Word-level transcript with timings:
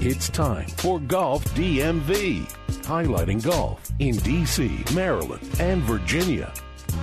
It's 0.00 0.28
time 0.28 0.68
for 0.76 1.00
Golf 1.00 1.44
DMV, 1.56 2.46
highlighting 2.84 3.42
golf 3.42 3.90
in 3.98 4.14
DC, 4.14 4.94
Maryland, 4.94 5.42
and 5.58 5.82
Virginia. 5.82 6.52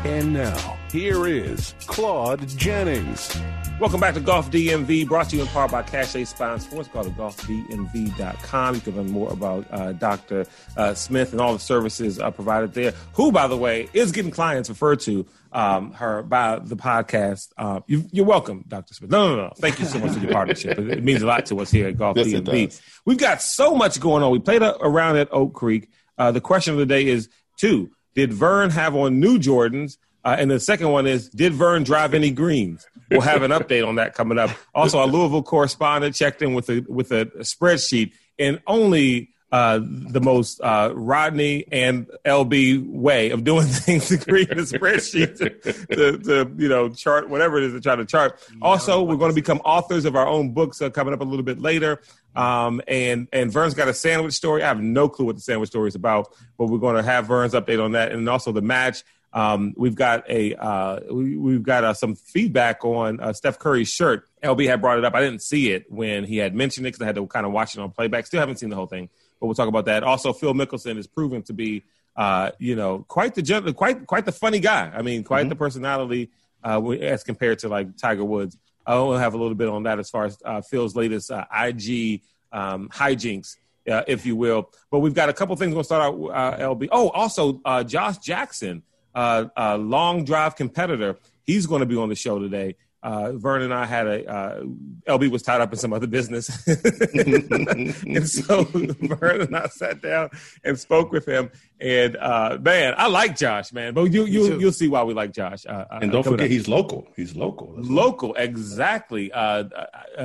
And 0.05 0.33
now, 0.33 0.77
here 0.91 1.25
is 1.25 1.73
Claude 1.87 2.47
Jennings. 2.49 3.35
Welcome 3.79 3.99
back 3.99 4.13
to 4.13 4.19
Golf 4.19 4.51
DMV, 4.51 5.07
brought 5.07 5.31
to 5.31 5.35
you 5.35 5.41
in 5.41 5.47
part 5.47 5.71
by 5.71 5.81
Cache 5.81 6.27
Spine 6.27 6.59
Sports. 6.59 6.87
Go 6.89 7.01
to 7.01 7.09
golfdmv.com. 7.09 8.75
You 8.75 8.81
can 8.81 8.95
learn 8.97 9.09
more 9.09 9.33
about 9.33 9.65
uh, 9.71 9.93
Dr. 9.93 10.45
Uh, 10.77 10.93
Smith 10.93 11.31
and 11.31 11.41
all 11.41 11.53
the 11.53 11.59
services 11.59 12.19
uh, 12.19 12.29
provided 12.29 12.75
there, 12.75 12.93
who, 13.13 13.31
by 13.31 13.47
the 13.47 13.57
way, 13.57 13.89
is 13.93 14.11
getting 14.11 14.29
clients 14.29 14.69
referred 14.69 14.99
to 14.99 15.25
um, 15.51 15.91
her 15.93 16.21
by 16.21 16.59
the 16.59 16.75
podcast. 16.75 17.49
Uh, 17.57 17.79
you, 17.87 18.05
are 18.21 18.25
welcome, 18.25 18.63
Dr. 18.67 18.93
Smith. 18.93 19.09
No, 19.09 19.35
no, 19.35 19.47
no. 19.47 19.53
Thank 19.57 19.79
you 19.79 19.85
so 19.85 19.97
much 19.97 20.11
for 20.11 20.19
your 20.19 20.31
partnership. 20.31 20.77
It, 20.77 20.87
it 20.99 21.03
means 21.03 21.23
a 21.23 21.25
lot 21.25 21.47
to 21.47 21.59
us 21.61 21.71
here 21.71 21.87
at 21.87 21.97
Golf 21.97 22.15
yes, 22.15 22.27
DMV. 22.27 22.79
We've 23.05 23.17
got 23.17 23.41
so 23.41 23.73
much 23.73 23.99
going 23.99 24.21
on. 24.21 24.31
We 24.31 24.37
played 24.37 24.61
a, 24.61 24.77
around 24.77 25.17
at 25.17 25.29
Oak 25.31 25.53
Creek. 25.55 25.89
Uh, 26.15 26.31
the 26.31 26.41
question 26.41 26.73
of 26.73 26.79
the 26.79 26.85
day 26.85 27.07
is 27.07 27.27
two, 27.57 27.89
did 28.15 28.33
Vern 28.33 28.69
have 28.71 28.95
on 28.95 29.19
new 29.19 29.37
Jordans? 29.37 29.97
Uh, 30.23 30.35
and 30.39 30.49
the 30.49 30.59
second 30.59 30.89
one 30.89 31.05
is, 31.05 31.29
did 31.29 31.53
Vern 31.53 31.83
drive 31.83 32.15
any 32.15 32.31
greens? 32.31 32.87
We'll 33.11 33.21
have 33.21 33.43
an 33.43 33.51
update 33.51 33.87
on 33.87 33.95
that 33.95 34.15
coming 34.15 34.39
up. 34.39 34.49
Also, 34.73 34.97
our 34.97 35.05
Louisville 35.05 35.43
correspondent 35.43 36.15
checked 36.15 36.41
in 36.41 36.55
with 36.55 36.69
a 36.69 36.83
with 36.87 37.11
a 37.11 37.27
spreadsheet, 37.41 38.13
and 38.39 38.59
only 38.65 39.29
uh, 39.51 39.79
the 39.81 40.19
most 40.19 40.59
uh, 40.61 40.91
Rodney 40.93 41.65
and 41.71 42.07
LB 42.25 42.89
way 42.89 43.29
of 43.29 43.43
doing 43.43 43.67
things 43.67 44.09
to 44.09 44.17
create 44.17 44.51
a 44.51 44.63
spreadsheet 44.63 45.37
to, 45.37 45.49
to, 45.95 46.17
to, 46.17 46.51
you 46.57 46.67
know 46.67 46.89
chart 46.89 47.29
whatever 47.29 47.57
it 47.57 47.63
is 47.65 47.73
to 47.73 47.81
try 47.81 47.95
to 47.95 48.05
chart. 48.05 48.39
Also, 48.61 49.01
we're 49.03 49.15
going 49.15 49.31
to 49.31 49.35
become 49.35 49.59
authors 49.63 50.05
of 50.05 50.15
our 50.15 50.27
own 50.27 50.51
books 50.51 50.81
uh, 50.81 50.89
coming 50.89 51.13
up 51.13 51.21
a 51.21 51.23
little 51.23 51.45
bit 51.45 51.59
later. 51.59 52.01
Um, 52.35 52.81
and 52.87 53.27
and 53.31 53.51
Vern's 53.51 53.73
got 53.73 53.87
a 53.87 53.93
sandwich 53.93 54.33
story. 54.33 54.63
I 54.63 54.67
have 54.67 54.81
no 54.81 55.07
clue 55.07 55.25
what 55.25 55.35
the 55.35 55.41
sandwich 55.41 55.69
story 55.69 55.87
is 55.87 55.95
about, 55.95 56.33
but 56.57 56.67
we're 56.67 56.79
going 56.79 56.97
to 56.97 57.03
have 57.03 57.27
Vern's 57.27 57.53
update 57.53 57.83
on 57.83 57.93
that, 57.93 58.11
and 58.11 58.27
also 58.27 58.51
the 58.51 58.61
match 58.61 59.03
um, 59.35 59.73
we've 59.75 59.95
got 59.95 60.27
a 60.29 60.55
uh, 60.55 61.01
we, 61.11 61.53
have 61.53 61.63
got 61.63 61.83
uh, 61.83 61.93
some 61.93 62.15
feedback 62.15 62.85
on 62.85 63.19
uh, 63.19 63.33
Steph 63.33 63.59
Curry's 63.59 63.89
shirt. 63.89 64.27
LB 64.41 64.65
had 64.65 64.79
brought 64.79 64.97
it 64.97 65.03
up. 65.03 65.13
I 65.13 65.19
didn't 65.19 65.41
see 65.41 65.71
it 65.71 65.91
when 65.91 66.23
he 66.23 66.37
had 66.37 66.55
mentioned 66.55 66.87
it 66.87 66.91
because 66.91 67.01
I 67.01 67.05
had 67.05 67.15
to 67.15 67.27
kind 67.27 67.45
of 67.45 67.51
watch 67.51 67.75
it 67.75 67.81
on 67.81 67.91
playback. 67.91 68.25
Still 68.25 68.39
haven't 68.39 68.59
seen 68.59 68.69
the 68.69 68.77
whole 68.77 68.87
thing, 68.87 69.09
but 69.39 69.47
we'll 69.47 69.55
talk 69.55 69.67
about 69.67 69.85
that. 69.85 70.03
Also, 70.03 70.33
Phil 70.33 70.53
Mickelson 70.53 70.97
is 70.97 71.07
proven 71.07 71.41
to 71.43 71.53
be, 71.53 71.83
uh, 72.15 72.51
you 72.59 72.75
know, 72.75 73.05
quite 73.07 73.35
the 73.35 73.73
quite 73.75 74.07
quite 74.07 74.25
the 74.25 74.31
funny 74.31 74.59
guy. 74.59 74.91
I 74.93 75.01
mean, 75.01 75.23
quite 75.23 75.41
mm-hmm. 75.41 75.49
the 75.49 75.55
personality 75.55 76.31
uh, 76.63 76.81
as 76.89 77.23
compared 77.23 77.59
to 77.59 77.69
like 77.69 77.97
Tiger 77.97 78.25
Woods. 78.25 78.57
I 78.87 78.95
will 78.95 79.17
have 79.17 79.33
a 79.33 79.37
little 79.37 79.55
bit 79.55 79.67
on 79.67 79.83
that 79.83 79.99
as 79.99 80.09
far 80.09 80.25
as 80.25 80.37
uh, 80.45 80.61
Phil's 80.61 80.95
latest 80.95 81.31
IG 81.31 82.21
um, 82.51 82.89
hijinks. 82.89 83.57
Uh, 83.89 84.01
if 84.07 84.25
you 84.25 84.35
will, 84.35 84.71
but 84.89 84.97
we've 84.97 85.13
got 85.13 85.29
a 85.29 85.33
couple 85.33 85.55
things. 85.55 85.75
We'll 85.75 85.83
start 85.83 86.01
out. 86.01 86.15
Uh, 86.15 86.57
LB. 86.73 86.87
Oh, 86.91 87.09
also 87.09 87.61
uh, 87.65 87.83
Josh 87.83 88.17
Jackson 88.17 88.81
uh, 89.15 89.45
a 89.55 89.77
long 89.77 90.25
drive 90.25 90.55
competitor. 90.55 91.17
He's 91.45 91.65
going 91.65 91.79
to 91.79 91.85
be 91.85 91.95
on 91.95 92.09
the 92.09 92.15
show 92.15 92.37
today. 92.39 92.75
Uh, 93.05 93.33
Vern 93.33 93.61
and 93.61 93.71
I 93.71 93.85
had 93.85 94.07
a 94.07 94.27
uh, 94.27 94.61
LB 95.07 95.29
was 95.29 95.43
tied 95.43 95.61
up 95.61 95.71
in 95.71 95.77
some 95.77 95.93
other 95.93 96.07
business, 96.07 96.49
and 97.13 98.27
so 98.27 98.63
Vern 98.73 99.41
and 99.41 99.55
I 99.55 99.67
sat 99.67 100.01
down 100.01 100.31
and 100.63 100.79
spoke 100.79 101.11
with 101.11 101.27
him. 101.27 101.51
And 101.79 102.17
uh, 102.17 102.57
man, 102.59 102.95
I 102.97 103.05
like 103.05 103.37
Josh, 103.37 103.71
man. 103.71 103.93
But 103.93 104.11
you 104.11 104.25
you 104.25 104.57
you'll 104.59 104.71
see 104.71 104.87
why 104.87 105.03
we 105.03 105.13
like 105.13 105.33
Josh. 105.33 105.67
Uh, 105.67 105.85
uh, 105.87 105.99
and 106.01 106.11
don't 106.11 106.23
forget, 106.23 106.45
up. 106.45 106.51
he's 106.51 106.67
local. 106.67 107.07
He's 107.15 107.35
local. 107.35 107.75
That's 107.75 107.87
local, 107.87 108.33
exactly. 108.33 109.31
Uh, 109.31 109.65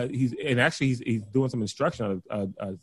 he's 0.08 0.34
and 0.42 0.58
actually 0.58 0.86
he's 0.86 1.00
he's 1.00 1.22
doing 1.26 1.50
some 1.50 1.60
instruction 1.60 2.22
on 2.30 2.78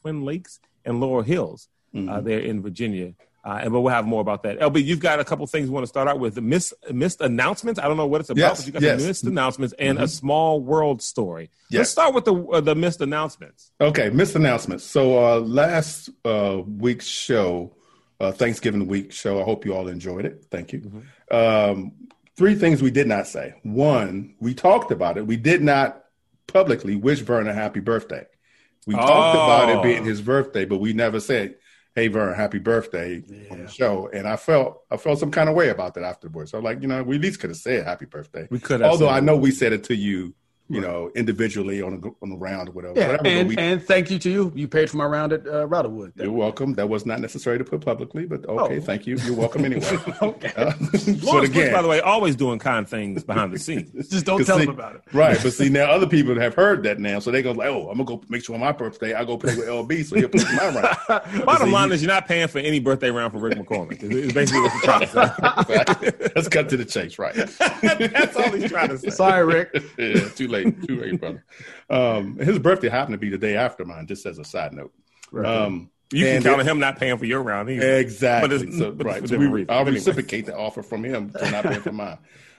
Twin 0.00 0.22
Lakes 0.22 0.60
and 0.86 0.98
Laurel 0.98 1.24
Hills 1.24 1.68
mm-hmm. 1.94 2.26
there 2.26 2.40
in 2.40 2.62
Virginia. 2.62 3.12
Uh, 3.44 3.58
and 3.62 3.72
but 3.72 3.80
we'll 3.80 3.92
have 3.92 4.06
more 4.06 4.20
about 4.20 4.44
that. 4.44 4.60
LB, 4.60 4.84
you've 4.84 5.00
got 5.00 5.18
a 5.18 5.24
couple 5.24 5.44
things 5.48 5.68
we 5.68 5.74
want 5.74 5.82
to 5.82 5.88
start 5.88 6.06
out 6.06 6.20
with. 6.20 6.36
The 6.36 6.40
missed, 6.40 6.74
missed 6.92 7.20
announcements. 7.20 7.80
I 7.80 7.88
don't 7.88 7.96
know 7.96 8.06
what 8.06 8.20
it's 8.20 8.30
about, 8.30 8.40
yes, 8.40 8.58
but 8.58 8.66
you 8.66 8.72
got 8.72 8.82
yes. 8.82 9.00
the 9.00 9.08
missed 9.08 9.24
announcements 9.24 9.74
and 9.80 9.96
mm-hmm. 9.96 10.04
a 10.04 10.08
small 10.08 10.60
world 10.60 11.02
story. 11.02 11.50
Yes. 11.68 11.78
Let's 11.78 11.90
start 11.90 12.14
with 12.14 12.24
the 12.24 12.34
uh, 12.34 12.60
the 12.60 12.76
missed 12.76 13.00
announcements. 13.00 13.72
Okay, 13.80 14.10
missed 14.10 14.36
announcements. 14.36 14.84
So 14.84 15.24
uh, 15.24 15.40
last 15.40 16.10
uh, 16.24 16.62
week's 16.64 17.06
show, 17.06 17.74
uh, 18.20 18.30
Thanksgiving 18.30 18.86
week 18.86 19.10
show. 19.10 19.40
I 19.40 19.44
hope 19.44 19.64
you 19.64 19.74
all 19.74 19.88
enjoyed 19.88 20.24
it. 20.24 20.46
Thank 20.48 20.72
you. 20.72 20.80
Mm-hmm. 20.80 21.34
Um, 21.34 21.92
three 22.36 22.54
things 22.54 22.80
we 22.80 22.92
did 22.92 23.08
not 23.08 23.26
say. 23.26 23.54
One, 23.64 24.36
we 24.38 24.54
talked 24.54 24.92
about 24.92 25.18
it. 25.18 25.26
We 25.26 25.36
did 25.36 25.62
not 25.62 26.04
publicly 26.46 26.94
wish 26.94 27.20
Vern 27.20 27.48
a 27.48 27.52
happy 27.52 27.80
birthday. 27.80 28.24
We 28.86 28.94
oh. 28.94 28.98
talked 28.98 29.34
about 29.36 29.68
it 29.68 29.82
being 29.82 30.04
his 30.04 30.20
birthday, 30.20 30.64
but 30.64 30.78
we 30.78 30.92
never 30.92 31.18
said 31.18 31.56
hey 31.94 32.08
Vern, 32.08 32.34
happy 32.34 32.58
birthday 32.58 33.22
yeah. 33.26 33.50
on 33.50 33.62
the 33.62 33.68
show. 33.68 34.08
And 34.12 34.26
I 34.26 34.36
felt 34.36 34.82
I 34.90 34.96
felt 34.96 35.18
some 35.18 35.30
kind 35.30 35.48
of 35.48 35.54
way 35.54 35.68
about 35.68 35.94
that 35.94 36.04
afterwards. 36.04 36.50
So 36.50 36.58
like, 36.58 36.82
you 36.82 36.88
know, 36.88 37.02
we 37.02 37.16
at 37.16 37.22
least 37.22 37.40
could 37.40 37.50
have 37.50 37.56
said 37.56 37.84
happy 37.84 38.06
birthday. 38.06 38.48
We 38.50 38.58
could 38.58 38.82
Although 38.82 39.08
I 39.08 39.20
know 39.20 39.36
we 39.36 39.50
said 39.50 39.72
it 39.72 39.84
to 39.84 39.96
you 39.96 40.34
you 40.72 40.80
know, 40.80 41.10
individually 41.14 41.82
on 41.82 42.00
the 42.00 42.10
on 42.22 42.30
the 42.30 42.36
round 42.36 42.70
or 42.70 42.72
whatever. 42.72 42.98
Yeah, 42.98 43.08
whatever, 43.08 43.28
and, 43.28 43.48
we, 43.48 43.56
and 43.58 43.82
thank 43.82 44.10
you 44.10 44.18
to 44.20 44.30
you. 44.30 44.52
You 44.54 44.66
paid 44.66 44.88
for 44.88 44.96
my 44.96 45.04
round 45.04 45.32
at 45.32 45.46
uh, 45.46 45.66
Riderwood. 45.66 46.12
You're 46.16 46.32
welcome. 46.32 46.72
That 46.74 46.88
was 46.88 47.04
not 47.04 47.20
necessary 47.20 47.58
to 47.58 47.64
put 47.64 47.82
publicly, 47.82 48.24
but 48.24 48.46
okay, 48.46 48.78
oh. 48.78 48.80
thank 48.80 49.06
you. 49.06 49.16
You're 49.18 49.36
welcome 49.36 49.66
anyway. 49.66 49.98
okay. 50.22 50.52
Uh, 50.56 50.72
so 50.96 51.40
again, 51.40 51.72
by 51.72 51.82
the 51.82 51.88
way, 51.88 52.00
always 52.00 52.36
doing 52.36 52.58
kind 52.58 52.88
things 52.88 53.22
behind 53.22 53.52
the 53.52 53.58
scenes. 53.58 54.08
Just 54.10 54.24
don't 54.24 54.44
tell 54.46 54.58
see, 54.58 54.64
them 54.64 54.74
about 54.74 54.96
it. 54.96 55.02
Right, 55.12 55.38
but 55.42 55.52
see 55.52 55.68
now 55.68 55.90
other 55.90 56.06
people 56.06 56.38
have 56.40 56.54
heard 56.54 56.82
that 56.84 56.98
now, 56.98 57.18
so 57.18 57.30
they 57.30 57.42
go 57.42 57.52
like, 57.52 57.68
oh, 57.68 57.90
I'm 57.90 57.98
gonna 57.98 58.04
go 58.04 58.22
make 58.30 58.42
sure 58.42 58.54
on 58.54 58.60
my 58.60 58.72
birthday 58.72 59.12
I 59.12 59.24
go 59.24 59.36
play 59.36 59.54
with 59.54 59.66
LB, 59.66 60.04
so 60.06 60.16
he'll 60.16 60.28
play 60.30 60.44
my 60.56 60.68
round. 60.68 61.44
Bottom 61.44 61.70
line 61.70 61.88
you, 61.88 61.94
is 61.94 62.02
you're 62.02 62.10
not 62.10 62.26
paying 62.26 62.48
for 62.48 62.60
any 62.60 62.80
birthday 62.80 63.10
round 63.10 63.32
for 63.32 63.38
Rick 63.38 63.58
McCormick. 63.58 64.02
It's 64.02 64.32
basically 64.32 64.62
what 64.62 64.72
you're 64.72 64.82
trying 64.82 65.00
to 65.00 66.08
say. 66.08 66.30
Let's 66.34 66.48
cut 66.48 66.70
to 66.70 66.78
the 66.78 66.86
chase, 66.86 67.18
right? 67.18 67.34
That's 67.34 68.36
all 68.36 68.50
he's 68.52 68.70
trying 68.70 68.88
to 68.88 68.98
say. 68.98 69.10
Sorry, 69.10 69.44
Rick. 69.44 69.82
yeah, 69.98 70.28
too 70.30 70.48
late. 70.48 70.61
Too 70.64 71.00
late, 71.00 71.20
brother. 71.20 71.44
Um, 71.90 72.36
his 72.38 72.58
birthday 72.58 72.88
happened 72.88 73.14
to 73.14 73.18
be 73.18 73.30
the 73.30 73.38
day 73.38 73.56
after 73.56 73.84
mine, 73.84 74.06
just 74.06 74.26
as 74.26 74.38
a 74.38 74.44
side 74.44 74.72
note. 74.72 74.92
Right. 75.30 75.46
Um, 75.46 75.90
you 76.12 76.26
can 76.26 76.42
count 76.42 76.60
on 76.60 76.66
him 76.66 76.78
not 76.78 76.98
paying 76.98 77.16
for 77.16 77.24
your 77.24 77.42
round 77.42 77.70
either. 77.70 77.96
Exactly. 77.98 78.58
But 78.58 78.74
so, 78.74 78.92
but 78.92 79.06
right. 79.06 79.28
So 79.28 79.38
we, 79.38 79.66
I'll 79.68 79.80
anyway. 79.80 79.92
reciprocate 79.92 80.46
the 80.46 80.56
offer 80.56 80.82
from 80.82 81.04
him 81.04 81.30
to 81.30 81.50
not 81.50 81.64
pay 81.64 81.78
for 81.78 81.92
mine. 81.92 82.18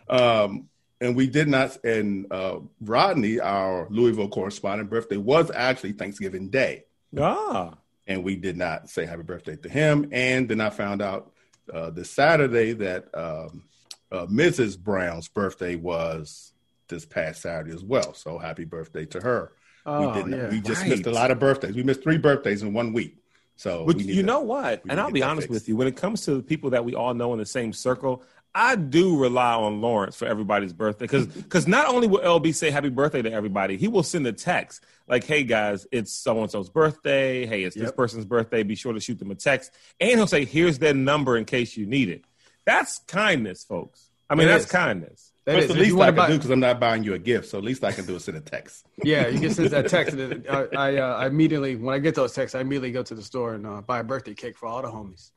Um, 0.09 0.69
and 0.99 1.15
we 1.15 1.27
did 1.27 1.47
not. 1.47 1.77
And 1.83 2.31
uh, 2.31 2.59
Rodney, 2.81 3.39
our 3.39 3.87
Louisville 3.89 4.29
correspondent, 4.29 4.89
birthday 4.89 5.17
was 5.17 5.51
actually 5.51 5.93
Thanksgiving 5.93 6.49
Day. 6.49 6.85
Ah. 7.17 7.75
And 8.07 8.23
we 8.23 8.35
did 8.35 8.57
not 8.57 8.89
say 8.89 9.05
happy 9.05 9.23
birthday 9.23 9.55
to 9.57 9.69
him. 9.69 10.09
And 10.11 10.49
then 10.49 10.59
I 10.59 10.69
found 10.69 11.01
out 11.01 11.31
uh, 11.71 11.89
this 11.91 12.09
Saturday 12.09 12.73
that 12.73 13.05
um, 13.13 13.63
uh, 14.11 14.25
Mrs. 14.25 14.77
Brown's 14.77 15.27
birthday 15.27 15.75
was 15.75 16.52
this 16.87 17.05
past 17.05 17.41
Saturday 17.41 17.73
as 17.73 17.83
well. 17.83 18.13
So 18.13 18.37
happy 18.37 18.65
birthday 18.65 19.05
to 19.07 19.21
her. 19.21 19.51
Oh, 19.85 20.07
we 20.07 20.13
didn't. 20.13 20.31
Yeah, 20.37 20.49
we 20.49 20.61
just 20.61 20.81
right. 20.81 20.91
missed 20.91 21.05
a 21.05 21.11
lot 21.11 21.31
of 21.31 21.39
birthdays. 21.39 21.75
We 21.75 21.83
missed 21.83 22.03
three 22.03 22.17
birthdays 22.17 22.61
in 22.61 22.73
one 22.73 22.93
week. 22.93 23.17
So 23.55 23.85
but 23.85 23.99
you 23.99 24.15
to, 24.15 24.23
know 24.23 24.39
what? 24.39 24.81
And 24.89 24.99
I'll 24.99 25.11
be 25.11 25.23
honest 25.23 25.49
with 25.49 25.67
you. 25.67 25.75
When 25.75 25.87
it 25.87 25.95
comes 25.95 26.25
to 26.25 26.35
the 26.35 26.43
people 26.43 26.71
that 26.71 26.85
we 26.85 26.95
all 26.95 27.13
know 27.13 27.33
in 27.33 27.39
the 27.39 27.45
same 27.45 27.71
circle, 27.73 28.23
I 28.55 28.75
do 28.75 29.17
rely 29.17 29.53
on 29.53 29.81
Lawrence 29.81 30.15
for 30.15 30.25
everybody's 30.25 30.73
birthday 30.73 31.05
because 31.05 31.27
because 31.27 31.67
not 31.67 31.87
only 31.87 32.07
will 32.07 32.19
LB 32.19 32.53
say 32.53 32.69
happy 32.71 32.89
birthday 32.89 33.21
to 33.21 33.31
everybody, 33.31 33.77
he 33.77 33.87
will 33.87 34.03
send 34.03 34.25
a 34.27 34.33
text 34.33 34.83
like, 35.07 35.23
"Hey 35.23 35.43
guys, 35.43 35.87
it's 35.91 36.11
so 36.11 36.41
and 36.41 36.51
so's 36.51 36.69
birthday. 36.69 37.45
Hey, 37.45 37.63
it's 37.63 37.75
yep. 37.75 37.85
this 37.85 37.91
person's 37.91 38.25
birthday. 38.25 38.63
Be 38.63 38.75
sure 38.75 38.93
to 38.93 38.99
shoot 38.99 39.19
them 39.19 39.31
a 39.31 39.35
text." 39.35 39.71
And 39.99 40.11
he'll 40.11 40.27
say, 40.27 40.45
"Here's 40.45 40.79
their 40.79 40.93
number 40.93 41.35
in 41.35 41.45
case 41.45 41.75
you 41.75 41.85
need 41.85 42.09
it." 42.09 42.25
That's 42.65 42.99
kindness, 43.07 43.63
folks. 43.63 44.09
I 44.29 44.35
mean, 44.35 44.47
it 44.47 44.51
that's 44.51 44.65
is. 44.65 44.71
kindness. 44.71 45.32
That 45.45 45.53
That's 45.53 45.65
is, 45.65 45.73
the 45.73 45.79
least 45.79 45.97
I 45.97 46.05
can 46.05 46.15
buy, 46.15 46.27
do 46.27 46.33
because 46.35 46.49
I'm 46.51 46.61
not 46.61 46.79
buying 46.79 47.03
you 47.03 47.13
a 47.13 47.19
gift. 47.19 47.49
So 47.49 47.57
at 47.57 47.65
least 47.65 47.83
I 47.83 47.91
can 47.91 48.05
do 48.05 48.15
is 48.15 48.23
send 48.23 48.37
a 48.37 48.41
text. 48.41 48.87
Yeah, 49.03 49.27
you 49.27 49.41
can 49.41 49.53
send 49.53 49.71
that 49.71 49.89
text. 49.89 50.15
And 50.15 50.47
I, 50.49 50.67
I, 50.75 50.97
uh, 50.97 51.15
I, 51.17 51.27
immediately, 51.27 51.75
when 51.75 51.93
I 51.93 51.99
get 51.99 52.15
those 52.15 52.33
texts, 52.33 52.55
I 52.55 52.61
immediately 52.61 52.91
go 52.91 53.03
to 53.03 53.13
the 53.13 53.21
store 53.21 53.55
and 53.55 53.67
uh, 53.67 53.81
buy 53.81 53.99
a 53.99 54.03
birthday 54.05 54.33
cake 54.33 54.57
for 54.57 54.67
all 54.67 54.81
the 54.81 54.87
homies. 54.87 55.31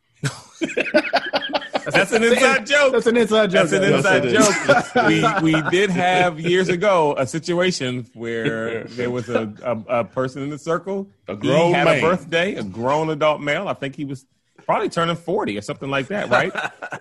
That's, 1.87 2.11
That's 2.11 2.13
an 2.13 2.25
inside 2.25 2.67
joke. 2.67 2.93
That's 2.93 3.07
an 3.07 3.17
inside 3.17 3.51
joke. 3.53 3.69
That's 3.69 3.73
an 3.73 3.95
inside 3.95 4.23
joke. 4.29 5.43
we 5.43 5.53
we 5.53 5.71
did 5.71 5.89
have 5.91 6.41
years 6.41 6.69
ago 6.69 7.15
a 7.17 7.29
situation 7.29 8.09
where 8.13 8.85
there 8.85 9.09
was 9.09 9.29
a, 9.29 9.53
a, 9.63 10.01
a 10.01 10.05
person 10.05 10.43
in 10.43 10.51
the 10.51 10.59
circle. 10.59 11.09
A 11.29 11.37
grown 11.37 11.69
he 11.69 11.73
had 11.75 11.85
man. 11.85 11.99
a 11.99 12.01
birthday, 12.01 12.55
a 12.57 12.65
grown 12.65 13.11
adult 13.11 13.41
male. 13.41 13.69
I 13.69 13.75
think 13.75 13.95
he 13.95 14.05
was 14.05 14.27
probably 14.67 14.89
turning 14.89 15.17
40 15.17 15.57
or 15.57 15.63
something 15.63 15.89
like 15.89 16.09
that, 16.09 16.29
right? 16.29 16.53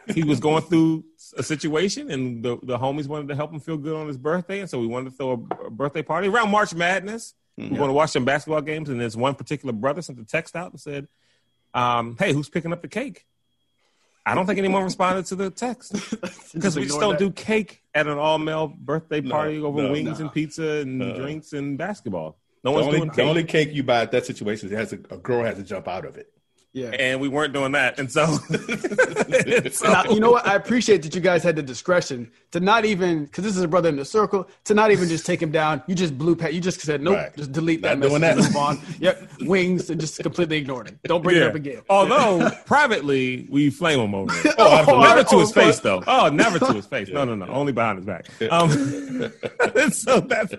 he 0.13 0.23
was 0.23 0.39
going 0.39 0.61
through 0.63 1.03
a 1.35 1.43
situation 1.43 2.11
and 2.11 2.43
the, 2.43 2.57
the 2.63 2.77
homies 2.77 3.07
wanted 3.07 3.27
to 3.29 3.35
help 3.35 3.51
him 3.51 3.59
feel 3.59 3.75
good 3.75 3.95
on 3.95 4.07
his 4.07 4.17
birthday. 4.17 4.61
And 4.61 4.69
so 4.69 4.79
we 4.79 4.87
wanted 4.87 5.09
to 5.09 5.15
throw 5.17 5.31
a, 5.31 5.65
a 5.65 5.69
birthday 5.71 6.03
party 6.03 6.27
around 6.27 6.51
March 6.51 6.73
Madness. 6.73 7.33
Mm-hmm. 7.59 7.73
We're 7.73 7.79
going 7.79 7.89
to 7.89 7.93
watch 7.93 8.11
some 8.11 8.23
basketball 8.23 8.61
games. 8.61 8.89
And 8.89 9.01
there's 9.01 9.17
one 9.17 9.35
particular 9.35 9.73
brother 9.73 10.01
sent 10.01 10.19
a 10.19 10.23
text 10.23 10.55
out 10.55 10.71
and 10.71 10.79
said, 10.79 11.07
um, 11.73 12.15
Hey, 12.19 12.31
who's 12.31 12.49
picking 12.49 12.71
up 12.71 12.81
the 12.81 12.87
cake? 12.87 13.25
I 14.27 14.33
don't 14.33 14.45
think 14.45 14.57
anyone 14.57 14.83
responded 14.83 15.25
to 15.27 15.35
the 15.35 15.49
text 15.51 15.93
because 16.53 16.75
we 16.75 16.85
just 16.85 16.99
don't 16.99 17.11
that. 17.11 17.19
do 17.19 17.31
cake 17.31 17.83
at 17.93 18.07
an 18.07 18.17
all 18.17 18.39
male 18.39 18.67
birthday 18.67 19.21
party 19.21 19.59
no, 19.59 19.67
over 19.67 19.83
no, 19.83 19.91
wings 19.91 20.19
no. 20.19 20.25
and 20.25 20.33
pizza 20.33 20.63
and 20.63 21.15
drinks 21.15 21.53
and 21.53 21.77
basketball. 21.77 22.37
No 22.63 22.71
The 22.71 22.73
one's 22.73 22.87
only, 22.87 22.97
doing 22.97 23.09
the 23.09 23.15
cake. 23.15 23.25
only 23.25 23.43
cake 23.43 23.73
you 23.73 23.83
buy 23.83 24.01
at 24.01 24.11
that 24.11 24.25
situation 24.25 24.67
is 24.67 24.71
it 24.71 24.77
has 24.77 24.93
a, 24.93 24.99
a 25.13 25.17
girl 25.17 25.43
has 25.43 25.57
to 25.57 25.63
jump 25.63 25.87
out 25.87 26.05
of 26.05 26.17
it. 26.17 26.31
Yeah. 26.75 26.89
and 26.89 27.21
we 27.21 27.29
weren't 27.29 27.53
doing 27.53 27.71
that. 27.71 27.97
And 27.99 28.11
so, 28.11 28.25
so- 29.71 29.91
Now, 29.91 30.03
you 30.11 30.19
know 30.19 30.31
what? 30.31 30.45
I 30.45 30.55
appreciate 30.55 31.01
that 31.03 31.15
you 31.15 31.21
guys 31.21 31.41
had 31.41 31.55
the 31.55 31.63
discretion 31.63 32.29
to 32.51 32.59
not 32.59 32.83
even 32.85 33.23
because 33.25 33.43
this 33.45 33.55
is 33.55 33.63
a 33.63 33.67
brother 33.67 33.87
in 33.89 33.95
the 33.95 34.03
circle 34.05 34.47
to 34.65 34.73
not 34.73 34.91
even 34.91 35.07
just 35.07 35.25
take 35.25 35.41
him 35.41 35.51
down. 35.51 35.81
You 35.87 35.95
just 35.95 36.17
blew 36.17 36.35
past. 36.35 36.53
You 36.53 36.59
just 36.61 36.81
said 36.81 37.01
nope. 37.01 37.15
Right. 37.15 37.35
Just 37.37 37.51
delete 37.53 37.81
that 37.83 37.97
Not 37.99 38.11
message. 38.11 38.11
doing 38.11 38.21
that. 38.21 38.37
Move 38.37 38.55
on. 38.57 38.79
Yep. 38.99 39.29
Wings 39.41 39.89
and 39.89 39.99
just 40.01 40.19
completely 40.21 40.57
ignored 40.57 40.87
it. 40.89 40.97
Don't 41.05 41.23
bring 41.23 41.37
it 41.37 41.43
up 41.43 41.55
again. 41.55 41.81
Although 41.89 42.49
privately 42.65 43.47
we 43.49 43.69
flame 43.69 43.99
him 43.99 44.13
over 44.13 44.31
it. 44.35 44.55
Oh, 44.65 44.77
absolutely. 44.77 45.05
never 45.07 45.23
to 45.23 45.39
his 45.39 45.49
Oh, 45.49 45.53
face 45.53 45.79
though. 45.79 46.03
Oh, 46.07 46.29
never 46.29 46.59
to 46.59 46.73
his 46.73 46.85
face. 46.85 47.09
No, 47.09 47.23
no, 47.25 47.35
no. 47.35 47.45
Only 47.47 47.71
behind 47.71 47.97
his 47.99 48.05
back. 48.05 48.25
Um, 48.51 48.69
so 49.91 50.19
that's 50.21 50.53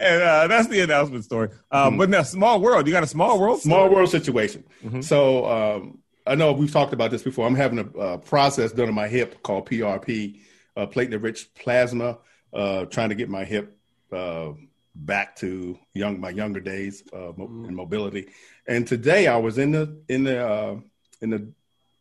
and 0.00 0.22
uh, 0.22 0.46
that's 0.48 0.68
the 0.68 0.80
announcement 0.80 1.24
story. 1.24 1.48
Um, 1.70 1.96
But 1.98 2.10
now, 2.10 2.22
small 2.22 2.60
world. 2.60 2.86
You 2.86 2.92
got 2.92 3.02
a 3.02 3.06
small 3.08 3.40
world. 3.40 3.60
Small 3.60 3.88
world 3.88 4.08
situation. 4.10 4.64
Mm-hmm. 4.84 5.00
So 5.02 5.44
um, 5.48 5.98
I 6.26 6.34
know 6.34 6.52
we've 6.52 6.72
talked 6.72 6.92
about 6.92 7.10
this 7.10 7.22
before. 7.22 7.46
I'm 7.46 7.54
having 7.54 7.78
a 7.78 7.98
uh, 7.98 8.16
process 8.18 8.72
done 8.72 8.88
on 8.88 8.94
my 8.94 9.08
hip 9.08 9.42
called 9.42 9.68
PRP, 9.68 10.40
uh, 10.76 10.86
platelet-rich 10.86 11.54
plasma, 11.54 12.18
uh, 12.52 12.84
trying 12.86 13.08
to 13.08 13.14
get 13.14 13.28
my 13.30 13.44
hip 13.44 13.76
uh, 14.12 14.50
back 14.94 15.36
to 15.36 15.78
young 15.94 16.20
my 16.20 16.30
younger 16.30 16.60
days 16.60 17.02
uh, 17.12 17.32
mo- 17.36 17.48
Mm. 17.48 17.68
in 17.68 17.74
mobility. 17.74 18.26
And 18.66 18.86
today 18.86 19.26
I 19.26 19.36
was 19.36 19.56
in 19.58 19.70
the 19.72 19.96
in 20.08 20.24
the 20.24 20.46
uh, 20.46 20.76
in 21.22 21.30
the 21.30 21.48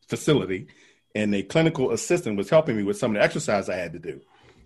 facility, 0.07 0.67
and 1.15 1.33
a 1.33 1.43
clinical 1.43 1.91
assistant 1.91 2.37
was 2.37 2.49
helping 2.49 2.75
me 2.77 2.83
with 2.83 2.97
some 2.97 3.11
of 3.11 3.19
the 3.19 3.23
exercise 3.23 3.69
I 3.69 3.75
had 3.75 3.93
to 3.93 3.99
do. 3.99 4.21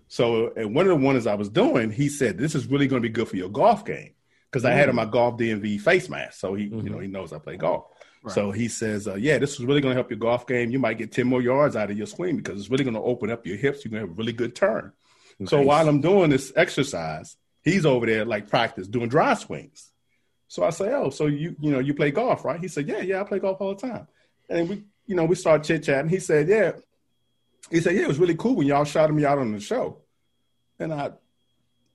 So, 0.08 0.52
and 0.56 0.74
one 0.74 0.86
of 0.86 0.98
the 0.98 1.04
ones 1.04 1.26
I 1.26 1.34
was 1.34 1.48
doing, 1.48 1.90
he 1.90 2.08
said, 2.08 2.36
"This 2.38 2.54
is 2.54 2.66
really 2.66 2.86
going 2.86 3.02
to 3.02 3.08
be 3.08 3.12
good 3.12 3.28
for 3.28 3.36
your 3.36 3.48
golf 3.48 3.84
game," 3.84 4.12
because 4.50 4.64
I 4.64 4.72
had 4.72 4.88
on 4.88 4.94
my 4.94 5.06
golf 5.06 5.38
DMV 5.38 5.80
face 5.80 6.08
mask, 6.08 6.38
so 6.38 6.54
he, 6.54 6.64
you 6.64 6.90
know, 6.90 6.98
he 6.98 7.08
knows 7.08 7.32
I 7.32 7.38
play 7.38 7.56
golf. 7.56 7.84
So 8.30 8.52
he 8.52 8.68
says, 8.68 9.08
uh, 9.08 9.14
"Yeah, 9.16 9.38
this 9.38 9.54
is 9.54 9.64
really 9.64 9.80
going 9.80 9.92
to 9.92 9.96
help 9.96 10.10
your 10.10 10.18
golf 10.18 10.46
game. 10.46 10.70
You 10.70 10.78
might 10.78 10.96
get 10.98 11.10
ten 11.10 11.26
more 11.26 11.42
yards 11.42 11.74
out 11.74 11.90
of 11.90 11.98
your 11.98 12.06
swing 12.06 12.36
because 12.36 12.60
it's 12.60 12.70
really 12.70 12.84
going 12.84 12.94
to 12.94 13.00
open 13.02 13.30
up 13.30 13.44
your 13.46 13.56
hips. 13.56 13.84
You're 13.84 13.90
going 13.90 14.02
to 14.02 14.08
have 14.08 14.16
a 14.16 14.20
really 14.20 14.32
good 14.32 14.54
turn." 14.54 14.92
So 15.46 15.60
while 15.62 15.88
I'm 15.88 16.00
doing 16.00 16.30
this 16.30 16.52
exercise, 16.54 17.36
he's 17.62 17.84
over 17.84 18.06
there 18.06 18.24
like 18.24 18.48
practice 18.48 18.86
doing 18.86 19.08
dry 19.08 19.34
swings. 19.34 19.90
So 20.46 20.62
I 20.62 20.70
say, 20.70 20.92
"Oh, 20.92 21.10
so 21.10 21.26
you 21.26 21.56
you 21.60 21.72
know 21.72 21.80
you 21.80 21.94
play 21.94 22.10
golf, 22.12 22.44
right?" 22.44 22.60
He 22.60 22.68
said, 22.68 22.86
"Yeah, 22.86 23.00
yeah, 23.00 23.20
I 23.20 23.24
play 23.24 23.40
golf 23.40 23.60
all 23.60 23.74
the 23.74 23.80
time." 23.88 24.06
And 24.48 24.68
we 24.68 24.84
you 25.06 25.16
know 25.16 25.24
we 25.24 25.34
start 25.34 25.64
chit 25.64 25.82
chatting. 25.82 26.08
He 26.10 26.20
said, 26.20 26.48
"Yeah." 26.48 26.72
He 27.70 27.80
said, 27.80 27.94
"Yeah, 27.96 28.02
it 28.02 28.08
was 28.08 28.18
really 28.18 28.36
cool 28.36 28.54
when 28.56 28.66
y'all 28.68 28.84
shouted 28.84 29.14
me 29.14 29.24
out 29.24 29.38
on 29.38 29.50
the 29.52 29.58
show." 29.60 29.98
And 30.78 30.92
I 30.92 31.10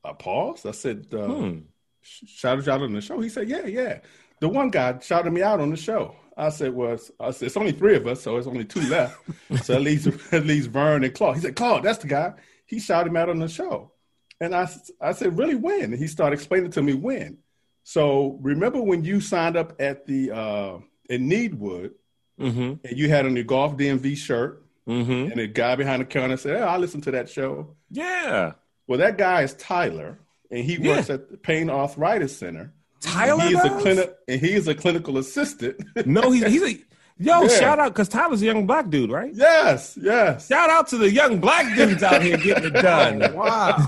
I 0.03 0.13
paused. 0.13 0.65
I 0.65 0.71
said, 0.71 1.07
uh, 1.13 1.27
Hmm. 1.27 1.57
sh- 2.01 2.23
"Shouted 2.27 2.68
out 2.68 2.81
on 2.81 2.91
the 2.94 3.01
show?" 3.01 3.19
He 3.21 3.30
said, 3.30 3.47
"Yeah, 3.47 3.65
yeah." 3.65 4.00
The 4.39 4.49
one 4.49 4.69
guy 4.69 4.99
shouted 4.99 5.31
me 5.31 5.41
out 5.41 5.59
on 5.59 5.69
the 5.69 5.77
show. 5.77 6.15
I 6.35 6.49
said, 6.49 6.73
"Well, 6.75 6.93
it's, 6.93 7.11
I 7.19 7.31
said, 7.31 7.47
it's 7.47 7.57
only 7.57 7.71
three 7.71 7.95
of 7.95 8.05
us, 8.05 8.21
so 8.21 8.37
it's 8.37 8.45
only 8.47 8.65
two 8.65 8.81
left. 8.81 9.17
so 9.63 9.73
at 9.75 9.81
least 9.81 10.07
at 10.31 10.45
least 10.45 10.69
Vern 10.69 11.03
and 11.03 11.13
Claude." 11.13 11.35
He 11.35 11.41
said, 11.41 11.55
"Claude, 11.55 11.83
that's 11.83 11.97
the 11.99 12.07
guy." 12.07 12.33
He 12.65 12.79
shouted 12.79 13.11
me 13.13 13.19
out 13.19 13.29
on 13.29 13.39
the 13.39 13.47
show, 13.47 13.91
and 14.39 14.53
I, 14.53 14.69
I 15.01 15.13
said, 15.13 15.37
"Really? 15.37 15.55
When?" 15.55 15.81
And 15.85 15.95
he 15.95 16.07
started 16.07 16.35
explaining 16.35 16.71
to 16.71 16.81
me 16.83 16.93
when. 16.93 17.37
So 17.83 18.37
remember 18.41 18.81
when 18.81 19.03
you 19.05 19.21
signed 19.21 19.55
up 19.57 19.73
at 19.81 20.05
the 20.05 20.31
uh, 20.31 20.77
in 21.09 21.29
Needwood 21.29 21.91
Mm-hmm. 22.39 22.85
and 22.87 22.97
you 22.99 23.09
had 23.09 23.25
on 23.25 23.35
your 23.35 23.45
golf 23.45 23.75
DMV 23.77 24.15
shirt, 24.15 24.63
Mm-hmm. 24.87 25.31
and 25.31 25.39
the 25.39 25.47
guy 25.47 25.75
behind 25.75 26.01
the 26.01 26.05
counter 26.05 26.37
said, 26.37 26.61
"Oh, 26.61 26.65
I 26.67 26.77
listened 26.77 27.03
to 27.05 27.11
that 27.11 27.29
show." 27.29 27.75
Yeah. 27.89 28.51
Well, 28.85 28.99
that 28.99 29.17
guy 29.17 29.41
is 29.41 29.53
Tyler, 29.55 30.19
and 30.51 30.63
he 30.63 30.75
Yeah. 30.75 30.97
works 30.97 31.09
at 31.09 31.31
the 31.31 31.37
Pain 31.37 31.69
Arthritis 31.71 32.37
Center. 32.37 32.73
Tyler 33.01 33.44
he 33.44 33.53
is 33.55 33.63
a 33.63 33.69
does? 33.69 33.81
clinic, 33.81 34.15
and 34.27 34.41
he 34.41 34.53
is 34.53 34.67
a 34.67 34.75
clinical 34.75 35.17
assistant. 35.17 35.75
No, 36.05 36.31
he's 36.31 36.45
he's 36.45 36.63
a 36.63 36.71
yo. 36.73 36.81
Yeah. 37.19 37.47
Shout 37.47 37.79
out 37.79 37.94
because 37.94 38.09
Tyler's 38.09 38.41
a 38.41 38.45
young 38.45 38.65
black 38.67 38.89
dude, 38.89 39.09
right? 39.11 39.31
yes, 39.33 39.97
yes. 40.01 40.47
Shout 40.47 40.69
out 40.69 40.88
to 40.89 40.97
the 40.97 41.11
young 41.11 41.39
black 41.39 41.75
dudes 41.75 42.03
out 42.03 42.21
here 42.21 42.38
getting 42.38 42.65
it 42.65 42.73
done. 42.73 43.33
Wow. 43.33 43.88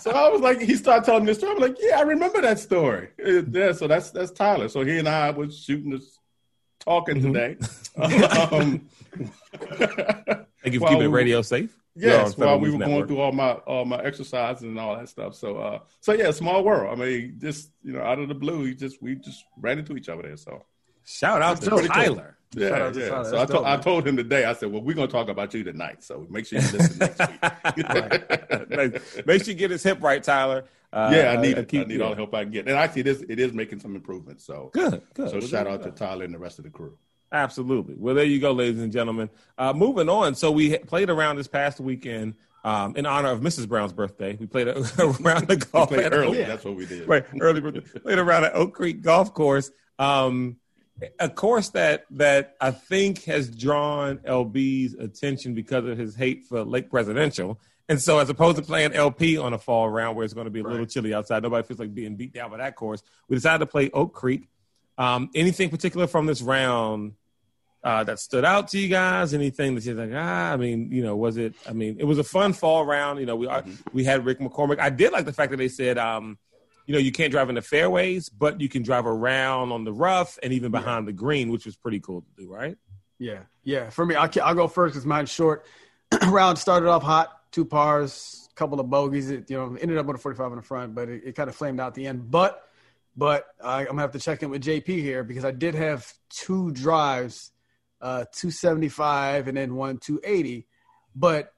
So 0.00 0.10
I 0.10 0.28
was 0.28 0.40
like, 0.40 0.60
he 0.60 0.74
started 0.76 1.04
telling 1.04 1.24
me 1.24 1.32
the 1.32 1.34
story. 1.38 1.52
I'm 1.52 1.58
like, 1.58 1.76
yeah, 1.80 1.98
I 1.98 2.02
remember 2.02 2.40
that 2.42 2.58
story. 2.58 3.08
Uh, 3.24 3.42
Yeah, 3.50 3.72
so 3.72 3.86
that's 3.88 4.10
that's 4.10 4.30
Tyler. 4.30 4.68
So 4.68 4.84
he 4.84 4.98
and 4.98 5.08
I 5.08 5.30
was 5.30 5.58
shooting 5.58 5.90
this, 5.90 6.18
talking 6.80 7.16
Mm-hmm. 7.20 7.32
today. 7.32 7.56
um, 8.56 8.88
Thank 10.62 10.74
you 10.74 10.80
for 10.80 10.88
keeping 10.88 10.98
we- 11.10 11.18
radio 11.18 11.42
safe. 11.42 11.76
Yes, 11.96 12.36
You're 12.36 12.46
while 12.46 12.58
we 12.60 12.68
News 12.68 12.78
were 12.78 12.84
going 12.86 13.06
through 13.06 13.20
all 13.20 13.32
my 13.32 13.52
all 13.52 13.84
my 13.84 13.98
exercises 14.02 14.62
and 14.64 14.78
all 14.78 14.96
that 14.96 15.08
stuff. 15.08 15.34
So 15.34 15.56
uh 15.58 15.78
so 16.00 16.12
yeah, 16.12 16.30
small 16.30 16.62
world. 16.62 16.92
I 16.92 17.02
mean, 17.02 17.36
just 17.40 17.70
you 17.82 17.92
know, 17.92 18.02
out 18.02 18.18
of 18.18 18.28
the 18.28 18.34
blue, 18.34 18.64
he 18.64 18.74
just 18.74 19.02
we 19.02 19.14
just 19.16 19.44
ran 19.58 19.78
into 19.78 19.96
each 19.96 20.08
other 20.08 20.22
there. 20.22 20.36
So 20.36 20.64
Shout 21.08 21.40
out 21.40 21.60
to 21.60 21.70
That's 21.70 21.82
dope. 21.82 21.92
Tyler. 21.92 22.36
yeah, 22.56 22.68
out 22.70 22.96
yeah. 22.96 23.08
Tyler. 23.08 23.24
So 23.24 23.30
That's 23.30 23.50
I 23.50 23.54
told 23.54 23.64
dope, 23.64 23.66
I 23.66 23.76
told 23.76 24.08
him 24.08 24.16
today. 24.16 24.44
I 24.44 24.52
said, 24.54 24.72
well, 24.72 24.82
we're 24.82 24.94
gonna 24.94 25.06
talk 25.06 25.28
about 25.28 25.54
you 25.54 25.62
tonight. 25.64 26.02
So 26.02 26.26
make 26.28 26.46
sure 26.46 26.58
you 26.60 26.66
listen 26.72 26.98
next 26.98 27.20
week. 27.20 27.40
Nice. 28.70 29.20
Make 29.26 29.44
sure 29.44 29.52
you 29.52 29.58
get 29.58 29.70
his 29.70 29.82
hip 29.82 30.02
right, 30.02 30.22
Tyler. 30.22 30.64
Uh, 30.92 31.10
yeah, 31.14 31.30
I 31.32 31.40
need 31.40 31.58
uh, 31.58 31.64
keep- 31.64 31.82
I 31.82 31.84
need 31.84 32.00
all 32.00 32.10
the 32.10 32.16
help 32.16 32.34
I 32.34 32.42
can 32.44 32.52
get. 32.52 32.66
And 32.68 32.76
actually, 32.76 33.02
it 33.02 33.06
is 33.08 33.22
it 33.28 33.38
is 33.38 33.52
making 33.52 33.80
some 33.80 33.94
improvements. 33.94 34.44
So 34.44 34.70
Good, 34.72 35.02
good. 35.14 35.28
So 35.30 35.38
Well, 35.38 35.46
shout 35.46 35.66
out 35.66 35.84
you 35.84 35.90
to. 35.90 35.96
Tyler 35.96 36.24
and 36.24 36.34
the 36.34 36.38
rest 36.38 36.58
of 36.58 36.64
the 36.64 36.70
crew. 36.70 36.96
Absolutely. 37.32 37.94
Well, 37.98 38.14
there 38.14 38.24
you 38.24 38.38
go, 38.40 38.52
ladies 38.52 38.80
and 38.80 38.92
gentlemen. 38.92 39.28
Uh, 39.58 39.72
moving 39.72 40.08
on. 40.08 40.34
So 40.34 40.50
we 40.50 40.78
played 40.78 41.10
around 41.10 41.36
this 41.36 41.48
past 41.48 41.80
weekend 41.80 42.34
um, 42.64 42.96
in 42.96 43.04
honor 43.06 43.30
of 43.30 43.40
Mrs. 43.40 43.68
Brown's 43.68 43.92
birthday. 43.92 44.36
We 44.38 44.46
played 44.46 44.68
a- 44.68 44.78
around 45.20 45.48
the 45.48 45.56
golf 45.72 45.88
Played 45.90 46.12
early. 46.12 46.42
That's 46.44 46.64
what 46.64 46.76
we 46.76 46.86
did. 46.86 47.06
right 47.08 47.24
early. 47.40 47.60
birthday. 47.60 47.80
Played 48.00 48.18
around 48.18 48.44
at 48.44 48.54
Oak 48.54 48.74
Creek 48.74 49.02
Golf 49.02 49.34
Course. 49.34 49.70
Um, 49.98 50.56
a 51.20 51.28
course 51.28 51.68
that 51.70 52.06
that 52.12 52.56
I 52.60 52.70
think 52.70 53.24
has 53.24 53.50
drawn 53.50 54.16
LB's 54.18 54.94
attention 54.94 55.52
because 55.54 55.84
of 55.84 55.98
his 55.98 56.14
hate 56.16 56.46
for 56.46 56.64
Lake 56.64 56.90
Presidential. 56.90 57.60
And 57.88 58.00
so, 58.02 58.18
as 58.18 58.28
opposed 58.30 58.56
to 58.56 58.62
playing 58.64 58.94
LP 58.94 59.38
on 59.38 59.52
a 59.52 59.58
fall 59.58 59.88
round 59.88 60.16
where 60.16 60.24
it's 60.24 60.34
going 60.34 60.46
to 60.46 60.50
be 60.50 60.60
a 60.60 60.64
little 60.64 60.86
chilly 60.86 61.14
outside, 61.14 61.42
nobody 61.42 61.66
feels 61.66 61.78
like 61.78 61.94
being 61.94 62.16
beat 62.16 62.32
down 62.32 62.50
by 62.50 62.56
that 62.56 62.74
course. 62.74 63.02
We 63.28 63.36
decided 63.36 63.58
to 63.60 63.66
play 63.66 63.90
Oak 63.92 64.12
Creek. 64.12 64.48
Um, 64.98 65.30
anything 65.34 65.70
particular 65.70 66.06
from 66.06 66.26
this 66.26 66.40
round 66.40 67.14
uh, 67.84 68.04
that 68.04 68.18
stood 68.18 68.44
out 68.44 68.68
to 68.68 68.78
you 68.78 68.88
guys? 68.88 69.34
Anything 69.34 69.74
that 69.74 69.84
you're 69.84 69.94
like, 69.94 70.10
ah, 70.14 70.52
I 70.52 70.56
mean, 70.56 70.90
you 70.90 71.02
know, 71.02 71.16
was 71.16 71.36
it? 71.36 71.54
I 71.68 71.72
mean, 71.72 71.96
it 71.98 72.04
was 72.04 72.18
a 72.18 72.24
fun 72.24 72.52
fall 72.52 72.84
round. 72.84 73.20
You 73.20 73.26
know, 73.26 73.36
we 73.36 73.46
are, 73.46 73.64
we 73.92 74.04
had 74.04 74.24
Rick 74.24 74.40
McCormick. 74.40 74.78
I 74.78 74.90
did 74.90 75.12
like 75.12 75.24
the 75.24 75.32
fact 75.32 75.50
that 75.50 75.58
they 75.58 75.68
said, 75.68 75.98
um, 75.98 76.38
you 76.86 76.92
know, 76.94 76.98
you 76.98 77.12
can't 77.12 77.30
drive 77.30 77.48
in 77.48 77.56
the 77.56 77.62
fairways, 77.62 78.28
but 78.28 78.60
you 78.60 78.68
can 78.68 78.82
drive 78.82 79.06
around 79.06 79.72
on 79.72 79.84
the 79.84 79.92
rough 79.92 80.38
and 80.42 80.52
even 80.52 80.70
behind 80.70 81.06
the 81.06 81.12
green, 81.12 81.50
which 81.50 81.66
was 81.66 81.76
pretty 81.76 82.00
cool 82.00 82.22
to 82.22 82.28
do, 82.42 82.52
right? 82.52 82.76
Yeah, 83.18 83.40
yeah. 83.64 83.90
For 83.90 84.06
me, 84.06 84.14
I'll, 84.14 84.30
I'll 84.42 84.54
go 84.54 84.68
first 84.68 84.94
because 84.94 85.06
mine's 85.06 85.30
short. 85.30 85.66
Round 86.28 86.56
started 86.56 86.88
off 86.88 87.02
hot, 87.02 87.40
two 87.50 87.64
pars, 87.64 88.48
couple 88.56 88.80
of 88.80 88.90
bogeys. 88.90 89.30
It 89.30 89.48
you 89.50 89.56
know 89.56 89.76
ended 89.80 89.98
up 89.98 90.06
with 90.06 90.16
a 90.16 90.18
45 90.18 90.52
in 90.52 90.56
the 90.56 90.62
front, 90.62 90.94
but 90.94 91.08
it, 91.08 91.22
it 91.24 91.32
kind 91.34 91.48
of 91.48 91.54
flamed 91.54 91.78
out 91.78 91.94
the 91.94 92.06
end. 92.06 92.30
But 92.30 92.68
but 93.16 93.46
I, 93.62 93.80
I'm 93.80 93.86
gonna 93.86 94.02
have 94.02 94.12
to 94.12 94.18
check 94.18 94.42
in 94.42 94.50
with 94.50 94.62
JP 94.62 94.86
here 94.86 95.24
because 95.24 95.44
I 95.44 95.50
did 95.50 95.74
have 95.74 96.12
two 96.28 96.70
drives, 96.72 97.50
uh, 98.00 98.24
275 98.32 99.48
and 99.48 99.56
then 99.56 99.74
one 99.74 99.98
280. 99.98 100.66
But 101.14 101.52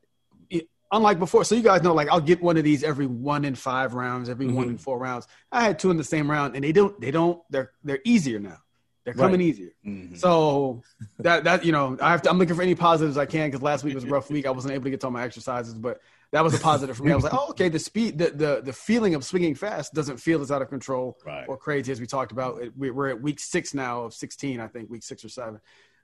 it, 0.50 0.68
unlike 0.92 1.18
before, 1.18 1.44
so 1.44 1.54
you 1.54 1.62
guys 1.62 1.82
know, 1.82 1.94
like 1.94 2.08
I'll 2.08 2.20
get 2.20 2.40
one 2.40 2.56
of 2.56 2.64
these 2.64 2.84
every 2.84 3.06
one 3.06 3.44
in 3.44 3.54
five 3.54 3.94
rounds, 3.94 4.28
every 4.28 4.46
one 4.46 4.68
in 4.68 4.78
four 4.78 4.98
rounds. 4.98 5.26
I 5.50 5.62
had 5.62 5.78
two 5.78 5.90
in 5.90 5.96
the 5.96 6.04
same 6.04 6.30
round, 6.30 6.54
and 6.54 6.62
they 6.62 6.72
don't 6.72 6.98
they 7.00 7.10
don't 7.10 7.42
they're 7.50 7.72
they're 7.82 8.00
easier 8.04 8.38
now. 8.38 8.58
They're 9.04 9.14
coming 9.14 9.40
easier. 9.40 9.70
So 10.16 10.82
that 11.20 11.44
that 11.44 11.64
you 11.64 11.72
know, 11.72 11.96
I 12.00 12.10
have 12.10 12.22
to, 12.22 12.30
I'm 12.30 12.38
looking 12.38 12.54
for 12.54 12.62
any 12.62 12.74
positives 12.74 13.16
I 13.16 13.26
can 13.26 13.48
because 13.48 13.62
last 13.62 13.82
week 13.82 13.94
was 13.94 14.04
a 14.04 14.08
rough 14.08 14.30
week. 14.30 14.46
I 14.46 14.50
wasn't 14.50 14.74
able 14.74 14.84
to 14.84 14.90
get 14.90 15.00
to 15.00 15.06
all 15.06 15.12
my 15.12 15.22
exercises, 15.24 15.74
but 15.74 16.00
that 16.32 16.44
was 16.44 16.54
a 16.54 16.58
positive 16.58 16.96
for 16.96 17.04
me. 17.04 17.12
I 17.12 17.14
was 17.14 17.24
like, 17.24 17.34
oh, 17.40 17.48
okay, 17.50 17.68
the 17.68 17.78
speed, 17.78 18.18
the 18.18 18.30
the 18.30 18.62
the 18.64 18.72
feeling 18.72 19.14
of 19.14 19.24
swinging 19.24 19.54
fast 19.54 19.94
doesn't 19.94 20.18
feel 20.18 20.40
as 20.40 20.50
out 20.50 20.62
of 20.62 20.68
control 20.68 21.18
Right. 21.24 21.48
or 21.48 21.56
crazy 21.56 21.90
as 21.92 22.00
we 22.00 22.06
talked 22.06 22.32
about. 22.32 22.60
We- 22.76 22.90
We're 22.90 23.08
at 23.08 23.20
week 23.22 23.40
six 23.40 23.74
now 23.74 24.02
of 24.02 24.14
16, 24.14 24.60
I 24.60 24.66
think, 24.68 24.90
week 24.90 25.02
six 25.02 25.24
or 25.24 25.28
seven. 25.28 25.60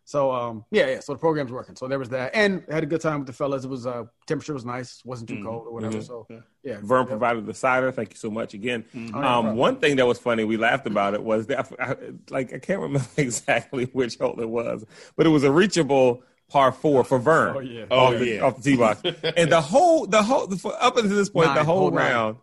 So 0.06 0.30
um, 0.32 0.66
yeah, 0.70 0.86
yeah. 0.88 1.00
So 1.00 1.14
the 1.14 1.18
program's 1.18 1.50
working. 1.50 1.76
So 1.76 1.88
there 1.88 1.98
was 1.98 2.10
that, 2.10 2.34
and 2.34 2.62
I 2.70 2.74
had 2.74 2.82
a 2.82 2.86
good 2.86 3.00
time 3.00 3.20
with 3.20 3.26
the 3.26 3.32
fellas. 3.32 3.64
It 3.64 3.70
was 3.70 3.86
uh, 3.86 4.04
temperature 4.26 4.52
was 4.52 4.66
nice, 4.66 5.00
wasn't 5.02 5.30
too 5.30 5.42
cold 5.42 5.66
or 5.66 5.72
whatever. 5.72 6.02
So 6.02 6.26
yeah, 6.62 6.78
Vern 6.82 7.04
yeah. 7.04 7.08
provided 7.08 7.46
the 7.46 7.54
cider. 7.54 7.90
Thank 7.90 8.10
you 8.10 8.16
so 8.18 8.30
much 8.30 8.52
again. 8.52 8.84
no 8.92 9.18
Um, 9.22 9.56
one 9.56 9.76
thing 9.76 9.96
that 9.96 10.06
was 10.06 10.18
funny, 10.18 10.44
we 10.44 10.58
laughed 10.58 10.86
about 10.86 11.14
it, 11.14 11.22
was 11.22 11.46
that 11.46 11.72
I, 11.80 11.96
like 12.28 12.52
I 12.52 12.58
can't 12.58 12.80
remember 12.82 13.08
exactly 13.16 13.86
which 13.94 14.18
hole 14.18 14.38
it 14.40 14.48
was, 14.50 14.84
but 15.16 15.24
it 15.24 15.30
was 15.30 15.42
a 15.42 15.50
reachable 15.50 16.22
par 16.48 16.72
four 16.72 17.04
for 17.04 17.18
Vern. 17.20 17.56
Oh, 17.56 17.60
yeah. 17.60 17.84
Oh, 17.90 17.98
off 17.98 18.18
the, 18.18 18.26
yeah. 18.26 18.40
off 18.40 18.56
the 18.56 18.70
tee 18.70 18.76
box, 18.76 19.00
and 19.36 19.50
the 19.50 19.60
whole 19.60 20.06
the 20.06 20.22
whole 20.22 20.42
up 20.80 20.96
until 20.96 21.16
this 21.16 21.30
point, 21.30 21.48
the 21.48 21.54
Nine, 21.56 21.64
whole 21.64 21.90
round. 21.90 22.36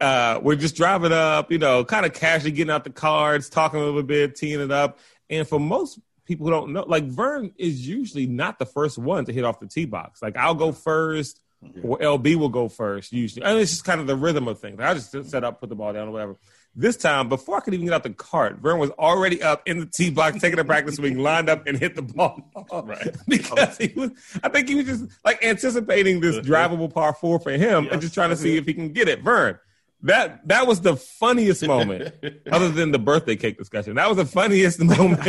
Uh, 0.00 0.40
we're 0.42 0.56
just 0.56 0.76
driving 0.76 1.12
up, 1.12 1.52
you 1.52 1.58
know, 1.58 1.84
kind 1.84 2.06
of 2.06 2.14
casually 2.14 2.52
getting 2.52 2.70
out 2.70 2.84
the 2.84 2.90
cards, 2.90 3.50
talking 3.50 3.78
a 3.80 3.84
little 3.84 4.02
bit, 4.02 4.34
teeing 4.34 4.60
it 4.60 4.70
up. 4.70 4.98
And 5.28 5.46
for 5.46 5.60
most 5.60 6.00
people 6.24 6.46
who 6.46 6.52
don't 6.52 6.72
know, 6.72 6.84
like 6.86 7.04
Vern 7.04 7.52
is 7.58 7.86
usually 7.86 8.26
not 8.26 8.58
the 8.58 8.64
first 8.64 8.96
one 8.96 9.26
to 9.26 9.32
hit 9.32 9.44
off 9.44 9.60
the 9.60 9.66
tee 9.66 9.84
box. 9.84 10.22
Like 10.22 10.36
I'll 10.38 10.54
go 10.54 10.72
first, 10.72 11.40
or 11.82 11.98
LB 11.98 12.36
will 12.36 12.48
go 12.48 12.68
first 12.68 13.12
usually. 13.12 13.44
And 13.44 13.58
it's 13.58 13.72
just 13.72 13.84
kind 13.84 14.00
of 14.00 14.06
the 14.06 14.16
rhythm 14.16 14.48
of 14.48 14.58
things. 14.58 14.80
I 14.80 14.94
just 14.94 15.10
set 15.30 15.44
up, 15.44 15.60
put 15.60 15.68
the 15.68 15.74
ball 15.74 15.92
down, 15.92 16.08
or 16.08 16.12
whatever. 16.12 16.36
This 16.76 16.96
time, 16.96 17.28
before 17.28 17.56
I 17.56 17.60
could 17.60 17.74
even 17.74 17.86
get 17.86 17.94
out 17.94 18.04
the 18.04 18.10
cart, 18.10 18.58
Vern 18.58 18.78
was 18.78 18.90
already 18.90 19.42
up 19.42 19.66
in 19.66 19.80
the 19.80 19.86
tee 19.86 20.10
box, 20.10 20.40
taking 20.40 20.58
a 20.58 20.64
practice 20.64 20.96
swing, 20.96 21.18
lined 21.22 21.48
up 21.48 21.66
and 21.66 21.76
hit 21.76 21.96
the 21.96 22.02
ball. 22.02 22.40
Right. 22.72 23.16
because 23.28 23.76
he 23.76 23.92
was, 23.96 24.12
I 24.44 24.48
think 24.50 24.68
he 24.68 24.76
was 24.76 24.86
just 24.86 25.04
like 25.24 25.44
anticipating 25.44 26.20
this 26.20 26.36
uh-huh. 26.36 26.46
drivable 26.46 26.92
par 26.92 27.12
four 27.14 27.40
for 27.40 27.50
him 27.50 27.88
and 27.90 28.00
just 28.00 28.14
trying 28.14 28.30
to 28.30 28.36
see 28.36 28.52
uh-huh. 28.52 28.60
if 28.60 28.66
he 28.66 28.74
can 28.74 28.92
get 28.92 29.08
it. 29.08 29.22
Vern, 29.22 29.58
that 30.02 30.46
that 30.48 30.66
was 30.66 30.80
the 30.80 30.96
funniest 30.96 31.66
moment, 31.66 32.14
other 32.52 32.70
than 32.70 32.90
the 32.90 32.98
birthday 32.98 33.36
cake 33.36 33.58
discussion. 33.58 33.96
That 33.96 34.08
was 34.08 34.16
the 34.16 34.24
funniest 34.24 34.80
moment 34.84 35.26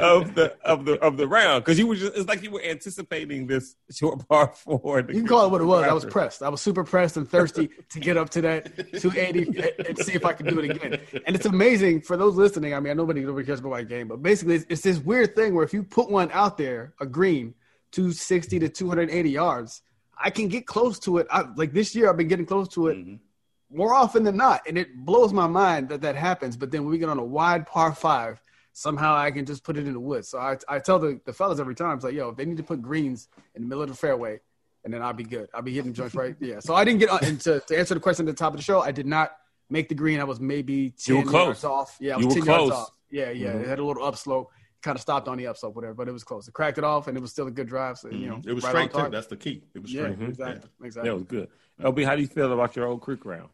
of 0.00 0.34
the 0.34 0.56
of 0.64 0.84
the 0.84 0.98
of 1.00 1.16
the 1.16 1.28
round 1.28 1.64
because 1.64 1.78
you 1.78 1.86
were 1.86 1.94
just 1.94 2.16
it's 2.16 2.28
like 2.28 2.42
you 2.42 2.50
were 2.50 2.62
anticipating 2.62 3.46
this 3.46 3.76
short 3.90 4.26
par 4.28 4.52
four. 4.54 5.00
You 5.00 5.06
can 5.06 5.26
call 5.26 5.46
it 5.46 5.50
what 5.50 5.60
it 5.60 5.64
was. 5.64 5.84
I 5.84 5.92
was 5.92 6.04
pressed. 6.04 6.42
I 6.42 6.48
was 6.48 6.60
super 6.60 6.84
pressed 6.84 7.16
and 7.16 7.28
thirsty 7.28 7.70
to 7.90 8.00
get 8.00 8.16
up 8.16 8.30
to 8.30 8.40
that 8.42 8.76
280 9.00 9.72
and 9.86 9.98
see 9.98 10.12
if 10.12 10.24
I 10.24 10.32
could 10.32 10.46
do 10.46 10.58
it 10.58 10.70
again. 10.70 11.00
And 11.26 11.36
it's 11.36 11.46
amazing 11.46 12.00
for 12.00 12.16
those 12.16 12.36
listening. 12.36 12.74
I 12.74 12.80
mean, 12.80 12.90
I 12.90 12.94
nobody 12.94 13.20
nobody 13.20 13.46
cares 13.46 13.60
about 13.60 13.70
my 13.70 13.82
game, 13.82 14.08
but 14.08 14.22
basically, 14.22 14.56
it's, 14.56 14.66
it's 14.68 14.82
this 14.82 14.98
weird 14.98 15.34
thing 15.36 15.54
where 15.54 15.64
if 15.64 15.72
you 15.72 15.84
put 15.84 16.10
one 16.10 16.30
out 16.32 16.58
there, 16.58 16.94
a 17.00 17.06
green, 17.06 17.54
260 17.92 18.58
to 18.58 18.68
280 18.68 19.30
yards, 19.30 19.82
I 20.18 20.30
can 20.30 20.48
get 20.48 20.66
close 20.66 20.98
to 21.00 21.18
it. 21.18 21.26
I, 21.30 21.44
like 21.56 21.72
this 21.72 21.94
year, 21.94 22.10
I've 22.10 22.16
been 22.16 22.28
getting 22.28 22.46
close 22.46 22.68
to 22.70 22.88
it. 22.88 22.96
Mm-hmm. 22.96 23.14
More 23.72 23.92
often 23.94 24.22
than 24.22 24.36
not, 24.36 24.62
and 24.68 24.78
it 24.78 24.94
blows 25.04 25.32
my 25.32 25.46
mind 25.46 25.88
that 25.88 26.00
that 26.02 26.14
happens. 26.16 26.56
But 26.56 26.70
then 26.70 26.82
when 26.82 26.90
we 26.92 26.98
get 26.98 27.08
on 27.08 27.18
a 27.18 27.24
wide 27.24 27.66
par 27.66 27.94
five, 27.94 28.40
somehow 28.72 29.16
I 29.16 29.30
can 29.30 29.44
just 29.46 29.64
put 29.64 29.76
it 29.76 29.86
in 29.86 29.92
the 29.92 30.00
woods. 30.00 30.28
So 30.28 30.38
I, 30.38 30.56
I 30.68 30.78
tell 30.78 30.98
the, 30.98 31.20
the 31.24 31.32
fellas 31.32 31.58
every 31.60 31.74
time, 31.74 31.96
it's 31.96 32.04
like, 32.04 32.14
yo, 32.14 32.28
if 32.28 32.36
they 32.36 32.44
need 32.44 32.56
to 32.58 32.62
put 32.62 32.82
greens 32.82 33.28
in 33.54 33.62
the 33.62 33.68
middle 33.68 33.82
of 33.82 33.88
the 33.88 33.94
fairway, 33.96 34.40
and 34.84 34.92
then 34.92 35.02
I'll 35.02 35.12
be 35.14 35.24
good. 35.24 35.48
I'll 35.54 35.62
be 35.62 35.72
hitting 35.74 35.92
joints 35.94 36.14
right. 36.14 36.36
Yeah. 36.40 36.60
So 36.60 36.74
I 36.74 36.84
didn't 36.84 37.00
get 37.00 37.08
on. 37.08 37.24
And 37.24 37.40
to, 37.40 37.60
to 37.60 37.78
answer 37.78 37.94
the 37.94 38.00
question 38.00 38.28
at 38.28 38.36
the 38.36 38.38
top 38.38 38.52
of 38.52 38.58
the 38.58 38.62
show, 38.64 38.80
I 38.80 38.92
did 38.92 39.06
not 39.06 39.32
make 39.70 39.88
the 39.88 39.94
green. 39.94 40.20
I 40.20 40.24
was 40.24 40.40
maybe 40.40 40.90
10 40.90 41.16
You 41.16 41.22
were 41.22 41.28
close. 41.30 41.44
yards 41.46 41.64
off. 41.64 41.96
Yeah, 42.00 42.14
I 42.14 42.16
was 42.18 42.24
You 42.24 42.28
were 42.28 42.34
10 42.34 42.44
yards 42.44 42.60
close. 42.70 42.72
off. 42.72 42.90
Yeah, 43.10 43.30
yeah. 43.30 43.48
It 43.54 43.66
had 43.66 43.78
a 43.78 43.84
little 43.84 44.04
upslope. 44.04 44.50
Kind 44.82 44.96
of 44.96 45.00
stopped 45.00 45.28
on 45.28 45.38
the 45.38 45.46
upslope, 45.46 45.74
whatever, 45.74 45.94
but 45.94 46.08
it 46.08 46.12
was 46.12 46.22
close. 46.24 46.46
It 46.46 46.52
cracked 46.52 46.76
it 46.76 46.84
off, 46.84 47.08
and 47.08 47.16
it 47.16 47.20
was 47.20 47.30
still 47.30 47.46
a 47.46 47.50
good 47.50 47.66
drive. 47.66 47.96
So, 47.96 48.10
you 48.10 48.26
know, 48.28 48.34
Mm-hmm. 48.36 48.50
It 48.50 48.52
was 48.54 48.64
right 48.64 48.90
straight 48.90 49.04
too. 49.04 49.10
That's 49.10 49.26
the 49.28 49.36
key. 49.38 49.62
It 49.74 49.80
was 49.80 49.90
Yeah, 49.90 50.02
straight. 50.12 50.28
exactly. 50.28 50.68
Yeah, 50.80 50.86
Exactly. 50.86 51.10
it 51.10 51.14
was 51.14 51.22
good. 51.24 51.48
LB, 51.82 52.04
how 52.04 52.14
do 52.16 52.22
you 52.22 52.28
feel 52.28 52.52
about 52.52 52.76
your 52.76 52.86
Oak 52.86 53.02
Creek 53.02 53.24
round? 53.24 53.48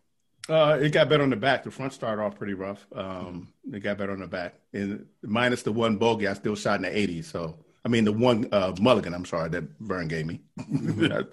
Uh, 0.49 0.79
it 0.81 0.91
got 0.91 1.09
better 1.09 1.23
on 1.23 1.31
the 1.31 1.37
back. 1.37 1.65
The 1.65 1.71
front 1.71 1.93
started 1.93 2.23
off 2.23 2.37
pretty 2.37 2.55
rough. 2.55 2.85
Um, 2.95 3.53
it 3.73 3.81
got 3.81 3.99
better 3.99 4.12
on 4.12 4.21
the 4.21 4.27
back, 4.27 4.55
and 4.73 5.07
minus 5.23 5.62
the 5.62 5.73
one 5.73 5.97
bogey, 5.97 6.27
I 6.27 6.33
still 6.35 6.57
shot 6.57 6.77
in 6.77 6.83
the 6.83 6.89
80s. 6.89 7.27
So, 7.27 7.57
I 7.85 7.89
mean, 7.89 8.05
the 8.05 8.12
one 8.12 8.49
uh, 8.50 8.75
mulligan. 8.81 9.15
I'm 9.15 9.25
sorry 9.25 9.49
that 9.50 9.65
Vern 9.81 10.09
gave 10.09 10.27
me. 10.27 10.41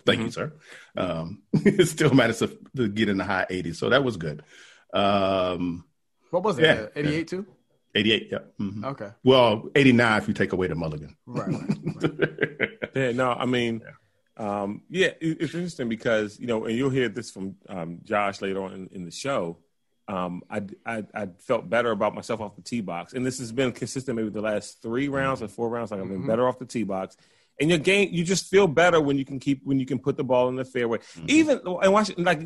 Thank 0.05 0.21
you, 0.21 0.31
sir. 0.31 0.53
Um, 0.95 1.41
it 1.53 1.87
still 1.87 2.13
managed 2.13 2.39
to, 2.39 2.57
to 2.75 2.87
get 2.89 3.09
in 3.09 3.17
the 3.17 3.23
high 3.23 3.47
80s, 3.49 3.75
so 3.77 3.89
that 3.89 4.03
was 4.03 4.17
good. 4.17 4.43
Um, 4.93 5.85
What 6.29 6.43
was 6.43 6.59
it? 6.59 6.63
Yeah. 6.63 6.87
88 6.95 7.27
too? 7.27 7.45
88, 7.95 8.27
yeah. 8.31 8.37
mhm. 8.59 8.85
Okay. 8.85 9.09
Well, 9.23 9.69
89 9.75 10.21
if 10.21 10.27
you 10.27 10.33
take 10.35 10.53
away 10.53 10.67
the 10.67 10.75
mulligan. 10.75 11.15
Right. 11.25 11.49
right. 11.49 12.69
Yeah, 12.95 13.11
no, 13.11 13.29
I 13.31 13.45
mean, 13.45 13.81
um, 14.37 14.83
yeah, 14.89 15.07
it, 15.19 15.41
it's 15.41 15.53
interesting 15.53 15.89
because 15.89 16.39
you 16.39 16.47
know, 16.47 16.65
and 16.65 16.77
you'll 16.77 16.89
hear 16.89 17.09
this 17.09 17.31
from 17.31 17.55
um, 17.67 17.99
Josh 18.03 18.41
later 18.41 18.61
on 18.63 18.73
in, 18.73 18.89
in 18.91 19.05
the 19.05 19.11
show. 19.11 19.57
Um, 20.07 20.43
I, 20.49 20.63
I 20.85 21.03
I 21.13 21.27
felt 21.39 21.69
better 21.69 21.91
about 21.91 22.15
myself 22.15 22.39
off 22.39 22.55
the 22.55 22.61
tee 22.61 22.81
box, 22.81 23.13
and 23.13 23.25
this 23.25 23.39
has 23.39 23.51
been 23.51 23.71
consistent 23.71 24.15
maybe 24.15 24.29
the 24.29 24.41
last 24.41 24.81
three 24.81 25.09
rounds 25.09 25.41
or 25.41 25.47
four 25.47 25.69
rounds. 25.69 25.91
Like 25.91 25.99
I've 25.99 26.07
been 26.07 26.25
better 26.25 26.47
off 26.47 26.59
the 26.59 26.65
tee 26.65 26.83
box, 26.83 27.17
and 27.59 27.69
your 27.69 27.79
game, 27.79 28.09
you 28.11 28.23
just 28.23 28.49
feel 28.49 28.67
better 28.67 29.01
when 29.01 29.17
you 29.17 29.25
can 29.25 29.39
keep 29.39 29.65
when 29.65 29.79
you 29.79 29.85
can 29.85 29.99
put 29.99 30.15
the 30.15 30.23
ball 30.23 30.47
in 30.49 30.55
the 30.55 30.63
fairway. 30.65 30.99
Even 31.27 31.59
and 31.65 31.91
watch 31.91 32.15
like 32.17 32.41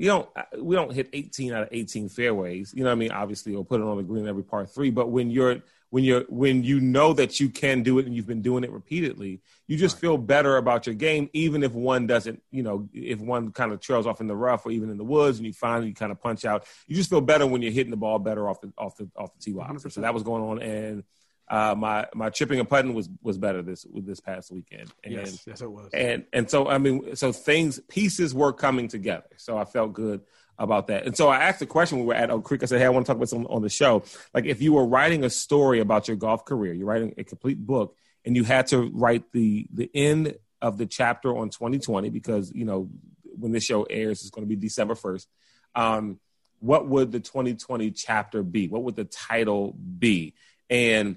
you 0.00 0.06
don't 0.06 0.28
we 0.58 0.76
don't 0.76 0.92
hit 0.92 1.10
18 1.12 1.52
out 1.52 1.62
of 1.64 1.68
18 1.72 2.08
fairways 2.08 2.72
you 2.74 2.82
know 2.82 2.88
what 2.88 2.92
i 2.92 2.98
mean 2.98 3.10
obviously 3.10 3.54
or 3.54 3.64
put 3.64 3.82
it 3.82 3.84
on 3.84 3.98
the 3.98 4.02
green 4.02 4.26
every 4.26 4.42
par 4.42 4.64
three 4.64 4.90
but 4.90 5.10
when 5.10 5.30
you're 5.30 5.60
when 5.90 6.04
you're 6.04 6.24
when 6.28 6.64
you 6.64 6.80
know 6.80 7.12
that 7.12 7.38
you 7.38 7.48
can 7.50 7.82
do 7.82 7.98
it 7.98 8.06
and 8.06 8.14
you've 8.14 8.26
been 8.26 8.42
doing 8.42 8.64
it 8.64 8.70
repeatedly 8.70 9.40
you 9.66 9.76
just 9.76 9.98
feel 9.98 10.16
better 10.16 10.56
about 10.56 10.86
your 10.86 10.94
game 10.94 11.28
even 11.32 11.62
if 11.62 11.72
one 11.72 12.06
doesn't 12.06 12.42
you 12.50 12.62
know 12.62 12.88
if 12.92 13.20
one 13.20 13.52
kind 13.52 13.72
of 13.72 13.80
trails 13.80 14.06
off 14.06 14.20
in 14.20 14.26
the 14.26 14.36
rough 14.36 14.64
or 14.64 14.70
even 14.70 14.90
in 14.90 14.96
the 14.96 15.04
woods 15.04 15.38
and 15.38 15.46
you 15.46 15.52
finally 15.52 15.92
kind 15.92 16.12
of 16.12 16.20
punch 16.20 16.44
out 16.44 16.64
you 16.86 16.96
just 16.96 17.10
feel 17.10 17.20
better 17.20 17.46
when 17.46 17.60
you're 17.60 17.72
hitting 17.72 17.90
the 17.90 17.96
ball 17.96 18.18
better 18.18 18.48
off 18.48 18.60
the 18.60 18.72
off 18.78 18.96
the 18.96 19.08
off 19.16 19.32
the 19.34 19.40
tee 19.40 19.52
box 19.52 19.84
so 19.88 20.00
that 20.00 20.14
was 20.14 20.22
going 20.22 20.42
on 20.42 20.62
and 20.62 21.04
uh, 21.50 21.74
my 21.76 22.06
my 22.14 22.30
chipping 22.30 22.60
and 22.60 22.68
putting 22.68 22.94
was 22.94 23.08
was 23.22 23.36
better 23.36 23.60
this 23.60 23.84
this 23.92 24.20
past 24.20 24.52
weekend 24.52 24.88
and 25.02 25.12
yes. 25.12 25.42
Yes, 25.46 25.60
it 25.60 25.70
was. 25.70 25.90
and 25.92 26.24
and 26.32 26.48
so 26.48 26.68
I 26.68 26.78
mean, 26.78 27.16
so 27.16 27.32
things 27.32 27.80
pieces 27.88 28.32
were 28.32 28.52
coming 28.52 28.86
together. 28.86 29.26
So 29.36 29.58
I 29.58 29.64
felt 29.64 29.92
good 29.92 30.20
about 30.60 30.88
that. 30.88 31.06
And 31.06 31.16
so 31.16 31.28
I 31.28 31.38
asked 31.38 31.58
the 31.58 31.66
question 31.66 31.98
when 31.98 32.06
we 32.06 32.14
were 32.14 32.20
at 32.20 32.30
Oak 32.30 32.44
Creek. 32.44 32.62
I 32.62 32.66
said, 32.66 32.78
"Hey, 32.78 32.86
I 32.86 32.90
want 32.90 33.06
to 33.06 33.10
talk 33.10 33.16
about 33.16 33.30
something 33.30 33.50
on 33.50 33.62
the 33.62 33.70
show. 33.70 34.04
Like, 34.34 34.44
if 34.44 34.60
you 34.60 34.74
were 34.74 34.84
writing 34.84 35.24
a 35.24 35.30
story 35.30 35.80
about 35.80 36.06
your 36.06 36.18
golf 36.18 36.44
career, 36.44 36.74
you're 36.74 36.86
writing 36.86 37.14
a 37.16 37.24
complete 37.24 37.58
book, 37.58 37.96
and 38.24 38.36
you 38.36 38.44
had 38.44 38.66
to 38.68 38.90
write 38.94 39.32
the 39.32 39.66
the 39.72 39.90
end 39.94 40.36
of 40.60 40.76
the 40.76 40.84
chapter 40.86 41.36
on 41.36 41.48
2020 41.48 42.10
because 42.10 42.52
you 42.54 42.66
know 42.66 42.90
when 43.24 43.52
this 43.52 43.64
show 43.64 43.84
airs, 43.84 44.20
it's 44.20 44.30
going 44.30 44.46
to 44.46 44.48
be 44.48 44.56
December 44.56 44.94
1st. 44.94 45.26
Um, 45.74 46.20
what 46.58 46.86
would 46.86 47.10
the 47.10 47.20
2020 47.20 47.90
chapter 47.92 48.42
be? 48.42 48.68
What 48.68 48.82
would 48.82 48.96
the 48.96 49.04
title 49.04 49.72
be? 49.72 50.34
And 50.68 51.16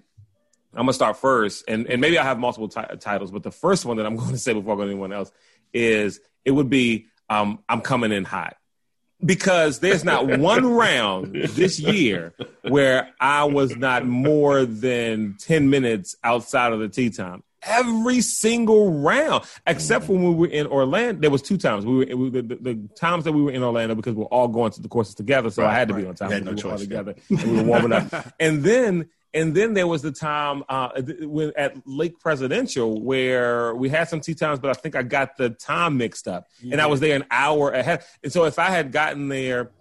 I'm 0.74 0.84
gonna 0.84 0.94
start 0.94 1.18
first, 1.18 1.66
and 1.68 1.86
and 1.88 2.00
maybe 2.00 2.18
I 2.18 2.24
have 2.24 2.40
multiple 2.40 2.70
ti- 2.70 2.96
titles, 3.00 3.30
but 3.30 3.44
the 3.44 3.52
first 3.52 3.86
one 3.86 3.98
that 3.98 4.06
I'm 4.06 4.16
going 4.16 4.32
to 4.32 4.38
say 4.38 4.54
before 4.54 4.74
I 4.74 4.78
go 4.78 4.84
to 4.84 4.90
anyone 4.90 5.12
else 5.12 5.32
is 5.74 6.22
it 6.46 6.52
would 6.52 6.70
be 6.70 7.08
um, 7.30 7.60
I'm 7.68 7.82
coming 7.82 8.14
in 8.14 8.24
hot 8.24 8.56
because 9.26 9.80
there's 9.80 10.04
not 10.04 10.40
one 10.40 10.66
round 10.74 11.34
this 11.34 11.80
year 11.80 12.34
where 12.62 13.10
I 13.20 13.46
was 13.46 13.76
not 13.76 14.06
more 14.06 14.66
than 14.66 15.36
ten 15.40 15.70
minutes 15.70 16.16
outside 16.24 16.74
of 16.74 16.80
the 16.80 16.90
tee 16.90 17.10
time. 17.10 17.44
Every 17.66 18.20
single 18.20 18.92
round, 19.02 19.46
except 19.66 20.06
for 20.06 20.14
when 20.14 20.36
we 20.36 20.48
were 20.48 20.54
in 20.54 20.68
Orlando, 20.68 21.22
there 21.22 21.30
was 21.30 21.42
two 21.42 21.58
times. 21.58 21.86
We 21.86 22.06
were 22.06 22.16
we, 22.18 22.30
the, 22.30 22.42
the, 22.42 22.56
the 22.56 22.90
times 22.96 23.24
that 23.24 23.32
we 23.32 23.42
were 23.42 23.52
in 23.52 23.64
Orlando 23.64 23.96
because 23.96 24.16
we 24.16 24.24
are 24.24 24.28
all 24.28 24.50
going 24.50 24.72
to 24.72 24.82
the 24.82 24.90
courses 24.90 25.16
together, 25.16 25.50
so 25.50 25.66
I 25.66 25.74
had 25.74 25.88
to 25.88 25.94
be 25.94 26.06
on 26.06 26.16
time. 26.16 26.32
Had 26.32 26.44
no 26.44 26.52
we 26.52 26.62
were 26.62 26.72
all 26.72 26.78
choice, 26.78 26.82
together, 26.82 27.16
and 27.30 27.44
we 27.44 27.58
were 27.58 27.64
warming 27.64 27.94
up. 27.94 28.34
and 28.40 28.64
then 28.66 29.10
and 29.34 29.56
then 29.56 29.74
there 29.74 29.88
was 29.88 30.02
the 30.02 30.12
time 30.12 30.64
uh, 30.70 30.90
when 31.22 31.52
at 31.58 31.76
Lake 31.86 32.20
Presidential 32.20 33.02
where 33.02 33.74
we 33.74 33.90
had 33.90 34.08
some 34.08 34.22
tee 34.22 34.36
times, 34.36 34.60
but 34.60 34.70
I 34.70 34.74
think 34.74 34.96
I 34.96 35.02
got 35.02 35.38
the 35.38 35.50
time 35.50 35.98
mixed 35.98 36.28
up, 36.28 36.48
and 36.62 36.80
I 36.80 36.86
was 36.86 37.00
there 37.00 37.16
an 37.16 37.26
hour 37.32 37.72
ahead. 37.72 38.04
And 38.24 38.32
so 38.32 38.46
if 38.46 38.60
I 38.60 38.70
had 38.70 38.92
gotten 38.92 39.30
there, 39.30 39.72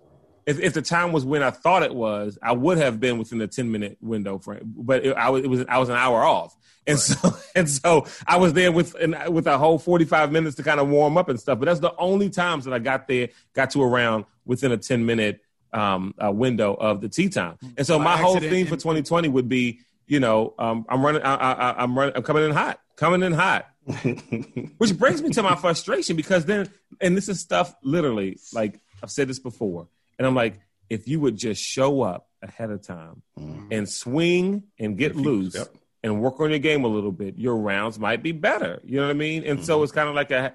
if, 0.46 0.58
if 0.58 0.72
the 0.72 0.82
time 0.82 1.12
was 1.12 1.24
when 1.24 1.42
I 1.42 1.50
thought 1.50 1.82
it 1.82 1.94
was, 1.94 2.38
I 2.42 2.52
would 2.52 2.78
have 2.78 2.98
been 2.98 3.18
within 3.18 3.38
the 3.38 3.46
ten 3.46 3.70
minute 3.70 3.98
window 4.00 4.38
frame. 4.38 4.72
But 4.76 5.04
it, 5.04 5.16
I 5.16 5.28
was, 5.28 5.44
it 5.44 5.48
was 5.48 5.64
I 5.68 5.78
was 5.78 5.90
an 5.90 5.96
hour 5.96 6.22
off, 6.24 6.56
and 6.86 6.98
so 6.98 7.36
and 7.54 7.68
so 7.68 8.06
I 8.26 8.38
was 8.38 8.54
there 8.54 8.72
with 8.72 8.94
an, 8.94 9.16
with 9.32 9.46
a 9.46 9.58
whole 9.58 9.78
forty 9.78 10.06
five 10.06 10.32
minutes 10.32 10.56
to 10.56 10.62
kind 10.62 10.80
of 10.80 10.88
warm 10.88 11.18
up 11.18 11.28
and 11.28 11.38
stuff. 11.38 11.58
But 11.58 11.66
that's 11.66 11.80
the 11.80 11.94
only 11.98 12.30
times 12.30 12.64
that 12.64 12.72
I 12.72 12.78
got 12.78 13.06
there, 13.06 13.28
got 13.52 13.70
to 13.72 13.82
around 13.82 14.24
within 14.46 14.72
a 14.72 14.78
ten 14.78 15.04
minute 15.04 15.42
um, 15.72 16.14
uh, 16.22 16.30
window 16.30 16.74
of 16.74 17.00
the 17.00 17.08
tee 17.08 17.28
time. 17.28 17.58
And 17.76 17.86
so 17.86 17.98
my 17.98 18.16
whole 18.16 18.38
theme 18.38 18.66
for 18.66 18.76
2020 18.76 19.28
would 19.28 19.48
be, 19.48 19.80
you 20.06 20.20
know, 20.20 20.54
um, 20.58 20.84
I'm 20.88 21.04
running, 21.04 21.22
I, 21.22 21.34
I, 21.34 21.82
I'm 21.82 21.98
running, 21.98 22.16
I'm 22.16 22.22
coming 22.22 22.44
in 22.44 22.50
hot, 22.50 22.80
coming 22.96 23.22
in 23.22 23.32
hot. 23.32 23.68
Which 24.78 24.96
brings 24.96 25.22
me 25.22 25.30
to 25.30 25.42
my 25.42 25.56
frustration 25.56 26.14
because 26.14 26.44
then, 26.44 26.70
and 27.00 27.16
this 27.16 27.28
is 27.28 27.40
stuff 27.40 27.74
literally, 27.82 28.38
like 28.52 28.78
I've 29.02 29.10
said 29.10 29.28
this 29.28 29.40
before, 29.40 29.88
and 30.18 30.26
I'm 30.26 30.34
like, 30.34 30.60
if 30.88 31.08
you 31.08 31.18
would 31.20 31.36
just 31.36 31.62
show 31.62 32.02
up 32.02 32.28
ahead 32.42 32.70
of 32.70 32.82
time 32.82 33.22
and 33.70 33.88
swing 33.88 34.64
and 34.78 34.96
get 34.98 35.16
loose 35.16 35.54
yep. 35.54 35.68
and 36.02 36.20
work 36.20 36.38
on 36.40 36.50
your 36.50 36.58
game 36.58 36.84
a 36.84 36.88
little 36.88 37.10
bit, 37.10 37.38
your 37.38 37.56
rounds 37.56 37.98
might 37.98 38.22
be 38.22 38.32
better. 38.32 38.80
You 38.84 38.96
know 38.96 39.06
what 39.06 39.10
I 39.10 39.14
mean? 39.14 39.44
And 39.44 39.64
so 39.64 39.82
it's 39.82 39.92
kind 39.92 40.08
of 40.08 40.14
like 40.14 40.30
a, 40.30 40.54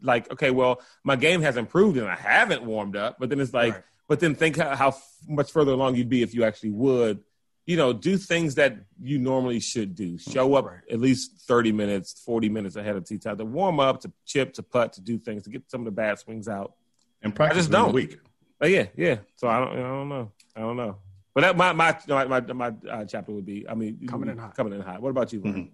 like, 0.00 0.30
okay, 0.32 0.50
well, 0.50 0.80
my 1.04 1.16
game 1.16 1.42
has 1.42 1.56
improved 1.56 1.96
and 1.96 2.06
I 2.06 2.14
haven't 2.14 2.62
warmed 2.62 2.96
up, 2.96 3.16
but 3.18 3.28
then 3.28 3.40
it's 3.40 3.52
like, 3.52 3.74
Right. 3.74 3.82
But 4.08 4.20
then 4.20 4.34
think 4.34 4.56
how, 4.56 4.74
how 4.76 4.88
f- 4.88 5.02
much 5.28 5.52
further 5.52 5.72
along 5.72 5.96
you'd 5.96 6.08
be 6.08 6.22
if 6.22 6.34
you 6.34 6.44
actually 6.44 6.70
would, 6.70 7.22
you 7.66 7.76
know, 7.76 7.92
do 7.92 8.16
things 8.16 8.56
that 8.56 8.76
you 9.00 9.18
normally 9.18 9.60
should 9.60 9.94
do. 9.94 10.18
Show 10.18 10.54
up 10.54 10.66
at 10.90 11.00
least 11.00 11.42
30 11.46 11.72
minutes, 11.72 12.20
40 12.24 12.48
minutes 12.48 12.76
ahead 12.76 12.96
of 12.96 13.04
tee 13.04 13.18
time 13.18 13.38
to 13.38 13.44
warm 13.44 13.78
up, 13.80 14.00
to 14.00 14.12
chip, 14.26 14.54
to 14.54 14.62
putt, 14.62 14.94
to 14.94 15.00
do 15.00 15.18
things, 15.18 15.44
to 15.44 15.50
get 15.50 15.70
some 15.70 15.82
of 15.82 15.84
the 15.84 15.92
bad 15.92 16.18
swings 16.18 16.48
out. 16.48 16.74
And 17.22 17.34
practice 17.34 17.56
I 17.56 17.60
just 17.60 17.70
don't. 17.70 17.92
week. 17.92 18.18
But 18.58 18.70
yeah, 18.70 18.86
yeah. 18.96 19.18
So 19.36 19.48
I 19.48 19.60
don't, 19.60 19.72
I 19.72 19.80
don't 19.80 20.08
know. 20.08 20.32
I 20.56 20.60
don't 20.60 20.76
know. 20.76 20.96
But 21.34 21.40
that 21.42 21.56
my 21.56 21.72
my 21.72 21.96
my 22.08 22.24
my, 22.26 22.40
my 22.40 22.72
uh, 22.90 23.04
chapter 23.04 23.32
would 23.32 23.46
be. 23.46 23.66
I 23.68 23.74
mean, 23.74 24.06
Coming 24.06 24.28
in 24.28 24.38
hot. 24.38 24.56
Coming 24.56 24.74
in 24.74 24.80
hot. 24.80 25.00
What 25.00 25.10
about 25.10 25.32
you? 25.32 25.40
Vern? 25.40 25.52
Mm-hmm. 25.54 25.72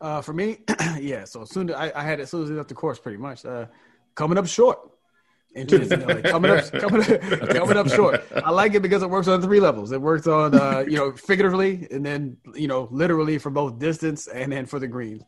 Uh, 0.00 0.22
for 0.22 0.32
me, 0.32 0.58
yeah. 1.00 1.24
So 1.24 1.42
as 1.42 1.50
soon 1.50 1.70
as 1.70 1.76
I, 1.76 1.92
I 1.94 2.02
had 2.02 2.20
it, 2.20 2.22
as 2.22 2.30
soon 2.30 2.44
as 2.44 2.50
it 2.50 2.54
left 2.54 2.68
the 2.68 2.74
course, 2.74 2.98
pretty 2.98 3.18
much 3.18 3.44
uh, 3.44 3.66
coming 4.14 4.38
up 4.38 4.46
short. 4.46 4.78
And 5.54 5.70
you 5.72 5.78
know, 5.78 6.06
like, 6.06 6.24
coming 6.24 6.50
up, 6.50 6.70
coming 6.72 7.00
up, 7.00 7.48
coming 7.50 7.76
up 7.76 7.88
short. 7.88 8.22
I 8.44 8.50
like 8.50 8.74
it 8.74 8.80
because 8.80 9.02
it 9.02 9.10
works 9.10 9.28
on 9.28 9.42
three 9.42 9.60
levels. 9.60 9.92
It 9.92 10.00
works 10.00 10.26
on, 10.26 10.54
uh, 10.54 10.84
you 10.86 10.96
know, 10.96 11.12
figuratively, 11.16 11.88
and 11.90 12.04
then 12.04 12.36
you 12.54 12.68
know, 12.68 12.88
literally 12.90 13.38
for 13.38 13.50
both 13.50 13.78
distance 13.78 14.26
and 14.28 14.52
then 14.52 14.66
for 14.66 14.78
the 14.78 14.86
greens. 14.86 15.22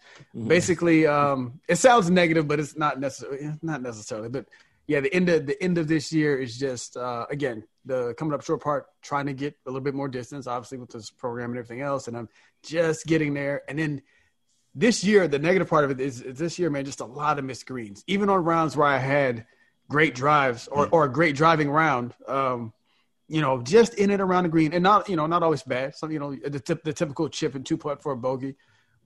Basically, 0.47 1.07
um, 1.07 1.61
it 1.69 1.77
sounds 1.77 2.11
negative, 2.11 2.47
but 2.47 2.61
it's 2.61 2.77
not 2.77 3.01
necessarily. 3.01 3.51
Not 3.63 3.83
necessarily, 3.83 4.29
but 4.29 4.47
yeah, 4.87 5.01
the 5.01 5.13
end 5.15 5.29
of 5.29 5.47
the 5.47 5.61
end 5.63 5.79
of 5.79 5.89
this 5.89 6.13
year 6.13 6.39
is 6.39 6.59
just 6.59 6.97
uh, 6.97 7.27
again 7.31 7.65
the 7.85 8.15
coming 8.15 8.35
up 8.35 8.43
short 8.43 8.63
part, 8.63 8.87
trying 9.03 9.27
to 9.27 9.33
get 9.33 9.57
a 9.67 9.71
little 9.71 9.81
bit 9.81 9.95
more 9.95 10.09
distance, 10.09 10.47
obviously 10.47 10.79
with 10.79 10.91
this 10.91 11.11
program 11.11 11.51
and 11.51 11.59
everything 11.59 11.81
else, 11.81 12.09
and 12.09 12.17
I'm 12.17 12.29
just 12.63 13.07
getting 13.07 13.33
there. 13.33 13.63
And 13.69 13.79
then 13.79 14.03
this 14.75 15.03
year, 15.03 15.27
the 15.29 15.39
negative 15.39 15.69
part 15.69 15.85
of 15.85 15.91
it 15.91 16.01
is, 16.01 16.21
is 16.21 16.39
this 16.39 16.59
year, 16.59 16.71
man, 16.71 16.85
just 16.85 17.01
a 17.01 17.07
lot 17.07 17.39
of 17.39 17.45
missed 17.45 17.67
greens. 17.67 18.05
Even 18.07 18.29
on 18.29 18.45
rounds 18.45 18.77
where 18.77 18.87
I 18.87 18.99
had 18.99 19.47
great 19.91 20.15
drives 20.15 20.69
or, 20.69 20.89
or 20.93 21.05
a 21.05 21.13
great 21.13 21.37
driving 21.37 21.69
round, 21.69 22.15
um, 22.29 22.73
you 23.29 23.41
know, 23.43 23.61
just 23.61 23.95
in 23.95 24.11
and 24.11 24.23
around 24.23 24.45
the 24.45 24.49
green, 24.49 24.73
and 24.73 24.83
not 24.83 25.09
you 25.09 25.17
know 25.17 25.27
not 25.27 25.43
always 25.43 25.63
bad. 25.63 25.95
Some 25.95 26.11
you 26.11 26.19
know 26.19 26.35
the, 26.35 26.81
the 26.85 26.93
typical 26.93 27.29
chip 27.29 27.55
and 27.55 27.67
two 27.67 27.77
putt 27.77 28.03
for 28.03 28.13
a 28.13 28.17
bogey, 28.17 28.57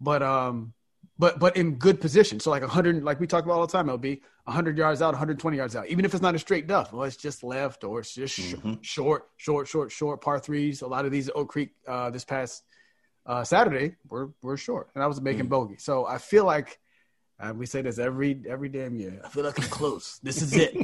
but 0.00 0.22
um, 0.22 0.72
but 1.18 1.38
but 1.38 1.56
in 1.56 1.76
good 1.76 2.00
position. 2.00 2.38
So 2.38 2.50
like 2.50 2.62
100, 2.62 3.02
like 3.02 3.18
we 3.18 3.26
talk 3.26 3.44
about 3.44 3.54
all 3.54 3.66
the 3.66 3.72
time, 3.72 3.88
it'll 3.88 3.98
LB, 3.98 4.20
100 4.44 4.78
yards 4.78 5.02
out, 5.02 5.08
120 5.08 5.56
yards 5.56 5.76
out. 5.76 5.88
Even 5.88 6.04
if 6.04 6.12
it's 6.12 6.22
not 6.22 6.34
a 6.34 6.38
straight 6.38 6.66
duff, 6.66 6.92
well, 6.92 7.04
it's 7.04 7.16
just 7.16 7.42
left 7.42 7.84
or 7.84 8.00
it's 8.00 8.14
just 8.14 8.38
mm-hmm. 8.38 8.74
short, 8.82 9.28
short, 9.36 9.66
short, 9.66 9.90
short 9.90 10.20
par 10.20 10.38
threes. 10.38 10.82
A 10.82 10.86
lot 10.86 11.04
of 11.04 11.12
these 11.12 11.30
Oak 11.34 11.48
Creek 11.48 11.70
uh, 11.86 12.10
this 12.10 12.24
past 12.24 12.64
uh, 13.26 13.44
Saturday 13.44 13.96
were 14.08 14.32
were 14.42 14.56
short, 14.56 14.90
and 14.94 15.02
I 15.02 15.06
was 15.06 15.20
making 15.20 15.42
mm-hmm. 15.42 15.48
bogey. 15.48 15.76
So 15.78 16.06
I 16.06 16.18
feel 16.18 16.44
like 16.44 16.78
uh, 17.40 17.52
we 17.52 17.66
say 17.66 17.82
this 17.82 17.98
every 17.98 18.40
every 18.48 18.68
damn 18.68 18.96
year. 18.96 19.20
I 19.24 19.28
feel 19.28 19.44
like 19.44 19.58
I'm 19.58 19.68
close. 19.68 20.20
This 20.22 20.40
is 20.40 20.54
it. 20.54 20.74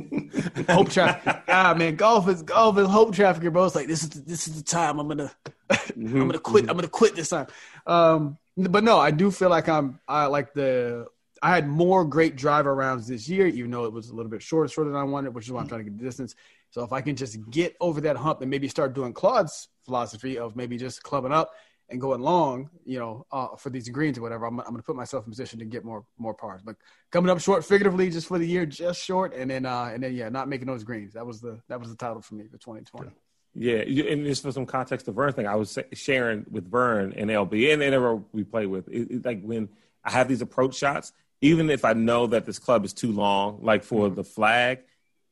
hope 0.71 0.91
traffic. 0.91 1.43
Ah 1.49 1.75
man, 1.75 1.97
golf 1.97 2.29
is 2.29 2.43
golf 2.43 2.77
is 2.79 2.89
hope 2.89 3.15
trafficker, 3.15 3.51
bro. 3.51 3.65
It's 3.65 3.75
like 3.75 3.87
this 3.87 4.03
is 4.03 4.11
this 4.11 4.49
is 4.49 4.57
the 4.57 4.65
time 4.65 4.99
I'm 4.99 5.09
gonna 5.09 5.33
mm-hmm. 5.71 6.17
I'm 6.21 6.27
gonna 6.27 6.39
quit. 6.39 6.69
I'm 6.69 6.77
gonna 6.77 6.89
quit 6.89 7.15
this 7.15 7.29
time. 7.29 7.47
Um, 7.87 8.37
but 8.57 8.83
no, 8.83 8.99
I 8.99 9.11
do 9.11 9.31
feel 9.31 9.49
like 9.49 9.69
I'm 9.69 10.01
I 10.09 10.27
like 10.27 10.53
the 10.53 11.07
I 11.43 11.55
had 11.55 11.69
more 11.69 12.05
great 12.05 12.37
driver 12.37 12.75
rounds 12.75 13.07
this 13.07 13.29
year, 13.29 13.47
even 13.47 13.71
though 13.71 13.85
it 13.85 13.93
was 13.93 14.11
a 14.11 14.15
little 14.15 14.31
bit 14.31 14.43
shorter, 14.43 14.69
shorter 14.69 14.91
than 14.91 15.01
I 15.01 15.05
wanted, 15.05 15.35
which 15.35 15.47
is 15.47 15.53
why 15.53 15.61
I'm 15.61 15.69
trying 15.69 15.85
to 15.85 15.91
get 15.91 15.99
the 15.99 16.05
distance. 16.05 16.35
So 16.71 16.83
if 16.83 16.93
I 16.93 17.01
can 17.01 17.17
just 17.17 17.39
get 17.51 17.77
over 17.81 18.01
that 18.03 18.17
hump 18.17 18.43
and 18.43 18.51
maybe 18.51 18.69
start 18.69 18.95
doing 18.95 19.13
Claude's 19.13 19.69
philosophy 19.85 20.39
of 20.39 20.55
maybe 20.55 20.77
just 20.77 21.03
clubbing 21.03 21.33
up 21.33 21.53
and 21.91 22.01
going 22.01 22.21
long, 22.21 22.71
you 22.85 22.99
know, 22.99 23.27
uh, 23.33 23.57
for 23.57 23.71
these 23.71 23.89
greens 23.89 24.19
or 24.19 24.23
whatever, 24.23 24.47
I'm, 24.47 24.59
I'm 24.61 24.67
going 24.67 24.77
to 24.79 24.83
put 24.83 24.97
myself 24.97 25.25
in 25.27 25.31
position 25.31 25.59
to 25.59 25.65
get 25.65 25.85
more 25.85 26.05
more 26.19 26.35
pars. 26.35 26.63
But 26.65 26.77
coming 27.11 27.31
up 27.31 27.41
short, 27.41 27.65
figuratively, 27.65 28.11
just 28.11 28.29
for 28.29 28.39
the 28.39 28.47
year, 28.47 28.67
just 28.67 29.03
short, 29.03 29.35
and 29.35 29.51
then 29.51 29.67
uh, 29.67 29.91
and 29.93 30.03
then 30.03 30.15
yeah, 30.15 30.29
not 30.29 30.49
making 30.49 30.67
those 30.67 30.85
greens. 30.85 31.15
That 31.15 31.27
was 31.27 31.41
the 31.41 31.61
that 31.69 31.81
was 31.81 31.91
the 31.91 31.97
title 31.97 32.23
for 32.23 32.35
me 32.35 32.45
for 32.45 32.59
2020. 32.59 33.11
Yeah, 33.55 33.79
and 33.79 34.25
just 34.25 34.43
for 34.43 34.53
some 34.53 34.67
context, 34.67 35.07
the 35.07 35.13
Vern 35.13 35.33
thing, 35.33 35.47
I 35.47 35.57
was 35.57 35.77
sharing 35.93 36.47
with 36.51 36.71
Vern 36.71 37.13
and 37.17 37.29
LB 37.31 37.73
and 37.73 37.83
anyone 37.83 38.25
we 38.33 38.45
play 38.45 38.67
with. 38.67 38.89
It, 38.89 39.11
it, 39.11 39.25
like 39.25 39.43
when 39.43 39.69
I 40.05 40.13
have 40.13 40.29
these 40.29 40.41
approach 40.41 40.77
shots, 40.77 41.13
even 41.41 41.69
if 41.69 41.85
I 41.85 41.95
know 41.95 42.29
that 42.29 42.47
this 42.47 42.61
club 42.61 42.85
is 42.85 42.93
too 42.93 43.11
long, 43.11 43.59
like 43.63 43.83
for 43.83 44.07
mm-hmm. 44.07 44.15
the 44.15 44.25
flag, 44.25 44.81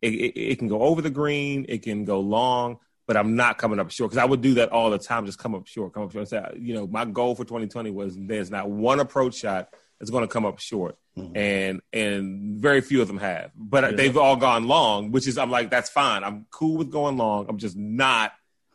it, 0.02 0.08
it, 0.08 0.58
can 0.58 0.68
go 0.68 0.82
over 0.82 1.00
the 1.02 1.10
green, 1.10 1.66
it 1.68 1.82
can 1.82 2.04
go 2.04 2.20
long, 2.20 2.78
but 3.08 3.16
I'm 3.16 3.34
not 3.36 3.56
coming 3.56 3.80
up 3.80 3.90
short 3.90 4.10
because 4.10 4.22
I 4.22 4.26
would 4.26 4.42
do 4.42 4.54
that 4.54 4.68
all 4.68 4.90
the 4.90 4.98
time, 4.98 5.24
just 5.24 5.38
come 5.38 5.54
up 5.54 5.66
short, 5.66 5.94
come 5.94 6.02
up 6.04 6.12
short. 6.12 6.28
Say, 6.28 6.40
you 6.60 6.74
know, 6.74 6.86
my 6.86 7.06
goal 7.06 7.34
for 7.34 7.42
2020 7.42 7.90
was 7.90 8.14
there's 8.16 8.50
not 8.50 8.68
one 8.70 9.00
approach 9.00 9.36
shot 9.36 9.70
that's 9.98 10.10
going 10.10 10.24
to 10.24 10.28
come 10.28 10.44
up 10.44 10.60
short, 10.60 10.96
mm-hmm. 11.16 11.34
and 11.34 11.80
and 11.92 12.60
very 12.60 12.82
few 12.82 13.00
of 13.00 13.08
them 13.08 13.18
have. 13.18 13.50
But 13.56 13.82
yeah. 13.82 13.90
they've 13.92 14.16
all 14.16 14.36
gone 14.36 14.68
long, 14.68 15.10
which 15.10 15.26
is 15.26 15.38
I'm 15.38 15.50
like 15.50 15.70
that's 15.70 15.88
fine. 15.88 16.22
I'm 16.22 16.46
cool 16.50 16.76
with 16.76 16.90
going 16.90 17.16
long. 17.16 17.46
I'm 17.48 17.56
just 17.56 17.76
not 17.76 18.32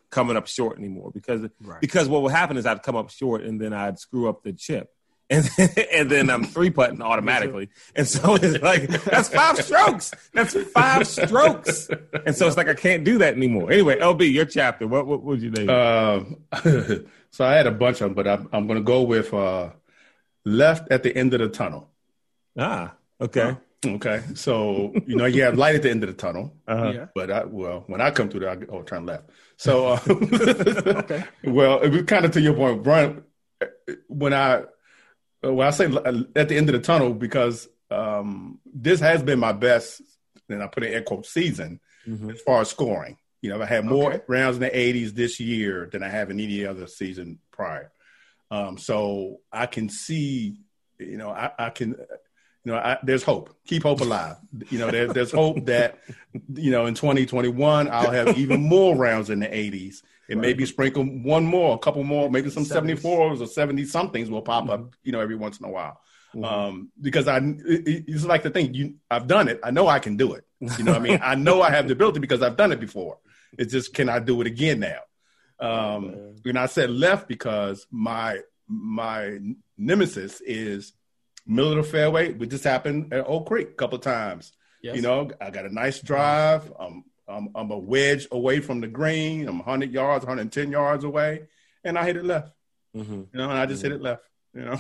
coming 0.10 0.36
up 0.36 0.48
short 0.48 0.80
anymore 0.80 1.12
because 1.12 1.48
right. 1.62 1.80
because 1.80 2.10
what 2.10 2.24
would 2.24 2.32
happen 2.32 2.58
is 2.58 2.66
I'd 2.66 2.82
come 2.82 2.96
up 2.96 3.12
short 3.12 3.44
and 3.44 3.62
then 3.62 3.72
I'd 3.72 4.00
screw 4.00 4.28
up 4.30 4.44
the 4.44 4.54
chip. 4.54 4.90
And 5.34 5.46
then, 5.46 5.70
and 5.92 6.12
then 6.12 6.30
I'm 6.30 6.44
three 6.44 6.70
putting 6.70 7.02
automatically, 7.12 7.70
and 7.96 8.08
so 8.08 8.36
it's 8.36 8.62
like 8.64 8.88
that's 9.04 9.30
five 9.30 9.58
strokes. 9.58 10.14
That's 10.34 10.54
five 10.72 11.08
strokes, 11.08 11.90
and 12.26 12.36
so 12.36 12.48
it's 12.48 12.58
like 12.58 12.70
I 12.70 12.76
can't 12.76 13.04
do 13.04 13.18
that 13.18 13.36
anymore. 13.36 13.72
Anyway, 13.72 14.00
LB, 14.00 14.32
your 14.32 14.46
chapter. 14.46 14.88
What 14.88 15.08
what 15.08 15.24
would 15.24 15.42
you 15.42 15.52
name? 15.52 15.70
Uh, 15.70 16.22
so 17.32 17.46
I 17.46 17.54
had 17.56 17.66
a 17.66 17.72
bunch 17.72 18.02
of 18.02 18.10
them, 18.10 18.14
but 18.14 18.28
I'm 18.28 18.48
I'm 18.54 18.68
going 18.68 18.80
to 18.80 18.84
go 18.84 19.02
with 19.02 19.34
uh, 19.34 19.72
left 20.46 20.92
at 20.92 21.02
the 21.02 21.16
end 21.16 21.34
of 21.34 21.40
the 21.40 21.50
tunnel. 21.50 21.90
Ah, 22.58 22.94
okay. 23.20 23.58
Okay, 23.86 24.24
so 24.34 24.94
you 25.06 25.18
know 25.18 25.26
you 25.26 25.44
have 25.44 25.58
light 25.58 25.76
at 25.76 25.82
the 25.82 25.90
end 25.90 26.04
of 26.04 26.08
the 26.08 26.16
tunnel, 26.16 26.54
uh-huh. 26.70 26.92
yeah. 26.96 27.06
but 27.14 27.30
I, 27.30 27.44
well, 27.44 27.84
when 27.88 28.00
I 28.00 28.12
come 28.12 28.30
through 28.30 28.42
there, 28.42 28.52
I 28.52 28.58
oh 28.70 28.82
turn 28.82 29.06
left. 29.06 29.30
So, 29.58 29.88
uh, 29.88 30.00
okay. 30.08 31.26
well, 31.44 31.82
it 31.82 31.90
was 31.90 32.04
kind 32.04 32.24
of 32.24 32.32
to 32.32 32.40
your 32.40 32.54
point, 32.54 32.82
Brian. 32.82 33.24
When 34.08 34.34
I 34.34 34.64
when 35.44 35.68
I 35.68 35.72
say 35.72 35.86
at 36.36 36.50
the 36.50 36.58
end 36.58 36.70
of 36.70 36.74
the 36.74 36.82
tunnel, 36.82 37.14
because 37.14 37.68
um, 37.92 38.60
this 38.66 39.00
has 39.00 39.24
been 39.24 39.40
my 39.40 39.52
best, 39.52 40.02
and 40.50 40.64
I 40.64 40.68
put 40.68 40.84
in 40.84 40.94
air 40.94 41.04
quote 41.04 41.26
season 41.26 41.80
mm-hmm. 42.08 42.30
as 42.30 42.42
far 42.42 42.62
as 42.62 42.70
scoring. 42.70 43.18
You 43.42 43.50
know, 43.50 43.62
I 43.62 43.66
had 43.66 43.86
more 43.86 44.14
okay. 44.14 44.24
rounds 44.28 44.56
in 44.56 44.62
the 44.64 44.70
80s 44.70 45.12
this 45.12 45.40
year 45.40 45.90
than 45.92 46.02
I 46.02 46.10
have 46.10 46.32
in 46.32 46.40
any 46.40 46.66
other 46.66 46.88
season 46.88 47.40
prior. 47.52 47.92
Um, 48.50 48.78
so 48.78 49.42
I 49.52 49.66
can 49.66 49.90
see, 49.90 50.60
you 50.98 51.18
know, 51.18 51.30
I, 51.30 51.52
I 51.60 51.70
can, 51.70 51.90
you 51.90 52.72
know, 52.72 52.76
I, 52.76 53.00
there's 53.04 53.24
hope. 53.24 53.54
Keep 53.68 53.84
hope 53.84 54.00
alive. 54.00 54.38
You 54.70 54.80
know, 54.80 54.92
there, 54.92 55.08
there's 55.08 55.32
hope 55.32 55.66
that, 55.66 56.00
you 56.54 56.72
know, 56.72 56.86
in 56.86 56.94
2021 56.94 57.90
I'll 57.90 58.12
have 58.12 58.38
even 58.38 58.62
more 58.62 58.96
rounds 58.96 59.30
in 59.30 59.40
the 59.40 59.48
80s, 59.48 60.04
and 60.30 60.40
right. 60.40 60.48
maybe 60.48 60.66
sprinkle 60.66 61.04
one 61.04 61.46
more, 61.46 61.76
a 61.76 61.80
couple 61.80 62.04
more, 62.04 62.30
maybe 62.30 62.50
some 62.50 62.66
74s 62.66 63.42
or 63.42 63.46
70 63.46 63.86
somethings 63.86 64.30
will 64.30 64.42
pop 64.42 64.64
mm-hmm. 64.64 64.72
up, 64.72 64.96
you 65.04 65.12
know, 65.12 65.20
every 65.20 65.36
once 65.36 65.60
in 65.60 65.66
a 65.66 65.70
while. 65.70 66.00
Mm-hmm. 66.34 66.46
Um, 66.46 66.92
because 67.00 67.28
I, 67.28 67.38
it, 67.38 68.06
it's 68.08 68.26
like 68.26 68.44
the 68.44 68.50
thing 68.50 68.74
you, 68.74 68.96
I've 69.12 69.28
done 69.28 69.48
it. 69.48 69.60
I 69.64 69.72
know 69.72 69.88
I 69.88 70.00
can 70.00 70.18
do 70.18 70.34
it. 70.34 70.46
You 70.78 70.86
know, 70.86 70.94
I 70.94 71.00
mean, 71.00 71.20
I 71.22 71.36
know 71.36 71.62
I 71.62 71.70
have 71.72 71.88
the 71.88 71.94
ability 71.94 72.20
because 72.20 72.42
I've 72.42 72.58
done 72.58 72.72
it 72.72 72.80
before. 72.80 73.20
It's 73.58 73.72
just, 73.72 73.94
can 73.94 74.10
I 74.10 74.20
do 74.20 74.40
it 74.42 74.48
again 74.48 74.80
now? 74.80 75.00
Um, 75.60 76.16
oh, 76.16 76.36
and 76.46 76.60
I 76.60 76.66
said 76.66 76.90
left 76.90 77.28
because 77.28 77.88
my 77.92 78.40
my 78.68 79.38
nemesis 79.78 80.42
is 80.42 80.94
middle 81.46 81.72
of 81.72 81.78
the 81.78 81.84
fairway. 81.84 82.34
But 82.34 82.50
just 82.50 82.64
happened 82.64 83.14
at 83.14 83.26
Oak 83.28 83.48
Creek 83.48 83.70
a 83.70 83.74
couple 83.74 84.00
times. 84.00 84.52
Yes. 84.82 84.96
You 84.96 85.02
know, 85.02 85.30
I 85.40 85.50
got 85.52 85.66
a 85.66 85.74
nice 85.74 86.00
drive. 86.02 86.72
I'm, 86.78 87.06
I'm, 87.34 87.50
I'm 87.56 87.72
a 87.72 87.78
wedge 87.78 88.28
away 88.32 88.60
from 88.60 88.82
the 88.82 88.88
green. 88.88 89.48
I'm 89.48 89.60
100 89.60 89.92
yards, 89.92 90.26
110 90.26 90.72
yards 90.72 91.04
away, 91.04 91.48
and 91.84 91.98
I 91.98 92.06
hit 92.06 92.18
it 92.18 92.26
left. 92.26 92.54
Mm-hmm. 92.96 93.14
You 93.14 93.28
know, 93.34 93.50
and 93.50 93.60
I 93.60 93.66
just 93.66 93.84
mm-hmm. 93.84 93.92
hit 93.92 94.00
it 94.00 94.04
left. 94.04 94.24
You 94.54 94.66
know, 94.66 94.80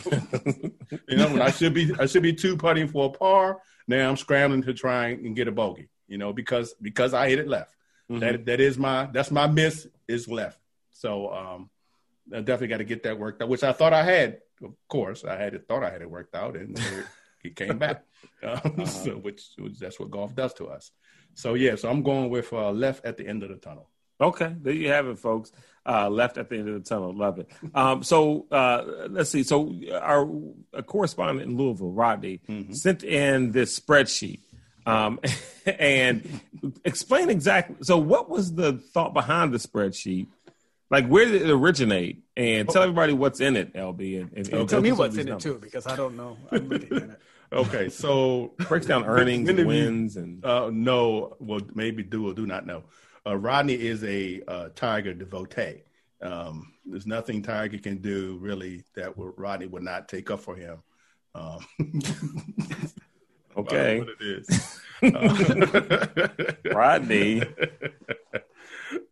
you 1.10 1.18
know, 1.18 1.30
when 1.30 1.42
I 1.42 1.50
should 1.50 1.74
be 1.74 1.92
I 2.00 2.06
should 2.06 2.22
be 2.22 2.34
two 2.34 2.56
putting 2.58 2.88
for 2.88 3.08
a 3.08 3.10
par. 3.10 3.60
Now 3.88 4.08
I'm 4.08 4.18
scrambling 4.18 4.62
to 4.63 4.74
try 4.74 5.08
and 5.08 5.36
get 5.36 5.48
a 5.48 5.52
bogey. 5.52 5.89
You 6.08 6.20
know, 6.20 6.32
because 6.32 6.76
because 6.80 7.13
I 7.13 7.28
hit 7.30 7.39
it 7.39 7.48
left. 7.48 7.76
Mm-hmm. 8.12 8.20
That 8.20 8.46
that 8.46 8.60
is 8.60 8.78
my 8.78 9.08
that's 9.12 9.32
my 9.32 9.48
miss 9.48 9.88
is 10.08 10.28
left. 10.28 10.60
So 10.92 11.34
um, 11.34 11.70
I 12.32 12.39
definitely 12.39 12.68
got 12.68 12.78
to 12.78 12.84
get 12.84 13.04
that 13.04 13.18
worked 13.18 13.42
out, 13.42 13.50
which 13.50 13.63
I 13.63 13.74
thought 13.74 13.94
I 13.94 14.04
had. 14.04 14.39
Of 14.63 14.76
course, 14.88 15.26
I 15.26 15.36
had 15.36 15.56
it, 15.56 15.66
thought 15.68 15.84
I 15.84 15.89
had 15.89 16.02
it 16.02 16.10
worked 16.10 16.36
out, 16.36 16.56
and 16.56 16.80
it 17.44 17.56
came 17.56 17.78
back. 17.78 18.04
Um, 18.42 18.52
uh-huh. 18.52 18.86
so, 18.86 19.12
which, 19.12 19.52
which, 19.58 19.80
that's 19.80 20.00
what 20.00 20.12
golf 20.12 20.36
does 20.36 20.54
to 20.56 20.68
us. 20.68 20.92
So 21.36 21.54
yeah, 21.54 21.76
so 21.76 21.89
I'm 21.89 22.04
going 22.04 22.30
with 22.30 22.52
uh, 22.54 22.72
left 22.72 23.06
at 23.06 23.17
the 23.17 23.28
end 23.28 23.43
of 23.43 23.50
the 23.50 23.56
tunnel. 23.56 23.89
Okay, 24.22 24.56
there 24.62 24.74
you 24.74 24.89
have 24.89 25.08
it, 25.08 25.19
folks. 25.19 25.52
Uh, 25.86 26.10
left 26.10 26.38
at 26.38 26.50
the 26.50 26.58
end 26.58 26.69
of 26.69 26.76
the 26.76 26.88
tunnel. 26.88 27.13
Love 27.13 27.39
it. 27.39 27.52
Um, 27.74 28.04
so 28.04 28.46
uh, 28.52 29.08
let's 29.10 29.30
see. 29.30 29.43
So 29.43 29.76
our 30.00 30.30
correspondent 30.84 31.41
in 31.41 31.58
Louisville, 31.58 31.91
Rodney, 31.91 32.39
mm-hmm. 32.48 32.74
sent 32.74 33.04
in 33.04 33.52
this 33.52 33.78
spreadsheet 33.78 34.39
um, 34.86 35.19
and 35.65 36.41
explain 36.84 37.30
exactly. 37.30 37.78
So, 37.82 37.98
what 37.98 38.30
was 38.30 38.54
the 38.54 38.74
thought 38.74 39.13
behind 39.13 39.54
the 39.54 39.58
spreadsheet? 39.58 40.28
Like, 40.89 41.08
where 41.08 41.26
did 41.26 41.41
it 41.41 41.50
originate? 41.50 42.24
And 42.38 42.69
tell 42.69 42.84
everybody 42.84 43.13
what's 43.13 43.39
in 43.39 43.56
it, 43.56 43.74
LB. 43.74 44.22
And, 44.22 44.38
and, 44.38 44.54
and 44.54 44.69
tell 44.69 44.82
me 44.82 44.91
what's 44.91 45.17
in 45.17 45.26
numbers. 45.26 45.46
it 45.46 45.50
too, 45.50 45.60
because 45.60 45.88
I 45.88 45.96
don't 45.96 46.15
know. 46.15 46.38
I'm 46.52 46.69
looking 46.69 46.98
at 46.98 47.04
it. 47.04 47.19
Okay, 47.54 47.89
so 47.89 48.54
breaks 48.68 48.86
down 48.86 49.06
earnings 49.06 49.48
and 49.48 49.66
wins 49.66 50.18
and 50.18 50.44
uh, 50.44 50.70
no, 50.72 51.36
well 51.39 51.62
maybe 51.74 52.04
do 52.04 52.30
or 52.30 52.34
do 52.34 52.46
not 52.46 52.66
know. 52.66 52.84
Uh, 53.26 53.38
Rodney 53.38 53.76
is 53.76 54.04
a 54.04 54.42
uh, 54.48 54.70
Tiger 54.76 55.13
devotee. 55.13 55.84
Um, 56.22 56.74
there's 56.86 57.06
nothing 57.06 57.42
Tiger 57.42 57.78
can 57.78 57.98
do 57.98 58.38
really 58.42 58.84
that 58.96 59.13
Rodney 59.16 59.68
would 59.68 59.84
not 59.84 60.10
take 60.10 60.32
up 60.32 60.39
for 60.39 60.56
him. 60.56 60.80
Um, 61.36 61.66
okay, 63.58 64.00
what 64.00 64.10
it 64.10 64.22
is, 64.22 64.82
Rodney. 66.74 67.44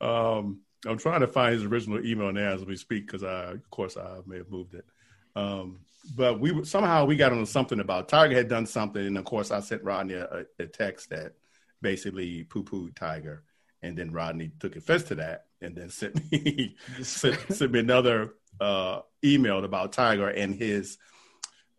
um, 0.01 0.61
I'm 0.85 0.97
trying 0.97 1.21
to 1.21 1.27
find 1.27 1.53
his 1.53 1.63
original 1.63 2.03
email 2.05 2.31
now 2.31 2.53
as 2.53 2.65
we 2.65 2.75
speak 2.75 3.05
because 3.05 3.23
I, 3.23 3.51
of 3.51 3.69
course, 3.69 3.97
I 3.97 4.17
may 4.25 4.37
have 4.37 4.49
moved 4.49 4.73
it. 4.73 4.85
Um, 5.35 5.79
but 6.15 6.39
we 6.39 6.63
somehow 6.65 7.05
we 7.05 7.15
got 7.15 7.31
on 7.31 7.45
something 7.45 7.79
about 7.79 8.09
Tiger 8.09 8.35
had 8.35 8.47
done 8.47 8.65
something, 8.65 9.05
and 9.05 9.17
of 9.17 9.25
course, 9.25 9.51
I 9.51 9.59
sent 9.59 9.83
Rodney 9.83 10.15
a, 10.15 10.45
a 10.59 10.65
text 10.65 11.09
that 11.09 11.33
basically 11.81 12.43
poo 12.43 12.63
pooed 12.63 12.95
Tiger, 12.95 13.43
and 13.81 13.97
then 13.97 14.11
Rodney 14.11 14.51
took 14.59 14.75
offense 14.75 15.03
to 15.03 15.15
that, 15.15 15.45
and 15.61 15.75
then 15.75 15.89
sent 15.89 16.31
me 16.31 16.75
sent, 17.01 17.39
sent, 17.53 17.71
me 17.71 17.79
another 17.79 18.33
uh, 18.59 19.01
email 19.23 19.63
about 19.63 19.93
Tiger 19.93 20.29
and 20.29 20.55
his. 20.55 20.97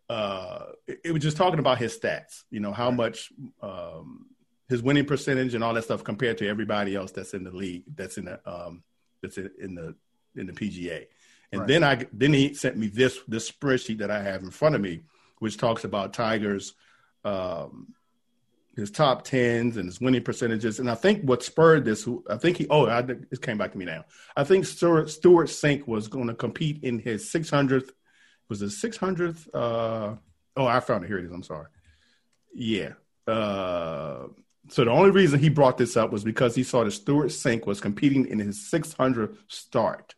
Uh, 0.09 0.67
it, 0.87 1.01
it 1.07 1.13
was 1.13 1.23
just 1.23 1.37
talking 1.37 1.59
about 1.59 1.79
his 1.79 1.99
stats. 1.99 2.43
You 2.51 2.61
know 2.61 2.73
how 2.73 2.91
much 2.91 3.33
um, 3.61 4.27
his 4.69 4.83
winning 4.83 5.05
percentage 5.05 5.55
and 5.55 5.65
all 5.65 5.75
that 5.75 5.85
stuff 5.85 6.05
compared 6.05 6.39
to 6.39 6.49
everybody 6.49 6.95
else 6.95 7.13
that's 7.13 7.35
in 7.35 7.45
the 7.45 7.51
league, 7.51 7.85
that's 7.95 8.19
in 8.19 8.27
the 8.27 8.41
um, 8.47 8.83
that's 9.21 9.37
in, 9.37 9.51
in 9.61 9.75
the 9.75 9.95
in 10.37 10.47
the 10.47 10.53
PGA. 10.53 11.07
And 11.53 11.61
right. 11.61 11.69
then 11.69 11.85
I 11.85 12.07
then 12.13 12.33
he 12.33 12.55
sent 12.55 12.77
me 12.77 12.89
this 12.89 13.19
this 13.29 13.51
spreadsheet 13.51 13.99
that 13.99 14.11
I 14.11 14.23
have 14.23 14.43
in 14.43 14.51
front 14.51 14.75
of 14.75 14.81
me, 14.81 15.03
which 15.39 15.59
talks 15.59 15.85
about 15.85 16.15
Tiger's 16.15 16.75
um, 17.25 17.95
his 18.77 18.91
top 18.91 19.23
tens 19.25 19.77
and 19.77 19.87
his 19.87 20.01
winning 20.01 20.23
percentages. 20.23 20.79
And 20.79 20.91
I 20.91 20.95
think 20.95 21.23
what 21.23 21.43
spurred 21.43 21.85
this, 21.85 22.09
I 22.29 22.37
think 22.37 22.57
he, 22.57 22.67
oh, 22.71 22.87
I, 22.87 23.01
it 23.01 23.43
came 23.43 23.59
back 23.59 23.73
to 23.73 23.79
me 23.79 23.85
now. 23.85 24.05
I 24.37 24.45
think 24.45 24.65
Stuart 24.65 25.11
Stewart 25.11 25.49
Cink 25.49 25.87
was 25.87 26.09
going 26.09 26.29
to 26.29 26.35
compete 26.35 26.83
in 26.83 26.99
his 26.99 27.31
600th, 27.31 27.91
was 28.49 28.63
it 28.63 28.67
600th? 28.67 29.49
Uh, 29.53 30.17
oh, 30.57 30.67
I 30.67 30.81
found 30.81 31.05
it. 31.05 31.09
Here 31.09 31.19
it 31.19 31.27
is. 31.27 31.33
I'm 31.33 31.43
sorry. 31.43 31.67
Yeah. 32.55 32.93
Uh, 33.27 34.29
so 34.69 34.85
the 34.85 34.91
only 34.91 35.11
reason 35.11 35.39
he 35.39 35.49
brought 35.49 35.77
this 35.77 35.97
up 35.97 36.13
was 36.13 36.25
because 36.25 36.55
he 36.55 36.63
saw 36.63 36.85
that 36.85 36.93
Stewart 36.93 37.29
Cink 37.29 37.67
was 37.67 37.81
competing 37.81 38.27
in 38.27 38.39
his 38.39 38.59
600th 38.73 39.37
start. 39.49 40.15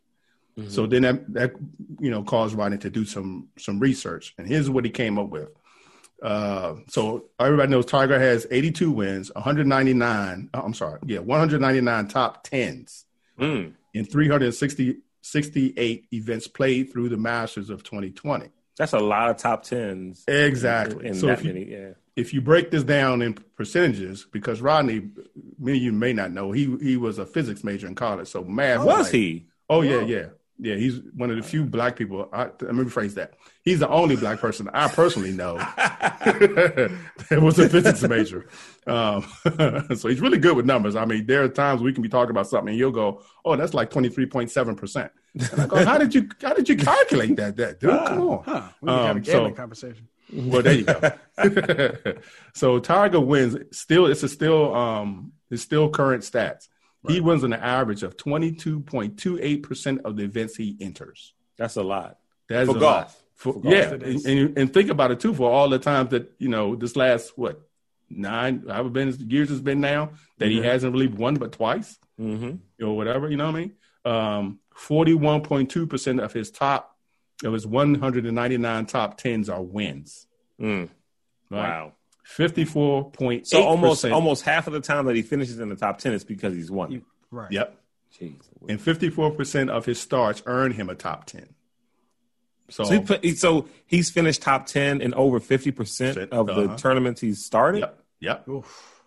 Mm-hmm. 0.57 0.69
So 0.69 0.87
then 0.87 1.01
that, 1.01 1.33
that, 1.33 1.53
you 1.99 2.09
know, 2.09 2.23
caused 2.23 2.55
Rodney 2.55 2.77
to 2.79 2.89
do 2.89 3.05
some 3.05 3.49
some 3.57 3.79
research. 3.79 4.33
And 4.37 4.47
here's 4.47 4.69
what 4.69 4.85
he 4.85 4.91
came 4.91 5.19
up 5.19 5.29
with. 5.29 5.49
Uh, 6.21 6.75
so 6.87 7.25
everybody 7.39 7.69
knows 7.69 7.85
Tiger 7.85 8.17
has 8.17 8.47
82 8.49 8.89
wins, 8.89 9.31
199. 9.35 10.49
I'm 10.53 10.73
sorry, 10.73 10.99
yeah, 11.05 11.19
199 11.19 12.07
top 12.07 12.43
tens 12.43 13.05
mm. 13.39 13.73
in 13.93 14.05
360 14.05 14.97
68 15.25 16.05
events 16.13 16.47
played 16.47 16.91
through 16.91 17.09
the 17.09 17.17
Masters 17.17 17.71
of 17.71 17.81
2020. 17.83 18.47
That's 18.77 18.93
a 18.93 18.99
lot 18.99 19.31
of 19.31 19.37
top 19.37 19.63
tens. 19.63 20.23
Exactly. 20.27 20.99
In, 20.99 21.13
in 21.13 21.19
so 21.19 21.29
if 21.29 21.43
you, 21.43 21.53
many, 21.53 21.65
yeah. 21.65 21.89
if 22.15 22.33
you 22.33 22.41
break 22.41 22.69
this 22.69 22.83
down 22.83 23.23
in 23.23 23.33
percentages, 23.33 24.27
because 24.31 24.61
Rodney, 24.61 25.09
many 25.57 25.77
of 25.79 25.83
you 25.83 25.91
may 25.91 26.13
not 26.13 26.31
know, 26.31 26.51
he 26.51 26.77
he 26.79 26.95
was 26.95 27.17
a 27.17 27.25
physics 27.25 27.63
major 27.63 27.87
in 27.87 27.95
college, 27.95 28.27
so 28.27 28.43
math. 28.43 28.81
Oh, 28.81 28.85
was 28.85 29.05
like, 29.05 29.13
he? 29.13 29.47
Oh 29.69 29.81
yeah, 29.81 30.01
yeah. 30.01 30.27
Yeah, 30.57 30.75
he's 30.75 31.01
one 31.15 31.29
of 31.29 31.35
the 31.35 31.43
few 31.43 31.65
black 31.65 31.97
people. 31.97 32.29
I, 32.31 32.45
let 32.45 32.73
me 32.73 32.83
rephrase 32.83 33.15
that. 33.15 33.33
He's 33.63 33.79
the 33.79 33.89
only 33.89 34.15
black 34.15 34.39
person 34.39 34.69
I 34.73 34.87
personally 34.87 35.31
know 35.31 35.57
that 35.77 36.97
was 37.41 37.59
a 37.59 37.67
physics 37.67 38.01
major. 38.03 38.47
Um, 38.87 39.25
so 39.95 40.07
he's 40.07 40.21
really 40.21 40.37
good 40.37 40.55
with 40.55 40.65
numbers. 40.65 40.95
I 40.95 41.03
mean, 41.03 41.25
there 41.25 41.43
are 41.43 41.49
times 41.49 41.81
we 41.81 41.91
can 41.91 42.01
be 42.03 42.09
talking 42.09 42.31
about 42.31 42.47
something 42.47 42.69
and 42.69 42.77
you'll 42.77 42.91
go, 42.91 43.21
"Oh, 43.43 43.55
that's 43.57 43.73
like 43.73 43.89
twenty 43.89 44.07
three 44.07 44.27
point 44.27 44.49
seven 44.49 44.75
percent." 44.75 45.11
I 45.57 45.65
go, 45.65 45.83
"How 45.83 45.97
did 45.97 46.15
you? 46.15 46.29
How 46.41 46.53
did 46.53 46.69
you 46.69 46.77
calculate 46.77 47.35
that? 47.35 47.57
That 47.57 47.79
dude, 47.81 47.89
come 47.89 48.21
on." 48.21 48.43
Huh. 48.43 48.69
We 48.81 48.87
can 48.87 48.99
um, 48.99 49.05
have 49.07 49.17
a 49.17 49.19
gambling 49.19 49.53
so, 49.53 49.57
conversation. 49.57 50.07
Well, 50.33 50.61
there 50.61 50.73
you 50.73 50.85
go. 50.85 52.13
so 52.53 52.79
Tiger 52.79 53.19
wins. 53.19 53.57
Still, 53.77 54.05
it's 54.05 54.23
a 54.23 54.29
still 54.29 54.73
um, 54.73 55.33
it's 55.51 55.61
still 55.61 55.89
current 55.89 56.23
stats. 56.23 56.67
Right. 57.05 57.15
He 57.15 57.21
wins 57.21 57.43
an 57.43 57.53
average 57.53 58.03
of 58.03 58.17
22.28% 58.17 60.01
of 60.03 60.15
the 60.15 60.23
events 60.23 60.55
he 60.55 60.75
enters. 60.79 61.33
That's 61.57 61.75
a 61.75 61.83
lot. 61.83 62.17
That's 62.47 62.69
for 62.69 62.79
golf. 62.79 63.23
For, 63.35 63.53
for 63.53 63.59
golf 63.59 63.73
yeah. 63.73 63.91
And, 63.91 64.25
and, 64.25 64.57
and, 64.57 64.73
think 64.73 64.89
about 64.89 65.11
it 65.11 65.19
too, 65.19 65.33
for 65.33 65.49
all 65.49 65.69
the 65.69 65.79
times 65.79 66.11
that, 66.11 66.31
you 66.37 66.49
know, 66.49 66.75
this 66.75 66.95
last, 66.95 67.37
what, 67.37 67.61
nine, 68.09 68.63
however 68.67 68.89
been 68.89 69.15
years 69.29 69.51
it's 69.51 69.61
been 69.61 69.81
now, 69.81 70.11
that 70.37 70.45
mm-hmm. 70.45 70.61
he 70.61 70.67
hasn't 70.67 70.93
really 70.93 71.07
won 71.07 71.35
but 71.35 71.51
twice 71.51 71.97
mm-hmm. 72.19 72.55
or 72.85 72.95
whatever, 72.95 73.29
you 73.29 73.37
know 73.37 73.51
what 73.51 73.55
I 73.55 73.59
mean? 73.59 73.73
Um, 74.05 74.59
41.2% 74.75 76.23
of 76.23 76.33
his 76.33 76.51
top, 76.51 76.97
of 77.43 77.53
his 77.53 77.67
199 77.67 78.85
top 78.85 79.17
tens 79.17 79.49
are 79.49 79.61
wins. 79.61 80.27
Mm. 80.59 80.89
Right? 81.49 81.69
Wow. 81.69 81.93
Fifty-four 82.25 83.11
point. 83.11 83.47
So 83.47 83.63
almost 83.63 84.03
almost 84.03 84.43
half 84.43 84.65
of 84.65 84.73
the 84.73 84.79
time 84.81 85.05
that 85.05 85.15
he 85.15 85.21
finishes 85.21 85.59
in 85.59 85.69
the 85.69 85.75
top 85.75 85.99
ten 85.99 86.11
is 86.11 86.23
because 86.23 86.55
he's 86.55 86.71
won. 86.71 87.05
Right. 87.29 87.51
Yep. 87.51 87.77
Jeez. 88.19 88.41
And 88.67 88.81
fifty-four 88.81 89.31
percent 89.31 89.69
of 89.69 89.85
his 89.85 89.99
starts 89.99 90.41
earn 90.47 90.71
him 90.71 90.89
a 90.89 90.95
top 90.95 91.25
ten. 91.25 91.47
So, 92.69 92.83
so, 92.83 92.93
he 92.93 92.99
put, 92.99 93.37
so 93.37 93.67
he's 93.85 94.09
finished 94.09 94.41
top 94.41 94.65
ten 94.65 95.01
in 95.01 95.13
over 95.13 95.39
fifty 95.39 95.69
percent 95.69 96.17
of 96.17 96.49
uh-huh. 96.49 96.61
the 96.61 96.75
tournaments 96.77 97.21
he's 97.21 97.45
started. 97.45 97.81
Yep. 97.81 98.03
Yep. 98.21 98.47
Oof. 98.49 99.03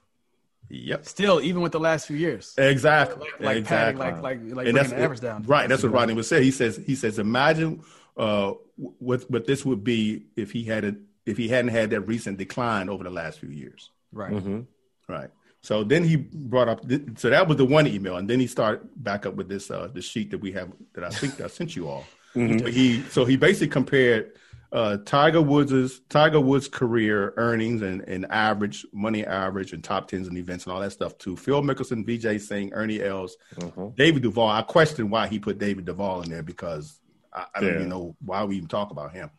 Yep. 0.69 1.07
Still, 1.07 1.41
even 1.41 1.61
with 1.61 1.73
the 1.73 1.81
last 1.81 2.07
few 2.07 2.17
years. 2.17 2.55
Exactly. 2.57 3.29
Like, 3.33 3.41
like 3.41 3.57
exactly. 3.57 4.05
Padding, 4.05 4.23
like 4.23 4.45
like 4.45 4.57
like 4.57 4.67
and 4.69 4.77
that's, 4.77 4.91
the 4.91 5.01
average 5.01 5.21
down. 5.21 5.43
Right. 5.43 5.69
That's 5.69 5.83
what 5.83 5.91
Rodney 5.91 6.15
would 6.15 6.25
say. 6.25 6.45
He 6.45 6.53
says 6.53 6.77
he 6.77 6.95
says 6.95 7.19
imagine 7.19 7.83
uh, 8.17 8.53
what 8.77 9.29
what 9.29 9.45
this 9.45 9.65
would 9.65 9.83
be 9.83 10.27
if 10.37 10.53
he 10.53 10.63
had 10.63 10.85
a 10.85 10.95
if 11.29 11.37
he 11.37 11.47
hadn't 11.49 11.71
had 11.71 11.91
that 11.91 12.01
recent 12.03 12.39
decline 12.39 12.89
over 12.89 13.05
the 13.05 13.11
last 13.11 13.39
few 13.39 13.51
years. 13.51 13.91
Right. 14.13 14.33
Mm-hmm. 14.33 14.61
Right. 15.09 15.31
So 15.61 15.85
then 15.85 16.05
he 16.05 16.17
brought 16.17 16.69
up. 16.69 16.81
So 17.17 17.31
that 17.31 17.47
was 17.47 17.59
the 17.59 17.65
one 17.65 17.87
email, 17.87 18.17
and 18.17 18.29
then 18.31 18.41
he 18.41 18.47
started 18.47 18.89
back 18.97 19.27
up 19.27 19.35
with 19.35 19.49
this 19.49 19.71
uh, 19.71 19.89
the 19.93 20.01
sheet 20.01 20.31
that 20.31 20.39
we 20.39 20.53
have 20.53 20.73
that 20.95 21.05
I 21.05 21.11
think 21.11 21.41
I 21.41 21.49
sent 21.49 21.77
you 21.77 21.89
all. 21.89 22.05
Mm-hmm. 22.35 22.67
He 22.69 23.03
so 23.11 23.25
he 23.25 23.37
basically 23.37 23.69
compared 23.69 24.33
uh, 24.73 24.99
Tiger 25.05 25.43
Woods's 25.43 26.01
Tiger 26.09 26.41
Woods' 26.41 26.69
career 26.69 27.35
earnings 27.37 27.83
and, 27.83 28.03
and 28.03 28.25
average 28.31 28.87
money 28.93 29.27
average 29.27 29.73
and 29.73 29.83
top 29.83 30.09
tens 30.09 30.29
and 30.29 30.39
events 30.39 30.65
and 30.65 30.73
all 30.73 30.81
that 30.81 30.93
stuff 30.93 31.19
to 31.19 31.37
Phil 31.37 31.63
Mickelson, 31.63 32.07
Vijay 32.07 32.41
Singh, 32.41 32.73
Ernie 32.73 33.03
Els, 33.03 33.37
mm-hmm. 33.57 33.89
David 33.97 34.23
Duval. 34.23 34.49
I 34.49 34.63
question 34.63 35.11
why 35.11 35.27
he 35.27 35.39
put 35.39 35.59
David 35.59 35.87
Duval 35.87 36.23
in 36.23 36.31
there 36.31 36.45
because 36.45 37.01
I, 37.33 37.47
I 37.55 37.61
don't 37.61 37.75
even 37.75 37.89
know 37.89 38.15
why 38.25 38.45
we 38.45 38.57
even 38.57 38.69
talk 38.69 38.91
about 38.93 39.13
him 39.13 39.31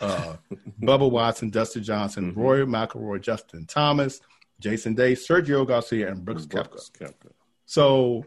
uh, 0.00 0.36
Bubba 0.80 1.10
Watson, 1.10 1.50
Dustin 1.50 1.82
Johnson, 1.82 2.30
mm-hmm. 2.30 2.40
Rory 2.40 2.66
McIlroy, 2.66 3.20
Justin 3.20 3.66
Thomas, 3.66 4.20
Jason 4.60 4.94
Day, 4.94 5.12
Sergio 5.12 5.66
Garcia, 5.66 6.10
and 6.10 6.24
Brooks, 6.24 6.46
Brooks 6.46 6.90
Koepka. 6.90 7.06
Koepka. 7.06 7.30
So 7.66 8.24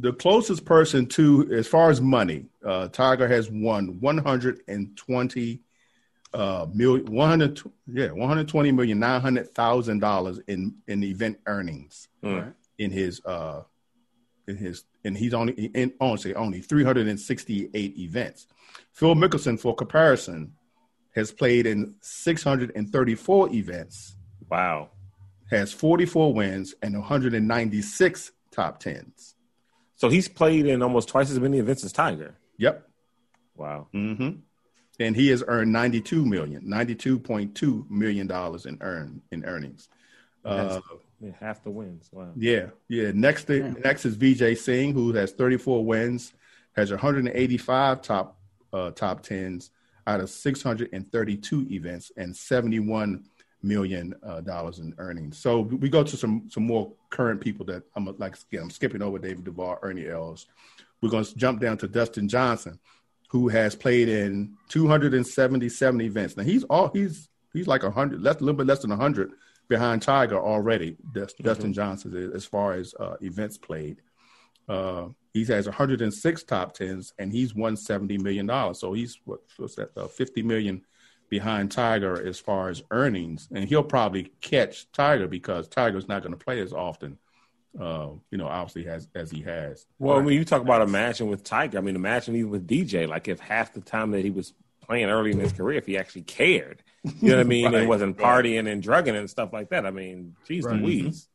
the 0.00 0.12
closest 0.12 0.64
person 0.64 1.06
to, 1.06 1.50
as 1.52 1.66
far 1.66 1.90
as 1.90 2.00
money, 2.00 2.46
uh, 2.64 2.88
Tiger 2.88 3.28
has 3.28 3.50
won 3.50 4.00
120 4.00 5.60
uh, 6.32 6.66
million, 6.72 7.06
100, 7.06 7.62
yeah, 7.92 8.10
120 8.10 8.72
million, 8.72 8.98
nine 8.98 9.20
hundred 9.20 9.48
thousand 9.54 10.00
dollars 10.00 10.40
in 10.48 10.74
in 10.88 11.04
event 11.04 11.38
earnings 11.46 12.08
mm. 12.24 12.52
in 12.78 12.90
his 12.90 13.24
uh, 13.24 13.62
in 14.48 14.56
his 14.56 14.84
and 15.04 15.16
he's 15.16 15.32
only 15.32 15.52
in 15.52 15.92
honestly 16.00 16.34
only 16.34 16.60
368 16.60 17.98
events. 17.98 18.48
Phil 18.92 19.14
Mickelson, 19.14 19.58
for 19.58 19.74
comparison, 19.74 20.52
has 21.14 21.30
played 21.30 21.66
in 21.66 21.94
634 22.00 23.50
events. 23.50 24.16
Wow. 24.50 24.90
Has 25.50 25.72
44 25.72 26.34
wins 26.34 26.74
and 26.82 26.94
196 26.94 28.32
top 28.50 28.80
tens. 28.80 29.34
So 29.96 30.08
he's 30.08 30.28
played 30.28 30.66
in 30.66 30.82
almost 30.82 31.08
twice 31.08 31.30
as 31.30 31.38
many 31.38 31.58
events 31.58 31.84
as 31.84 31.92
Tiger. 31.92 32.34
Yep. 32.58 32.88
Wow. 33.56 33.86
Mm-hmm. 33.94 34.40
And 35.00 35.16
he 35.16 35.28
has 35.28 35.42
earned 35.46 35.72
92 35.72 36.24
million, 36.24 36.62
92.2 36.62 37.90
million 37.90 38.26
dollars 38.26 38.66
in 38.66 38.78
earn 38.80 39.22
in 39.30 39.44
earnings. 39.44 39.88
Uh, 40.44 40.80
half 41.40 41.62
the 41.64 41.70
wins. 41.70 42.08
Wow. 42.12 42.32
Yeah, 42.36 42.66
yeah. 42.88 43.10
Next, 43.14 43.44
to, 43.44 43.70
next 43.82 44.04
is 44.04 44.16
Vijay 44.16 44.56
Singh, 44.56 44.92
who 44.92 45.12
has 45.14 45.32
34 45.32 45.84
wins, 45.84 46.32
has 46.76 46.90
185 46.90 48.02
top 48.02 48.38
uh, 48.72 48.90
top 48.90 49.22
tens, 49.22 49.70
out 50.06 50.20
of 50.20 50.30
632 50.30 51.66
events 51.70 52.12
and 52.16 52.36
71 52.36 53.24
million 53.62 54.14
uh, 54.22 54.40
dollars 54.42 54.78
in 54.78 54.94
earnings. 54.98 55.38
So 55.38 55.60
we 55.60 55.88
go 55.88 56.02
to 56.04 56.16
some 56.16 56.48
some 56.50 56.66
more 56.66 56.92
current 57.10 57.40
people 57.40 57.64
that 57.66 57.82
I'm 57.96 58.04
like 58.18 58.36
again, 58.52 58.64
I'm 58.64 58.70
skipping 58.70 59.02
over 59.02 59.18
David 59.18 59.44
Duval, 59.44 59.78
Ernie 59.82 60.08
Els. 60.08 60.46
We're 61.00 61.10
going 61.10 61.24
to 61.24 61.36
jump 61.36 61.60
down 61.60 61.78
to 61.78 61.88
Dustin 61.88 62.28
Johnson, 62.28 62.78
who 63.28 63.48
has 63.48 63.74
played 63.74 64.08
in 64.08 64.54
277 64.68 66.00
events. 66.00 66.36
Now 66.36 66.44
he's 66.44 66.64
all 66.64 66.90
he's 66.92 67.28
he's 67.52 67.66
like 67.66 67.82
a 67.82 67.90
hundred, 67.90 68.22
less 68.22 68.36
a 68.36 68.40
little 68.40 68.54
bit 68.56 68.66
less 68.66 68.80
than 68.80 68.90
hundred 68.90 69.32
behind 69.68 70.02
Tiger 70.02 70.38
already. 70.38 70.96
Dustin, 71.12 71.44
mm-hmm. 71.44 71.72
Johnson 71.72 72.32
as 72.34 72.44
far 72.44 72.74
as 72.74 72.94
uh, 73.00 73.16
events 73.22 73.58
played. 73.58 74.02
Uh, 74.68 75.08
he 75.32 75.44
has 75.46 75.66
106 75.66 76.42
top 76.44 76.74
tens, 76.74 77.12
and 77.18 77.32
he's 77.32 77.54
won 77.54 77.76
70 77.76 78.18
million 78.18 78.46
dollars. 78.46 78.80
So 78.80 78.92
he's 78.92 79.18
what 79.24 79.40
what's 79.56 79.74
that? 79.74 79.90
Uh, 79.96 80.06
50 80.06 80.42
million 80.42 80.82
behind 81.28 81.72
Tiger 81.72 82.26
as 82.26 82.38
far 82.38 82.68
as 82.68 82.82
earnings, 82.90 83.48
and 83.52 83.68
he'll 83.68 83.82
probably 83.82 84.32
catch 84.40 84.90
Tiger 84.92 85.26
because 85.26 85.68
Tiger's 85.68 86.08
not 86.08 86.22
going 86.22 86.36
to 86.36 86.42
play 86.42 86.60
as 86.60 86.72
often. 86.72 87.18
Uh, 87.78 88.10
you 88.30 88.38
know, 88.38 88.46
obviously 88.46 88.84
has 88.84 89.08
as 89.16 89.32
he 89.32 89.42
has. 89.42 89.86
Well, 89.98 90.22
when 90.22 90.34
you 90.34 90.44
talk 90.44 90.62
about 90.62 90.82
imagine 90.82 91.26
with 91.26 91.42
Tiger, 91.42 91.78
I 91.78 91.80
mean, 91.80 91.96
imagine 91.96 92.36
even 92.36 92.50
with 92.50 92.68
DJ. 92.68 93.08
Like 93.08 93.26
if 93.26 93.40
half 93.40 93.72
the 93.72 93.80
time 93.80 94.12
that 94.12 94.24
he 94.24 94.30
was 94.30 94.54
playing 94.80 95.06
early 95.06 95.32
in 95.32 95.40
his 95.40 95.52
career, 95.52 95.78
if 95.78 95.86
he 95.86 95.98
actually 95.98 96.22
cared, 96.22 96.84
you 97.02 97.30
know 97.30 97.38
what 97.38 97.40
I 97.40 97.44
mean, 97.48 97.64
right, 97.64 97.74
and 97.74 97.88
wasn't 97.88 98.16
partying 98.16 98.70
and 98.70 98.80
drugging 98.80 99.16
and 99.16 99.28
stuff 99.28 99.52
like 99.52 99.70
that. 99.70 99.84
I 99.84 99.90
mean, 99.90 100.36
geez, 100.46 100.64
right. 100.64 100.80
Louise. 100.80 101.28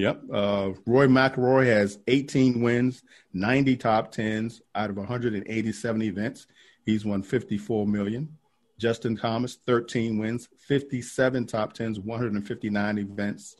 Yep. 0.00 0.22
Uh, 0.32 0.70
Roy 0.86 1.08
McIlroy 1.08 1.66
has 1.66 1.98
18 2.08 2.62
wins, 2.62 3.02
90 3.34 3.76
top 3.76 4.10
tens 4.10 4.62
out 4.74 4.88
of 4.88 4.96
187 4.96 6.02
events. 6.02 6.46
He's 6.86 7.04
won 7.04 7.22
54 7.22 7.86
million. 7.86 8.34
Justin 8.78 9.14
Thomas, 9.14 9.58
13 9.66 10.16
wins, 10.16 10.48
57 10.56 11.46
top 11.46 11.74
tens, 11.74 12.00
159 12.00 12.96
events. 12.96 13.56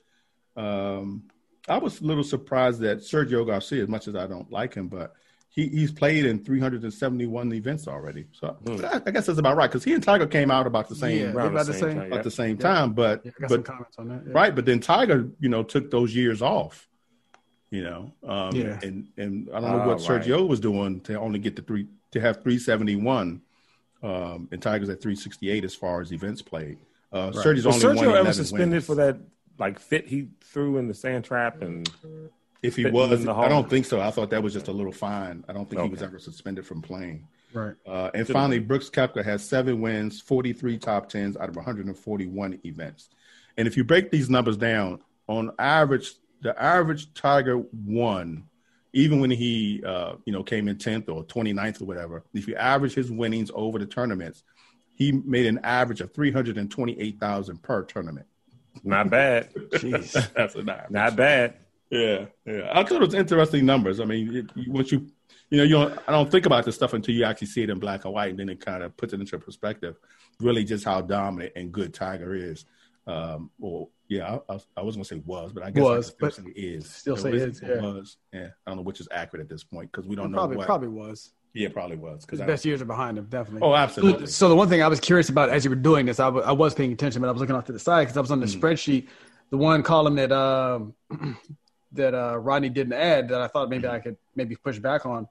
Um, 0.56 1.24
I 1.68 1.76
was 1.76 2.00
a 2.00 2.04
little 2.04 2.24
surprised 2.24 2.80
that 2.80 3.00
Sergio 3.00 3.46
Garcia, 3.46 3.82
as 3.82 3.88
much 3.90 4.08
as 4.08 4.16
I 4.16 4.26
don't 4.26 4.50
like 4.50 4.72
him, 4.72 4.88
but 4.88 5.12
he, 5.52 5.68
he's 5.68 5.90
played 5.90 6.26
in 6.26 6.42
371 6.44 7.52
events 7.52 7.88
already. 7.88 8.26
So 8.32 8.56
mm. 8.64 8.84
I, 8.84 9.02
I, 9.04 9.10
guess 9.10 9.26
that's 9.26 9.38
about 9.38 9.56
right 9.56 9.68
because 9.68 9.82
he 9.82 9.92
and 9.92 10.02
Tiger 10.02 10.26
came 10.26 10.50
out 10.50 10.66
about 10.66 10.88
the 10.88 10.94
same, 10.94 11.34
yeah, 11.34 11.44
about 11.44 11.66
the 11.66 11.74
same, 11.74 11.96
time, 11.96 12.12
at 12.12 12.22
the 12.22 12.30
same 12.30 12.56
time. 12.56 12.92
But 12.92 13.22
yeah, 13.24 13.32
but 13.48 13.64
comments 13.64 13.98
on 13.98 14.08
that. 14.08 14.22
Yeah. 14.26 14.32
Right, 14.32 14.54
but 14.54 14.64
then 14.64 14.78
Tiger, 14.78 15.28
you 15.40 15.48
know, 15.48 15.64
took 15.64 15.90
those 15.90 16.14
years 16.14 16.40
off. 16.40 16.86
You 17.70 17.84
know, 17.84 18.12
um, 18.26 18.54
yeah. 18.54 18.80
and 18.82 19.08
and 19.16 19.48
I 19.54 19.60
don't 19.60 19.78
know 19.78 19.86
what 19.86 19.98
Sergio 19.98 20.40
right. 20.40 20.48
was 20.48 20.58
doing 20.58 21.00
to 21.02 21.14
only 21.14 21.38
get 21.38 21.54
the 21.54 21.62
three 21.62 21.86
to 22.10 22.20
have 22.20 22.36
371, 22.42 23.40
um, 24.02 24.48
and 24.50 24.60
Tiger's 24.60 24.88
at 24.88 25.00
368 25.00 25.64
as 25.64 25.74
far 25.74 26.00
as 26.00 26.12
events 26.12 26.42
played. 26.42 26.78
Uh, 27.12 27.30
right. 27.32 27.46
Sergio's 27.46 27.66
was 27.66 27.84
only 27.84 28.02
Sergio 28.02 28.16
ever 28.16 28.32
suspended 28.32 28.70
wins. 28.70 28.86
for 28.86 28.96
that 28.96 29.18
like 29.58 29.78
fit 29.78 30.08
he 30.08 30.30
threw 30.42 30.78
in 30.78 30.88
the 30.88 30.94
sand 30.94 31.24
trap 31.24 31.62
and 31.62 31.88
if 32.62 32.76
he 32.76 32.86
was, 32.86 33.26
I 33.26 33.48
don't 33.48 33.68
think 33.68 33.86
so. 33.86 34.00
I 34.00 34.10
thought 34.10 34.30
that 34.30 34.42
was 34.42 34.52
just 34.52 34.68
a 34.68 34.72
little 34.72 34.92
fine. 34.92 35.44
I 35.48 35.52
don't 35.52 35.68
think 35.68 35.80
okay. 35.80 35.88
he 35.88 35.92
was 35.92 36.02
ever 36.02 36.18
suspended 36.18 36.66
from 36.66 36.82
playing. 36.82 37.26
Right. 37.52 37.74
Uh, 37.86 38.10
and 38.14 38.26
finally, 38.26 38.58
Brooks 38.58 38.90
Koepka 38.90 39.24
has 39.24 39.42
seven 39.44 39.80
wins, 39.80 40.20
43 40.20 40.78
top 40.78 41.08
tens 41.08 41.36
out 41.36 41.48
of 41.48 41.56
141 41.56 42.60
events. 42.64 43.08
And 43.56 43.66
if 43.66 43.76
you 43.76 43.84
break 43.84 44.10
these 44.10 44.30
numbers 44.30 44.56
down, 44.56 45.00
on 45.26 45.52
average, 45.58 46.12
the 46.42 46.60
average 46.60 47.12
Tiger 47.14 47.62
won, 47.86 48.44
even 48.92 49.20
when 49.20 49.30
he, 49.30 49.82
uh, 49.84 50.14
you 50.24 50.32
know, 50.32 50.42
came 50.42 50.68
in 50.68 50.76
10th 50.76 51.08
or 51.08 51.24
29th 51.24 51.82
or 51.82 51.84
whatever. 51.86 52.24
If 52.34 52.46
you 52.46 52.56
average 52.56 52.94
his 52.94 53.10
winnings 53.10 53.50
over 53.54 53.78
the 53.78 53.86
tournaments, 53.86 54.44
he 54.94 55.12
made 55.12 55.46
an 55.46 55.60
average 55.64 56.00
of 56.00 56.12
328,000 56.12 57.62
per 57.62 57.82
tournament. 57.84 58.26
Not 58.84 59.10
bad. 59.10 59.52
Jeez. 59.54 60.32
That's 60.34 60.54
an 60.54 60.68
average. 60.68 60.90
Not 60.90 61.16
bad. 61.16 61.54
Yeah, 61.90 62.26
yeah. 62.46 62.70
I 62.72 62.84
thought 62.84 63.02
it 63.02 63.06
was 63.06 63.14
interesting 63.14 63.66
numbers. 63.66 64.00
I 64.00 64.04
mean, 64.04 64.36
it, 64.36 64.68
once 64.68 64.92
you, 64.92 65.08
you 65.50 65.58
know, 65.58 65.64
you 65.64 65.74
don't, 65.74 65.98
I 66.06 66.12
don't 66.12 66.30
think 66.30 66.46
about 66.46 66.64
this 66.64 66.76
stuff 66.76 66.94
until 66.94 67.14
you 67.14 67.24
actually 67.24 67.48
see 67.48 67.62
it 67.62 67.70
in 67.70 67.80
black 67.80 68.04
and 68.04 68.14
white, 68.14 68.30
and 68.30 68.38
then 68.38 68.48
it 68.48 68.64
kind 68.64 68.82
of 68.82 68.96
puts 68.96 69.12
it 69.12 69.20
into 69.20 69.38
perspective. 69.38 69.96
Really, 70.38 70.64
just 70.64 70.84
how 70.84 71.00
dominant 71.00 71.52
and 71.56 71.72
good 71.72 71.92
Tiger 71.92 72.34
is. 72.34 72.64
Um, 73.06 73.50
well, 73.58 73.90
yeah, 74.08 74.38
I, 74.48 74.54
I, 74.54 74.58
I 74.76 74.82
was 74.82 74.94
gonna 74.94 75.04
say 75.04 75.22
was, 75.26 75.52
but 75.52 75.64
I 75.64 75.70
guess 75.70 75.82
was, 75.82 76.10
I 76.22 76.28
still 76.28 76.44
say 76.44 76.50
is. 76.52 76.90
Still 76.90 77.16
say 77.16 77.32
is. 77.32 77.60
Yeah. 77.60 77.80
Was. 77.80 78.16
Yeah, 78.32 78.48
I 78.66 78.70
don't 78.70 78.76
know 78.76 78.82
which 78.82 79.00
is 79.00 79.08
accurate 79.10 79.42
at 79.42 79.48
this 79.48 79.64
point 79.64 79.90
because 79.90 80.06
we 80.06 80.14
don't 80.14 80.26
it 80.26 80.30
know. 80.30 80.38
Probably, 80.38 80.56
what. 80.58 80.66
probably 80.66 80.88
was. 80.88 81.30
Yeah, 81.52 81.68
probably 81.68 81.96
was 81.96 82.24
because 82.24 82.40
best 82.40 82.64
years 82.64 82.80
are 82.80 82.84
behind 82.84 83.18
him, 83.18 83.24
definitely. 83.24 83.66
Oh, 83.66 83.74
absolutely. 83.74 84.26
So, 84.26 84.32
so, 84.32 84.48
the 84.48 84.54
one 84.54 84.68
thing 84.68 84.82
I 84.82 84.88
was 84.88 85.00
curious 85.00 85.30
about 85.30 85.48
as 85.48 85.64
you 85.64 85.70
were 85.70 85.76
doing 85.76 86.06
this, 86.06 86.20
I, 86.20 86.26
w- 86.26 86.44
I 86.44 86.52
was 86.52 86.74
paying 86.74 86.92
attention, 86.92 87.20
but 87.20 87.28
I 87.28 87.32
was 87.32 87.40
looking 87.40 87.56
off 87.56 87.64
to 87.64 87.72
the 87.72 87.78
side 87.80 88.02
because 88.02 88.16
I 88.16 88.20
was 88.20 88.30
on 88.30 88.38
the 88.38 88.46
mm. 88.46 88.60
spreadsheet. 88.60 89.08
The 89.50 89.56
one 89.56 89.82
column 89.82 90.14
that 90.14 90.30
um, 90.30 90.94
that 91.92 92.14
uh, 92.14 92.36
Rodney 92.38 92.68
didn't 92.68 92.92
add 92.92 93.28
that 93.28 93.40
I 93.40 93.48
thought 93.48 93.68
maybe 93.68 93.88
I 93.88 93.98
could 93.98 94.16
maybe 94.36 94.56
push 94.56 94.78
back 94.78 95.06
on 95.06 95.28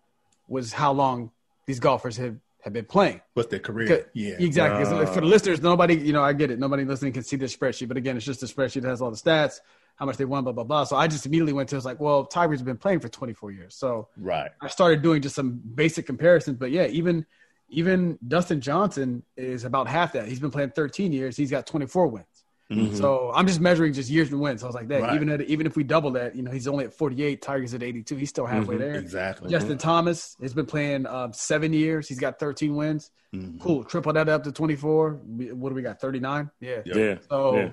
was 0.47 0.73
how 0.73 0.91
long 0.91 1.31
these 1.65 1.79
golfers 1.79 2.17
have, 2.17 2.35
have 2.61 2.73
been 2.73 2.85
playing. 2.85 3.21
What's 3.33 3.49
their 3.49 3.59
career? 3.59 4.07
Yeah, 4.13 4.35
exactly. 4.39 4.83
Uh, 4.83 5.05
for 5.05 5.21
the 5.21 5.27
listeners, 5.27 5.61
nobody, 5.61 5.95
you 5.95 6.13
know, 6.13 6.23
I 6.23 6.33
get 6.33 6.51
it. 6.51 6.59
Nobody 6.59 6.83
listening 6.83 7.13
can 7.13 7.23
see 7.23 7.37
this 7.37 7.55
spreadsheet, 7.55 7.87
but 7.87 7.97
again, 7.97 8.17
it's 8.17 8.25
just 8.25 8.43
a 8.43 8.47
spreadsheet 8.47 8.81
that 8.81 8.89
has 8.89 9.01
all 9.01 9.11
the 9.11 9.17
stats, 9.17 9.59
how 9.95 10.05
much 10.05 10.17
they 10.17 10.25
won, 10.25 10.43
blah 10.43 10.53
blah 10.53 10.63
blah. 10.63 10.83
So 10.83 10.95
I 10.95 11.07
just 11.07 11.25
immediately 11.25 11.53
went 11.53 11.69
to, 11.69 11.75
I 11.75 11.77
was 11.77 11.85
like, 11.85 11.99
well, 11.99 12.25
Tiger's 12.25 12.61
been 12.61 12.77
playing 12.77 12.99
for 12.99 13.09
24 13.09 13.51
years, 13.51 13.75
so 13.75 14.09
right. 14.17 14.51
I 14.61 14.67
started 14.67 15.01
doing 15.01 15.21
just 15.21 15.35
some 15.35 15.61
basic 15.75 16.05
comparisons, 16.05 16.57
but 16.57 16.71
yeah, 16.71 16.87
even 16.87 17.25
even 17.69 18.17
Dustin 18.27 18.61
Johnson 18.61 19.23
is 19.37 19.63
about 19.63 19.87
half 19.87 20.13
that. 20.13 20.27
He's 20.27 20.39
been 20.39 20.51
playing 20.51 20.71
13 20.71 21.13
years. 21.13 21.37
He's 21.37 21.51
got 21.51 21.67
24 21.67 22.07
wins. 22.07 22.25
Mm-hmm. 22.71 22.95
So 22.95 23.31
I'm 23.33 23.47
just 23.47 23.59
measuring 23.59 23.93
just 23.93 24.09
years 24.09 24.31
and 24.31 24.39
wins. 24.39 24.61
So 24.61 24.67
I 24.67 24.69
was 24.69 24.75
like 24.75 24.87
that. 24.89 25.01
Right. 25.01 25.15
Even 25.15 25.29
at, 25.29 25.41
even 25.41 25.65
if 25.65 25.75
we 25.75 25.83
double 25.83 26.11
that, 26.11 26.35
you 26.35 26.43
know, 26.43 26.51
he's 26.51 26.67
only 26.67 26.85
at 26.85 26.93
48. 26.93 27.41
Tigers 27.41 27.73
at 27.73 27.81
82. 27.81 28.15
He's 28.15 28.29
still 28.29 28.45
halfway 28.45 28.75
mm-hmm. 28.75 28.83
there. 28.83 28.95
Exactly. 28.95 29.49
Justin 29.49 29.71
mm-hmm. 29.71 29.77
Thomas 29.79 30.35
has 30.41 30.53
been 30.53 30.67
playing 30.67 31.07
um, 31.07 31.33
seven 31.33 31.73
years. 31.73 32.07
He's 32.07 32.19
got 32.19 32.39
13 32.39 32.75
wins. 32.75 33.09
Mm-hmm. 33.33 33.59
Cool. 33.59 33.83
Triple 33.85 34.13
that 34.13 34.29
up 34.29 34.43
to 34.43 34.51
24. 34.51 35.11
What 35.13 35.69
do 35.69 35.75
we 35.75 35.81
got? 35.81 35.99
39. 35.99 36.51
Yeah. 36.59 36.81
Yeah. 36.85 37.15
So 37.27 37.55
yeah. 37.55 37.69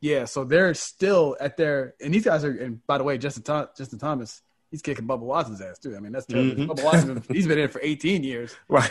yeah. 0.00 0.24
So 0.24 0.42
they're 0.42 0.74
still 0.74 1.36
at 1.38 1.56
their 1.56 1.94
and 2.00 2.12
these 2.12 2.24
guys 2.24 2.44
are. 2.44 2.50
And 2.50 2.84
by 2.88 2.98
the 2.98 3.04
way, 3.04 3.18
Justin 3.18 3.44
Th- 3.44 3.68
Justin 3.76 4.00
Thomas, 4.00 4.42
he's 4.72 4.82
kicking 4.82 5.06
Bubba 5.06 5.20
Watson's 5.20 5.60
ass 5.60 5.78
too. 5.78 5.96
I 5.96 6.00
mean, 6.00 6.10
that's 6.10 6.26
terrible. 6.26 6.64
Mm-hmm. 6.64 6.70
Bubba 6.72 6.84
Watson, 6.84 7.24
he's 7.30 7.46
been 7.46 7.58
in 7.58 7.68
for 7.68 7.80
18 7.82 8.24
years. 8.24 8.54
Right. 8.68 8.90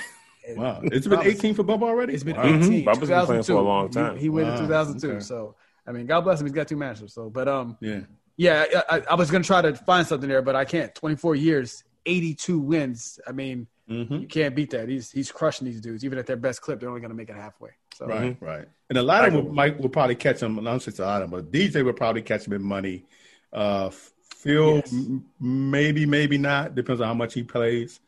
Wow, 0.55 0.81
it's 0.83 1.07
been 1.07 1.21
18 1.21 1.53
for 1.53 1.63
Bubba 1.63 1.83
already. 1.83 2.13
It's 2.13 2.23
been 2.23 2.35
wow. 2.35 2.43
18. 2.43 2.59
Mm-hmm. 2.59 2.89
Bubba's 2.89 3.09
been 3.09 3.25
playing 3.25 3.43
for 3.43 3.51
a 3.53 3.61
long 3.61 3.89
time. 3.89 4.15
He, 4.15 4.23
he 4.23 4.29
went 4.29 4.47
wow. 4.47 4.55
in 4.55 4.61
2002. 4.61 5.11
Okay. 5.11 5.19
So 5.19 5.55
I 5.89 5.91
mean, 5.91 6.05
God 6.05 6.21
bless 6.21 6.39
him. 6.39 6.45
He's 6.45 6.53
got 6.53 6.67
two 6.67 6.77
masters. 6.77 7.13
So, 7.13 7.31
but 7.31 7.47
um, 7.47 7.75
yeah, 7.81 8.01
yeah. 8.37 8.81
I, 8.89 9.01
I 9.09 9.15
was 9.15 9.31
gonna 9.31 9.43
try 9.43 9.63
to 9.63 9.75
find 9.75 10.05
something 10.05 10.29
there, 10.29 10.43
but 10.43 10.55
I 10.55 10.63
can't. 10.63 10.93
Twenty 10.93 11.15
four 11.15 11.35
years, 11.35 11.83
eighty 12.05 12.35
two 12.35 12.59
wins. 12.59 13.19
I 13.27 13.31
mean, 13.31 13.65
mm-hmm. 13.89 14.17
you 14.17 14.27
can't 14.27 14.55
beat 14.55 14.69
that. 14.69 14.87
He's 14.87 15.11
he's 15.11 15.31
crushing 15.31 15.65
these 15.65 15.81
dudes. 15.81 16.05
Even 16.05 16.19
at 16.19 16.27
their 16.27 16.37
best 16.37 16.61
clip, 16.61 16.79
they're 16.79 16.89
only 16.89 17.01
gonna 17.01 17.15
make 17.15 17.29
it 17.29 17.35
halfway. 17.35 17.71
So. 17.95 18.05
Right, 18.05 18.35
mm-hmm. 18.35 18.45
right. 18.45 18.67
And 18.89 18.99
a 18.99 19.03
lot 19.03 19.25
of 19.25 19.33
them 19.33 19.53
might 19.53 19.79
will 19.79 19.89
probably 19.89 20.15
catch 20.15 20.41
him. 20.41 20.63
Not 20.63 20.81
just 20.81 20.99
a 20.99 21.05
lot 21.05 21.23
of 21.23 21.31
them, 21.31 21.41
but 21.41 21.51
DJ 21.51 21.83
will 21.83 21.93
probably 21.93 22.21
catch 22.21 22.45
him 22.45 22.53
in 22.53 22.63
money. 22.63 23.05
Uh, 23.51 23.89
Phil, 23.89 24.75
yes. 24.75 24.93
m- 24.93 25.25
maybe, 25.39 26.05
maybe 26.05 26.37
not. 26.37 26.75
Depends 26.75 27.01
on 27.01 27.07
how 27.07 27.13
much 27.15 27.33
he 27.33 27.41
plays. 27.41 27.99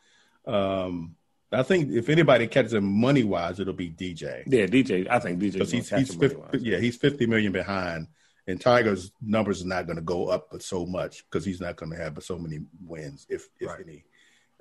Um, 0.45 1.15
I 1.51 1.63
think 1.63 1.91
if 1.91 2.07
anybody 2.07 2.47
catches 2.47 2.73
him 2.73 2.85
money 2.85 3.23
wise, 3.23 3.59
it'll 3.59 3.73
be 3.73 3.89
DJ. 3.89 4.43
Yeah, 4.47 4.67
DJ. 4.67 5.07
I 5.09 5.19
think 5.19 5.39
DJ. 5.39 5.53
Because 5.53 5.71
he's, 5.71 5.89
he's 5.89 6.15
50, 6.15 6.59
yeah, 6.59 6.77
he's 6.77 6.95
fifty 6.95 7.25
million 7.25 7.51
behind, 7.51 8.07
and 8.47 8.59
Tiger's 8.59 9.11
numbers 9.21 9.61
are 9.61 9.67
not 9.67 9.85
going 9.85 9.97
to 9.97 10.01
go 10.01 10.29
up 10.29 10.47
but 10.51 10.63
so 10.63 10.85
much 10.85 11.25
because 11.25 11.43
he's 11.43 11.59
not 11.59 11.75
going 11.75 11.91
to 11.91 11.97
have 11.97 12.17
so 12.23 12.37
many 12.37 12.61
wins, 12.85 13.25
if 13.29 13.49
if 13.59 13.67
right. 13.67 13.81
any. 13.85 14.05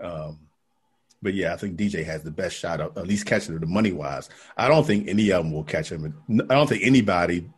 Um, 0.00 0.40
but 1.22 1.34
yeah, 1.34 1.52
I 1.52 1.56
think 1.56 1.76
DJ 1.76 2.04
has 2.04 2.22
the 2.22 2.30
best 2.30 2.56
shot 2.56 2.80
of 2.80 2.96
at 2.96 3.06
least 3.06 3.26
catching 3.26 3.58
the 3.58 3.66
money 3.66 3.92
wise. 3.92 4.28
I 4.56 4.68
don't 4.68 4.86
think 4.86 5.06
any 5.06 5.30
of 5.30 5.44
them 5.44 5.52
will 5.52 5.64
catch 5.64 5.92
him. 5.92 6.14
I 6.48 6.54
don't 6.54 6.68
think 6.68 6.82
anybody 6.84 7.48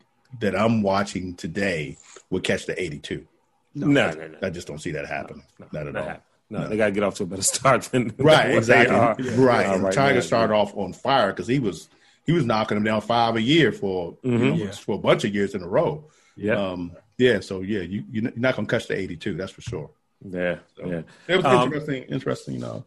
that 0.40 0.56
I'm 0.56 0.82
watching 0.82 1.34
today 1.34 1.96
will 2.28 2.40
catch 2.40 2.66
the 2.66 2.80
82. 2.80 3.26
No, 3.74 3.86
no, 3.86 4.10
no, 4.10 4.28
no. 4.28 4.38
I 4.42 4.50
just 4.50 4.66
don't 4.66 4.80
see 4.80 4.90
that 4.92 5.06
happen. 5.06 5.42
No, 5.58 5.66
no, 5.72 5.82
not 5.82 5.88
at 5.88 5.96
all. 5.96 6.08
Happen. 6.08 6.22
No, 6.52 6.64
no, 6.64 6.68
they 6.68 6.76
got 6.76 6.86
to 6.86 6.92
get 6.92 7.02
off 7.02 7.14
to 7.16 7.22
a 7.22 7.26
better 7.26 7.42
start 7.54 7.82
than 7.84 8.14
right. 8.18 8.54
Exactly. 8.54 8.94
Right. 9.34 9.66
Uh, 9.66 9.78
right. 9.78 9.92
Tiger 9.92 10.16
now, 10.16 10.20
started 10.20 10.52
yeah. 10.52 10.60
off 10.60 10.76
on 10.76 10.92
fire 10.92 11.32
because 11.32 11.46
he 11.46 11.58
was 11.58 11.88
he 12.26 12.32
was 12.32 12.44
knocking 12.44 12.76
them 12.76 12.84
down 12.84 13.00
five 13.00 13.36
a 13.36 13.42
year 13.42 13.72
for 13.72 14.12
mm-hmm. 14.18 14.30
you 14.30 14.50
know, 14.50 14.56
yeah. 14.56 14.70
for 14.70 14.96
a 14.96 14.98
bunch 14.98 15.24
of 15.24 15.34
years 15.34 15.54
in 15.54 15.62
a 15.62 15.68
row. 15.68 16.04
Yeah. 16.36 16.54
Um, 16.54 16.92
yeah. 17.16 17.40
So 17.40 17.62
yeah, 17.62 17.80
you 17.80 18.04
you're 18.10 18.30
not 18.36 18.54
gonna 18.54 18.68
catch 18.68 18.86
the 18.86 18.96
82. 18.96 19.34
That's 19.34 19.50
for 19.50 19.62
sure. 19.62 19.90
Yeah. 20.24 20.58
So, 20.76 20.86
yeah. 20.86 21.02
It 21.26 21.36
was 21.36 21.44
um, 21.46 21.64
interesting. 21.64 22.02
Interesting. 22.04 22.54
You 22.54 22.60
know. 22.60 22.84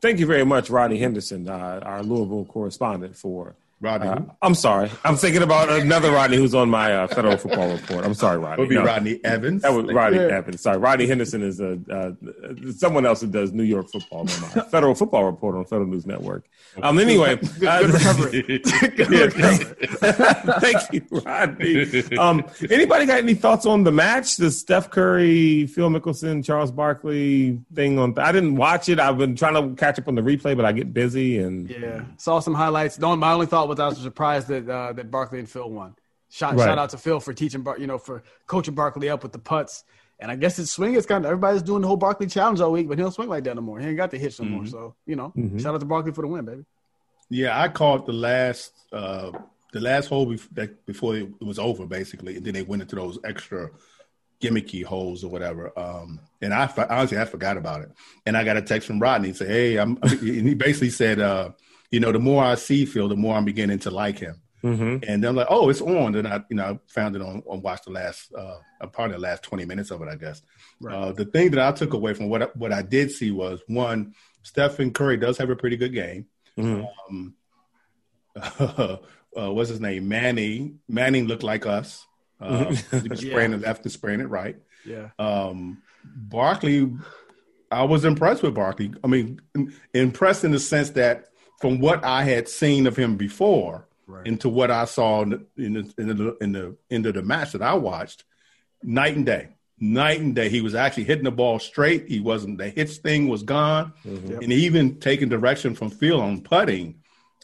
Thank 0.00 0.20
you 0.20 0.26
very 0.26 0.44
much, 0.44 0.68
Rodney 0.68 0.98
Henderson, 0.98 1.48
uh, 1.48 1.80
our 1.82 2.02
Louisville 2.02 2.44
correspondent, 2.44 3.16
for 3.16 3.56
Rodney. 3.84 4.08
Uh, 4.08 4.20
I'm 4.42 4.54
sorry. 4.54 4.90
I'm 5.04 5.16
thinking 5.16 5.42
about 5.42 5.68
another 5.70 6.10
Rodney 6.10 6.36
who's 6.36 6.54
on 6.54 6.70
my 6.70 6.94
uh, 6.94 7.06
federal 7.06 7.36
football 7.36 7.70
report. 7.70 8.04
I'm 8.04 8.14
sorry, 8.14 8.38
Rodney. 8.38 8.54
It 8.54 8.60
Would 8.60 8.68
be 8.70 8.74
no, 8.76 8.84
Rodney 8.84 9.20
Evans. 9.24 9.62
That 9.62 9.72
was 9.72 9.92
Rodney 9.92 10.18
yeah. 10.18 10.38
Evans. 10.38 10.60
Sorry, 10.60 10.78
Rodney 10.78 11.06
Henderson 11.06 11.42
is 11.42 11.60
a 11.60 11.78
uh, 11.90 12.12
someone 12.72 13.06
else 13.06 13.20
who 13.20 13.28
does 13.28 13.52
New 13.52 13.62
York 13.62 13.90
football 13.90 14.20
on 14.20 14.26
my 14.26 14.62
federal 14.70 14.94
football 14.94 15.24
report 15.24 15.54
on 15.54 15.64
Federal 15.64 15.88
News 15.88 16.06
Network. 16.06 16.46
Um. 16.82 16.98
Anyway, 16.98 17.36
good, 17.58 17.60
good 17.60 17.90
recovery. 17.90 18.42
good 18.96 19.10
recovery. 19.10 19.86
Thank 20.60 20.92
you, 20.92 21.06
Rodney. 21.10 22.16
Um. 22.16 22.44
Anybody 22.70 23.06
got 23.06 23.18
any 23.18 23.34
thoughts 23.34 23.66
on 23.66 23.84
the 23.84 23.92
match? 23.92 24.36
The 24.36 24.50
Steph 24.50 24.90
Curry, 24.90 25.66
Phil 25.66 25.90
Mickelson, 25.90 26.44
Charles 26.44 26.70
Barkley 26.70 27.60
thing 27.74 27.98
on. 27.98 28.18
I 28.18 28.32
didn't 28.32 28.56
watch 28.56 28.88
it. 28.88 28.98
I've 28.98 29.18
been 29.18 29.36
trying 29.36 29.54
to 29.54 29.74
catch 29.76 29.98
up 29.98 30.08
on 30.08 30.14
the 30.14 30.22
replay, 30.22 30.56
but 30.56 30.64
I 30.64 30.72
get 30.72 30.92
busy 30.92 31.38
and 31.38 31.68
yeah, 31.68 32.02
saw 32.16 32.40
some 32.40 32.54
highlights. 32.54 32.98
No, 32.98 33.14
my 33.16 33.32
only 33.32 33.46
thought 33.46 33.68
was 33.68 33.73
I 33.80 33.88
was 33.88 33.98
surprised 33.98 34.48
that 34.48 34.68
uh, 34.68 34.92
that 34.92 35.10
Barkley 35.10 35.38
and 35.38 35.48
Phil 35.48 35.68
won. 35.68 35.94
Shout, 36.30 36.56
right. 36.56 36.64
shout 36.64 36.78
out 36.78 36.90
to 36.90 36.98
Phil 36.98 37.20
for 37.20 37.32
teaching, 37.32 37.62
Bar- 37.62 37.78
you 37.78 37.86
know, 37.86 37.98
for 37.98 38.24
coaching 38.46 38.74
Barkley 38.74 39.08
up 39.08 39.22
with 39.22 39.32
the 39.32 39.38
putts. 39.38 39.84
And 40.18 40.30
I 40.30 40.36
guess 40.36 40.56
his 40.56 40.70
swing 40.70 40.94
is 40.94 41.06
kind 41.06 41.24
of 41.24 41.30
everybody's 41.30 41.62
doing 41.62 41.82
the 41.82 41.86
whole 41.86 41.96
Barkley 41.96 42.26
challenge 42.26 42.60
all 42.60 42.72
week, 42.72 42.88
but 42.88 42.98
he 42.98 43.02
don't 43.02 43.12
swing 43.12 43.28
like 43.28 43.44
that 43.44 43.54
no 43.54 43.62
more. 43.62 43.78
He 43.78 43.86
ain't 43.86 43.96
got 43.96 44.10
the 44.10 44.18
hits 44.18 44.40
no 44.40 44.46
mm-hmm. 44.46 44.54
more. 44.54 44.66
So 44.66 44.94
you 45.06 45.16
know, 45.16 45.32
mm-hmm. 45.36 45.58
shout 45.58 45.74
out 45.74 45.80
to 45.80 45.86
Barkley 45.86 46.12
for 46.12 46.22
the 46.22 46.28
win, 46.28 46.44
baby. 46.44 46.64
Yeah, 47.30 47.60
I 47.60 47.68
called 47.68 48.06
the 48.06 48.12
last 48.12 48.72
uh 48.92 49.32
the 49.72 49.80
last 49.80 50.08
hole 50.08 50.34
before 50.86 51.16
it 51.16 51.40
was 51.40 51.58
over, 51.58 51.84
basically, 51.84 52.36
and 52.36 52.46
then 52.46 52.54
they 52.54 52.62
went 52.62 52.82
into 52.82 52.96
those 52.96 53.18
extra 53.24 53.70
gimmicky 54.40 54.84
holes 54.84 55.24
or 55.24 55.30
whatever. 55.30 55.76
Um, 55.78 56.20
and 56.40 56.54
I 56.54 56.70
honestly 56.90 57.18
I 57.18 57.24
forgot 57.24 57.56
about 57.56 57.82
it. 57.82 57.90
And 58.26 58.36
I 58.36 58.44
got 58.44 58.56
a 58.56 58.62
text 58.62 58.86
from 58.86 59.00
Rodney 59.00 59.28
and 59.28 59.36
say, 59.36 59.46
"Hey, 59.46 59.76
I'm," 59.76 59.98
and 60.02 60.48
he 60.48 60.54
basically 60.54 60.90
said, 60.90 61.20
uh, 61.20 61.50
"You 61.94 62.00
know, 62.00 62.12
the 62.12 62.18
more 62.18 62.42
I 62.44 62.56
see 62.56 62.84
Phil, 62.84 63.08
the 63.08 63.16
more 63.16 63.36
I'm 63.36 63.44
beginning 63.44 63.78
to 63.80 63.90
like 63.90 64.18
him." 64.18 64.42
Mm-hmm. 64.64 65.04
And 65.06 65.24
I'm 65.24 65.36
like, 65.36 65.48
oh, 65.50 65.68
it's 65.68 65.82
on. 65.82 66.12
Then 66.12 66.26
I, 66.26 66.42
you 66.48 66.56
know, 66.56 66.64
I 66.64 66.78
found 66.86 67.14
it 67.14 67.22
on, 67.22 67.42
on 67.46 67.60
watch 67.60 67.82
the 67.84 67.90
last, 67.90 68.32
uh, 68.34 68.56
probably 68.92 69.16
the 69.16 69.20
last 69.20 69.42
20 69.42 69.66
minutes 69.66 69.90
of 69.90 70.00
it, 70.00 70.08
I 70.08 70.16
guess. 70.16 70.40
Right. 70.80 70.94
Uh, 70.94 71.12
the 71.12 71.26
thing 71.26 71.50
that 71.50 71.60
I 71.60 71.72
took 71.72 71.92
away 71.92 72.14
from 72.14 72.30
what 72.30 72.42
I, 72.42 72.46
what 72.54 72.72
I 72.72 72.80
did 72.80 73.10
see 73.10 73.30
was 73.30 73.60
one, 73.66 74.14
Stephen 74.42 74.90
Curry 74.90 75.18
does 75.18 75.36
have 75.36 75.50
a 75.50 75.56
pretty 75.56 75.76
good 75.76 75.92
game. 75.92 76.26
Mm-hmm. 76.56 76.86
Um, 77.10 77.34
uh, 79.36 79.52
what's 79.52 79.68
his 79.68 79.80
name? 79.80 80.08
Manning. 80.08 80.80
Manning 80.88 81.26
looked 81.26 81.42
like 81.42 81.66
us. 81.66 82.06
Uh, 82.40 82.74
he 83.02 83.08
was 83.08 83.20
spraying 83.20 83.52
it 83.52 83.60
left 83.60 83.84
and 83.84 83.92
spraying 83.92 84.20
it 84.20 84.30
right. 84.30 84.56
Yeah. 84.86 85.10
Um, 85.18 85.82
Barkley, 86.04 86.90
I 87.70 87.82
was 87.82 88.06
impressed 88.06 88.42
with 88.42 88.54
Barkley. 88.54 88.94
I 89.04 89.08
mean, 89.08 89.40
impressed 89.92 90.44
in 90.44 90.52
the 90.52 90.58
sense 90.58 90.90
that 90.90 91.26
from 91.64 91.78
what 91.78 92.04
I 92.04 92.24
had 92.24 92.46
seen 92.46 92.86
of 92.86 92.94
him 92.94 93.16
before 93.16 93.88
right. 94.06 94.26
into 94.26 94.50
what 94.50 94.70
I 94.70 94.84
saw 94.84 95.22
in 95.22 95.30
the, 95.30 95.46
in 95.56 95.72
the 95.72 95.94
in 95.96 96.08
the 96.08 96.36
in 96.42 96.52
the 96.52 96.76
end 96.90 97.06
of 97.06 97.14
the 97.14 97.22
match 97.22 97.52
that 97.52 97.62
I 97.62 97.72
watched, 97.72 98.24
night 98.82 99.16
and 99.16 99.24
day 99.24 99.48
night 99.80 100.20
and 100.20 100.34
day. 100.34 100.50
He 100.50 100.60
was 100.60 100.74
actually 100.74 101.04
hitting 101.04 101.24
the 101.24 101.30
ball 101.30 101.58
straight. 101.58 102.06
He 102.06 102.20
wasn't 102.20 102.58
the 102.58 102.68
hits 102.68 102.98
thing 102.98 103.28
was 103.28 103.42
gone, 103.42 103.94
mm-hmm. 104.04 104.42
and 104.42 104.52
even 104.52 105.00
taking 105.00 105.30
direction 105.30 105.74
from 105.74 105.88
Phil 105.88 106.20
on 106.20 106.42
putting. 106.42 106.96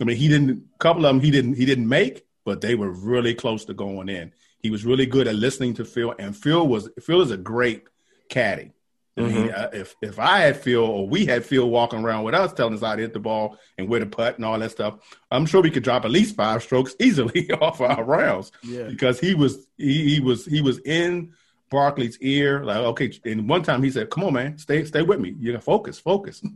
I 0.03 0.05
mean, 0.05 0.19
he 0.19 0.29
didn't. 0.29 0.65
A 0.75 0.79
couple 0.79 1.07
of 1.07 1.15
them 1.15 1.25
he 1.25 1.31
didn't. 1.31 1.55
He 1.55 1.65
didn't 1.65 1.89
make, 1.89 2.27
but 2.45 2.61
they 2.61 2.75
were 2.75 2.91
really 2.91 3.35
close 3.35 3.65
to 3.65 3.75
going 3.75 4.11
in. 4.11 4.35
He 4.59 4.71
was 4.71 4.85
really 4.85 5.07
good 5.07 5.29
at 5.29 5.35
listening 5.35 5.73
to 5.75 5.87
Phil, 5.87 6.15
and 6.19 6.37
Phil 6.37 6.69
was 6.69 6.91
Phil 7.01 7.23
is 7.23 7.31
a 7.31 7.39
great 7.39 7.85
caddy. 8.29 8.73
I 9.21 9.29
mean, 9.29 9.49
mm-hmm. 9.49 9.61
uh, 9.61 9.69
if 9.73 9.97
if 10.03 10.19
I 10.19 10.41
had 10.41 10.57
Phil 10.57 10.83
or 10.83 11.09
we 11.09 11.27
had 11.27 11.45
Phil 11.45 11.69
walking 11.69 12.01
around 12.01 12.25
with 12.25 12.35
us 12.35 12.53
telling 12.53 12.75
us 12.75 12.81
how 12.81 12.97
to 12.97 13.03
hit 13.03 13.13
the 13.13 13.21
ball 13.21 13.59
and 13.79 13.89
where 13.89 14.01
to 14.01 14.07
putt 14.07 14.37
and 14.37 14.45
all 14.45 14.59
that 14.59 14.71
stuff, 14.71 14.99
I'm 15.31 15.47
sure 15.47 15.63
we 15.63 15.71
could 15.71 15.83
drop 15.83 16.05
at 16.05 16.11
least 16.11 16.37
five 16.37 16.63
strokes 16.63 16.95
easily 17.01 17.51
off 17.61 17.81
our 17.81 18.05
rounds. 18.05 18.53
Yeah. 18.63 18.85
Because 18.85 19.21
he 19.21 19.35
was 19.35 19.67
he, 19.77 20.15
he 20.15 20.21
was 20.21 20.45
he 20.45 20.61
was 20.61 20.79
in 20.81 21.33
Barkley's 21.71 22.19
ear, 22.21 22.65
like, 22.65 22.79
okay. 22.79 23.13
And 23.25 23.49
one 23.49 23.63
time 23.63 23.83
he 23.83 23.91
said, 23.91 24.11
"Come 24.11 24.25
on, 24.25 24.33
man, 24.33 24.59
stay, 24.59 24.85
stay 24.85 25.03
with 25.03 25.21
me. 25.21 25.37
You 25.39 25.53
got 25.53 25.65
focus, 25.65 25.99
focus." 25.99 26.43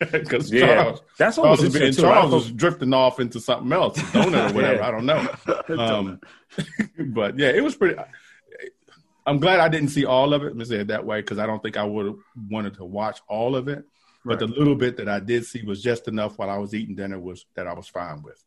Because 0.00 0.52
yeah, 0.52 0.66
Charles, 0.66 1.02
that's 1.18 1.36
what 1.38 1.44
Charles, 1.44 1.62
was, 1.62 1.74
and 1.74 1.96
Charles 1.96 2.32
was 2.32 2.52
drifting 2.52 2.92
off 2.92 3.18
into 3.18 3.40
something 3.40 3.72
else, 3.72 3.98
donut 3.98 4.50
or 4.50 4.54
whatever. 4.54 4.80
yeah. 4.80 4.86
I 4.86 4.90
don't 4.92 5.06
know. 5.06 5.28
Um, 5.76 6.20
but 7.14 7.36
yeah, 7.36 7.48
it 7.48 7.64
was 7.64 7.74
pretty. 7.74 8.00
I'm 9.28 9.38
glad 9.38 9.60
I 9.60 9.68
didn't 9.68 9.90
see 9.90 10.06
all 10.06 10.32
of 10.32 10.42
it. 10.42 10.46
Let 10.46 10.56
me 10.56 10.64
say 10.64 10.76
it 10.76 10.86
that 10.88 11.04
way 11.04 11.20
because 11.20 11.38
I 11.38 11.44
don't 11.44 11.62
think 11.62 11.76
I 11.76 11.84
would 11.84 12.06
have 12.06 12.16
wanted 12.48 12.74
to 12.74 12.84
watch 12.84 13.20
all 13.28 13.54
of 13.54 13.68
it. 13.68 13.84
But 14.24 14.30
right. 14.30 14.38
the 14.40 14.46
little 14.46 14.74
bit 14.74 14.96
that 14.96 15.08
I 15.08 15.20
did 15.20 15.44
see 15.44 15.62
was 15.62 15.82
just 15.82 16.08
enough 16.08 16.38
while 16.38 16.48
I 16.48 16.56
was 16.56 16.74
eating 16.74 16.94
dinner 16.94 17.18
was 17.18 17.44
that 17.54 17.66
I 17.66 17.74
was 17.74 17.88
fine 17.88 18.22
with. 18.22 18.42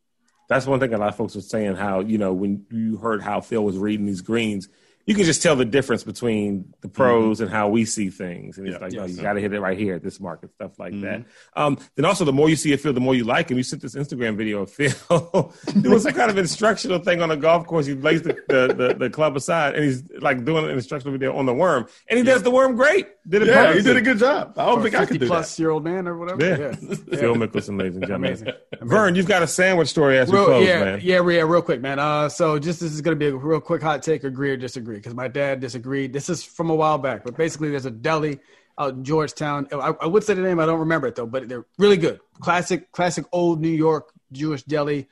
That's 0.49 0.65
one 0.65 0.79
thing 0.79 0.93
a 0.93 0.97
lot 0.97 1.09
of 1.09 1.15
folks 1.15 1.35
were 1.35 1.41
saying. 1.41 1.75
How 1.75 1.99
you 1.99 2.17
know 2.17 2.33
when 2.33 2.65
you 2.71 2.97
heard 2.97 3.21
how 3.21 3.41
Phil 3.41 3.63
was 3.63 3.77
reading 3.77 4.07
these 4.07 4.21
greens, 4.21 4.69
you 5.05 5.15
can 5.15 5.23
just 5.23 5.41
tell 5.41 5.55
the 5.55 5.65
difference 5.65 6.03
between 6.03 6.73
the 6.81 6.87
pros 6.87 7.37
mm-hmm. 7.37 7.43
and 7.43 7.51
how 7.51 7.69
we 7.69 7.85
see 7.85 8.09
things. 8.09 8.57
And 8.57 8.67
it's 8.67 8.75
yeah, 8.75 8.83
like, 8.83 8.93
yes, 8.93 9.01
oh, 9.03 9.05
you 9.07 9.21
got 9.21 9.33
to 9.33 9.41
hit 9.41 9.53
it 9.53 9.59
right 9.59 9.77
here 9.77 9.95
at 9.95 10.03
this 10.03 10.19
market, 10.19 10.53
stuff 10.53 10.77
like 10.79 10.93
mm-hmm. 10.93 11.01
that. 11.01 11.25
Um, 11.55 11.77
then 11.95 12.05
also, 12.05 12.25
the 12.25 12.33
more 12.33 12.49
you 12.49 12.55
see 12.55 12.73
a 12.73 12.77
Phil, 12.77 12.93
the 12.93 12.99
more 12.99 13.15
you 13.15 13.23
like 13.23 13.49
him. 13.49 13.57
You 13.57 13.63
sent 13.63 13.81
this 13.81 13.95
Instagram 13.95 14.35
video 14.37 14.61
of 14.61 14.71
Phil 14.71 15.53
doing 15.81 15.99
some 15.99 16.13
kind 16.13 16.29
of 16.29 16.37
instructional 16.37 16.99
thing 16.99 17.21
on 17.21 17.31
a 17.31 17.37
golf 17.37 17.65
course. 17.65 17.85
He 17.85 17.93
lays 17.93 18.21
the, 18.21 18.35
the, 18.47 18.73
the, 18.73 18.95
the, 18.97 19.09
club 19.09 19.35
aside 19.35 19.75
and 19.75 19.83
he's 19.83 20.03
like 20.19 20.45
doing 20.45 20.65
an 20.65 20.71
instructional 20.71 21.11
video 21.11 21.35
on 21.35 21.45
the 21.45 21.53
worm. 21.53 21.87
And 22.07 22.19
he 22.19 22.25
yeah. 22.25 22.33
does 22.33 22.43
the 22.43 22.51
worm 22.51 22.75
great. 22.75 23.07
Did 23.27 23.43
it 23.43 23.49
yeah, 23.49 23.65
perfectly. 23.65 23.81
he 23.81 23.87
did 23.87 23.97
a 23.97 24.01
good 24.01 24.17
job. 24.19 24.53
I 24.57 24.65
don't 24.65 24.77
For 24.77 24.83
think 24.83 24.95
I 24.95 25.05
could 25.05 25.19
do 25.19 25.27
plus 25.27 25.55
that. 25.55 25.61
year 25.61 25.69
old 25.69 25.83
man 25.83 26.07
or 26.07 26.17
whatever. 26.17 26.43
Yeah. 26.43 26.57
yeah. 26.57 26.95
Phil 27.19 27.35
Mickelson, 27.35 27.77
ladies 27.77 27.95
and 27.95 28.03
gentlemen. 28.05 28.29
Amazing. 28.29 28.47
Amazing. 28.47 28.87
Vern, 28.87 29.15
you've 29.15 29.27
got 29.27 29.43
a 29.43 29.47
sandwich 29.47 29.89
story 29.89 30.17
as 30.17 30.31
real, 30.31 30.41
we 30.41 30.45
close, 30.45 30.67
yeah, 30.67 30.83
man. 30.83 30.99
Yeah, 31.01 31.21
yeah, 31.27 31.41
real 31.41 31.61
quick, 31.61 31.81
man. 31.81 31.99
Uh, 31.99 32.29
so 32.29 32.57
just 32.57 32.79
this 32.79 32.91
is 32.91 33.01
going 33.01 33.17
to 33.17 33.19
be 33.19 33.27
a 33.27 33.35
real 33.35 33.59
quick 33.59 33.81
hot 33.81 34.01
take, 34.01 34.23
agree 34.23 34.49
or 34.49 34.57
disagree, 34.57 34.90
because 34.95 35.13
my 35.13 35.27
dad 35.27 35.59
disagreed. 35.59 36.13
This 36.13 36.29
is 36.29 36.43
from 36.43 36.69
a 36.69 36.75
while 36.75 36.97
back, 36.97 37.23
but 37.23 37.37
basically, 37.37 37.69
there's 37.69 37.85
a 37.85 37.91
deli 37.91 38.39
out 38.77 38.93
in 38.93 39.03
Georgetown. 39.03 39.67
I, 39.71 39.93
I, 40.01 40.07
would 40.07 40.23
say 40.23 40.33
the 40.33 40.41
name, 40.41 40.59
I 40.59 40.65
don't 40.65 40.79
remember 40.79 41.07
it 41.07 41.15
though, 41.15 41.25
but 41.25 41.47
they're 41.47 41.65
really 41.77 41.97
good. 41.97 42.19
Classic, 42.39 42.91
classic 42.91 43.25
old 43.31 43.61
New 43.61 43.69
York 43.69 44.11
Jewish 44.31 44.63
deli. 44.63 45.07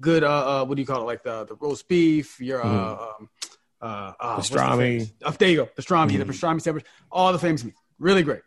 Good. 0.00 0.24
Uh, 0.24 0.62
uh 0.62 0.64
what 0.64 0.76
do 0.76 0.82
you 0.82 0.86
call 0.86 1.02
it? 1.02 1.04
Like 1.04 1.22
the 1.22 1.44
the 1.46 1.54
roast 1.54 1.88
beef. 1.88 2.40
Your 2.40 2.62
uh, 2.62 2.66
mm. 2.66 3.00
um, 3.00 3.30
uh, 3.80 4.12
uh 4.20 4.36
pastrami. 4.36 5.10
The 5.18 5.28
oh, 5.28 5.30
there 5.30 5.48
you 5.48 5.56
go. 5.56 5.66
Pastrami. 5.66 6.12
Mm. 6.12 6.18
The 6.18 6.24
pastrami 6.24 6.60
sandwich. 6.60 6.84
All 7.10 7.32
the 7.32 7.38
famous 7.38 7.64
meats. 7.64 7.78
Really 7.98 8.22
great. 8.22 8.42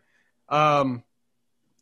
Um, 0.47 1.03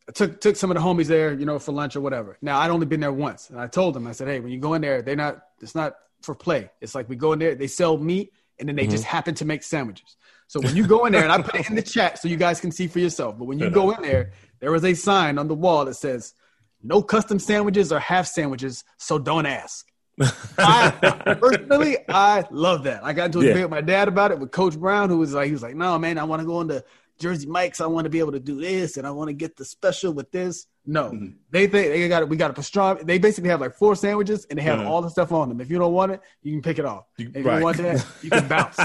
I 0.07 0.13
took 0.13 0.39
took 0.39 0.55
some 0.55 0.71
of 0.71 0.75
the 0.75 0.83
homies 0.83 1.07
there, 1.07 1.33
you 1.33 1.45
know, 1.45 1.60
for 1.60 1.73
lunch 1.73 1.97
or 1.97 2.01
whatever. 2.01 2.38
Now 2.41 2.60
I'd 2.60 2.71
only 2.71 2.86
been 2.86 3.01
there 3.01 3.12
once, 3.12 3.49
and 3.49 3.60
I 3.60 3.67
told 3.67 3.93
them, 3.93 4.07
I 4.07 4.13
said, 4.13 4.29
hey, 4.29 4.39
when 4.39 4.51
you 4.51 4.60
go 4.60 4.73
in 4.73 4.81
there, 4.81 5.01
they're 5.01 5.17
not. 5.17 5.43
It's 5.62 5.75
not 5.75 5.95
for 6.21 6.33
play. 6.33 6.69
It's 6.81 6.95
like 6.95 7.10
we 7.10 7.15
go 7.15 7.33
in 7.33 7.39
there, 7.39 7.55
they 7.55 7.67
sell 7.67 7.97
meat, 7.97 8.31
and 8.59 8.67
then 8.67 8.75
they 8.75 8.83
mm-hmm. 8.83 8.91
just 8.91 9.03
happen 9.03 9.35
to 9.35 9.45
make 9.45 9.63
sandwiches. 9.63 10.17
So 10.47 10.61
when 10.61 10.75
you 10.75 10.87
go 10.87 11.05
in 11.05 11.11
there, 11.11 11.23
and 11.23 11.31
I 11.31 11.41
put 11.41 11.55
it 11.55 11.69
in 11.69 11.75
the 11.75 11.81
chat 11.95 12.19
so 12.19 12.27
you 12.27 12.37
guys 12.37 12.59
can 12.59 12.71
see 12.71 12.87
for 12.87 12.99
yourself. 12.99 13.37
But 13.37 13.45
when 13.45 13.59
you 13.59 13.69
go 13.69 13.91
in 13.91 14.01
there, 14.01 14.31
there 14.59 14.73
is 14.75 14.83
a 14.85 14.93
sign 14.93 15.37
on 15.37 15.47
the 15.47 15.53
wall 15.53 15.85
that 15.85 15.95
says, 15.95 16.33
"No 16.81 17.01
custom 17.01 17.37
sandwiches 17.37 17.91
or 17.91 17.99
half 17.99 18.27
sandwiches, 18.27 18.83
so 18.97 19.19
don't 19.19 19.45
ask." 19.45 19.85
I 20.57 21.37
personally, 21.39 21.97
I 22.09 22.45
love 22.49 22.83
that. 22.85 23.03
I 23.03 23.13
got 23.13 23.25
into 23.25 23.39
a 23.39 23.43
yeah. 23.43 23.49
debate 23.49 23.63
with 23.63 23.71
my 23.71 23.81
dad 23.81 24.07
about 24.07 24.31
it 24.31 24.39
with 24.39 24.51
Coach 24.51 24.79
Brown, 24.79 25.09
who 25.09 25.19
was 25.19 25.33
like, 25.33 25.47
he 25.47 25.51
was 25.51 25.63
like, 25.63 25.75
"No, 25.75 25.99
man, 25.99 26.17
I 26.17 26.23
want 26.23 26.41
to 26.41 26.45
go 26.45 26.61
into 26.61 26.83
Jersey 27.19 27.47
Mike's. 27.47 27.81
I 27.81 27.87
want 27.87 28.05
to 28.05 28.09
be 28.09 28.19
able 28.19 28.31
to 28.31 28.39
do 28.39 28.59
this, 28.59 28.97
and 28.97 29.05
I 29.05 29.11
want 29.11 29.27
to 29.27 29.33
get 29.33 29.57
the 29.57 29.65
special 29.65 30.13
with 30.13 30.31
this." 30.31 30.65
No, 30.89 31.12
mm-hmm. 31.12 31.28
they 31.52 31.67
think 31.67 31.91
they 31.91 32.08
got. 32.08 32.30
We 32.30 32.38
got 32.38 32.50
a 32.50 32.54
pastrami. 32.54 33.06
They 33.06 33.17
basically 33.17 33.50
have 33.50 33.60
like 33.60 33.76
four 33.76 33.93
sandwiches, 33.93 34.45
and 34.45 34.58
they 34.58 34.63
have 34.63 34.80
uh-huh. 34.80 34.89
all 34.89 35.02
the 35.02 35.10
stuff 35.10 35.34
on 35.34 35.50
them. 35.50 35.60
If 35.60 35.69
you 35.69 35.78
don't 35.78 35.91
want 35.91 36.13
it, 36.13 36.21
you 36.41 36.54
can 36.54 36.62
pick 36.62 36.80
it 36.80 36.86
off. 36.86 37.04
You, 37.17 37.30
if 37.36 37.45
right. 37.45 37.58
you 37.58 37.63
want 37.63 37.78
that, 37.78 38.06
you 38.21 38.30
can 38.30 38.47
bounce. 38.47 38.80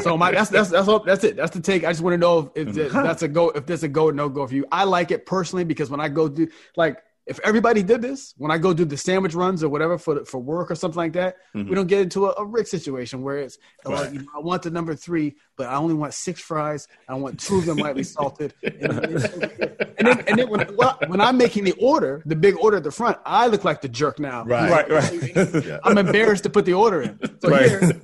so 0.04 0.18
my 0.18 0.30
that's 0.30 0.50
that's 0.50 0.68
that's 0.68 0.88
all, 0.88 1.00
that's 1.00 1.24
it. 1.24 1.36
That's 1.36 1.52
the 1.52 1.62
take. 1.62 1.84
I 1.84 1.90
just 1.90 2.02
want 2.02 2.12
to 2.12 2.18
know 2.18 2.52
if, 2.54 2.68
if 2.68 2.74
mm-hmm. 2.76 3.02
that's 3.02 3.22
a 3.22 3.28
go. 3.28 3.48
If 3.48 3.64
there's 3.64 3.82
a 3.82 3.88
go 3.88 4.08
or 4.08 4.12
no 4.12 4.28
go 4.28 4.46
for 4.46 4.54
you. 4.54 4.66
I 4.70 4.84
like 4.84 5.10
it 5.10 5.24
personally 5.24 5.64
because 5.64 5.88
when 5.88 6.00
I 6.00 6.10
go 6.10 6.28
do 6.28 6.46
like 6.76 6.98
if 7.30 7.38
everybody 7.44 7.82
did 7.84 8.02
this, 8.02 8.34
when 8.38 8.50
I 8.50 8.58
go 8.58 8.74
do 8.74 8.84
the 8.84 8.96
sandwich 8.96 9.34
runs 9.34 9.62
or 9.62 9.68
whatever 9.68 9.98
for 9.98 10.24
for 10.24 10.38
work 10.38 10.68
or 10.68 10.74
something 10.74 10.96
like 10.96 11.12
that, 11.12 11.36
mm-hmm. 11.54 11.68
we 11.68 11.76
don't 11.76 11.86
get 11.86 12.00
into 12.00 12.26
a, 12.26 12.34
a 12.38 12.44
Rick 12.44 12.66
situation 12.66 13.22
where 13.22 13.38
it's 13.38 13.56
right. 13.84 13.94
like, 13.94 14.12
you 14.12 14.18
know, 14.18 14.26
I 14.36 14.40
want 14.40 14.62
the 14.62 14.70
number 14.70 14.96
three, 14.96 15.36
but 15.56 15.68
I 15.68 15.76
only 15.76 15.94
want 15.94 16.12
six 16.12 16.40
fries. 16.40 16.88
I 17.08 17.14
want 17.14 17.38
two 17.38 17.58
of 17.58 17.66
them 17.66 17.76
lightly 17.78 18.02
salted. 18.02 18.52
And, 18.62 19.89
and 20.00 20.08
then, 20.08 20.24
and 20.26 20.38
then 20.38 20.48
when, 20.48 20.60
when 21.08 21.20
I'm 21.20 21.36
making 21.36 21.64
the 21.64 21.72
order, 21.72 22.22
the 22.24 22.34
big 22.34 22.56
order 22.56 22.78
at 22.78 22.84
the 22.84 22.90
front, 22.90 23.18
I 23.26 23.46
look 23.48 23.64
like 23.64 23.82
the 23.82 23.88
jerk 23.88 24.18
now. 24.18 24.44
Right, 24.44 24.88
right. 24.88 24.90
right. 24.90 25.80
I'm 25.84 25.98
embarrassed 25.98 26.44
to 26.44 26.50
put 26.50 26.64
the 26.64 26.72
order 26.72 27.02
in. 27.02 27.18
So 27.40 27.50
right. 27.50 27.68
here, 27.68 28.00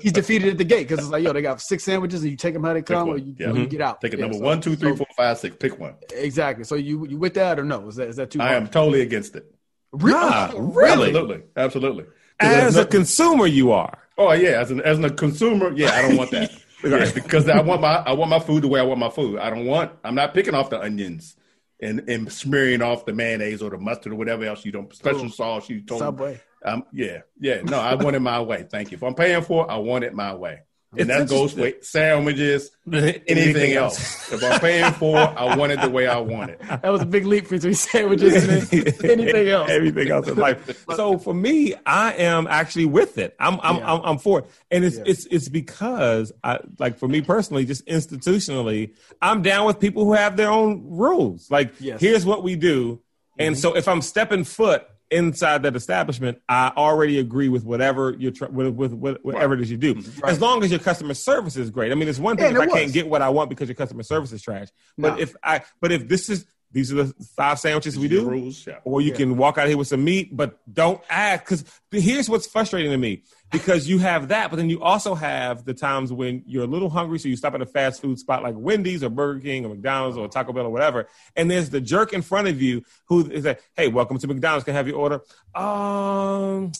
he's 0.00 0.12
defeated 0.12 0.50
at 0.50 0.58
the 0.58 0.64
gate 0.64 0.88
because 0.88 1.04
it's 1.04 1.12
like, 1.12 1.24
yo, 1.24 1.32
they 1.32 1.42
got 1.42 1.60
six 1.60 1.84
sandwiches 1.84 2.22
and 2.22 2.30
you 2.30 2.36
take 2.36 2.54
them 2.54 2.64
how 2.64 2.74
they 2.74 2.82
come 2.82 3.08
or 3.08 3.16
you, 3.16 3.34
yeah. 3.38 3.52
you 3.52 3.66
get 3.66 3.80
out. 3.80 4.00
Take 4.00 4.12
a 4.12 4.16
yeah, 4.16 4.22
number 4.22 4.38
so, 4.38 4.44
one, 4.44 4.60
two, 4.60 4.76
three, 4.76 4.90
so, 4.90 4.96
four, 4.96 5.06
five, 5.16 5.38
six. 5.38 5.56
Pick 5.56 5.78
one. 5.78 5.94
Exactly. 6.12 6.64
So 6.64 6.74
you 6.74 7.06
you 7.06 7.16
with 7.16 7.34
that 7.34 7.58
or 7.58 7.64
no? 7.64 7.88
Is 7.88 7.96
that 7.96 8.08
is 8.08 8.16
that 8.16 8.30
too? 8.30 8.40
I 8.40 8.54
am 8.54 8.68
totally 8.68 9.00
against 9.00 9.34
it. 9.36 9.52
Really? 9.92 10.18
Oh, 10.20 10.58
really? 10.58 11.08
Absolutely. 11.08 11.42
Absolutely. 11.56 12.04
As 12.40 12.76
a 12.76 12.84
consumer, 12.84 13.46
you 13.46 13.72
are. 13.72 13.98
Oh 14.18 14.32
yeah, 14.32 14.60
as 14.60 14.70
an 14.70 14.80
as 14.82 14.98
a 14.98 15.10
consumer, 15.10 15.72
yeah, 15.74 15.90
I 15.92 16.02
don't 16.02 16.16
want 16.16 16.30
that. 16.32 16.50
yeah, 16.84 17.10
because 17.12 17.48
I 17.48 17.60
want 17.60 17.80
my 17.80 17.96
I 17.96 18.12
want 18.12 18.30
my 18.30 18.38
food 18.38 18.62
the 18.62 18.68
way 18.68 18.80
I 18.80 18.84
want 18.84 19.00
my 19.00 19.10
food. 19.10 19.38
I 19.38 19.50
don't 19.50 19.66
want. 19.66 19.92
I'm 20.04 20.14
not 20.14 20.34
picking 20.34 20.54
off 20.54 20.70
the 20.70 20.80
onions 20.80 21.36
and 21.80 22.08
and 22.08 22.32
smearing 22.32 22.82
off 22.82 23.04
the 23.04 23.12
mayonnaise 23.12 23.62
or 23.62 23.70
the 23.70 23.78
mustard 23.78 24.12
or 24.12 24.16
whatever 24.16 24.44
else 24.44 24.64
you 24.64 24.72
don't 24.72 24.92
special 24.94 25.26
Ooh. 25.26 25.30
sauce 25.30 25.68
you 25.68 25.82
told. 25.82 26.00
Me. 26.00 26.06
Subway. 26.06 26.40
Um, 26.64 26.84
yeah, 26.92 27.22
yeah. 27.40 27.62
No, 27.62 27.78
I 27.78 27.94
want 27.94 28.14
it 28.16 28.20
my 28.20 28.40
way. 28.40 28.66
Thank 28.68 28.92
you. 28.92 28.96
If 28.96 29.02
I'm 29.02 29.14
paying 29.14 29.42
for 29.42 29.64
it, 29.64 29.70
I 29.70 29.78
want 29.78 30.04
it 30.04 30.14
my 30.14 30.34
way. 30.34 30.60
And 30.96 31.08
that 31.08 31.28
goes 31.28 31.54
with 31.54 31.82
sandwiches, 31.84 32.70
anything 32.92 33.72
else. 33.72 34.30
if 34.30 34.44
I'm 34.44 34.60
paying 34.60 34.92
for 34.92 35.16
it, 35.16 35.30
I 35.36 35.56
want 35.56 35.72
it 35.72 35.80
the 35.80 35.88
way 35.88 36.06
I 36.06 36.18
want 36.18 36.50
it. 36.50 36.60
That 36.82 36.90
was 36.90 37.02
a 37.02 37.06
big 37.06 37.26
leap 37.26 37.48
between 37.48 37.74
sandwiches 37.74 38.44
and 38.44 39.04
anything 39.04 39.48
else. 39.48 39.70
Everything 39.70 40.10
else 40.10 40.28
in 40.28 40.36
life. 40.36 40.84
So 40.94 41.16
for 41.16 41.32
me, 41.32 41.74
I 41.86 42.12
am 42.14 42.46
actually 42.46 42.86
with 42.86 43.18
it. 43.18 43.34
I'm 43.38 43.60
I'm 43.62 43.76
yeah. 43.76 43.92
I'm, 43.92 44.00
I'm, 44.02 44.18
for 44.18 44.40
it, 44.40 44.46
and 44.70 44.84
it's 44.84 44.96
yeah. 44.96 45.04
it's 45.06 45.26
it's 45.26 45.48
because 45.48 46.32
I 46.42 46.58
like 46.78 46.98
for 46.98 47.08
me 47.08 47.20
personally, 47.20 47.64
just 47.64 47.86
institutionally, 47.86 48.94
I'm 49.20 49.42
down 49.42 49.66
with 49.66 49.78
people 49.78 50.04
who 50.04 50.14
have 50.14 50.36
their 50.36 50.50
own 50.50 50.82
rules. 50.86 51.50
Like 51.50 51.72
yes. 51.78 52.00
here's 52.00 52.26
what 52.26 52.42
we 52.42 52.56
do, 52.56 53.00
and 53.38 53.54
mm-hmm. 53.54 53.60
so 53.60 53.76
if 53.76 53.86
I'm 53.86 54.02
stepping 54.02 54.44
foot 54.44 54.86
inside 55.12 55.62
that 55.62 55.76
establishment, 55.76 56.40
I 56.48 56.72
already 56.76 57.18
agree 57.18 57.48
with 57.48 57.64
whatever 57.64 58.16
you're 58.18 58.32
tr- 58.32 58.46
with, 58.46 58.68
with, 58.74 58.92
with 58.92 59.18
whatever 59.22 59.54
right. 59.54 59.60
it 59.60 59.62
is 59.62 59.70
you 59.70 59.76
do, 59.76 59.94
right. 59.94 60.32
as 60.32 60.40
long 60.40 60.64
as 60.64 60.70
your 60.70 60.80
customer 60.80 61.14
service 61.14 61.56
is 61.56 61.70
great. 61.70 61.92
I 61.92 61.94
mean, 61.94 62.08
it's 62.08 62.18
one 62.18 62.36
thing 62.36 62.54
yeah, 62.54 62.62
if 62.62 62.62
I 62.62 62.66
was. 62.66 62.74
can't 62.74 62.92
get 62.92 63.08
what 63.08 63.22
I 63.22 63.28
want 63.28 63.50
because 63.50 63.68
your 63.68 63.76
customer 63.76 64.02
service 64.02 64.32
is 64.32 64.42
trash, 64.42 64.68
but 64.98 65.16
no. 65.16 65.20
if 65.20 65.36
I 65.42 65.62
but 65.80 65.92
if 65.92 66.08
this 66.08 66.28
is 66.28 66.46
these 66.72 66.90
are 66.90 67.04
the 67.04 67.14
five 67.36 67.58
sandwiches 67.58 67.98
we 67.98 68.08
do, 68.08 68.28
rules, 68.28 68.66
yeah. 68.66 68.78
or 68.84 69.00
you 69.00 69.10
yeah. 69.10 69.16
can 69.16 69.36
walk 69.36 69.58
out 69.58 69.68
here 69.68 69.76
with 69.76 69.88
some 69.88 70.02
meat, 70.02 70.34
but 70.34 70.58
don't 70.72 71.02
ask 71.10 71.44
because 71.44 71.64
here's 71.90 72.30
what's 72.30 72.46
frustrating 72.46 72.90
to 72.90 72.98
me 72.98 73.22
because 73.52 73.88
you 73.88 73.98
have 73.98 74.28
that, 74.28 74.50
but 74.50 74.56
then 74.56 74.70
you 74.70 74.82
also 74.82 75.14
have 75.14 75.64
the 75.64 75.74
times 75.74 76.12
when 76.12 76.42
you're 76.46 76.64
a 76.64 76.66
little 76.66 76.90
hungry, 76.90 77.18
so 77.18 77.28
you 77.28 77.36
stop 77.36 77.54
at 77.54 77.60
a 77.60 77.66
fast 77.66 78.00
food 78.00 78.18
spot 78.18 78.42
like 78.42 78.54
Wendy's 78.56 79.04
or 79.04 79.10
Burger 79.10 79.40
King 79.40 79.66
or 79.66 79.68
McDonald's 79.68 80.16
or 80.16 80.26
Taco 80.26 80.52
Bell 80.52 80.66
or 80.66 80.70
whatever, 80.70 81.08
and 81.36 81.50
there's 81.50 81.70
the 81.70 81.80
jerk 81.80 82.12
in 82.12 82.22
front 82.22 82.48
of 82.48 82.60
you 82.60 82.82
who 83.06 83.30
is 83.30 83.44
like, 83.44 83.62
"Hey, 83.76 83.88
welcome 83.88 84.18
to 84.18 84.26
McDonald's. 84.26 84.64
Can 84.64 84.74
I 84.74 84.78
have 84.78 84.88
your 84.88 84.96
order?" 84.96 85.20
Um. 85.54 86.72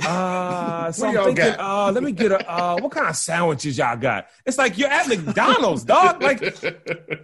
Uh, 0.00 0.92
so 0.92 1.08
I'm 1.08 1.14
y'all 1.14 1.24
thinking, 1.24 1.44
got? 1.44 1.58
uh, 1.60 1.92
let 1.92 2.02
me 2.02 2.12
get 2.12 2.30
a, 2.30 2.48
uh, 2.50 2.78
what 2.78 2.92
kind 2.92 3.08
of 3.08 3.16
sandwiches 3.16 3.78
y'all 3.78 3.96
got? 3.96 4.28
It's 4.46 4.56
like 4.58 4.78
you're 4.78 4.88
at 4.88 5.08
McDonald's, 5.08 5.82
dog. 5.84 6.22
Like, 6.22 6.40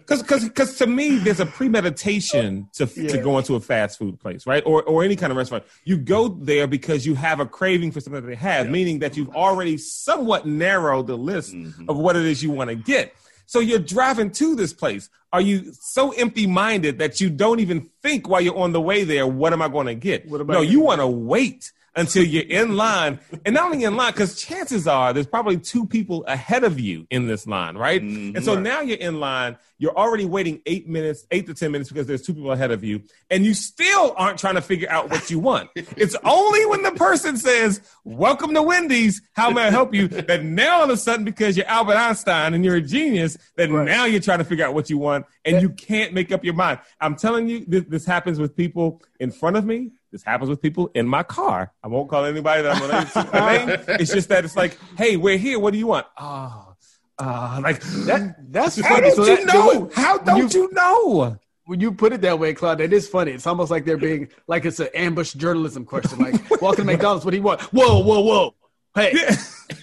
cause, 0.06 0.22
cause, 0.22 0.48
cause 0.50 0.76
to 0.78 0.86
me, 0.86 1.18
there's 1.18 1.38
a 1.40 1.46
premeditation 1.46 2.68
to, 2.74 2.86
to 2.86 3.18
go 3.18 3.38
into 3.38 3.54
a 3.54 3.60
fast 3.60 3.98
food 3.98 4.18
place, 4.18 4.46
right? 4.46 4.62
Or, 4.66 4.82
or 4.82 5.04
any 5.04 5.16
kind 5.16 5.30
of 5.30 5.36
restaurant. 5.36 5.64
You 5.84 5.96
go 5.96 6.28
there 6.28 6.66
because 6.66 7.06
you 7.06 7.14
have 7.14 7.38
a 7.40 7.46
craving 7.46 7.92
for 7.92 8.00
something 8.00 8.22
that 8.22 8.28
they 8.28 8.34
have, 8.36 8.68
meaning 8.68 8.98
that 9.00 9.16
you've 9.16 9.34
already 9.36 9.78
somewhat 9.78 10.46
narrowed 10.46 11.06
the 11.06 11.16
list 11.16 11.54
of 11.88 11.96
what 11.96 12.16
it 12.16 12.24
is 12.24 12.42
you 12.42 12.50
want 12.50 12.70
to 12.70 12.76
get. 12.76 13.14
So 13.46 13.60
you're 13.60 13.78
driving 13.78 14.32
to 14.32 14.56
this 14.56 14.72
place. 14.72 15.08
Are 15.32 15.40
you 15.40 15.72
so 15.72 16.10
empty 16.12 16.46
minded 16.48 16.98
that 16.98 17.20
you 17.20 17.30
don't 17.30 17.60
even 17.60 17.88
think 18.02 18.28
while 18.28 18.40
you're 18.40 18.56
on 18.56 18.72
the 18.72 18.80
way 18.80 19.04
there, 19.04 19.24
what 19.26 19.52
am 19.52 19.62
I 19.62 19.68
going 19.68 19.86
to 19.86 19.94
get? 19.94 20.28
No, 20.54 20.62
you 20.62 20.80
want 20.80 21.00
to 21.00 21.06
wait 21.06 21.70
until 21.96 22.22
you're 22.22 22.44
in 22.44 22.76
line. 22.76 23.18
And 23.44 23.54
not 23.54 23.72
only 23.72 23.84
in 23.84 23.96
line, 23.96 24.12
because 24.12 24.40
chances 24.40 24.86
are 24.86 25.12
there's 25.12 25.26
probably 25.26 25.56
two 25.56 25.86
people 25.86 26.24
ahead 26.24 26.62
of 26.62 26.78
you 26.78 27.06
in 27.10 27.26
this 27.26 27.46
line, 27.46 27.76
right? 27.76 28.02
Mm-hmm. 28.02 28.36
And 28.36 28.44
so 28.44 28.58
now 28.58 28.82
you're 28.82 28.98
in 28.98 29.18
line, 29.18 29.56
you're 29.78 29.96
already 29.96 30.26
waiting 30.26 30.60
eight 30.66 30.88
minutes, 30.88 31.26
eight 31.30 31.46
to 31.46 31.54
10 31.54 31.72
minutes 31.72 31.90
because 31.90 32.06
there's 32.06 32.22
two 32.22 32.34
people 32.34 32.52
ahead 32.52 32.70
of 32.70 32.84
you, 32.84 33.02
and 33.30 33.44
you 33.44 33.54
still 33.54 34.14
aren't 34.16 34.38
trying 34.38 34.54
to 34.54 34.62
figure 34.62 34.88
out 34.90 35.10
what 35.10 35.30
you 35.30 35.38
want. 35.38 35.70
it's 35.74 36.16
only 36.24 36.64
when 36.66 36.82
the 36.82 36.92
person 36.92 37.36
says, 37.36 37.80
Welcome 38.04 38.54
to 38.54 38.62
Wendy's, 38.62 39.22
how 39.32 39.50
may 39.50 39.62
I 39.62 39.70
help 39.70 39.94
you? 39.94 40.08
that 40.08 40.44
now 40.44 40.78
all 40.78 40.84
of 40.84 40.90
a 40.90 40.96
sudden, 40.96 41.24
because 41.24 41.56
you're 41.56 41.66
Albert 41.66 41.96
Einstein 41.96 42.54
and 42.54 42.64
you're 42.64 42.76
a 42.76 42.82
genius, 42.82 43.36
that 43.56 43.70
now 43.70 44.04
you're 44.04 44.20
trying 44.20 44.38
to 44.38 44.44
figure 44.44 44.64
out 44.64 44.74
what 44.74 44.90
you 44.90 44.98
want 44.98 45.26
and 45.44 45.62
you 45.62 45.70
can't 45.70 46.12
make 46.12 46.30
up 46.32 46.44
your 46.44 46.54
mind. 46.54 46.78
I'm 47.00 47.16
telling 47.16 47.48
you, 47.48 47.64
this, 47.66 47.84
this 47.88 48.04
happens 48.04 48.38
with 48.38 48.56
people 48.56 49.02
in 49.18 49.30
front 49.30 49.56
of 49.56 49.64
me. 49.64 49.92
This 50.12 50.22
happens 50.22 50.48
with 50.48 50.62
people 50.62 50.90
in 50.94 51.06
my 51.06 51.22
car. 51.22 51.72
I 51.82 51.88
won't 51.88 52.08
call 52.08 52.24
anybody 52.24 52.62
that 52.62 52.76
I'm 52.76 52.80
going 52.80 53.06
to 53.68 53.76
name. 53.86 53.98
It's 54.00 54.12
just 54.12 54.28
that 54.28 54.44
it's 54.44 54.56
like, 54.56 54.78
hey, 54.96 55.16
we're 55.16 55.36
here. 55.36 55.58
What 55.58 55.72
do 55.72 55.78
you 55.78 55.86
want? 55.88 56.06
Oh, 56.18 56.74
uh, 57.18 57.60
like 57.62 57.80
That 57.80 58.36
that's 58.52 58.80
How 58.80 58.88
funny. 58.94 59.08
don't 59.10 59.16
So 59.16 59.24
you 59.24 59.36
that- 59.44 59.46
know? 59.54 59.90
How 59.94 60.18
don't 60.18 60.52
you- 60.54 60.62
you 60.62 60.72
know? 60.72 61.38
when 61.64 61.80
you 61.80 61.90
put 61.90 62.12
it 62.12 62.20
that 62.20 62.38
way, 62.38 62.54
Claude, 62.54 62.78
that 62.78 62.92
is 62.92 63.08
funny. 63.08 63.32
It's 63.32 63.46
almost 63.46 63.72
like 63.72 63.84
they're 63.84 63.96
being 63.96 64.28
like 64.46 64.64
it's 64.64 64.78
an 64.78 64.88
ambush 64.94 65.32
journalism 65.32 65.84
question. 65.84 66.20
Like, 66.20 66.48
welcome 66.62 66.86
to 66.86 66.92
McDonald's. 66.92 67.24
What 67.24 67.32
do 67.32 67.36
you 67.38 67.42
want? 67.42 67.60
Whoa, 67.72 67.98
whoa, 68.02 68.20
whoa! 68.20 68.54
Hey, 68.94 69.12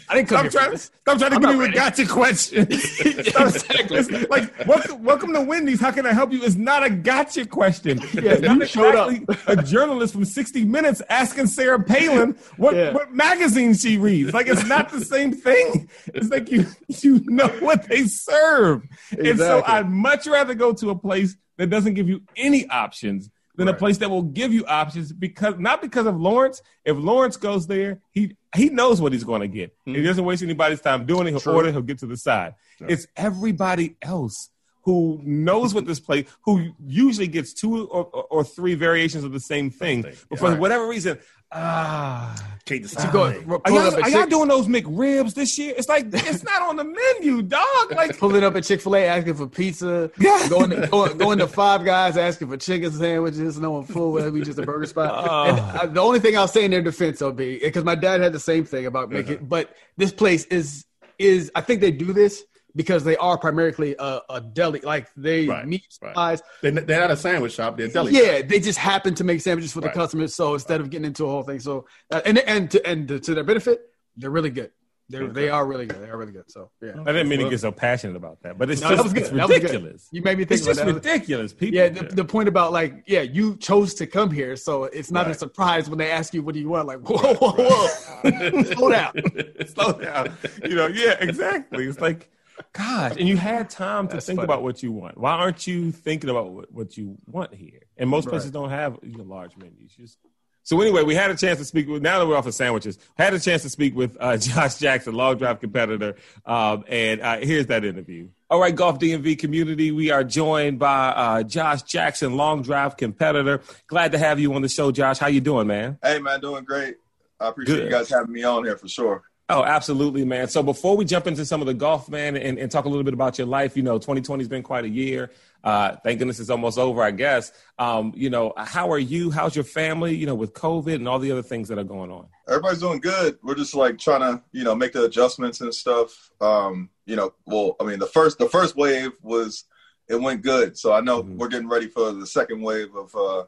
I 0.09 0.15
didn't 0.15 0.29
come 0.29 0.49
Stop 0.49 0.63
trying, 0.65 0.77
stop 0.77 1.17
trying 1.17 1.29
to 1.31 1.35
I'm 1.35 1.41
give 1.41 1.49
me 1.51 1.55
a 1.55 1.59
ready. 1.59 1.73
gotcha 1.73 2.05
question. 2.07 2.67
Exactly. 3.05 3.97
It's 3.99 4.29
like, 4.29 4.67
welcome, 4.67 5.03
welcome 5.03 5.33
to 5.33 5.41
Wendy's. 5.41 5.79
How 5.81 5.91
can 5.91 6.05
I 6.05 6.13
help 6.13 6.31
you? 6.31 6.43
It's 6.43 6.55
not 6.55 6.83
a 6.83 6.89
gotcha 6.89 7.45
question. 7.45 8.01
Yeah, 8.13 8.53
you 8.53 8.65
showed 8.65 8.95
up. 8.95 9.11
a 9.47 9.61
journalist 9.61 10.13
from 10.13 10.25
60 10.25 10.65
Minutes 10.65 11.01
asking 11.09 11.47
Sarah 11.47 11.81
Palin 11.83 12.35
what, 12.57 12.75
Yeah. 12.75 12.91
what 12.93 13.13
magazine 13.13 13.73
she 13.73 13.97
reads. 13.97 14.33
Like, 14.33 14.47
it's 14.47 14.65
not 14.65 14.91
the 14.91 15.03
same 15.03 15.31
thing. 15.33 15.89
It's 16.07 16.29
like 16.29 16.51
you, 16.51 16.67
you 16.87 17.21
know 17.25 17.47
what 17.59 17.87
they 17.87 18.05
serve. 18.05 18.83
And 19.17 19.37
so 19.37 19.63
I'd 19.65 19.89
much 19.89 20.27
rather 20.27 20.53
go 20.53 20.73
to 20.73 20.89
a 20.89 20.95
place 20.95 21.35
that 21.57 21.69
doesn't 21.69 21.93
give 21.93 22.07
you 22.09 22.21
any 22.35 22.67
options 22.69 23.29
than 23.55 23.67
a 23.67 23.73
place 23.73 23.97
that 23.99 24.09
will 24.09 24.23
give 24.23 24.51
you 24.53 24.65
options 24.65 25.11
because 25.11 25.55
not 25.59 25.81
because 25.81 26.05
of 26.05 26.19
Lawrence. 26.19 26.61
If 26.85 26.97
Lawrence 26.97 27.37
goes 27.37 27.67
there, 27.67 27.99
he 28.11 28.35
he 28.55 28.69
knows 28.69 29.01
what 29.01 29.13
he's 29.13 29.23
going 29.23 29.41
to 29.41 29.47
get. 29.47 29.75
He 29.85 30.01
doesn't 30.01 30.23
waste 30.25 30.43
anybody's 30.43 30.81
time 30.81 31.05
doing 31.05 31.27
it. 31.27 31.41
He'll 31.41 31.53
order. 31.53 31.71
He'll 31.71 31.81
get 31.81 31.99
to 31.99 32.07
the 32.07 32.17
side. 32.17 32.55
It's 32.79 33.07
everybody 33.15 33.95
else 34.01 34.49
who 34.85 35.21
knows 35.23 35.73
what 35.73 35.85
this 35.85 35.99
place, 36.01 36.27
who 36.43 36.73
usually 36.85 37.27
gets 37.27 37.53
two 37.53 37.87
or, 37.87 38.03
or, 38.05 38.23
or 38.29 38.43
three 38.43 38.75
variations 38.75 39.23
of 39.23 39.31
the 39.31 39.39
same 39.39 39.69
thing, 39.69 40.01
but 40.29 40.39
for 40.39 40.49
Right. 40.49 40.59
whatever 40.59 40.87
reason, 40.89 41.19
ah. 41.53 42.53
Can't 42.65 42.81
decide. 42.81 43.11
go, 43.11 43.23
Are 43.25 43.71
y'all, 43.71 44.01
are 44.01 44.09
y'all 44.09 44.25
doing 44.25 44.47
those 44.47 44.67
McRibs 44.67 45.33
this 45.33 45.57
year? 45.57 45.73
It's 45.77 45.89
like 45.89 46.05
it's 46.13 46.45
not 46.45 46.61
on 46.61 46.77
the 46.77 46.85
menu, 46.85 47.41
dog. 47.41 47.65
Like 47.93 48.17
pulling 48.17 48.43
up 48.43 48.55
at 48.55 48.63
Chick 48.63 48.81
Fil 48.81 48.95
A 48.95 49.05
asking 49.05 49.33
for 49.35 49.47
pizza. 49.47 50.09
Yeah. 50.17 50.47
Going 50.49 50.69
to, 50.69 50.87
going, 50.87 51.17
going 51.17 51.37
to 51.39 51.47
Five 51.47 51.83
Guys 51.83 52.17
asking 52.17 52.47
for 52.47 52.57
chicken 52.57 52.91
sandwiches. 52.91 53.59
No 53.59 53.71
one 53.71 53.83
full 53.83 54.13
well, 54.13 54.31
we 54.31 54.41
just 54.41 54.57
a 54.59 54.63
burger 54.63 54.85
spot. 54.85 55.03
Oh. 55.33 55.43
And 55.45 55.59
I, 55.59 55.85
the 55.85 56.01
only 56.01 56.19
thing 56.19 56.37
I'll 56.37 56.47
say 56.47 56.65
in 56.65 56.71
their 56.71 56.81
defense 56.81 57.21
will 57.21 57.31
be 57.31 57.59
because 57.59 57.83
my 57.83 57.95
dad 57.95 58.21
had 58.21 58.33
the 58.33 58.39
same 58.39 58.65
thing 58.65 58.85
about 58.85 59.09
making. 59.09 59.35
Uh-huh. 59.35 59.45
But 59.45 59.75
this 59.97 60.11
place 60.11 60.45
is 60.45 60.85
is 61.19 61.51
I 61.55 61.61
think 61.61 61.81
they 61.81 61.91
do 61.91 62.13
this 62.13 62.43
because 62.75 63.03
they 63.03 63.15
are 63.17 63.37
primarily 63.37 63.95
a, 63.99 64.19
a 64.29 64.41
deli. 64.41 64.79
Like 64.81 65.09
they 65.15 65.47
Right, 65.47 65.67
meat 65.67 65.83
right. 66.01 66.09
supplies. 66.09 66.41
They're, 66.61 66.71
they're 66.71 66.99
not 67.01 67.11
a 67.11 67.17
sandwich 67.17 67.53
shop. 67.53 67.77
They're 67.77 67.87
a 67.87 67.91
deli. 67.91 68.13
Yeah, 68.13 68.41
they 68.41 68.59
just 68.59 68.79
happen 68.79 69.13
to 69.15 69.23
make 69.23 69.41
sandwiches 69.41 69.73
for 69.73 69.81
the 69.81 69.89
customers. 69.89 70.33
So 70.35 70.53
instead 70.53 70.81
of 70.81 70.89
getting 70.89 71.05
into 71.05 71.25
a 71.25 71.29
whole 71.29 71.43
thing, 71.43 71.59
so 71.59 71.85
uh, 72.11 72.21
and 72.25 72.39
and 72.39 72.71
to, 72.71 72.85
and 72.87 73.07
to 73.23 73.33
their 73.35 73.43
benefit, 73.43 73.81
they're 74.17 74.31
really 74.31 74.49
good. 74.49 74.71
They're 75.09 75.27
they 75.27 75.49
are 75.49 75.65
really 75.67 75.85
good. 75.85 76.01
They 76.01 76.09
are 76.09 76.17
really 76.17 76.31
good. 76.31 76.49
So 76.49 76.71
yeah. 76.81 76.93
I 77.01 77.11
didn't 77.11 77.27
mean 77.27 77.39
to 77.39 77.49
get 77.49 77.59
so 77.59 77.73
passionate 77.73 78.15
about 78.15 78.41
that, 78.43 78.57
but 78.57 78.71
it's 78.71 78.81
No, 78.81 78.87
just 78.89 78.97
that 78.97 79.03
was 79.03 79.13
good. 79.13 79.23
it's 79.23 79.31
That 79.31 79.49
was 79.49 79.57
good. 79.59 79.63
ridiculous. 79.63 80.07
You 80.11 80.21
made 80.21 80.37
me 80.37 80.45
think 80.45 80.59
It's 80.59 80.63
about 80.65 80.75
just 80.75 80.85
that. 81.03 81.09
ridiculous. 81.11 81.53
People, 81.53 81.75
Yeah, 81.75 81.89
the, 81.89 82.03
the 82.05 82.23
point 82.25 82.47
about 82.47 82.71
like, 82.71 83.03
yeah, 83.05 83.21
you 83.21 83.57
chose 83.57 83.93
to 83.95 84.07
come 84.07 84.31
here, 84.31 84.55
so 84.55 84.85
it's 84.85 85.11
not 85.11 85.29
a 85.29 85.33
surprise 85.33 85.89
when 85.89 85.99
they 85.99 86.09
ask 86.09 86.33
you, 86.33 86.41
"What 86.41 86.53
do 86.55 86.61
you 86.61 86.69
want?" 86.69 86.87
Like, 86.87 86.99
whoa, 86.99 87.17
whoa, 87.35 87.51
whoa, 87.51 88.63
slow 88.75 88.89
down. 88.91 89.13
slow 89.67 89.91
down. 89.91 90.33
You 90.63 90.75
know, 90.75 90.87
yeah, 90.87 91.17
exactly. 91.19 91.85
It's 91.85 91.99
like, 91.99 92.31
gosh, 92.73 93.15
and 93.17 93.27
you 93.27 93.37
had 93.37 93.69
time 93.69 94.07
to 94.09 94.21
think 94.21 94.37
funny. 94.37 94.45
about 94.45 94.63
what 94.63 94.83
you 94.83 94.91
want. 94.91 95.17
Why 95.17 95.31
aren't 95.31 95.67
you 95.67 95.91
thinking 95.91 96.29
about 96.29 96.51
what, 96.51 96.71
what 96.71 96.97
you 96.97 97.17
want 97.25 97.53
here? 97.53 97.81
And 97.97 98.09
most 98.09 98.27
places 98.27 98.51
don't 98.51 98.69
have 98.69 98.99
you 99.03 99.17
know, 99.17 99.23
large 99.23 99.57
menus. 99.57 99.93
Just 99.97 100.17
so 100.65 100.79
anyway, 100.81 101.03
we 101.03 101.13
had 101.13 101.29
a 101.29 101.35
chance 101.35 101.59
to 101.59 101.65
speak 101.65 101.89
with. 101.89 102.01
Now 102.01 102.19
that 102.19 102.27
we're 102.27 102.37
off 102.37 102.47
of 102.47 102.53
sandwiches, 102.53 102.97
had 103.17 103.33
a 103.33 103.39
chance 103.39 103.63
to 103.63 103.69
speak 103.69 103.95
with 103.95 104.15
uh, 104.19 104.37
Josh 104.37 104.77
Jackson, 104.77 105.13
long 105.13 105.37
drive 105.37 105.59
competitor, 105.59 106.15
um, 106.45 106.85
and 106.87 107.21
uh, 107.21 107.37
here's 107.37 107.67
that 107.67 107.83
interview. 107.83 108.29
All 108.49 108.59
right, 108.59 108.73
golf 108.73 108.99
DMV 108.99 109.39
community, 109.39 109.91
we 109.91 110.11
are 110.11 110.23
joined 110.23 110.79
by 110.79 111.09
uh, 111.09 111.43
Josh 111.43 111.81
Jackson, 111.83 112.37
long 112.37 112.61
drive 112.61 112.95
competitor. 112.95 113.61
Glad 113.87 114.13
to 114.13 114.17
have 114.17 114.39
you 114.39 114.53
on 114.53 114.61
the 114.61 114.69
show, 114.69 114.91
Josh. 114.91 115.17
How 115.17 115.27
you 115.27 115.41
doing, 115.41 115.67
man? 115.67 115.97
Hey 116.01 116.19
man, 116.19 116.39
doing 116.39 116.63
great. 116.63 116.95
I 117.39 117.49
appreciate 117.49 117.75
Good. 117.75 117.83
you 117.85 117.89
guys 117.89 118.09
having 118.09 118.31
me 118.31 118.43
on 118.43 118.63
here 118.63 118.77
for 118.77 118.87
sure. 118.87 119.23
Oh, 119.49 119.63
absolutely, 119.63 120.23
man. 120.23 120.47
So 120.47 120.63
before 120.63 120.95
we 120.95 121.03
jump 121.03 121.27
into 121.27 121.45
some 121.45 121.59
of 121.59 121.67
the 121.67 121.73
golf, 121.73 122.07
man, 122.09 122.37
and, 122.37 122.57
and 122.57 122.71
talk 122.71 122.85
a 122.85 122.89
little 122.89 123.03
bit 123.03 123.13
about 123.13 123.37
your 123.37 123.45
life, 123.45 123.75
you 123.75 123.83
know, 123.83 123.97
2020 123.97 124.41
has 124.41 124.47
been 124.47 124.63
quite 124.63 124.85
a 124.85 124.89
year. 124.89 125.31
Uh, 125.65 125.97
thank 126.03 126.19
goodness 126.19 126.39
it's 126.39 126.49
almost 126.49 126.77
over, 126.77 127.01
I 127.03 127.11
guess. 127.11 127.51
Um, 127.77 128.13
you 128.15 128.29
know, 128.29 128.53
how 128.57 128.89
are 128.91 128.99
you? 128.99 129.31
How's 129.31 129.53
your 129.55 129.65
family, 129.65 130.15
you 130.15 130.25
know, 130.25 130.35
with 130.35 130.53
COVID 130.53 130.95
and 130.95 131.07
all 131.09 131.19
the 131.19 131.31
other 131.31 131.41
things 131.43 131.67
that 131.67 131.77
are 131.77 131.83
going 131.83 132.09
on? 132.09 132.27
Everybody's 132.47 132.79
doing 132.79 132.99
good. 132.99 133.37
We're 133.43 133.55
just 133.55 133.75
like 133.75 133.97
trying 133.97 134.21
to, 134.21 134.41
you 134.53 134.63
know, 134.63 134.75
make 134.75 134.93
the 134.93 135.03
adjustments 135.03 135.59
and 135.59 135.73
stuff. 135.73 136.31
Um, 136.39 136.89
you 137.05 137.15
know, 137.17 137.33
well, 137.45 137.75
I 137.81 137.83
mean, 137.83 137.99
the 137.99 138.07
first 138.07 138.37
the 138.39 138.47
first 138.49 138.77
wave 138.77 139.11
was 139.21 139.65
it 140.07 140.15
went 140.21 140.41
good. 140.41 140.77
So 140.77 140.93
I 140.93 141.01
know 141.01 141.23
Mhm. 141.23 141.37
we're 141.37 141.47
getting 141.49 141.69
ready 141.69 141.87
for 141.87 142.11
the 142.13 142.27
second 142.27 142.61
wave 142.61 142.95
of 142.95 143.13
uh 143.15 143.43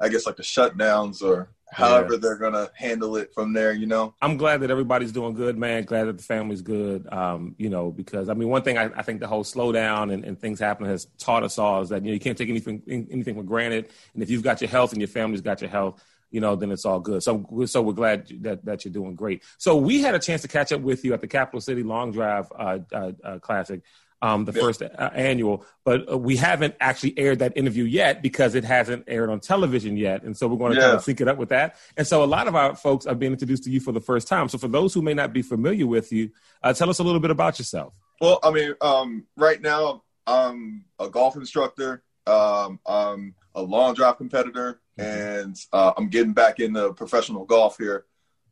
I 0.00 0.08
guess 0.08 0.26
like 0.26 0.36
the 0.36 0.42
shutdowns 0.42 1.22
or 1.22 1.50
however 1.70 2.16
they're 2.16 2.36
gonna 2.36 2.70
handle 2.74 3.16
it 3.16 3.32
from 3.34 3.52
there, 3.52 3.72
you 3.72 3.86
know. 3.86 4.14
I'm 4.22 4.36
glad 4.36 4.60
that 4.60 4.70
everybody's 4.70 5.12
doing 5.12 5.34
good, 5.34 5.58
man. 5.58 5.84
Glad 5.84 6.04
that 6.04 6.16
the 6.18 6.22
family's 6.22 6.62
good. 6.62 7.12
Um, 7.12 7.54
you 7.58 7.68
know, 7.68 7.90
because 7.90 8.28
I 8.28 8.34
mean, 8.34 8.48
one 8.48 8.62
thing 8.62 8.78
I, 8.78 8.90
I 8.96 9.02
think 9.02 9.20
the 9.20 9.26
whole 9.26 9.44
slowdown 9.44 10.12
and, 10.12 10.24
and 10.24 10.38
things 10.38 10.60
happening 10.60 10.90
has 10.90 11.06
taught 11.18 11.42
us 11.42 11.58
all 11.58 11.82
is 11.82 11.88
that 11.88 12.02
you 12.02 12.08
know 12.08 12.14
you 12.14 12.20
can't 12.20 12.38
take 12.38 12.48
anything 12.48 12.82
anything 12.86 13.34
for 13.34 13.42
granted. 13.42 13.88
And 14.14 14.22
if 14.22 14.30
you've 14.30 14.42
got 14.42 14.60
your 14.60 14.70
health 14.70 14.92
and 14.92 15.00
your 15.00 15.08
family's 15.08 15.40
got 15.40 15.60
your 15.60 15.70
health, 15.70 16.02
you 16.30 16.40
know, 16.40 16.56
then 16.56 16.70
it's 16.70 16.84
all 16.84 17.00
good. 17.00 17.22
So, 17.22 17.46
so 17.66 17.82
we're 17.82 17.92
glad 17.92 18.28
that 18.42 18.64
that 18.64 18.84
you're 18.84 18.92
doing 18.92 19.14
great. 19.14 19.42
So 19.58 19.76
we 19.76 20.02
had 20.02 20.14
a 20.14 20.18
chance 20.18 20.42
to 20.42 20.48
catch 20.48 20.72
up 20.72 20.80
with 20.80 21.04
you 21.04 21.14
at 21.14 21.20
the 21.20 21.28
Capital 21.28 21.60
City 21.60 21.82
Long 21.82 22.12
Drive 22.12 22.46
uh, 22.56 22.78
uh, 22.92 23.12
uh, 23.24 23.38
Classic. 23.38 23.80
Um, 24.22 24.46
the 24.46 24.52
Yeah. 24.52 24.62
first 24.62 24.80
uh, 24.80 25.10
annual, 25.14 25.66
but 25.84 26.10
uh, 26.10 26.16
we 26.16 26.36
haven't 26.36 26.74
actually 26.80 27.18
aired 27.18 27.40
that 27.40 27.52
interview 27.54 27.84
yet 27.84 28.22
because 28.22 28.54
it 28.54 28.64
hasn't 28.64 29.04
aired 29.06 29.28
on 29.28 29.40
television 29.40 29.98
yet, 29.98 30.22
and 30.22 30.34
so 30.34 30.48
we're 30.48 30.56
going 30.56 30.74
to 30.74 30.80
kind 30.80 30.94
of 30.94 31.04
sync 31.04 31.20
it 31.20 31.28
up 31.28 31.36
with 31.36 31.50
that. 31.50 31.76
And 31.98 32.06
so 32.06 32.24
a 32.24 32.26
lot 32.26 32.48
of 32.48 32.56
our 32.56 32.74
folks 32.74 33.04
are 33.04 33.14
being 33.14 33.32
introduced 33.32 33.64
to 33.64 33.70
you 33.70 33.78
for 33.78 33.92
the 33.92 34.00
first 34.00 34.26
time. 34.26 34.48
So 34.48 34.56
for 34.56 34.68
those 34.68 34.94
who 34.94 35.02
may 35.02 35.12
not 35.12 35.34
be 35.34 35.42
familiar 35.42 35.86
with 35.86 36.12
you, 36.12 36.30
uh, 36.62 36.72
tell 36.72 36.88
us 36.88 36.98
a 36.98 37.02
little 37.02 37.20
bit 37.20 37.30
about 37.30 37.58
yourself. 37.58 37.92
Well, 38.20 38.38
I 38.42 38.50
mean, 38.50 38.74
um, 38.80 39.26
right 39.36 39.60
now 39.60 40.02
I'm 40.26 40.86
a 40.98 41.10
golf 41.10 41.36
instructor. 41.36 42.02
Um, 42.26 42.80
I'm 42.86 43.34
a 43.54 43.60
long 43.62 43.92
drive 43.94 44.16
competitor, 44.16 44.80
and 44.96 45.54
uh, 45.74 45.92
I'm 45.94 46.08
getting 46.08 46.32
back 46.32 46.58
into 46.58 46.92
professional 46.94 47.44
golf 47.44 47.76
here. 47.76 48.06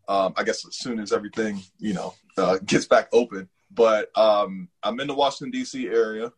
Um, 0.06 0.34
I 0.36 0.44
guess 0.44 0.66
as 0.66 0.76
soon 0.76 1.00
as 1.00 1.10
everything 1.12 1.62
you 1.78 1.94
know 1.94 2.12
uh, 2.36 2.58
gets 2.64 2.84
back 2.86 3.08
open. 3.12 3.48
But 3.74 4.16
um, 4.16 4.68
I'm 4.82 5.00
in 5.00 5.08
the 5.08 5.14
Washington 5.14 5.50
D.C. 5.50 5.88
area. 5.88 6.32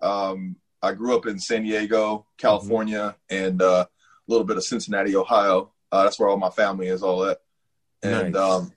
Um, 0.00 0.56
I 0.82 0.92
grew 0.92 1.14
up 1.16 1.26
in 1.26 1.38
San 1.38 1.62
Diego, 1.62 2.26
California, 2.38 3.16
and 3.28 3.60
uh, 3.60 3.86
a 3.86 3.88
little 4.26 4.46
bit 4.46 4.56
of 4.56 4.64
Cincinnati, 4.64 5.14
Ohio. 5.14 5.72
Uh, 5.92 6.04
that's 6.04 6.18
where 6.18 6.28
all 6.28 6.36
my 6.36 6.50
family 6.50 6.88
is, 6.88 7.02
all 7.02 7.20
that. 7.20 7.38
And 8.02 8.32
Nice. 8.32 8.42
um, 8.42 8.72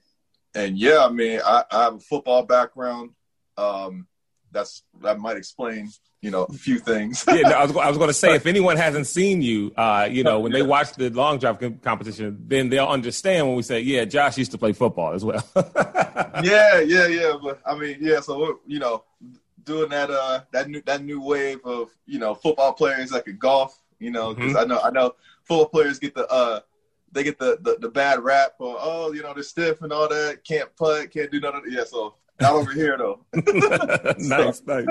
and 0.54 0.78
yeah, 0.78 1.04
I 1.04 1.10
mean, 1.10 1.40
I, 1.44 1.64
I 1.70 1.82
have 1.84 1.94
a 1.94 2.00
football 2.00 2.44
background. 2.44 3.10
Um, 3.56 4.06
that's 4.54 4.82
that 5.02 5.18
might 5.18 5.36
explain 5.36 5.90
you 6.22 6.30
know 6.30 6.44
a 6.44 6.52
few 6.54 6.78
things. 6.78 7.22
yeah, 7.28 7.42
no, 7.42 7.50
I 7.50 7.66
was, 7.66 7.76
I 7.76 7.88
was 7.88 7.98
going 7.98 8.08
to 8.08 8.14
say 8.14 8.34
if 8.36 8.46
anyone 8.46 8.78
hasn't 8.78 9.06
seen 9.06 9.42
you, 9.42 9.72
uh, 9.76 10.08
you 10.10 10.24
know, 10.24 10.40
when 10.40 10.52
they 10.52 10.62
watch 10.62 10.94
the 10.94 11.10
long 11.10 11.38
drive 11.38 11.58
competition, 11.82 12.38
then 12.46 12.70
they'll 12.70 12.86
understand 12.86 13.46
when 13.46 13.56
we 13.56 13.62
say, 13.62 13.80
yeah, 13.80 14.06
Josh 14.06 14.38
used 14.38 14.52
to 14.52 14.58
play 14.58 14.72
football 14.72 15.12
as 15.12 15.24
well. 15.24 15.44
yeah, 16.42 16.80
yeah, 16.80 17.06
yeah. 17.06 17.34
But 17.40 17.60
I 17.66 17.76
mean, 17.76 17.98
yeah. 18.00 18.20
So 18.20 18.38
we're 18.38 18.54
you 18.66 18.78
know, 18.78 19.04
doing 19.64 19.90
that 19.90 20.10
uh 20.10 20.40
that 20.52 20.70
new 20.70 20.80
that 20.86 21.04
new 21.04 21.20
wave 21.20 21.60
of 21.64 21.90
you 22.06 22.18
know 22.18 22.34
football 22.34 22.72
players 22.72 23.10
that 23.10 23.26
could 23.26 23.38
golf. 23.38 23.78
You 23.98 24.10
know, 24.10 24.34
because 24.34 24.54
mm-hmm. 24.54 24.72
I 24.72 24.74
know 24.74 24.80
I 24.80 24.90
know 24.90 25.14
football 25.42 25.68
players 25.68 25.98
get 25.98 26.14
the 26.14 26.26
uh 26.28 26.60
they 27.12 27.22
get 27.22 27.38
the, 27.38 27.58
the, 27.60 27.76
the 27.80 27.88
bad 27.88 28.20
rap 28.20 28.52
for 28.58 28.76
oh 28.80 29.12
you 29.12 29.22
know 29.22 29.32
they're 29.34 29.42
stiff 29.42 29.82
and 29.82 29.92
all 29.92 30.08
that 30.08 30.42
can't 30.42 30.74
putt 30.76 31.10
can't 31.10 31.30
do 31.30 31.40
none 31.40 31.54
of 31.54 31.62
that. 31.64 31.72
Yeah, 31.72 31.84
so 31.84 32.14
not 32.40 32.52
over 32.52 32.72
here 32.72 32.96
though. 32.98 33.24
nice, 34.18 34.62
nice. 34.66 34.86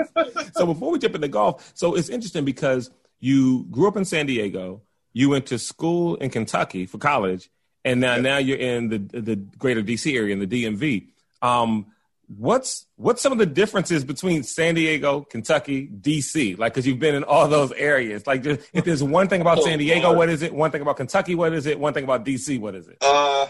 So 0.54 0.66
before 0.66 0.90
we 0.90 0.98
jump 0.98 1.14
into 1.14 1.28
golf, 1.28 1.72
so 1.74 1.94
it's 1.94 2.08
interesting 2.08 2.44
because 2.44 2.90
you 3.20 3.64
grew 3.70 3.88
up 3.88 3.96
in 3.96 4.04
San 4.04 4.26
Diego, 4.26 4.82
you 5.12 5.30
went 5.30 5.46
to 5.46 5.58
school 5.58 6.16
in 6.16 6.30
Kentucky 6.30 6.86
for 6.86 6.98
college, 6.98 7.50
and 7.84 8.00
now 8.00 8.16
now 8.16 8.38
you're 8.38 8.58
in 8.58 8.88
the 8.88 8.98
the 8.98 9.36
greater 9.36 9.82
DC 9.82 10.14
area 10.16 10.32
in 10.32 10.40
the 10.40 10.46
DMV. 10.46 11.08
Um, 11.42 11.86
what's 12.28 12.86
what's 12.96 13.22
some 13.22 13.32
of 13.32 13.38
the 13.38 13.46
differences 13.46 14.04
between 14.04 14.42
San 14.42 14.74
Diego, 14.74 15.22
Kentucky, 15.22 15.88
DC? 15.88 16.58
Like, 16.58 16.74
because 16.74 16.86
you've 16.86 16.98
been 16.98 17.14
in 17.14 17.24
all 17.24 17.48
those 17.48 17.72
areas. 17.72 18.26
Like, 18.26 18.44
if 18.46 18.84
there's 18.84 19.02
one 19.02 19.28
thing 19.28 19.40
about 19.40 19.58
oh, 19.58 19.64
San 19.64 19.78
Diego, 19.78 20.12
what 20.12 20.28
is 20.28 20.42
it? 20.42 20.54
One 20.54 20.70
thing 20.70 20.82
about 20.82 20.96
Kentucky, 20.96 21.34
what 21.34 21.52
is 21.52 21.66
it? 21.66 21.78
One 21.78 21.92
thing 21.92 22.04
about 22.04 22.24
DC, 22.24 22.58
what 22.60 22.74
is 22.74 22.88
it? 22.88 22.98
Uh, 23.00 23.46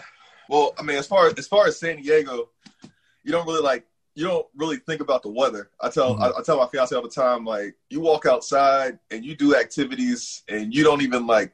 well, 0.49 0.73
I 0.77 0.83
mean, 0.83 0.97
as 0.97 1.07
far 1.07 1.27
as 1.27 1.33
as 1.35 1.47
far 1.47 1.67
as 1.67 1.79
San 1.79 1.97
Diego, 1.97 2.49
you 3.25 3.31
don't 3.31 3.45
really 3.45 3.61
like 3.61 3.85
you 4.13 4.25
don't 4.25 4.47
really 4.55 4.77
think 4.77 5.01
about 5.01 5.23
the 5.23 5.29
weather. 5.29 5.69
I 5.81 5.89
tell 5.89 6.13
mm-hmm. 6.13 6.23
I, 6.23 6.31
I, 6.37 6.41
tell 6.41 6.57
my 6.57 6.67
fiance 6.67 6.95
all 6.95 7.01
the 7.01 7.09
time, 7.09 7.43
like 7.43 7.75
you 7.89 7.99
walk 7.99 8.25
outside 8.25 8.97
and 9.11 9.25
you 9.25 9.35
do 9.35 9.57
activities 9.57 10.43
and 10.47 10.73
you 10.73 10.85
don't 10.85 11.01
even 11.01 11.27
like 11.27 11.53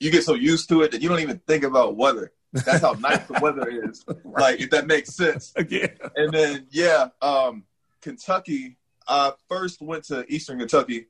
you 0.00 0.10
get 0.10 0.24
so 0.24 0.34
used 0.34 0.68
to 0.70 0.82
it 0.82 0.90
that 0.90 1.02
you 1.02 1.08
don't 1.08 1.20
even 1.20 1.38
think 1.46 1.62
about 1.62 1.96
weather. 1.96 2.32
That's 2.52 2.80
how 2.80 2.92
nice 2.94 3.24
the 3.26 3.38
weather 3.40 3.68
is. 3.68 4.04
right. 4.24 4.42
Like 4.42 4.60
if 4.60 4.70
that 4.70 4.88
makes 4.88 5.14
sense. 5.14 5.54
Yeah. 5.68 5.86
And 6.16 6.32
then 6.32 6.66
yeah, 6.70 7.08
um, 7.22 7.64
Kentucky. 8.00 8.76
I 9.06 9.32
first 9.48 9.80
went 9.80 10.04
to 10.04 10.24
Eastern 10.32 10.58
Kentucky. 10.58 11.06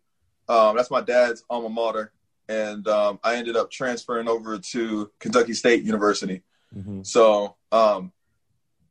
Um, 0.48 0.76
that's 0.76 0.90
my 0.90 1.00
dad's 1.00 1.44
alma 1.50 1.68
mater, 1.68 2.12
and 2.48 2.86
um, 2.88 3.20
I 3.22 3.36
ended 3.36 3.56
up 3.56 3.70
transferring 3.70 4.26
over 4.26 4.58
to 4.58 5.10
Kentucky 5.18 5.52
State 5.52 5.82
University. 5.82 6.42
Mm-hmm. 6.74 7.02
So, 7.02 7.56
um, 7.72 8.12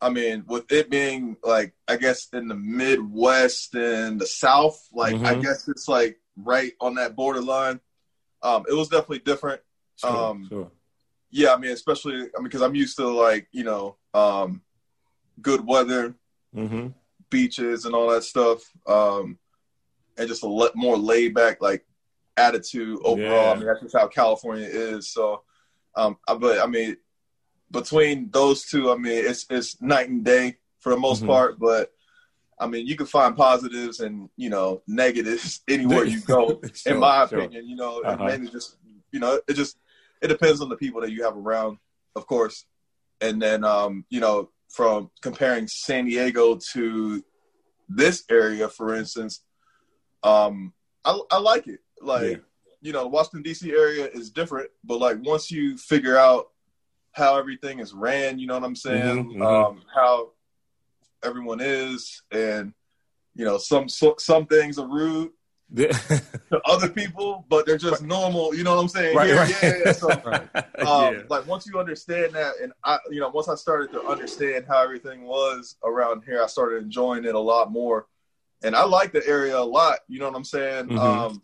I 0.02 0.10
mean, 0.10 0.46
with 0.48 0.72
it 0.72 0.90
being 0.90 1.38
like, 1.44 1.74
I 1.88 1.98
guess 1.98 2.28
in 2.32 2.48
the 2.48 2.56
Midwest 2.56 3.76
and 3.76 4.20
the 4.20 4.26
South, 4.26 4.80
like 4.94 5.16
mm-hmm. 5.16 5.26
I 5.26 5.36
guess 5.36 5.68
it's 5.68 5.88
like 5.88 6.20
right 6.38 6.72
on 6.80 6.96
that 6.96 7.16
borderline. 7.16 7.82
Um, 8.42 8.66
it 8.70 8.74
was 8.74 8.88
definitely 8.88 9.20
different. 9.20 9.62
Sure, 9.98 10.10
um, 10.10 10.48
sure 10.48 10.72
yeah, 11.32 11.54
I 11.54 11.58
mean, 11.58 11.72
especially 11.72 12.16
I 12.16 12.38
mean, 12.38 12.44
because 12.44 12.62
I'm 12.62 12.76
used 12.76 12.98
to 12.98 13.08
like 13.08 13.48
you 13.52 13.64
know, 13.64 13.98
um, 14.14 14.62
good 15.42 15.66
weather, 15.66 16.16
mm-hmm. 16.56 16.88
beaches, 17.30 17.86
and 17.86 17.94
all 17.94 18.10
that 18.10 18.24
stuff, 18.24 18.62
um, 18.88 19.38
and 20.18 20.28
just 20.28 20.44
a 20.44 20.48
le- 20.48 20.72
more 20.76 20.98
laid 20.98 21.34
back 21.34 21.62
like 21.62 21.86
attitude 22.38 23.00
overall. 23.04 23.46
Yeah. 23.46 23.52
I 23.52 23.56
mean, 23.56 23.66
that's 23.66 23.82
just 23.82 23.96
how 23.96 24.08
California 24.08 24.68
is. 24.68 25.10
So, 25.10 25.44
um, 25.96 26.18
but 26.26 26.60
I 26.60 26.66
mean, 26.66 26.98
between 27.72 28.30
those 28.32 28.66
two, 28.66 28.92
I 28.92 28.96
mean, 28.96 29.26
it's 29.26 29.46
it's 29.50 29.82
night 29.82 30.10
and 30.10 30.24
day 30.24 30.58
for 30.80 30.90
the 30.92 31.00
most 31.00 31.20
mm-hmm. 31.20 31.30
part. 31.30 31.60
But 31.60 31.92
I 32.60 32.68
mean, 32.68 32.88
you 32.88 32.96
can 32.96 33.06
find 33.06 33.36
positives 33.36 34.00
and 34.00 34.30
you 34.36 34.50
know 34.50 34.82
negatives 34.88 35.62
anywhere 35.68 36.06
you 36.06 36.22
go. 36.22 36.60
sure, 36.74 36.94
in 36.94 37.00
my 37.00 37.28
sure. 37.28 37.40
opinion, 37.40 37.68
you 37.68 37.76
know, 37.76 38.02
uh-huh. 38.02 38.26
mainly 38.26 38.52
just 38.52 38.78
you 39.12 39.20
know, 39.20 39.40
it 39.48 39.54
just 39.54 39.78
it 40.22 40.28
depends 40.28 40.62
on 40.62 40.70
the 40.70 40.76
people 40.76 41.02
that 41.02 41.12
you 41.12 41.24
have 41.24 41.38
around, 41.38 41.78
of 42.16 42.28
course. 42.28 42.66
And 43.22 43.42
then, 43.42 43.64
um, 43.64 44.06
you 44.10 44.20
know, 44.20 44.50
from 44.70 45.12
comparing 45.22 45.68
San 45.68 46.06
Diego 46.06 46.60
to 46.74 47.24
this 47.88 48.24
area, 48.30 48.70
for 48.70 48.96
instance, 48.96 49.42
um, 50.24 50.74
I, 51.04 51.20
I 51.32 51.40
like 51.40 51.68
it. 51.68 51.80
Like, 52.02 52.32
yeah. 52.32 52.38
you 52.82 52.94
know, 52.94 53.08
Washington 53.08 53.42
D.C. 53.42 53.72
area 53.72 54.08
is 54.08 54.30
different, 54.30 54.70
but 54.84 55.00
like 55.00 55.18
once 55.22 55.52
you 55.52 55.78
figure 55.78 56.18
out 56.18 56.50
how 57.14 57.38
everything 57.38 57.80
is 57.80 57.94
ran, 57.94 58.40
you 58.40 58.48
know 58.48 58.54
what 58.54 58.64
I'm 58.64 58.76
saying? 58.76 59.26
Mm-hmm, 59.26 59.42
mm-hmm. 59.42 59.42
Um, 59.42 59.82
how 59.94 60.32
everyone 61.24 61.60
is, 61.62 62.22
and 62.32 62.74
you 63.36 63.46
know, 63.46 63.58
some 63.58 63.90
so, 63.90 64.16
some 64.18 64.46
things 64.46 64.78
are 64.78 64.88
rude, 64.88 65.32
to 65.76 66.62
other 66.66 66.90
people, 66.90 67.46
but 67.50 67.66
they're 67.66 67.78
just 67.78 68.02
normal. 68.02 68.56
You 68.56 68.64
know 68.64 68.76
what 68.76 68.82
I'm 68.82 68.88
saying? 68.88 69.16
Right, 69.16 69.30
yeah, 69.30 69.36
right. 69.36 69.82
yeah. 69.86 69.92
So, 69.92 70.08
right. 70.26 70.56
Um, 70.80 71.16
yeah. 71.16 71.22
like 71.30 71.46
once 71.48 71.68
you 71.68 71.80
understand 71.80 72.34
that, 72.34 72.56
and 72.62 72.74
I, 72.84 72.98
you 73.12 73.20
know, 73.20 73.30
once 73.30 73.48
I 73.48 73.56
started 73.56 73.92
to 73.94 74.04
understand 74.04 74.66
how 74.68 74.84
everything 74.84 75.24
was 75.24 75.76
around 75.84 76.24
here, 76.26 76.42
I 76.44 76.48
started 76.48 76.84
enjoying 76.84 77.26
it 77.26 77.36
a 77.36 77.40
lot 77.40 77.72
more, 77.72 78.08
and 78.64 78.76
I 78.76 78.84
like 78.84 79.12
the 79.12 79.26
area 79.28 79.58
a 79.58 79.62
lot. 79.62 80.00
You 80.08 80.20
know 80.20 80.28
what 80.28 80.36
I'm 80.36 80.44
saying? 80.44 80.88
Mm-hmm. 80.88 80.98
Um, 80.98 81.42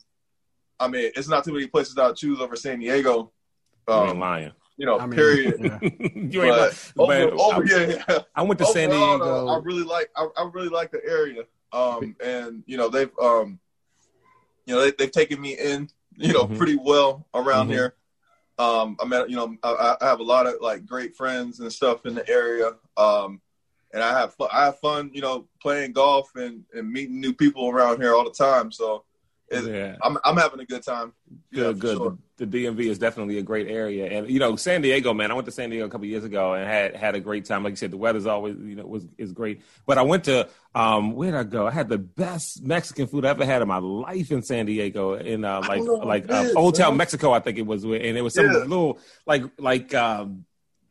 I 0.79 0.87
mean, 0.87 1.11
it's 1.15 1.29
not 1.29 1.43
too 1.43 1.53
many 1.53 1.67
places 1.67 1.95
that 1.95 2.05
I 2.05 2.11
choose 2.13 2.39
over 2.41 2.55
San 2.55 2.79
Diego. 2.79 3.31
Um, 3.87 4.19
lying. 4.19 4.51
You 4.77 4.85
know, 4.85 4.99
I 4.99 5.05
mean, 5.05 5.15
period. 5.15 5.55
Yeah. 5.59 5.79
you 6.15 6.43
ain't 6.43 6.73
over, 6.97 7.13
man, 7.13 7.31
over, 7.31 7.63
I, 7.63 8.03
yeah, 8.09 8.19
I 8.35 8.41
went 8.41 8.59
to 8.59 8.65
San 8.65 8.89
Diego. 8.89 9.47
I 9.47 9.57
really 9.59 9.83
like. 9.83 10.09
I, 10.15 10.27
I 10.37 10.49
really 10.53 10.69
like 10.69 10.91
the 10.91 11.01
area. 11.05 11.43
Um, 11.71 12.15
and 12.23 12.63
you 12.65 12.77
know, 12.77 12.89
they've 12.89 13.11
um 13.21 13.59
you 14.65 14.73
know, 14.73 14.81
they, 14.81 15.03
have 15.03 15.11
taken 15.11 15.39
me 15.39 15.57
in, 15.57 15.89
you 16.15 16.33
know, 16.33 16.45
mm-hmm. 16.45 16.57
pretty 16.57 16.75
well 16.75 17.25
around 17.33 17.67
mm-hmm. 17.67 17.73
here. 17.73 17.95
Um, 18.57 18.97
I 19.01 19.05
met, 19.05 19.29
you 19.29 19.35
know, 19.35 19.55
I, 19.63 19.97
I, 20.01 20.05
have 20.05 20.19
a 20.19 20.23
lot 20.23 20.47
of 20.47 20.55
like 20.61 20.85
great 20.85 21.15
friends 21.15 21.59
and 21.59 21.71
stuff 21.71 22.05
in 22.05 22.15
the 22.15 22.27
area. 22.29 22.71
Um, 22.95 23.41
and 23.93 24.01
I 24.01 24.17
have 24.17 24.33
fun, 24.33 24.49
I 24.51 24.65
have 24.65 24.79
fun, 24.79 25.11
you 25.13 25.21
know, 25.21 25.47
playing 25.61 25.91
golf 25.91 26.31
and, 26.35 26.63
and 26.73 26.89
meeting 26.89 27.19
new 27.19 27.33
people 27.33 27.69
around 27.69 28.01
here 28.01 28.15
all 28.15 28.23
the 28.23 28.31
time. 28.31 28.71
So 28.71 29.03
yeah. 29.51 29.95
I'm, 30.01 30.17
I'm 30.23 30.37
having 30.37 30.59
a 30.59 30.65
good 30.65 30.83
time. 30.83 31.13
Good, 31.51 31.75
yeah, 31.75 31.79
good. 31.79 31.97
Sure 31.97 32.17
the 32.37 32.45
DMV 32.45 32.79
is 32.81 32.99
definitely 32.99 33.37
a 33.37 33.41
great 33.41 33.67
area, 33.67 34.07
and 34.07 34.29
you 34.29 34.39
know 34.39 34.55
San 34.57 34.81
Diego, 34.81 35.13
man. 35.13 35.31
I 35.31 35.33
went 35.35 35.45
to 35.45 35.51
San 35.51 35.69
Diego 35.69 35.85
a 35.85 35.89
couple 35.89 36.05
years 36.05 36.25
ago 36.25 36.53
and 36.53 36.67
had 36.67 36.95
had 36.95 37.15
a 37.15 37.19
great 37.21 37.45
time. 37.45 37.63
Like 37.63 37.71
you 37.71 37.77
said, 37.77 37.91
the 37.91 37.97
weather's 37.97 38.25
always 38.25 38.57
you 38.57 38.75
know 38.75 38.85
was 38.85 39.07
is 39.17 39.31
great. 39.31 39.61
But 39.85 39.97
I 39.97 40.01
went 40.01 40.25
to 40.25 40.49
um 40.73 41.13
where 41.13 41.31
did 41.31 41.39
I 41.39 41.43
go? 41.43 41.65
I 41.65 41.71
had 41.71 41.87
the 41.87 41.97
best 41.97 42.61
Mexican 42.61 43.07
food 43.07 43.25
I 43.25 43.29
ever 43.29 43.45
had 43.45 43.61
in 43.61 43.67
my 43.69 43.77
life 43.77 44.31
in 44.31 44.41
San 44.41 44.65
Diego, 44.65 45.13
in 45.13 45.45
uh, 45.45 45.61
like 45.61 45.81
like 45.81 46.29
uh, 46.29 46.49
Old 46.57 46.75
Town 46.75 46.97
Mexico, 46.97 47.31
I 47.31 47.39
think 47.39 47.57
it 47.57 47.65
was, 47.65 47.83
and 47.83 47.93
it 47.95 48.21
was 48.21 48.33
some 48.33 48.45
yeah. 48.45 48.57
little 48.59 48.99
like 49.25 49.43
like. 49.57 49.93
um 49.93 50.45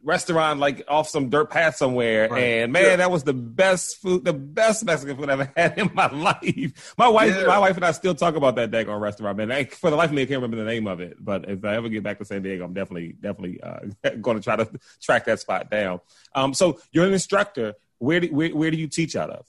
restaurant 0.05 0.61
like 0.61 0.85
off 0.87 1.09
some 1.09 1.31
dirt 1.31 1.51
path 1.51 1.77
somewhere. 1.77 2.29
Right. 2.29 2.43
And 2.43 2.73
man, 2.73 2.85
yeah. 2.85 2.97
that 2.97 3.11
was 3.11 3.25
the 3.25 3.33
best 3.33 4.01
food, 4.01 4.25
the 4.25 4.33
best 4.33 4.85
Mexican 4.85 5.17
food 5.17 5.31
I've 5.31 5.41
ever 5.41 5.53
had 5.57 5.79
in 5.79 5.91
my 5.95 6.07
life. 6.07 6.95
My 6.97 7.09
wife, 7.09 7.35
yeah. 7.35 7.47
my 7.47 7.59
wife 7.59 7.77
and 7.77 7.85
I 7.85 7.93
still 7.93 8.15
talk 8.15 8.37
about 8.37 8.57
that 8.57 8.71
daggone 8.71 9.01
restaurant, 9.01 9.39
man. 9.39 9.51
I, 9.51 9.65
for 9.65 9.91
the 9.91 9.97
life 9.97 10.11
of 10.11 10.17
me, 10.17 10.23
I 10.23 10.27
can't 10.27 10.43
remember 10.43 10.59
the 10.59 10.71
name 10.71 10.87
of 10.87 11.01
it. 11.01 11.17
But 11.19 11.49
if 11.49 11.65
I 11.65 11.75
ever 11.75 11.89
get 11.89 12.03
back 12.03 12.19
to 12.19 12.25
San 12.25 12.43
Diego, 12.43 12.65
I'm 12.65 12.75
definitely, 12.75 13.15
definitely 13.21 13.61
uh, 13.61 13.81
going 14.21 14.37
to 14.37 14.43
try 14.43 14.57
to 14.57 14.71
track 15.03 15.25
that 15.25 15.41
spot 15.41 15.71
down. 15.71 16.01
Um, 16.35 16.55
so 16.55 16.79
you're 16.93 17.07
an 17.07 17.13
instructor. 17.13 17.75
Where 17.99 18.21
do, 18.21 18.29
where, 18.29 18.51
where 18.51 18.71
do 18.71 18.77
you 18.77 18.89
teach 18.89 19.17
out 19.17 19.31
of? 19.31 19.47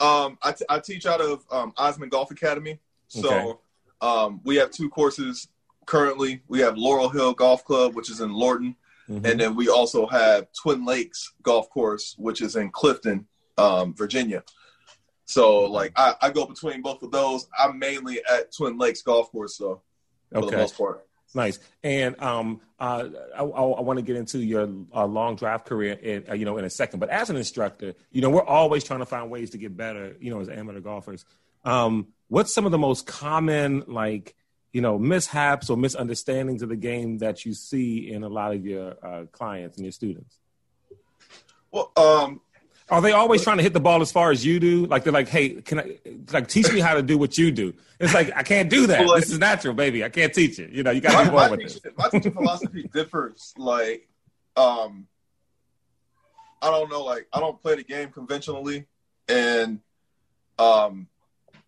Um, 0.00 0.38
I, 0.42 0.52
t- 0.52 0.64
I 0.68 0.78
teach 0.80 1.06
out 1.06 1.20
of 1.20 1.44
um, 1.50 1.72
Osmond 1.76 2.10
Golf 2.10 2.30
Academy. 2.30 2.78
So 3.08 3.28
okay. 3.30 3.58
um, 4.00 4.40
we 4.44 4.56
have 4.56 4.70
two 4.70 4.88
courses 4.88 5.48
currently. 5.86 6.42
We 6.48 6.60
have 6.60 6.76
Laurel 6.76 7.08
Hill 7.08 7.34
Golf 7.34 7.64
Club, 7.64 7.94
which 7.94 8.10
is 8.10 8.20
in 8.20 8.32
Lorton, 8.32 8.76
Mm-hmm. 9.08 9.26
And 9.26 9.40
then 9.40 9.54
we 9.56 9.68
also 9.68 10.06
have 10.06 10.46
Twin 10.52 10.84
Lakes 10.84 11.32
Golf 11.42 11.68
Course, 11.70 12.14
which 12.18 12.40
is 12.40 12.56
in 12.56 12.70
Clifton, 12.70 13.26
um, 13.58 13.94
Virginia. 13.94 14.44
So 15.24 15.60
like 15.64 15.92
I, 15.96 16.14
I, 16.20 16.30
go 16.30 16.46
between 16.46 16.82
both 16.82 17.02
of 17.02 17.10
those. 17.10 17.46
I'm 17.58 17.78
mainly 17.78 18.20
at 18.30 18.54
Twin 18.54 18.78
Lakes 18.78 19.02
Golf 19.02 19.30
Course, 19.30 19.56
so 19.56 19.82
for 20.30 20.38
okay. 20.38 20.50
the 20.50 20.56
most 20.56 20.76
part. 20.76 21.06
Nice. 21.34 21.58
And 21.82 22.20
um, 22.22 22.60
uh, 22.78 23.08
I, 23.34 23.42
I, 23.42 23.42
I 23.42 23.80
want 23.80 23.98
to 23.98 24.04
get 24.04 24.16
into 24.16 24.38
your 24.38 24.68
uh, 24.94 25.06
long 25.06 25.36
drive 25.36 25.64
career, 25.64 25.94
in, 25.94 26.24
uh, 26.28 26.34
you 26.34 26.44
know, 26.44 26.58
in 26.58 26.64
a 26.64 26.70
second. 26.70 27.00
But 27.00 27.08
as 27.08 27.30
an 27.30 27.36
instructor, 27.36 27.94
you 28.10 28.20
know, 28.20 28.30
we're 28.30 28.44
always 28.44 28.84
trying 28.84 29.00
to 29.00 29.06
find 29.06 29.30
ways 29.30 29.50
to 29.50 29.58
get 29.58 29.76
better, 29.76 30.16
you 30.20 30.30
know, 30.30 30.40
as 30.40 30.48
amateur 30.48 30.80
golfers. 30.80 31.24
Um, 31.64 32.08
what's 32.28 32.52
some 32.52 32.66
of 32.66 32.72
the 32.72 32.78
most 32.78 33.06
common 33.06 33.84
like 33.86 34.34
you 34.72 34.80
know 34.80 34.98
mishaps 34.98 35.70
or 35.70 35.76
misunderstandings 35.76 36.62
of 36.62 36.68
the 36.68 36.76
game 36.76 37.18
that 37.18 37.44
you 37.44 37.54
see 37.54 38.10
in 38.10 38.22
a 38.22 38.28
lot 38.28 38.54
of 38.54 38.64
your 38.64 38.94
uh, 39.02 39.24
clients 39.32 39.76
and 39.76 39.84
your 39.84 39.92
students? 39.92 40.38
Well, 41.70 41.90
um, 41.96 42.40
are 42.90 43.00
they 43.00 43.12
always 43.12 43.42
trying 43.42 43.56
to 43.56 43.62
hit 43.62 43.72
the 43.72 43.80
ball 43.80 44.02
as 44.02 44.12
far 44.12 44.30
as 44.30 44.44
you 44.44 44.60
do? 44.60 44.86
Like 44.86 45.04
they're 45.04 45.12
like, 45.12 45.28
hey, 45.28 45.50
can 45.62 45.80
I 45.80 45.98
like 46.32 46.48
teach 46.48 46.70
me 46.72 46.80
how 46.80 46.94
to 46.94 47.02
do 47.02 47.16
what 47.16 47.38
you 47.38 47.50
do? 47.50 47.72
It's 47.98 48.12
like 48.12 48.30
I 48.36 48.42
can't 48.42 48.68
do 48.68 48.86
that. 48.88 49.00
Well, 49.00 49.10
like, 49.10 49.22
this 49.22 49.30
is 49.30 49.38
natural, 49.38 49.74
baby. 49.74 50.04
I 50.04 50.10
can't 50.10 50.32
teach 50.34 50.58
it. 50.58 50.70
You 50.70 50.82
know, 50.82 50.90
you 50.90 51.00
got 51.00 51.18
to 51.18 51.24
be 51.24 51.30
born 51.30 51.50
with 51.52 51.60
it. 51.84 51.96
My 51.96 52.08
teaching 52.08 52.32
philosophy 52.32 52.88
differs. 52.92 53.54
Like, 53.56 54.08
um, 54.56 55.06
I 56.60 56.70
don't 56.70 56.90
know. 56.90 57.02
Like, 57.02 57.28
I 57.32 57.40
don't 57.40 57.60
play 57.60 57.76
the 57.76 57.84
game 57.84 58.10
conventionally, 58.10 58.86
and 59.28 59.80
um, 60.58 61.08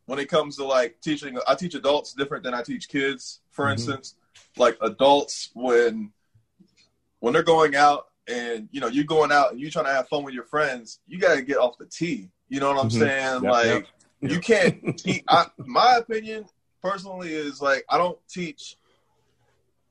when 0.06 0.18
it 0.18 0.28
comes 0.28 0.56
to 0.56 0.64
like 0.64 1.00
teaching, 1.00 1.38
I 1.48 1.54
teach 1.54 1.74
adults 1.74 2.12
different 2.12 2.44
than 2.44 2.54
I 2.54 2.62
teach 2.62 2.88
kids. 2.88 3.40
For 3.50 3.64
mm-hmm. 3.64 3.72
instance, 3.72 4.16
like 4.56 4.76
adults 4.80 5.50
when 5.54 6.12
when 7.20 7.32
they're 7.32 7.42
going 7.42 7.74
out 7.74 8.06
and 8.28 8.68
you 8.72 8.80
know 8.80 8.88
you're 8.88 9.04
going 9.04 9.32
out 9.32 9.52
and 9.52 9.60
you're 9.60 9.70
trying 9.70 9.86
to 9.86 9.92
have 9.92 10.08
fun 10.08 10.24
with 10.24 10.34
your 10.34 10.44
friends, 10.44 11.00
you 11.06 11.18
got 11.18 11.34
to 11.34 11.42
get 11.42 11.56
off 11.56 11.78
the 11.78 11.86
tee. 11.86 12.30
You 12.48 12.60
know 12.60 12.72
what 12.72 12.82
I'm 12.82 12.90
mm-hmm. 12.90 13.00
saying? 13.00 13.42
Yep, 13.42 13.52
like 13.52 13.86
yep. 14.20 14.32
you 14.32 14.40
can't. 14.40 14.98
Teach, 14.98 15.24
I, 15.28 15.46
my 15.58 15.96
opinion 15.96 16.44
personally 16.82 17.32
is 17.32 17.60
like 17.60 17.84
I 17.88 17.98
don't 17.98 18.18
teach 18.28 18.76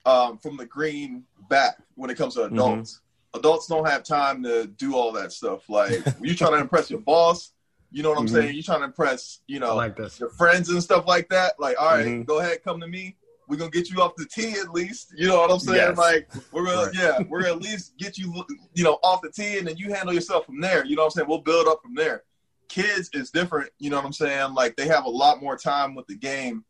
um, 0.05 0.37
from 0.37 0.57
the 0.57 0.65
green 0.65 1.23
back 1.49 1.77
when 1.95 2.09
it 2.09 2.17
comes 2.17 2.35
to 2.35 2.41
mm-hmm. 2.41 2.53
adults. 2.53 2.93
Mm-hmm. 2.93 3.39
Adults 3.39 3.67
don't 3.67 3.87
have 3.87 4.03
time 4.03 4.43
to 4.43 4.67
do 4.67 4.95
all 4.95 5.11
that 5.13 5.31
stuff. 5.31 5.67
Like 5.67 6.03
you 6.21 6.35
trying 6.35 6.51
to 6.51 6.59
impress 6.59 6.91
your 6.91 6.99
boss, 6.99 7.52
you 7.93 8.01
know 8.01 8.09
what 8.09 8.17
I'm 8.17 8.25
mm-hmm. 8.25 8.35
saying? 8.35 8.53
You're 8.55 8.63
trying 8.63 8.79
to 8.79 8.85
impress, 8.85 9.39
you 9.47 9.59
know, 9.59 9.75
like 9.75 9.95
this. 9.95 10.19
your 10.19 10.29
friends 10.29 10.69
and 10.69 10.81
stuff 10.81 11.05
like 11.07 11.29
that. 11.29 11.53
Like, 11.59 11.79
all 11.79 11.91
right, 11.91 12.05
mm-hmm. 12.05 12.23
go 12.23 12.39
ahead, 12.39 12.63
come 12.63 12.81
to 12.81 12.87
me. 12.87 13.15
We're 13.47 13.57
gonna 13.57 13.69
get 13.69 13.89
you 13.89 14.01
off 14.01 14.15
the 14.17 14.25
tee 14.25 14.53
at 14.53 14.71
least. 14.71 15.13
You 15.15 15.27
know 15.27 15.39
what 15.39 15.51
I'm 15.51 15.59
saying? 15.59 15.77
Yes. 15.77 15.97
Like, 15.97 16.27
we're 16.51 16.65
gonna, 16.65 16.87
right. 16.87 16.95
yeah, 16.95 17.19
we're 17.29 17.43
gonna 17.43 17.53
at 17.53 17.61
least 17.61 17.95
get 17.99 18.17
you, 18.17 18.43
you 18.73 18.83
know, 18.83 18.97
off 19.03 19.21
the 19.21 19.29
tee, 19.29 19.59
and 19.59 19.67
then 19.67 19.77
you 19.77 19.93
handle 19.93 20.13
yourself 20.13 20.45
from 20.47 20.59
there. 20.59 20.83
You 20.85 20.95
know 20.95 21.03
what 21.03 21.07
I'm 21.07 21.11
saying? 21.11 21.27
We'll 21.29 21.41
build 21.41 21.67
up 21.67 21.81
from 21.83 21.93
there. 21.93 22.23
Kids 22.67 23.11
is 23.13 23.29
different. 23.29 23.69
You 23.77 23.91
know 23.91 23.97
what 23.97 24.05
I'm 24.05 24.13
saying? 24.13 24.55
Like, 24.55 24.75
they 24.75 24.87
have 24.87 25.05
a 25.05 25.09
lot 25.09 25.41
more 25.41 25.55
time 25.55 25.93
with 25.93 26.07
the 26.07 26.15
game 26.15 26.65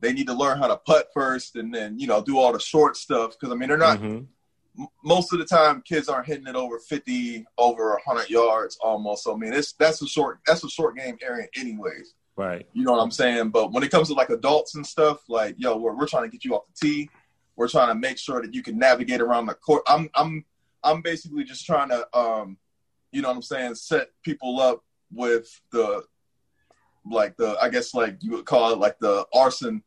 they 0.00 0.12
need 0.12 0.26
to 0.26 0.34
learn 0.34 0.58
how 0.58 0.66
to 0.68 0.76
putt 0.76 1.08
first 1.14 1.56
and 1.56 1.74
then 1.74 1.98
you 1.98 2.06
know 2.06 2.22
do 2.22 2.38
all 2.38 2.52
the 2.52 2.60
short 2.60 2.96
stuff 2.96 3.30
because 3.32 3.50
i 3.50 3.56
mean 3.56 3.68
they're 3.68 3.78
not 3.78 3.98
mm-hmm. 3.98 4.24
Most 5.04 5.32
of 5.32 5.38
the 5.38 5.44
time 5.44 5.82
kids 5.82 6.08
aren't 6.08 6.26
hitting 6.26 6.46
it 6.46 6.54
over 6.54 6.78
50 6.78 7.46
over 7.58 7.90
100 8.04 8.30
yards 8.30 8.76
almost. 8.82 9.24
So 9.24 9.34
i 9.34 9.36
mean 9.36 9.52
it's 9.52 9.72
that's 9.72 10.02
a 10.02 10.06
short 10.06 10.40
that's 10.46 10.64
a 10.64 10.68
short 10.68 10.96
game 10.96 11.18
area 11.22 11.46
anyways. 11.56 12.14
Right. 12.36 12.66
You 12.72 12.84
know 12.84 12.92
what 12.92 13.02
i'm 13.02 13.10
saying? 13.10 13.50
But 13.50 13.72
when 13.72 13.82
it 13.82 13.90
comes 13.90 14.08
to 14.08 14.14
like 14.14 14.30
adults 14.30 14.74
and 14.74 14.86
stuff 14.86 15.20
like 15.28 15.56
yo 15.58 15.76
we're, 15.76 15.94
we're 15.94 16.06
trying 16.06 16.24
to 16.24 16.30
get 16.30 16.44
you 16.44 16.54
off 16.54 16.66
the 16.66 16.86
tee. 16.86 17.10
We're 17.56 17.68
trying 17.68 17.88
to 17.88 17.94
make 17.94 18.18
sure 18.18 18.42
that 18.42 18.52
you 18.52 18.62
can 18.62 18.78
navigate 18.78 19.20
around 19.20 19.46
the 19.46 19.54
court. 19.54 19.82
I'm 19.86 20.10
i'm 20.14 20.44
i'm 20.84 21.02
basically 21.02 21.44
just 21.44 21.64
trying 21.64 21.88
to 21.88 22.06
um 22.16 22.58
you 23.12 23.22
know 23.22 23.28
what 23.28 23.36
i'm 23.36 23.42
saying 23.42 23.74
set 23.74 24.10
people 24.22 24.60
up 24.60 24.84
with 25.12 25.60
the 25.72 26.02
like 27.10 27.36
the 27.36 27.56
I 27.60 27.68
guess 27.68 27.94
like 27.94 28.18
you 28.20 28.32
would 28.32 28.46
call 28.46 28.72
it 28.72 28.78
like 28.78 28.98
the 28.98 29.26
arson 29.34 29.82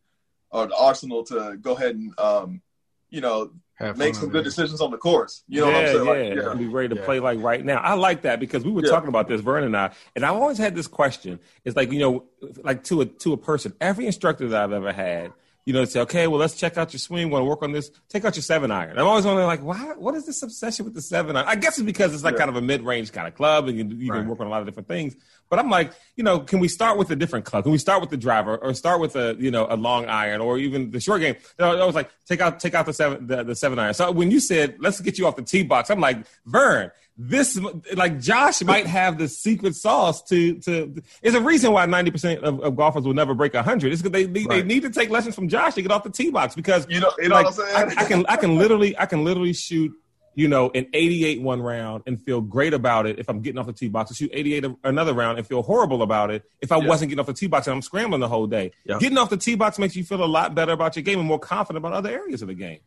or 0.52 0.68
the 0.68 0.76
arsenal 0.76 1.24
to 1.26 1.58
go 1.62 1.76
ahead 1.76 1.96
and 1.96 2.18
um, 2.20 2.62
you 3.10 3.22
know 3.22 3.52
make 3.96 4.16
some 4.16 4.30
good 4.30 4.44
decisions 4.44 4.82
on 4.82 4.92
the 4.92 4.98
course. 4.98 5.44
You 5.48 5.62
know 5.62 5.70
yeah, 5.70 5.74
what 5.74 5.86
I'm 5.86 6.06
saying? 6.06 6.38
Yeah, 6.38 6.44
like, 6.44 6.54
yeah. 6.54 6.60
be 6.60 6.68
ready 6.68 6.90
to 6.90 6.96
yeah. 6.96 7.06
play 7.06 7.20
like 7.20 7.40
right 7.42 7.64
now. 7.64 7.78
I 7.78 7.94
like 7.94 8.24
that 8.24 8.40
because 8.40 8.64
we 8.64 8.72
were 8.72 8.84
yeah. 8.84 8.92
talking 8.92 9.10
about 9.10 9.28
this, 9.28 9.42
Vern 9.42 9.64
and 9.64 9.76
I, 9.76 9.92
and 10.16 10.26
I've 10.26 10.36
always 10.36 10.58
had 10.58 10.76
this 10.76 10.88
question. 10.88 11.40
It's 11.66 11.76
like 11.76 11.92
you 11.92 12.00
know, 12.00 12.26
like 12.64 12.84
to 12.86 13.02
a 13.02 13.06
to 13.06 13.34
a 13.34 13.38
person, 13.38 13.74
every 13.80 14.06
instructor 14.06 14.48
that 14.50 14.62
I've 14.62 14.74
ever 14.74 14.92
had 14.92 15.32
you 15.70 15.74
know, 15.74 15.86
say, 15.86 16.00
okay, 16.00 16.26
well, 16.26 16.40
let's 16.40 16.56
check 16.56 16.80
out 16.80 16.94
your 16.94 17.00
swing. 17.00 17.30
Want 17.30 17.42
to 17.42 17.46
work 17.46 17.62
on 17.62 17.74
this? 17.74 17.92
Take 18.10 18.26
out 18.26 18.36
your 18.36 18.42
seven 18.42 18.72
iron. 18.72 18.98
I'm 18.98 19.06
always 19.06 19.24
wondering, 19.24 19.46
like, 19.46 19.62
why? 19.62 19.94
What 20.00 20.16
is 20.16 20.26
this 20.26 20.42
obsession 20.42 20.84
with 20.84 20.96
the 20.96 21.02
seven 21.04 21.36
iron? 21.36 21.48
I 21.48 21.54
guess 21.54 21.78
it's 21.78 21.86
because 21.86 22.12
it's 22.12 22.24
like 22.24 22.34
yeah. 22.34 22.40
kind 22.40 22.50
of 22.50 22.56
a 22.56 22.62
mid 22.62 22.82
range 22.82 23.12
kind 23.12 23.28
of 23.28 23.36
club, 23.36 23.68
and 23.68 23.78
you, 23.78 23.86
you 23.96 24.12
right. 24.12 24.22
can 24.22 24.28
work 24.28 24.40
on 24.40 24.48
a 24.48 24.50
lot 24.50 24.62
of 24.62 24.66
different 24.66 24.88
things. 24.88 25.16
But 25.48 25.60
I'm 25.60 25.70
like, 25.70 25.94
you 26.16 26.24
know, 26.24 26.40
can 26.40 26.60
we 26.60 26.68
start 26.70 26.98
with 26.98 27.12
a 27.12 27.16
different 27.16 27.46
club? 27.46 27.66
Can 27.66 27.72
we 27.72 27.78
start 27.78 28.02
with 28.02 28.10
the 28.10 28.18
driver, 28.18 28.58
or 28.58 28.74
start 28.74 29.00
with 29.00 29.16
a 29.16 29.36
you 29.38 29.52
know 29.52 29.68
a 29.70 29.76
long 29.76 30.08
iron, 30.08 30.42
or 30.42 30.58
even 30.58 30.90
the 30.90 31.00
short 31.00 31.22
game? 31.22 31.36
I 31.60 31.86
was 31.86 31.94
like, 31.94 32.10
take 32.26 32.42
out 32.42 32.60
take 32.60 32.74
out 32.74 32.88
the 32.88 32.94
seven 32.94 33.28
the, 33.28 33.44
the 33.44 33.56
seven 33.56 33.78
iron. 33.78 33.94
So 33.94 34.10
when 34.10 34.32
you 34.32 34.40
said 34.40 34.78
let's 34.80 35.00
get 35.02 35.20
you 35.20 35.28
off 35.28 35.36
the 35.36 35.44
tee 35.44 35.62
box, 35.62 35.92
I'm 35.92 36.00
like, 36.00 36.18
Vern, 36.48 36.90
this 37.22 37.60
like 37.96 38.22
Josh 38.22 38.62
might 38.62 38.88
have 38.88 39.18
the 39.18 39.28
secret 39.28 39.76
sauce 39.76 40.24
to 40.24 40.58
to. 40.60 41.04
It's 41.22 41.36
a 41.36 41.42
reason 41.42 41.74
why 41.74 41.86
ninety 41.86 42.12
percent 42.12 42.42
of, 42.46 42.62
of, 42.62 42.78
golfers 42.78 43.04
will 43.04 43.14
never 43.14 43.34
break 43.34 43.54
hundred. 43.54 43.92
It's 43.92 44.02
because 44.02 44.14
they 44.14 44.24
they, 44.24 44.46
right. 44.46 44.62
they, 44.62 44.64
need 44.64 44.84
to 44.84 44.90
take 44.90 45.10
lessons 45.10 45.36
from 45.36 45.50
Josh 45.50 45.74
to 45.74 45.82
get 45.82 45.92
off 45.92 46.06
the 46.06 46.12
tee 46.12 46.32
box 46.32 46.56
because 46.56 46.88
you 46.90 47.02
know, 47.02 47.12
you 47.18 47.28
know 47.28 47.36
like, 47.36 47.46
what 47.46 47.60
I'm 47.60 47.88
saying. 47.90 47.98
I, 47.98 48.02
I, 48.02 48.06
can 48.06 48.26
I 48.30 48.36
can 48.38 48.58
literally 48.58 48.98
I 48.98 49.06
can 49.06 49.26
literally 49.26 49.52
shoot 49.52 49.92
you 50.36 50.48
know 50.48 50.72
an 50.74 50.88
88 50.94 51.42
one 51.42 51.62
round 51.62 52.04
and 52.08 52.24
feel 52.24 52.40
great 52.40 52.74
about 52.74 53.06
it 53.06 53.20
if 53.20 53.30
I'm 53.30 53.42
getting 53.42 53.60
off 53.60 53.66
the 53.66 53.74
tee 53.74 53.90
box. 53.90 54.12
To 54.12 54.16
shoot 54.16 54.32
88 54.34 54.66
another 54.86 55.14
round 55.14 55.40
and 55.40 55.46
feel 55.46 55.62
horrible 55.62 56.02
about 56.02 56.32
it 56.32 56.46
if 56.62 56.72
I 56.72 56.78
yeah. 56.78 56.88
wasn't 56.88 57.10
getting 57.10 57.20
off 57.20 57.28
the 57.28 57.34
tee 57.34 57.48
box 57.48 57.68
and 57.68 57.76
I'm 57.76 57.82
scrambling 57.82 58.22
the 58.22 58.30
whole 58.30 58.48
day. 58.48 58.72
Yeah. 58.86 58.98
Getting 58.98 59.18
off 59.18 59.30
the 59.30 59.36
tee 59.36 59.56
box 59.56 59.78
makes 59.78 59.98
you 59.98 60.06
feel 60.06 60.24
a 60.24 60.26
lot 60.26 60.56
better 60.56 60.72
about 60.72 60.96
your 60.96 61.04
game 61.04 61.20
and 61.20 61.28
more 61.28 61.38
confident 61.38 61.84
about 61.84 61.92
other 61.92 62.12
areas 62.12 62.42
of 62.42 62.48
the 62.48 62.54
game. 62.54 62.80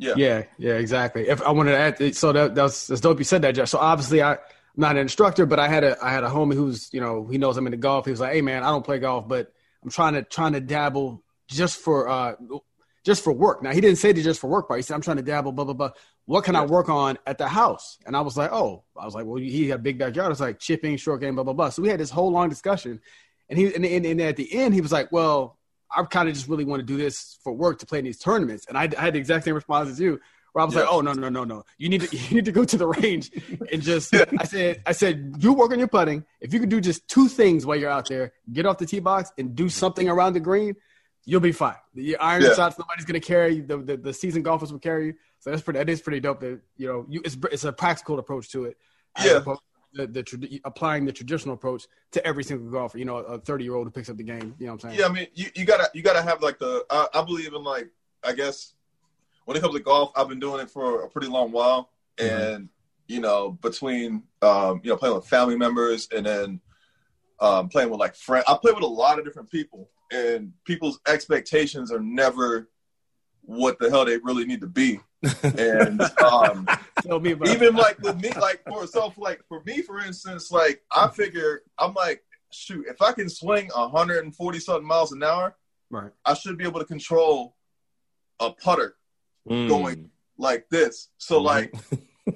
Yeah. 0.00 0.14
Yeah. 0.16 0.42
Yeah. 0.58 0.72
Exactly. 0.74 1.28
If 1.28 1.42
I 1.42 1.50
wanted 1.50 1.72
to 1.72 1.78
add, 1.78 2.16
so 2.16 2.32
that, 2.32 2.54
that's 2.54 2.86
that's 2.86 3.00
dope. 3.02 3.18
You 3.18 3.24
said 3.24 3.42
that, 3.42 3.52
Josh. 3.52 3.70
So 3.70 3.78
obviously, 3.78 4.22
I, 4.22 4.32
am 4.32 4.38
not 4.76 4.92
an 4.92 5.02
instructor, 5.02 5.44
but 5.44 5.58
I 5.58 5.68
had 5.68 5.84
a 5.84 6.02
I 6.02 6.10
had 6.10 6.24
a 6.24 6.28
homie 6.28 6.54
who's 6.54 6.88
you 6.92 7.00
know 7.00 7.26
he 7.30 7.36
knows 7.36 7.56
I'm 7.58 7.66
into 7.66 7.76
golf. 7.76 8.06
He 8.06 8.10
was 8.10 8.20
like, 8.20 8.32
hey 8.32 8.40
man, 8.40 8.62
I 8.64 8.70
don't 8.70 8.84
play 8.84 8.98
golf, 8.98 9.28
but 9.28 9.52
I'm 9.82 9.90
trying 9.90 10.14
to 10.14 10.22
trying 10.22 10.54
to 10.54 10.60
dabble 10.60 11.22
just 11.48 11.78
for 11.78 12.08
uh 12.08 12.34
just 13.04 13.22
for 13.22 13.32
work. 13.32 13.62
Now 13.62 13.72
he 13.72 13.80
didn't 13.82 13.98
say 13.98 14.12
to 14.12 14.22
just 14.22 14.40
for 14.40 14.48
work, 14.48 14.68
but 14.68 14.76
he 14.76 14.82
said 14.82 14.94
I'm 14.94 15.02
trying 15.02 15.18
to 15.18 15.22
dabble, 15.22 15.52
blah 15.52 15.66
blah 15.66 15.74
blah. 15.74 15.90
What 16.24 16.44
can 16.44 16.54
yeah. 16.54 16.62
I 16.62 16.66
work 16.66 16.88
on 16.88 17.18
at 17.26 17.36
the 17.36 17.48
house? 17.48 17.98
And 18.06 18.16
I 18.16 18.22
was 18.22 18.36
like, 18.36 18.52
oh, 18.52 18.84
I 18.96 19.04
was 19.04 19.14
like, 19.14 19.26
well, 19.26 19.36
he 19.36 19.68
had 19.68 19.80
a 19.80 19.82
big 19.82 19.98
backyard. 19.98 20.30
It's 20.30 20.40
like 20.40 20.58
chipping, 20.58 20.96
short 20.96 21.20
game, 21.20 21.34
blah 21.34 21.44
blah 21.44 21.52
blah. 21.52 21.68
So 21.68 21.82
we 21.82 21.88
had 21.90 22.00
this 22.00 22.10
whole 22.10 22.30
long 22.30 22.48
discussion, 22.48 23.00
and 23.50 23.58
he 23.58 23.74
and, 23.74 23.84
and, 23.84 24.06
and 24.06 24.20
at 24.22 24.36
the 24.36 24.50
end 24.54 24.72
he 24.72 24.80
was 24.80 24.92
like, 24.92 25.12
well, 25.12 25.58
I 25.94 26.02
kind 26.04 26.28
of 26.28 26.34
just 26.34 26.48
really 26.48 26.64
want 26.64 26.80
to 26.80 26.86
do 26.86 26.96
this 26.96 27.38
for 27.42 27.52
work 27.52 27.78
to 27.80 27.86
play 27.86 27.98
in 27.98 28.04
these 28.04 28.18
tournaments. 28.18 28.66
And 28.68 28.76
I, 28.76 28.88
I 28.96 29.02
had 29.02 29.14
the 29.14 29.18
exact 29.18 29.44
same 29.44 29.54
response 29.54 29.90
as 29.90 30.00
you. 30.00 30.20
Where 30.52 30.62
I 30.62 30.66
was 30.66 30.74
like, 30.74 30.86
"Oh 30.88 31.00
no, 31.00 31.12
no, 31.12 31.28
no, 31.28 31.44
no! 31.44 31.64
You 31.78 31.88
need 31.88 32.00
to 32.00 32.16
you 32.28 32.34
need 32.34 32.44
to 32.46 32.52
go 32.52 32.64
to 32.64 32.76
the 32.76 32.86
range 32.86 33.30
and 33.72 33.80
just." 33.82 34.12
I 34.38 34.44
said, 34.44 34.82
"I 34.84 34.92
said 34.92 35.36
you 35.38 35.52
work 35.52 35.70
on 35.70 35.78
your 35.78 35.88
putting. 35.88 36.24
If 36.40 36.52
you 36.52 36.58
could 36.58 36.68
do 36.68 36.80
just 36.80 37.06
two 37.06 37.28
things 37.28 37.64
while 37.64 37.76
you're 37.76 37.90
out 37.90 38.08
there, 38.08 38.32
get 38.52 38.66
off 38.66 38.78
the 38.78 38.86
tee 38.86 38.98
box 38.98 39.32
and 39.38 39.54
do 39.54 39.68
something 39.68 40.08
around 40.08 40.32
the 40.32 40.40
green, 40.40 40.74
you'll 41.24 41.40
be 41.40 41.52
fine. 41.52 41.76
The 41.94 42.16
iron 42.16 42.42
yeah. 42.42 42.54
shots, 42.54 42.76
nobody's 42.78 43.04
gonna 43.04 43.20
carry 43.20 43.56
you. 43.56 43.62
The, 43.62 43.78
the, 43.78 43.96
the 43.96 44.12
seasoned 44.12 44.44
golfers 44.44 44.72
will 44.72 44.80
carry 44.80 45.06
you. 45.06 45.14
So 45.38 45.50
that's 45.50 45.62
pretty. 45.62 45.78
That 45.78 45.88
is 45.88 46.00
pretty 46.00 46.18
dope. 46.18 46.40
That 46.40 46.60
you 46.76 46.88
know, 46.88 47.06
you 47.08 47.22
it's 47.24 47.36
it's 47.52 47.64
a 47.64 47.72
practical 47.72 48.18
approach 48.18 48.50
to 48.50 48.64
it. 48.64 48.76
Yeah. 49.22 49.44
The, 49.92 50.06
the, 50.06 50.60
applying 50.64 51.04
the 51.04 51.12
traditional 51.12 51.54
approach 51.54 51.88
to 52.12 52.24
every 52.24 52.44
single 52.44 52.70
golfer. 52.70 52.98
You 52.98 53.04
know, 53.04 53.16
a 53.16 53.38
30 53.38 53.64
year 53.64 53.74
old 53.74 53.86
who 53.86 53.90
picks 53.90 54.08
up 54.08 54.16
the 54.16 54.22
game. 54.22 54.54
You 54.58 54.66
know 54.66 54.74
what 54.74 54.84
I'm 54.84 54.90
saying? 54.90 55.00
Yeah, 55.00 55.06
I 55.06 55.12
mean, 55.12 55.26
you, 55.34 55.46
you 55.56 55.64
gotta 55.64 55.90
you 55.94 56.02
gotta 56.02 56.22
have 56.22 56.42
like 56.42 56.58
the. 56.58 56.84
I, 56.90 57.08
I 57.14 57.24
believe 57.24 57.54
in 57.54 57.64
like 57.64 57.90
I 58.22 58.32
guess 58.32 58.74
when 59.44 59.56
it 59.56 59.60
comes 59.60 59.74
to 59.74 59.80
golf, 59.80 60.12
I've 60.14 60.28
been 60.28 60.38
doing 60.38 60.60
it 60.60 60.70
for 60.70 61.02
a 61.02 61.08
pretty 61.08 61.26
long 61.26 61.50
while, 61.50 61.90
mm-hmm. 62.16 62.54
and 62.54 62.68
you 63.08 63.20
know, 63.20 63.50
between 63.50 64.22
um, 64.42 64.80
you 64.84 64.90
know 64.90 64.96
playing 64.96 65.16
with 65.16 65.26
family 65.26 65.56
members 65.56 66.08
and 66.14 66.24
then 66.24 66.60
um, 67.40 67.68
playing 67.68 67.90
with 67.90 67.98
like 67.98 68.14
friends, 68.14 68.44
I 68.46 68.56
play 68.60 68.72
with 68.72 68.84
a 68.84 68.86
lot 68.86 69.18
of 69.18 69.24
different 69.24 69.50
people, 69.50 69.90
and 70.12 70.52
people's 70.64 71.00
expectations 71.08 71.90
are 71.90 72.00
never 72.00 72.68
what 73.42 73.78
the 73.80 73.90
hell 73.90 74.04
they 74.04 74.18
really 74.18 74.44
need 74.44 74.60
to 74.60 74.68
be. 74.68 75.00
And 75.42 76.00
um, 76.24 76.66
even 77.46 77.74
like 77.74 77.98
with 78.00 78.20
me, 78.20 78.30
like 78.40 78.62
for 78.66 78.86
so 78.86 79.10
for 79.10 79.20
like 79.20 79.40
for 79.48 79.62
me, 79.64 79.82
for 79.82 80.00
instance, 80.00 80.50
like 80.50 80.82
I 80.94 81.08
figure 81.08 81.62
I'm 81.78 81.94
like, 81.94 82.22
shoot, 82.52 82.86
if 82.88 83.02
I 83.02 83.12
can 83.12 83.28
swing 83.28 83.68
140 83.74 84.60
something 84.60 84.86
miles 84.86 85.12
an 85.12 85.22
hour, 85.22 85.56
right, 85.90 86.10
I 86.24 86.34
should 86.34 86.58
be 86.58 86.64
able 86.64 86.80
to 86.80 86.86
control 86.86 87.56
a 88.40 88.50
putter 88.50 88.96
mm. 89.48 89.68
going 89.68 90.10
like 90.38 90.68
this. 90.70 91.08
So 91.18 91.40
mm 91.40 91.44
like 91.44 91.74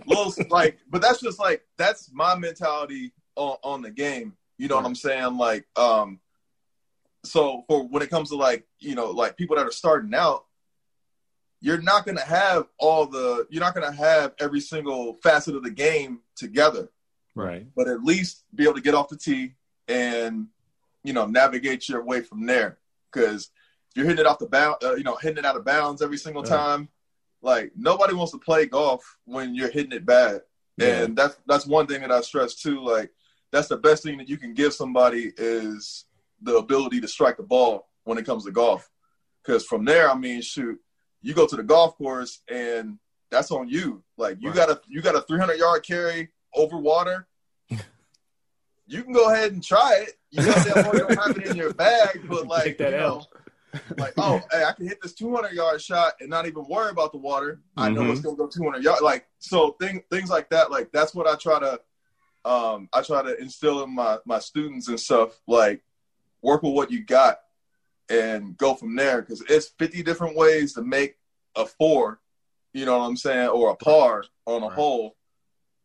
little 0.07 0.35
like 0.51 0.78
but 0.91 1.01
that's 1.01 1.20
just 1.20 1.39
like 1.39 1.62
that's 1.78 2.11
my 2.12 2.35
mentality 2.35 3.12
on, 3.37 3.57
on 3.62 3.82
the 3.82 3.91
game. 3.91 4.35
You 4.59 4.68
know 4.68 4.76
right. 4.76 4.82
what 4.82 4.89
I'm 4.89 4.95
saying? 4.95 5.37
Like 5.37 5.66
um 5.76 6.20
so 7.24 7.64
for 7.66 7.87
when 7.87 8.03
it 8.03 8.11
comes 8.11 8.30
to 8.30 8.37
like, 8.37 8.66
you 8.78 8.95
know, 8.95 9.11
like 9.11 9.37
people 9.37 9.57
that 9.57 9.66
are 9.66 9.72
starting 9.72 10.14
out, 10.14 10.45
you're 11.65 11.81
not 11.81 12.05
gonna 12.05 12.21
have 12.21 12.67
all 12.79 13.07
the 13.07 13.47
you're 13.49 13.62
not 13.62 13.75
gonna 13.75 13.91
have 13.91 14.35
every 14.39 14.61
single 14.61 15.15
facet 15.15 15.57
of 15.57 15.62
the 15.62 15.71
game 15.71 16.21
together. 16.37 16.91
Right. 17.35 17.67
But 17.75 17.89
at 17.89 18.05
least 18.05 18.45
be 18.55 18.65
able 18.65 18.75
to 18.75 18.83
get 18.83 18.95
off 18.95 19.09
the 19.09 19.17
tee 19.17 19.55
and 19.89 20.49
you 21.05 21.15
know 21.15 21.25
navigate 21.25 21.89
your 21.89 22.05
way 22.05 22.21
from 22.21 22.45
there. 22.45 22.77
Because 23.11 23.51
you're 23.95 24.05
hitting 24.05 24.21
it 24.21 24.27
off 24.27 24.41
the 24.41 24.47
bound, 24.47 24.77
uh, 24.85 24.95
you 24.97 25.05
know, 25.05 25.17
hitting 25.17 25.39
it 25.39 25.47
out 25.47 25.57
of 25.57 25.65
bounds 25.65 26.03
every 26.03 26.19
single 26.19 26.43
time. 26.43 26.91
Like 27.41 27.73
nobody 27.75 28.12
wants 28.12 28.33
to 28.33 28.39
play 28.39 28.67
golf 28.67 29.17
when 29.25 29.55
you're 29.55 29.71
hitting 29.71 29.93
it 29.93 30.05
bad, 30.05 30.43
yeah. 30.77 31.03
and 31.03 31.17
that's 31.17 31.39
that's 31.47 31.67
one 31.67 31.87
thing 31.87 32.03
that 32.03 32.12
I 32.12 32.21
stress 32.21 32.57
too. 32.57 32.85
Like 32.85 33.11
that's 33.53 33.69
the 33.69 33.79
best 33.79 34.03
thing 34.03 34.19
that 34.19 34.29
you 34.29 34.37
can 34.37 34.53
give 34.53 34.75
somebody 34.75 35.33
is 35.39 36.05
the 36.43 36.59
ability 36.59 37.01
to 37.01 37.09
strike 37.09 37.39
the 37.39 37.43
ball 37.43 37.89
when 38.03 38.19
it 38.19 38.27
comes 38.27 38.45
to 38.45 38.51
golf. 38.51 38.91
Because 39.43 39.65
from 39.65 39.87
there, 39.87 40.11
I 40.11 40.15
mean, 40.15 40.41
shoot, 40.43 40.79
you 41.25 41.33
go 41.33 41.47
to 41.47 41.57
the 41.57 41.62
golf 41.62 41.97
course 41.97 42.41
and 42.49 42.99
that's 43.31 43.51
on 43.51 43.66
you. 43.66 44.05
Like 44.18 44.37
you 44.41 44.49
right. 44.51 44.57
got 44.57 44.70
a 44.70 44.81
you 44.87 45.01
got 45.01 45.16
a 45.16 45.22
300 45.22 45.59
yard 45.59 45.83
carry 45.83 46.29
over 46.55 46.77
water. 46.77 47.27
you 48.87 49.03
can 49.03 49.12
go 49.12 49.33
ahead 49.33 49.53
and 49.53 49.64
try 49.64 50.05
it. 50.07 50.12
You 50.31 50.43
know, 50.43 50.93
don't 50.93 51.18
have 51.18 51.37
it 51.39 51.47
in 51.47 51.57
your 51.57 51.72
bag, 51.72 52.20
but 52.29 52.47
like 52.47 52.79
you 52.79 52.91
know, 52.91 53.25
like, 53.97 54.12
oh, 54.18 54.41
hey, 54.53 54.64
I 54.64 54.72
can 54.72 54.87
hit 54.87 55.01
this 55.01 55.14
200 55.14 55.53
yard 55.53 55.81
shot 55.81 56.12
and 56.20 56.29
not 56.29 56.47
even 56.47 56.66
worry 56.68 56.91
about 56.91 57.12
the 57.12 57.18
water. 57.18 57.61
I 57.77 57.89
know 57.89 58.03
mm-hmm. 58.03 58.12
it's 58.12 58.20
gonna 58.20 58.37
go 58.37 58.47
200 58.47 58.83
yard. 58.85 59.01
Like, 59.03 59.27
so 59.39 59.77
thing, 59.81 60.03
things 60.11 60.29
like 60.29 60.51
that. 60.51 60.70
Like, 60.70 60.93
that's 60.93 61.14
what 61.14 61.27
I 61.27 61.37
try 61.37 61.59
to, 61.61 61.81
um, 62.45 62.89
I 62.93 63.03
try 63.03 63.22
to 63.22 63.41
instill 63.41 63.83
in 63.83 63.95
my 63.95 64.18
my 64.27 64.41
students 64.41 64.89
and 64.89 65.01
stuff. 65.01 65.41
Like, 65.47 65.83
work 66.43 66.62
with 66.62 66.75
what 66.75 66.91
you 66.91 67.03
got 67.03 67.39
and 68.09 68.57
go 68.57 68.75
from 68.75 68.97
there 68.97 69.23
because 69.23 69.43
it's 69.49 69.69
50 69.79 70.03
different 70.03 70.37
ways 70.37 70.75
to 70.75 70.83
make 70.83 71.17
a 71.57 71.65
four, 71.67 72.21
you 72.73 72.85
know 72.85 72.99
what 72.99 73.05
I'm 73.07 73.17
saying, 73.17 73.49
or 73.49 73.71
a 73.71 73.77
par 73.77 74.25
on 74.47 74.63
a 74.63 74.67
Right. 74.67 74.75
hole, 74.75 75.17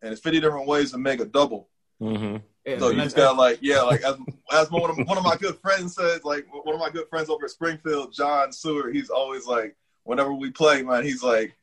and 0.02 0.12
it's 0.12 0.22
50 0.22 0.40
different 0.40 0.68
ways 0.68 0.92
to 0.92 0.98
make 0.98 1.20
a 1.20 1.26
double. 1.26 1.70
Mm-hmm. 2.02 2.38
Yeah, 2.66 2.80
So 2.80 2.90
you 2.90 3.02
just 3.02 3.16
gotta 3.16 3.38
like, 3.38 3.60
yeah, 3.62 3.82
like 3.82 4.02
as 4.04 4.16
as 4.52 4.70
one 4.72 4.90
of 4.90 4.98
one 5.08 5.18
of 5.18 5.24
my 5.24 5.36
good 5.38 5.58
friends 5.60 5.96
says, 5.96 6.24
like 6.24 6.46
one 6.52 6.76
of 6.76 6.80
my 6.82 6.90
good 6.90 7.08
friends 7.10 7.30
over 7.30 7.46
at 7.46 7.52
Springfield, 7.52 8.14
John 8.14 8.52
Seward, 8.52 8.96
he's 8.96 9.10
always 9.10 9.46
like, 9.46 9.76
whenever 10.04 10.34
we 10.34 10.52
play, 10.52 10.82
man, 10.84 11.04
he's 11.04 11.24
like, 11.24 11.56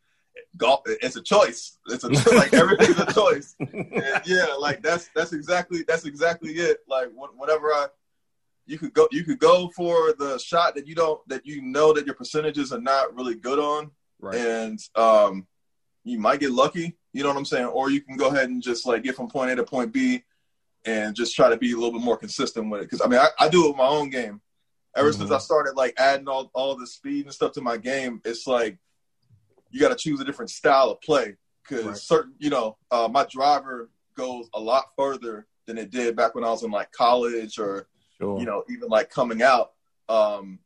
golf, 0.57 0.81
it's 0.87 1.17
a 1.17 1.23
choice. 1.23 1.79
It's 1.89 2.05
a 2.05 2.09
like 2.35 2.55
everything's 2.55 2.99
a 2.99 3.13
choice. 3.13 3.55
And 3.61 4.23
yeah, 4.27 4.47
like 4.59 4.83
that's 4.83 5.09
that's 5.15 5.33
exactly 5.33 5.83
that's 5.87 6.05
exactly 6.07 6.53
it. 6.53 6.79
Like 6.89 7.09
wh- 7.15 7.39
whenever 7.39 7.69
I, 7.69 7.87
you 8.67 8.79
could 8.79 8.93
go 8.93 9.09
you 9.13 9.25
could 9.25 9.39
go 9.39 9.71
for 9.71 10.13
the 10.19 10.39
shot 10.39 10.75
that 10.75 10.87
you 10.87 10.95
don't 10.95 11.27
that 11.29 11.47
you 11.47 11.63
know 11.63 11.93
that 11.93 12.05
your 12.05 12.15
percentages 12.15 12.73
are 12.73 12.81
not 12.81 13.15
really 13.15 13.35
good 13.35 13.59
on, 13.59 13.91
right. 14.21 14.37
and 14.37 14.81
um, 14.97 15.47
you 16.05 16.19
might 16.19 16.41
get 16.41 16.51
lucky. 16.51 16.97
You 17.13 17.23
know 17.23 17.29
what 17.31 17.39
I'm 17.39 17.45
saying? 17.45 17.67
Or 17.67 17.91
you 17.91 18.01
can 18.01 18.17
go 18.17 18.29
ahead 18.29 18.51
and 18.51 18.63
just 18.63 18.87
like 18.87 19.03
get 19.03 19.15
from 19.15 19.29
point 19.29 19.51
A 19.51 19.57
to 19.57 19.65
point 19.65 19.93
B, 19.93 20.25
and 20.85 21.15
just 21.15 21.35
try 21.35 21.49
to 21.49 21.57
be 21.57 21.73
a 21.73 21.77
little 21.77 21.93
bit 21.93 22.03
more 22.03 22.17
consistent 22.17 22.69
with 22.69 22.83
it. 22.83 22.85
Because 22.85 23.01
I 23.01 23.09
mean, 23.09 23.21
I, 23.21 23.29
I 23.39 23.49
do 23.49 23.65
it 23.65 23.69
with 23.69 23.77
my 23.77 23.87
own 23.87 24.11
game. 24.11 24.41
Ever 24.97 25.13
since 25.13 25.31
I 25.31 25.39
started 25.39 25.77
like 25.77 25.95
adding 25.99 26.27
all 26.27 26.51
all 26.55 26.75
the 26.75 26.87
speed 26.87 27.27
and 27.27 27.35
stuff 27.35 27.53
to 27.53 27.61
my 27.61 27.77
game, 27.77 28.21
it's 28.25 28.47
like 28.47 28.79
you 29.71 29.79
got 29.81 29.91
to 29.91 29.97
choose 29.97 30.21
a 30.21 30.25
different 30.25 30.51
style 30.51 30.91
of 30.91 31.01
play. 31.03 31.37
Because 31.63 31.85
Right. 31.85 31.97
certain, 31.97 32.35
you 32.39 32.49
know, 32.49 32.79
uh, 32.91 33.09
my 33.11 33.27
driver 33.31 33.91
goes 34.17 34.49
a 34.55 34.61
lot 34.61 34.85
further 34.97 35.47
than 35.67 35.79
it 35.79 35.91
did 35.91 36.17
back 36.17 36.35
when 36.35 36.45
I 36.45 36.51
was 36.51 36.63
in 36.63 36.71
like 36.71 36.93
college 36.93 37.59
or 37.59 37.89
Sure. 38.19 38.39
you 38.39 38.47
know, 38.47 38.65
even 38.71 38.89
like 38.89 39.11
coming 39.11 39.43
out, 39.43 39.73
um, 40.09 40.59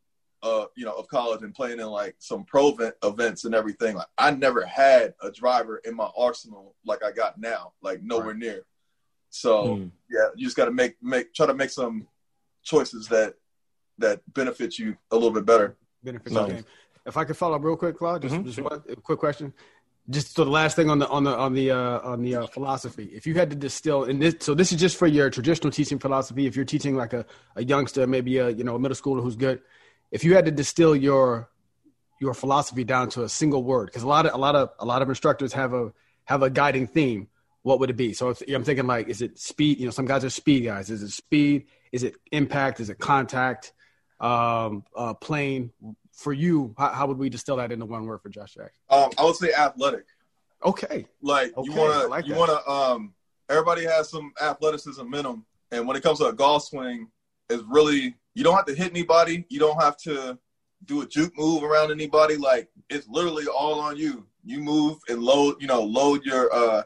uh, 0.43 0.67
you 0.77 0.85
know, 0.85 0.95
of 0.95 1.09
college 1.09 1.43
and 1.43 1.55
playing 1.55 1.81
in 1.81 1.87
like 1.87 2.15
some 2.19 2.45
pro 2.45 2.69
event, 2.69 2.95
events 3.03 3.45
and 3.45 3.55
everything. 3.55 3.97
Like 3.97 4.07
I 4.17 4.31
never 4.31 4.65
had 4.65 5.15
a 5.23 5.31
driver 5.31 5.79
in 5.85 5.95
my 5.95 6.09
arsenal 6.17 6.75
like 6.85 7.03
I 7.05 7.11
got 7.13 7.39
now, 7.39 7.73
like 7.83 8.03
nowhere 8.03 8.35
near. 8.35 8.65
So 9.31 9.77
Mm. 9.77 9.91
yeah, 10.11 10.29
you 10.35 10.47
just 10.47 10.57
got 10.57 10.65
to 10.67 10.71
make 10.73 10.97
make 11.03 11.35
try 11.35 11.47
to 11.47 11.55
make 11.55 11.71
some 11.71 12.07
choices 12.63 13.09
that 13.09 13.35
that 13.99 14.21
benefit 14.33 14.79
you 14.79 14.97
a 15.11 15.15
little 15.15 15.31
bit 15.31 15.45
better. 15.45 15.77
benefits 16.03 16.33
Nice. 16.35 16.43
of 16.43 16.49
the 16.49 16.55
game. 16.55 16.65
If 17.07 17.17
I 17.17 17.25
could 17.25 17.37
follow 17.37 17.57
up 17.57 17.65
real 17.65 17.77
quick, 17.77 17.97
Claude, 17.97 18.23
just, 18.23 18.35
Mhm, 18.35 18.45
just 18.45 18.61
one 18.61 18.83
a 18.89 18.97
quick 18.97 19.19
question. 19.19 19.53
Just 20.11 20.35
so 20.35 20.45
the 20.45 20.51
last 20.51 20.75
thing 20.75 20.91
on 20.91 20.99
the 20.99 21.09
on 21.09 21.25
the 21.25 21.37
on 21.37 21.55
the 21.55 21.71
uh, 21.71 22.01
on 22.01 22.23
the 22.23 22.35
uh, 22.37 22.47
philosophy. 22.49 23.11
If 23.13 23.27
you 23.27 23.35
had 23.35 23.51
to 23.51 23.57
distill, 23.57 24.05
and 24.05 24.21
this 24.21 24.35
so 24.41 24.55
this 24.55 24.73
is 24.73 24.81
just 24.81 24.97
for 24.97 25.07
your 25.07 25.31
traditional 25.31 25.71
teaching 25.71 25.99
philosophy. 25.99 26.47
If 26.47 26.57
you're 26.57 26.65
teaching 26.65 26.97
like 26.97 27.13
a, 27.13 27.25
a 27.55 27.63
youngster, 27.63 28.07
maybe 28.07 28.39
a 28.39 28.51
you 28.51 28.65
know 28.65 28.75
a 28.75 28.79
middle 28.79 28.97
schooler 28.97 29.23
who's 29.23 29.37
good, 29.37 29.61
if 30.11 30.25
you 30.25 30.35
had 30.35 30.47
to 30.47 30.51
distill 30.51 30.97
your 30.97 31.49
your 32.21 32.35
philosophy 32.35 32.83
down 32.83 33.09
to 33.11 33.23
a 33.23 33.29
single 33.29 33.63
word, 33.63 33.87
because 33.87 34.03
a 34.03 34.09
lot 34.09 34.27
of 34.27 34.35
a 34.35 34.39
lot 34.39 34.57
of 34.57 34.71
a 34.81 34.85
lot 34.85 35.01
of 35.01 35.09
instructors 35.09 35.53
have 35.53 35.73
a 35.75 35.93
have 36.25 36.43
a 36.43 36.51
guiding 36.51 36.87
theme. 36.87 37.29
What 37.63 37.79
would 37.81 37.91
it 37.91 37.97
be? 37.97 38.13
So 38.15 38.31
if, 38.31 38.43
I'm 38.49 38.65
thinking 38.65 38.87
like, 38.87 39.09
is 39.09 39.21
it 39.23 39.39
speed? 39.39 39.79
You 39.79 39.85
know, 39.85 39.91
some 39.91 40.07
guys 40.07 40.25
are 40.25 40.31
speed 40.31 40.65
guys. 40.65 40.91
Is 40.91 41.03
it 41.03 41.11
speed? 41.11 41.67
Is 41.93 42.03
it 42.03 42.17
impact? 42.33 42.81
Is 42.81 42.89
it 42.91 42.99
contact? 42.99 43.73
Um, 44.19 44.85
uh, 44.97 45.15
plane? 45.15 45.71
For 46.21 46.35
you, 46.35 46.75
how, 46.77 46.89
how 46.89 47.07
would 47.07 47.17
we 47.17 47.31
distill 47.31 47.57
that 47.57 47.73
into 47.73 47.87
one 47.87 48.05
word 48.05 48.21
for 48.21 48.29
Josh 48.29 48.53
Jackson? 48.53 48.75
Um, 48.91 49.09
I 49.17 49.25
would 49.25 49.37
say 49.37 49.55
athletic. 49.55 50.05
Okay, 50.63 51.07
Like 51.23 51.55
you 51.57 51.73
Okay, 51.73 51.73
I 51.73 51.79
want 51.79 52.03
to, 52.03 52.09
like 52.09 52.27
you 52.27 52.35
want 52.35 52.51
to. 52.51 52.71
Um, 52.71 53.15
everybody 53.49 53.87
has 53.87 54.11
some 54.11 54.31
athleticism 54.39 55.15
in 55.15 55.23
them, 55.23 55.47
and 55.71 55.89
when 55.89 55.97
it 55.97 56.03
comes 56.03 56.19
to 56.19 56.27
a 56.27 56.33
golf 56.35 56.65
swing, 56.65 57.09
it's 57.49 57.63
really 57.67 58.15
you 58.35 58.45
don't 58.45 58.55
have 58.55 58.67
to 58.67 58.75
hit 58.75 58.91
anybody. 58.91 59.47
You 59.49 59.61
don't 59.61 59.81
have 59.83 59.97
to 60.03 60.39
do 60.85 61.01
a 61.01 61.07
juke 61.07 61.33
move 61.39 61.63
around 61.63 61.91
anybody. 61.91 62.37
Like 62.37 62.69
it's 62.91 63.09
literally 63.09 63.47
all 63.47 63.81
on 63.81 63.97
you. 63.97 64.27
You 64.45 64.61
move 64.61 64.99
and 65.09 65.23
load. 65.23 65.57
You 65.59 65.69
know, 65.69 65.81
load 65.83 66.27
your, 66.27 66.53
uh, 66.55 66.83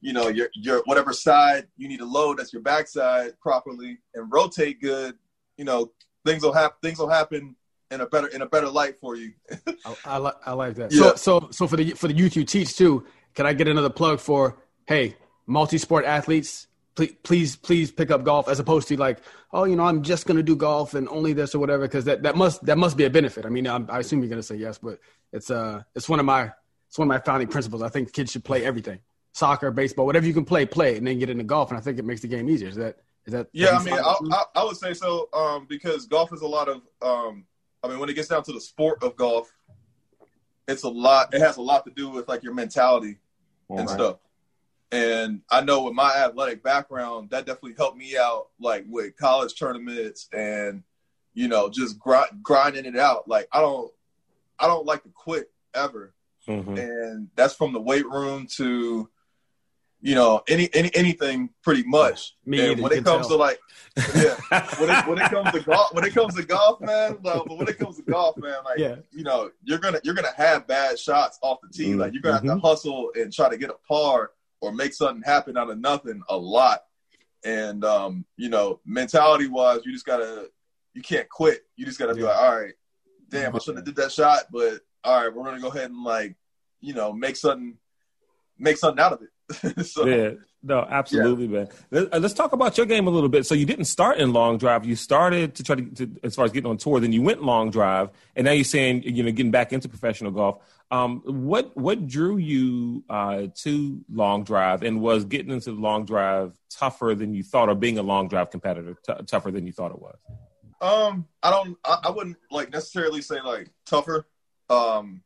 you 0.00 0.12
know, 0.12 0.26
your 0.26 0.48
your 0.54 0.82
whatever 0.86 1.12
side 1.12 1.68
you 1.76 1.86
need 1.86 1.98
to 1.98 2.04
load. 2.04 2.38
That's 2.38 2.52
your 2.52 2.62
backside 2.62 3.38
properly, 3.38 3.98
and 4.14 4.32
rotate 4.32 4.80
good. 4.80 5.14
You 5.56 5.64
know, 5.64 5.92
things 6.26 6.42
will 6.42 6.52
happen. 6.52 6.76
Things 6.82 6.98
will 6.98 7.08
happen 7.08 7.54
in 7.90 8.00
a 8.00 8.06
better 8.06 8.26
in 8.28 8.42
a 8.42 8.46
better 8.46 8.68
light 8.68 8.98
for 8.98 9.16
you. 9.16 9.32
I, 9.66 9.96
I 10.04 10.16
like 10.18 10.34
I 10.44 10.52
like 10.52 10.74
that. 10.76 10.92
Yeah. 10.92 11.14
So 11.14 11.14
so 11.40 11.48
so 11.50 11.66
for 11.66 11.76
the 11.76 11.90
for 11.92 12.08
the 12.08 12.14
youth 12.14 12.36
you 12.36 12.44
teach 12.44 12.76
too, 12.76 13.06
can 13.34 13.46
I 13.46 13.52
get 13.52 13.68
another 13.68 13.90
plug 13.90 14.20
for 14.20 14.58
hey 14.86 15.16
multi-sport 15.46 16.04
athletes? 16.04 16.66
Please 16.94 17.14
please 17.22 17.56
please 17.56 17.90
pick 17.90 18.10
up 18.10 18.24
golf 18.24 18.48
as 18.48 18.58
opposed 18.58 18.88
to 18.88 18.96
like 18.96 19.20
oh 19.52 19.64
you 19.64 19.76
know 19.76 19.84
I'm 19.84 20.02
just 20.02 20.26
gonna 20.26 20.42
do 20.42 20.56
golf 20.56 20.94
and 20.94 21.08
only 21.08 21.32
this 21.32 21.54
or 21.54 21.58
whatever 21.58 21.86
because 21.86 22.04
that, 22.04 22.22
that 22.24 22.36
must 22.36 22.64
that 22.66 22.76
must 22.76 22.96
be 22.96 23.04
a 23.04 23.10
benefit. 23.10 23.46
I 23.46 23.48
mean 23.48 23.66
I'm, 23.66 23.88
I 23.90 24.00
assume 24.00 24.20
you're 24.20 24.28
gonna 24.28 24.42
say 24.42 24.56
yes, 24.56 24.78
but 24.78 24.98
it's 25.32 25.50
uh 25.50 25.82
it's 25.94 26.08
one 26.08 26.20
of 26.20 26.26
my 26.26 26.52
it's 26.88 26.98
one 26.98 27.06
of 27.06 27.08
my 27.08 27.20
founding 27.20 27.48
principles. 27.48 27.82
I 27.82 27.88
think 27.88 28.12
kids 28.12 28.32
should 28.32 28.44
play 28.44 28.64
everything, 28.64 28.98
soccer, 29.32 29.70
baseball, 29.70 30.06
whatever 30.06 30.26
you 30.26 30.34
can 30.34 30.44
play, 30.44 30.66
play 30.66 30.96
and 30.96 31.06
then 31.06 31.18
get 31.18 31.30
into 31.30 31.44
golf. 31.44 31.70
And 31.70 31.78
I 31.78 31.80
think 31.80 31.98
it 31.98 32.04
makes 32.04 32.22
the 32.22 32.28
game 32.28 32.48
easier. 32.48 32.68
Is 32.68 32.76
that 32.76 32.96
is 33.26 33.32
that? 33.32 33.48
Yeah, 33.52 33.76
I 33.76 33.84
mean, 33.84 33.94
I, 33.94 34.16
I, 34.32 34.44
I 34.56 34.64
would 34.64 34.76
say 34.76 34.94
so 34.94 35.28
um, 35.34 35.66
because 35.68 36.06
golf 36.06 36.32
is 36.32 36.40
a 36.42 36.46
lot 36.46 36.68
of. 36.68 36.82
Um, 37.00 37.44
I 37.82 37.88
mean, 37.88 37.98
when 37.98 38.08
it 38.08 38.14
gets 38.14 38.28
down 38.28 38.42
to 38.44 38.52
the 38.52 38.60
sport 38.60 39.02
of 39.02 39.16
golf, 39.16 39.52
it's 40.66 40.82
a 40.82 40.88
lot. 40.88 41.32
It 41.34 41.40
has 41.40 41.56
a 41.56 41.62
lot 41.62 41.84
to 41.86 41.90
do 41.90 42.08
with 42.10 42.28
like 42.28 42.42
your 42.42 42.54
mentality 42.54 43.18
and 43.70 43.80
Right. 43.86 43.90
stuff. 43.90 44.16
And 44.90 45.42
I 45.50 45.60
know 45.60 45.82
with 45.84 45.94
my 45.94 46.14
athletic 46.16 46.62
background, 46.62 47.30
that 47.30 47.46
definitely 47.46 47.74
helped 47.76 47.96
me 47.98 48.16
out, 48.16 48.48
like 48.58 48.84
with 48.88 49.16
college 49.16 49.58
tournaments 49.58 50.28
and 50.32 50.82
you 51.34 51.46
know 51.46 51.68
just 51.68 51.98
grind, 51.98 52.42
grinding 52.42 52.86
it 52.86 52.96
out. 52.96 53.28
Like 53.28 53.48
I 53.52 53.60
don't, 53.60 53.92
I 54.58 54.66
don't 54.66 54.86
like 54.86 55.02
to 55.04 55.10
quit 55.10 55.50
ever 55.74 56.14
Mhm. 56.46 56.78
and 56.78 57.28
that's 57.36 57.54
from 57.54 57.74
the 57.74 57.80
weight 57.80 58.06
room 58.08 58.46
to 58.56 59.08
you 60.00 60.14
know 60.14 60.42
any 60.48 60.68
any 60.74 60.90
anything 60.94 61.50
pretty 61.62 61.82
much. 61.84 62.36
Me 62.46 62.60
and 62.60 62.70
either, 62.72 62.82
when 62.82 62.92
it 62.92 63.04
comes 63.04 63.26
tell. 63.28 63.36
to 63.36 63.42
like 63.42 63.58
yeah, 64.14 64.36
when 64.78 64.90
it 64.90 65.06
when 65.08 65.18
it 65.18 65.30
comes 65.30 65.50
to 65.52 65.60
golf, 65.60 65.92
when 65.92 66.04
it 66.04 66.14
comes 66.14 66.34
to 66.36 66.42
golf, 66.44 66.80
man, 66.80 67.18
well, 67.22 67.44
but 67.46 67.58
when 67.58 67.68
it 67.68 67.78
comes 67.78 67.96
to 67.96 68.02
golf, 68.02 68.36
man, 68.36 68.56
like 68.64 68.78
Yeah. 68.78 68.96
you 69.10 69.24
know 69.24 69.50
you're 69.64 69.78
gonna 69.78 70.00
you're 70.04 70.14
gonna 70.14 70.32
have 70.36 70.66
bad 70.66 70.98
shots 70.98 71.38
off 71.42 71.58
the 71.62 71.68
tee. 71.68 71.92
Mm, 71.92 71.98
Like 71.98 72.12
you're 72.12 72.22
gonna 72.22 72.34
have 72.36 72.44
to 72.44 72.58
hustle 72.58 73.10
and 73.16 73.32
try 73.32 73.48
to 73.48 73.56
get 73.56 73.70
a 73.70 73.76
par 73.88 74.30
or 74.60 74.72
make 74.72 74.94
something 74.94 75.22
happen 75.22 75.56
out 75.56 75.70
of 75.70 75.78
nothing 75.78 76.22
a 76.28 76.36
lot. 76.36 76.80
And 77.44 77.84
um, 77.84 78.24
you 78.36 78.48
know, 78.48 78.80
mentality 78.86 79.48
wise, 79.48 79.80
you 79.84 79.92
just 79.92 80.06
gotta 80.06 80.48
you 80.94 81.02
can't 81.02 81.28
quit. 81.28 81.62
You 81.76 81.84
just 81.86 81.98
gotta 81.98 82.14
be 82.14 82.22
like, 82.22 82.36
all 82.36 82.60
right, 82.60 82.74
damn, 83.30 83.54
I 83.54 83.58
shouldn't 83.58 83.78
have 83.86 83.94
did 83.94 83.96
that 84.02 84.12
shot, 84.12 84.44
but 84.52 84.80
all 85.04 85.22
right, 85.24 85.34
we're 85.34 85.44
gonna 85.44 85.60
go 85.60 85.68
ahead 85.68 85.90
and 85.90 86.02
like, 86.04 86.36
you 86.80 86.94
know, 86.94 87.12
make 87.12 87.34
something 87.36 87.76
make 88.58 88.76
something 88.76 89.02
out 89.02 89.12
of 89.12 89.22
it. 89.22 89.28
so 89.82 90.06
Yeah, 90.06 90.30
no, 90.62 90.86
absolutely, 90.88 91.48
man. 91.48 91.68
Let- 91.90 92.14
uh, 92.14 92.18
Let's 92.18 92.34
talk 92.34 92.52
about 92.52 92.76
your 92.76 92.86
game 92.86 93.06
a 93.06 93.10
little 93.10 93.28
bit. 93.28 93.46
So 93.46 93.54
you 93.54 93.64
didn't 93.64 93.86
start 93.86 94.18
in 94.18 94.32
long 94.32 94.58
drive. 94.58 94.84
You 94.84 94.96
started 94.96 95.54
to 95.56 95.62
try 95.62 95.76
to, 95.76 95.82
to 95.94 96.10
as 96.22 96.34
far 96.34 96.44
as 96.44 96.52
getting 96.52 96.70
on 96.70 96.76
tour. 96.76 97.00
Then 97.00 97.12
you 97.12 97.22
went 97.22 97.42
long 97.42 97.70
drive, 97.70 98.10
and 98.36 98.44
now 98.44 98.52
you're 98.52 98.64
saying 98.64 99.02
you 99.04 99.22
know 99.22 99.30
getting 99.30 99.50
back 99.52 99.72
into 99.72 99.88
professional 99.88 100.30
golf. 100.30 100.62
Um, 100.90 101.20
what 101.24 101.76
what 101.76 102.06
drew 102.06 102.38
you 102.38 103.04
uh, 103.08 103.48
to 103.56 104.00
long 104.12 104.44
drive, 104.44 104.82
and 104.82 105.00
was 105.00 105.24
getting 105.24 105.52
into 105.52 105.72
long 105.72 106.04
drive 106.04 106.58
tougher 106.70 107.14
than 107.14 107.34
you 107.34 107.42
thought, 107.42 107.68
or 107.68 107.74
being 107.74 107.98
a 107.98 108.02
long 108.02 108.28
drive 108.28 108.50
competitor 108.50 108.96
t- 109.06 109.24
tougher 109.26 109.50
than 109.50 109.66
you 109.66 109.72
thought 109.72 109.90
it 109.90 110.00
was? 110.00 110.16
Um, 110.80 111.26
I 111.42 111.50
don't. 111.50 111.78
I, 111.84 111.98
I 112.04 112.10
wouldn't 112.10 112.36
like 112.50 112.72
necessarily 112.72 113.22
say 113.22 113.40
like 113.40 113.70
tougher. 113.86 114.26
Um, 114.70 115.22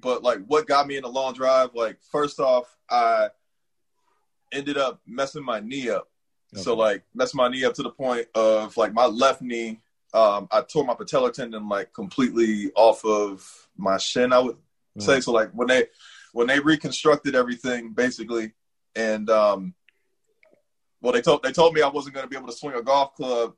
but 0.00 0.22
like 0.22 0.40
what 0.46 0.66
got 0.66 0.86
me 0.86 0.96
in 0.96 1.02
the 1.02 1.08
long 1.08 1.34
drive? 1.34 1.70
Like 1.74 1.98
first 2.10 2.40
off, 2.40 2.76
I 2.90 3.28
ended 4.52 4.76
up 4.76 5.00
messing 5.06 5.44
my 5.44 5.60
knee 5.60 5.90
up. 5.90 6.08
So 6.54 6.74
like 6.74 7.02
messing 7.14 7.38
my 7.38 7.48
knee 7.48 7.64
up 7.64 7.74
to 7.74 7.82
the 7.82 7.90
point 7.90 8.26
of 8.34 8.76
like 8.76 8.92
my 8.92 9.06
left 9.06 9.40
knee. 9.40 9.80
Um, 10.12 10.48
I 10.50 10.60
tore 10.60 10.84
my 10.84 10.94
patellar 10.94 11.32
tendon 11.32 11.68
like 11.68 11.94
completely 11.94 12.70
off 12.74 13.04
of 13.04 13.68
my 13.76 13.96
shin. 13.96 14.32
I 14.32 14.38
would 14.38 14.56
say 14.98 15.20
so. 15.20 15.32
Like 15.32 15.50
when 15.52 15.68
they 15.68 15.86
when 16.32 16.46
they 16.46 16.60
reconstructed 16.60 17.34
everything 17.34 17.92
basically, 17.94 18.52
and 18.94 19.30
um, 19.30 19.74
well 21.00 21.14
they 21.14 21.22
told 21.22 21.42
they 21.42 21.52
told 21.52 21.72
me 21.72 21.80
I 21.80 21.88
wasn't 21.88 22.14
going 22.14 22.24
to 22.24 22.30
be 22.30 22.36
able 22.36 22.48
to 22.48 22.56
swing 22.56 22.74
a 22.74 22.82
golf 22.82 23.14
club 23.14 23.54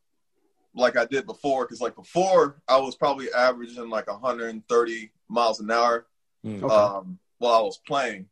like 0.77 0.97
I 0.97 1.05
did 1.05 1.27
before 1.27 1.65
because 1.65 1.81
like 1.81 1.97
before 1.97 2.63
I 2.69 2.79
was 2.79 2.95
probably 2.95 3.27
averaging 3.37 3.89
like 3.91 4.07
130 4.07 5.11
miles 5.29 5.59
an 5.61 5.71
hour 5.71 6.07
Mm. 6.45 6.63
Okay. 6.63 6.75
um, 6.75 7.19
while 7.39 7.55
I 7.55 7.63
was 7.63 7.79
playing 7.87 8.27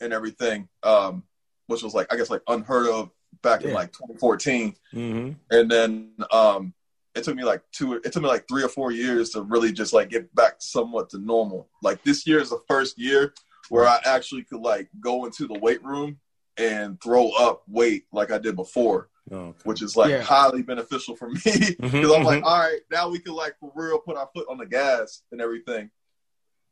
and 0.00 0.12
everything, 0.12 0.68
um, 0.82 1.22
which 1.68 1.82
was 1.82 1.94
like 1.94 2.12
I 2.12 2.16
guess 2.16 2.30
like 2.30 2.42
unheard 2.48 2.88
of 2.88 3.10
back 3.42 3.62
in 3.62 3.72
like 3.72 3.92
2014. 3.92 4.74
hmm 4.92 5.30
And 5.50 5.70
then 5.70 6.10
um, 6.32 6.74
it 7.14 7.22
took 7.24 7.36
me 7.36 7.44
like 7.44 7.62
two, 7.72 7.94
it 7.94 8.12
took 8.12 8.22
me 8.22 8.28
like 8.28 8.46
three 8.48 8.64
or 8.64 8.68
four 8.68 8.90
years 8.90 9.30
to 9.30 9.42
really 9.42 9.70
just 9.72 9.92
like 9.92 10.08
get 10.10 10.34
back 10.34 10.56
somewhat 10.58 11.10
to 11.10 11.18
normal. 11.18 11.68
Like 11.82 12.02
this 12.02 12.26
year 12.26 12.40
is 12.40 12.50
the 12.50 12.60
first 12.68 12.98
year 12.98 13.34
where 13.68 13.86
I 13.86 14.00
actually 14.04 14.42
could 14.44 14.60
like 14.60 14.88
go 15.00 15.24
into 15.26 15.46
the 15.46 15.58
weight 15.58 15.84
room 15.84 16.18
and 16.56 17.00
throw 17.02 17.30
up 17.32 17.62
weight 17.68 18.04
like 18.12 18.32
I 18.32 18.38
did 18.38 18.56
before. 18.56 19.08
Oh, 19.30 19.48
okay. 19.48 19.58
which 19.64 19.82
is 19.82 19.94
like 19.94 20.08
Yeah. 20.10 20.22
highly 20.22 20.62
beneficial 20.62 21.14
for 21.14 21.28
me 21.28 21.38
because 21.44 21.76
Mhm, 21.92 22.16
I'm 22.16 22.24
like, 22.24 22.40
mhm. 22.42 22.46
all 22.46 22.58
right, 22.60 22.80
now 22.90 23.10
we 23.10 23.18
can 23.18 23.34
like 23.34 23.56
for 23.60 23.70
real 23.76 23.98
put 23.98 24.16
our 24.16 24.28
foot 24.34 24.46
on 24.48 24.56
the 24.56 24.64
gas 24.64 25.22
and 25.32 25.40
everything. 25.42 25.90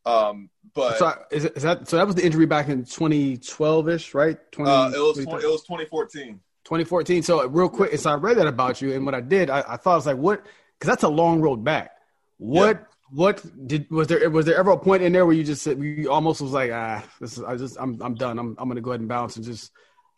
Um, 0.07 0.51
but 0.75 0.99
So 0.99 1.13
is, 1.31 1.45
it, 1.47 1.57
is 1.57 1.63
that 1.65 1.89
so? 1.89 1.97
That 1.97 2.07
was 2.07 2.15
the 2.15 2.25
injury 2.25 2.47
back 2.47 2.69
in 2.69 2.85
2012 2.85 3.89
ish, 3.89 4.15
right? 4.15 4.39
20, 4.53 4.71
uh, 4.71 4.91
it 4.91 4.99
was 4.99 5.25
20, 5.25 5.45
it 5.45 5.51
was 5.51 5.63
2014. 5.63 6.41
2014. 6.65 7.23
So 7.23 7.47
real 7.49 7.69
quick, 7.69 7.99
so 7.99 8.11
I 8.11 8.15
read 8.15 8.37
that 8.39 8.47
about 8.47 8.81
you, 8.81 8.93
and 8.93 9.05
what 9.05 9.15
I 9.15 9.21
did, 9.21 9.51
I, 9.51 9.61
I 9.61 9.77
thought 9.77 9.93
I 9.93 9.97
was 9.97 10.07
like, 10.07 10.17
what? 10.17 10.45
Because 10.79 10.89
that's 10.89 11.03
a 11.03 11.09
long 11.09 11.41
road 11.41 11.65
back. 11.65 11.93
What? 12.39 12.87
What 13.11 13.43
did 13.69 13.89
was 13.91 14.09
there? 14.09 14.29
Was 14.31 14.47
there 14.47 14.57
ever 14.57 14.73
a 14.73 14.79
point 14.79 15.03
in 15.03 15.13
there 15.13 15.25
where 15.27 15.35
you 15.35 15.45
just 15.45 15.63
said 15.63 15.81
you 15.81 16.11
almost 16.11 16.41
was 16.41 16.53
like, 16.53 16.73
ah, 16.73 17.05
this 17.21 17.39
is 17.39 17.45
I 17.45 17.57
just 17.57 17.77
I'm 17.81 18.01
I'm 18.03 18.17
done. 18.17 18.39
I'm 18.39 18.57
I'm 18.59 18.69
gonna 18.69 18.81
go 18.81 18.91
ahead 18.91 19.01
and 19.01 19.09
bounce 19.09 19.37
and 19.37 19.45
just 19.45 19.71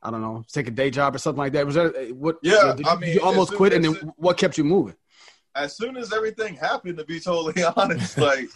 I 0.03 0.11
don't 0.11 0.22
know, 0.22 0.45
take 0.51 0.68
a 0.68 0.70
day 0.70 0.91
job 0.91 1.14
or 1.14 1.18
something 1.18 1.39
like 1.39 1.53
that. 1.53 1.66
Was 1.66 1.74
that 1.74 2.16
what? 2.16 2.39
Yeah, 2.43 2.72
did 2.74 2.86
I 2.86 2.95
you, 2.95 3.01
mean, 3.01 3.12
you 3.14 3.20
almost 3.20 3.53
quit, 3.55 3.74
and 3.74 3.84
then 3.84 3.93
what 4.16 4.39
kept 4.39 4.57
you 4.57 4.64
moving? 4.64 4.95
As 5.59 5.76
soon 5.76 5.96
as 5.96 6.12
everything 6.12 6.54
happened, 6.54 6.98
to 6.98 7.04
be 7.04 7.18
totally 7.20 7.62
honest, 7.76 8.16
like 8.18 8.48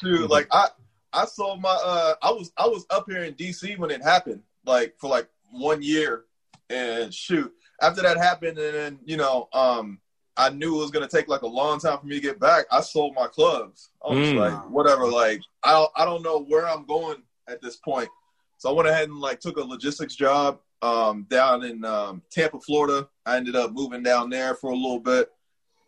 shoot, 0.00 0.30
like 0.30 0.46
I 0.52 0.68
I 1.12 1.24
sold 1.26 1.60
my 1.60 1.76
uh 1.84 2.14
I 2.22 2.30
was 2.30 2.52
I 2.56 2.66
was 2.66 2.86
up 2.90 3.06
here 3.08 3.24
in 3.24 3.34
DC 3.34 3.76
when 3.78 3.90
it 3.90 4.02
happened, 4.02 4.42
like 4.64 4.94
for 4.98 5.10
like 5.10 5.28
one 5.50 5.82
year, 5.82 6.24
and 6.70 7.12
shoot, 7.12 7.52
after 7.82 8.02
that 8.02 8.16
happened, 8.16 8.58
and 8.58 8.74
then 8.74 8.98
you 9.04 9.16
know 9.16 9.48
um 9.52 10.00
I 10.36 10.50
knew 10.50 10.76
it 10.76 10.80
was 10.80 10.90
gonna 10.90 11.08
take 11.08 11.28
like 11.28 11.42
a 11.42 11.46
long 11.46 11.78
time 11.78 11.98
for 11.98 12.06
me 12.06 12.16
to 12.16 12.20
get 12.20 12.40
back. 12.40 12.66
I 12.70 12.80
sold 12.80 13.14
my 13.14 13.26
clubs. 13.26 13.90
I 14.04 14.12
was 14.12 14.28
Mm. 14.28 14.36
like, 14.36 14.70
whatever. 14.70 15.06
Like 15.06 15.40
I 15.62 15.72
don't, 15.72 15.90
I 15.96 16.04
don't 16.04 16.22
know 16.22 16.40
where 16.44 16.68
I'm 16.68 16.84
going 16.86 17.22
at 17.48 17.60
this 17.62 17.76
point. 17.76 18.08
So 18.58 18.70
I 18.70 18.72
went 18.72 18.88
ahead 18.88 19.08
and 19.08 19.20
like 19.20 19.40
took 19.40 19.56
a 19.58 19.60
logistics 19.62 20.14
job 20.16 20.58
um, 20.82 21.26
down 21.30 21.62
in 21.64 21.84
um, 21.84 22.22
Tampa, 22.30 22.58
Florida. 22.60 23.08
I 23.26 23.36
ended 23.36 23.54
up 23.56 23.72
moving 23.72 24.02
down 24.02 24.28
there 24.30 24.54
for 24.54 24.70
a 24.70 24.74
little 24.76 24.98
bit, 25.00 25.30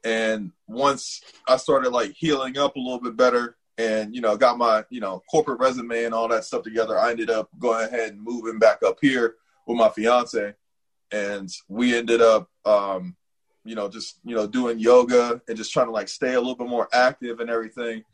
and 0.07 0.53
once 0.69 1.21
I 1.49 1.57
started 1.57 1.91
like 1.91 2.15
healing 2.17 2.57
up 2.57 2.77
a 2.77 2.79
little 2.79 3.01
bit 3.01 3.17
better, 3.17 3.57
and 3.77 4.15
you 4.15 4.21
know 4.21 4.37
got 4.37 4.57
my 4.57 4.85
you 4.89 5.01
know 5.01 5.21
corporate 5.29 5.59
resume 5.59 6.05
and 6.05 6.15
all 6.15 6.29
that 6.29 6.45
stuff 6.45 6.63
together, 6.63 6.97
I 6.97 7.11
ended 7.11 7.29
up 7.29 7.51
going 7.59 7.85
ahead 7.85 8.13
and 8.13 8.23
moving 8.23 8.61
back 8.61 8.85
up 8.85 8.99
here 9.03 9.35
with 9.67 9.77
my 9.77 9.89
fiance, 9.89 10.55
and 11.11 11.51
we 11.69 11.97
ended 11.97 12.23
up 12.23 12.49
um, 12.65 13.17
you 13.65 13.75
know 13.75 13.89
just 13.89 14.21
you 14.25 14.37
know 14.37 14.47
doing 14.47 14.79
yoga 14.79 15.43
and 15.49 15.57
just 15.57 15.73
trying 15.73 15.87
to 15.87 15.93
like 15.93 16.09
stay 16.09 16.35
a 16.35 16.39
little 16.41 16.55
bit 16.55 16.69
more 16.69 16.89
active 16.93 17.41
and 17.41 17.51
everything, 17.51 18.05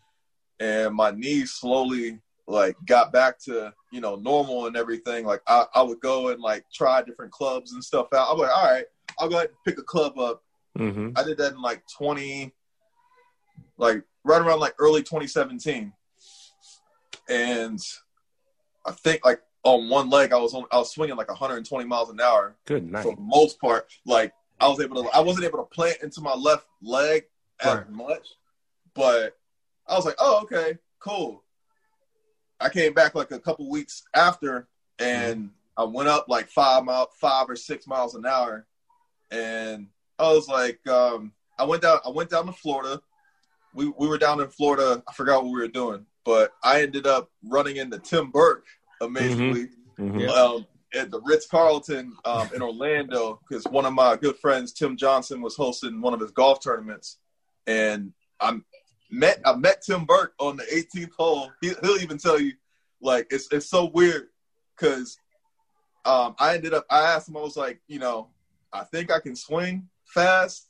and 0.60 0.94
my 0.94 1.10
knees 1.10 1.52
slowly 1.52 2.18
like 2.48 2.74
got 2.86 3.12
back 3.12 3.38
to 3.40 3.70
you 3.92 4.00
know 4.00 4.16
normal 4.16 4.64
and 4.66 4.78
everything. 4.78 5.26
Like 5.26 5.42
I, 5.46 5.66
I 5.74 5.82
would 5.82 6.00
go 6.00 6.28
and 6.28 6.40
like 6.40 6.64
try 6.72 7.02
different 7.02 7.32
clubs 7.32 7.74
and 7.74 7.84
stuff 7.84 8.06
out. 8.14 8.28
I'm 8.32 8.38
like 8.38 8.50
all 8.50 8.64
right 8.64 8.86
i'll 9.18 9.28
go 9.28 9.36
ahead 9.36 9.48
and 9.48 9.56
pick 9.66 9.78
a 9.78 9.82
club 9.82 10.18
up 10.18 10.42
hmm 10.76 11.10
i 11.16 11.22
did 11.22 11.36
that 11.38 11.52
in 11.52 11.60
like 11.62 11.82
20 11.98 12.52
like 13.78 14.02
right 14.24 14.40
around 14.40 14.60
like 14.60 14.74
early 14.78 15.02
2017 15.02 15.92
and 17.28 17.78
i 18.86 18.90
think 18.92 19.24
like 19.24 19.40
on 19.64 19.88
one 19.88 20.10
leg 20.10 20.32
i 20.32 20.38
was 20.38 20.54
on 20.54 20.64
i 20.72 20.76
was 20.78 20.90
swinging 20.90 21.16
like 21.16 21.28
120 21.28 21.84
miles 21.84 22.10
an 22.10 22.20
hour. 22.20 22.56
Good 22.66 22.90
night. 22.90 23.02
for 23.04 23.14
the 23.14 23.20
most 23.20 23.60
part 23.60 23.86
like 24.06 24.32
i 24.60 24.66
was 24.68 24.80
able 24.80 25.02
to 25.02 25.08
i 25.10 25.20
wasn't 25.20 25.44
able 25.44 25.58
to 25.58 25.64
plant 25.64 25.98
into 26.02 26.20
my 26.20 26.34
left 26.34 26.66
leg 26.82 27.24
as 27.60 27.76
Right. 27.78 27.90
much 27.90 28.26
but 28.94 29.36
i 29.86 29.94
was 29.94 30.04
like 30.04 30.16
oh 30.18 30.40
okay 30.42 30.78
cool. 30.98 31.42
I 32.60 32.68
came 32.68 32.94
back 32.94 33.16
like 33.16 33.32
a 33.32 33.40
couple 33.40 33.68
weeks 33.68 34.04
after 34.14 34.68
and 35.00 35.50
i 35.76 35.82
went 35.84 36.08
up 36.08 36.26
like 36.28 36.48
five 36.48 36.84
mile 36.84 37.08
five 37.20 37.48
or 37.50 37.56
six 37.56 37.86
miles 37.88 38.14
an 38.14 38.24
hour 38.26 38.66
and 39.32 39.88
i 40.18 40.32
was 40.32 40.48
like 40.48 40.78
um 40.88 41.32
i 41.58 41.64
went 41.64 41.82
down 41.82 41.98
i 42.04 42.08
went 42.08 42.30
down 42.30 42.46
to 42.46 42.52
florida. 42.52 43.00
We, 43.74 43.88
we 43.98 44.06
were 44.06 44.18
down 44.18 44.40
in 44.40 44.48
florida. 44.48 45.02
I 45.08 45.12
forgot 45.14 45.42
what 45.44 45.52
we 45.52 45.60
were 45.60 45.68
doing 45.68 46.06
but 46.24 46.52
i 46.62 46.82
ended 46.82 47.06
up 47.06 47.30
running 47.44 47.76
into 47.76 47.98
tim 47.98 48.30
burke 48.30 48.64
amazingly 49.00 49.68
Mhm. 49.98 50.28
um, 50.30 50.66
at 50.94 51.10
the 51.10 51.20
Ritz 51.20 51.46
Carlton 51.46 52.14
um, 52.24 52.50
in 52.54 52.60
Orlando 52.62 53.40
because 53.48 53.64
one 53.64 53.84
of 53.86 53.92
my 53.92 54.16
good 54.16 54.36
friends, 54.36 54.72
Tim 54.72 54.96
Johnson, 54.96 55.40
was 55.40 55.54
hosting 55.56 56.00
one 56.00 56.12
of 56.14 56.20
his 56.20 56.30
golf 56.32 56.62
tournaments, 56.62 57.18
and 57.66 58.12
I 58.40 58.58
met 59.10 59.40
I 59.44 59.54
met 59.54 59.82
Tim 59.82 60.04
Burke 60.06 60.34
on 60.38 60.56
the 60.56 60.64
18th 60.64 61.12
hole. 61.16 61.50
He, 61.60 61.72
he'll 61.82 61.96
even 62.02 62.18
tell 62.18 62.38
you, 62.40 62.52
like 63.00 63.26
it's 63.30 63.48
it's 63.52 63.68
so 63.68 63.86
weird 63.86 64.28
because 64.76 65.18
um, 66.04 66.34
I 66.38 66.54
ended 66.54 66.74
up 66.74 66.84
I 66.90 67.00
asked 67.14 67.28
him 67.28 67.36
I 67.36 67.40
was 67.40 67.56
like, 67.56 67.80
you 67.86 67.98
know, 67.98 68.28
I 68.72 68.84
think 68.84 69.10
I 69.10 69.20
can 69.20 69.36
swing 69.36 69.88
fast. 70.12 70.68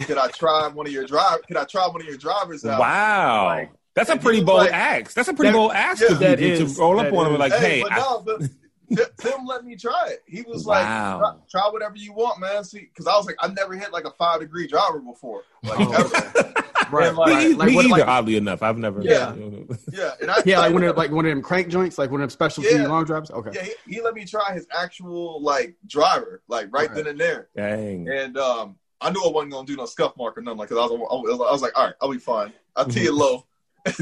Could 0.00 0.16
I 0.18 0.28
try 0.28 0.68
one 0.68 0.86
of 0.86 0.92
your 0.92 1.04
drive? 1.06 1.40
Could 1.46 1.56
I 1.56 1.64
try 1.64 1.86
one 1.86 2.00
of 2.00 2.06
your 2.06 2.16
drivers 2.16 2.64
out? 2.64 2.80
Wow. 2.80 3.44
Like- 3.46 3.70
That's 3.94 4.08
a 4.10 4.16
pretty 4.16 4.42
bold 4.42 4.60
like- 4.60 4.72
ask. 4.72 5.12
That's 5.14 5.28
a 5.28 5.34
pretty 5.34 5.52
That- 5.52 5.58
bold 5.58 5.72
ask 5.72 6.00
yeah, 6.00 6.08
to, 6.08 6.14
that 6.14 6.36
to, 6.36 6.44
is- 6.44 6.74
to 6.76 6.80
roll 6.80 6.98
up 6.98 7.12
on 7.12 7.26
him 7.32 7.38
like, 7.38 7.52
hey, 7.52 7.76
hey, 7.78 7.82
but 7.82 7.92
I- 7.92 7.96
no, 7.98 8.20
but 8.20 8.40
Tim, 8.40 9.06
Tim 9.18 9.46
let 9.46 9.64
me 9.64 9.76
try 9.76 10.08
it. 10.08 10.22
He 10.26 10.42
was 10.42 10.64
Wow. 10.64 11.20
like, 11.22 11.48
try, 11.50 11.60
try 11.62 11.70
whatever 11.72 11.96
you 11.96 12.12
want, 12.14 12.40
man. 12.40 12.64
See, 12.64 12.80
because 12.80 13.06
I 13.06 13.16
was 13.16 13.26
like, 13.26 13.36
I 13.40 13.48
never 13.48 13.74
hit 13.74 13.92
like 13.92 14.04
a 14.04 14.10
five 14.12 14.40
degree 14.40 14.66
driver 14.66 14.98
before, 15.00 15.42
like 15.62 15.78
Oh. 15.80 15.92
ever. 15.92 16.54
Right, 16.92 17.14
like, 17.14 17.48
me. 17.48 17.54
Like, 17.54 17.68
me 17.68 17.74
what, 17.74 17.84
either, 17.86 17.92
like, 17.98 18.06
oddly 18.08 18.36
enough. 18.36 18.62
I've 18.62 18.78
never. 18.78 19.00
Yeah. 19.02 19.34
Yeah, 19.92 20.12
and 20.20 20.30
I 20.30 20.42
yeah, 20.46 20.58
like 20.60 20.72
one 20.72 20.82
of 20.84 20.96
like 20.96 21.10
one 21.10 21.24
of 21.26 21.30
them 21.30 21.42
crank 21.42 21.68
joints, 21.68 21.98
like 21.98 22.10
one 22.10 22.20
of 22.20 22.24
them 22.24 22.30
specialty 22.30 22.70
Yeah. 22.70 22.86
long 22.86 23.04
drives. 23.04 23.30
Okay, 23.30 23.50
yeah, 23.54 23.62
he, 23.86 23.94
he 23.96 24.00
let 24.02 24.14
me 24.14 24.24
try 24.24 24.52
his 24.54 24.66
actual 24.76 25.42
like 25.42 25.76
driver, 25.86 26.42
like 26.48 26.66
right, 26.72 26.88
Right. 26.88 26.94
then 26.94 27.06
and 27.08 27.18
there. 27.20 27.48
Dang. 27.56 28.08
And 28.08 28.36
um, 28.38 28.76
I 29.00 29.10
knew 29.10 29.22
I 29.24 29.30
wasn't 29.30 29.52
gonna 29.52 29.66
do 29.66 29.76
no 29.76 29.86
scuff 29.86 30.16
mark 30.16 30.38
or 30.38 30.42
nothing 30.42 30.58
like. 30.58 30.68
Cause 30.68 30.78
I 30.78 30.82
was, 30.92 30.92
I 30.92 31.14
was, 31.32 31.40
I 31.48 31.52
was 31.52 31.62
like, 31.62 31.72
all 31.78 31.86
right, 31.86 31.94
I'll 32.00 32.10
be 32.10 32.18
fine. 32.18 32.52
I'll 32.76 32.84
tee 32.86 33.06
it 33.06 33.12
low. 33.14 33.44
I 33.86 33.92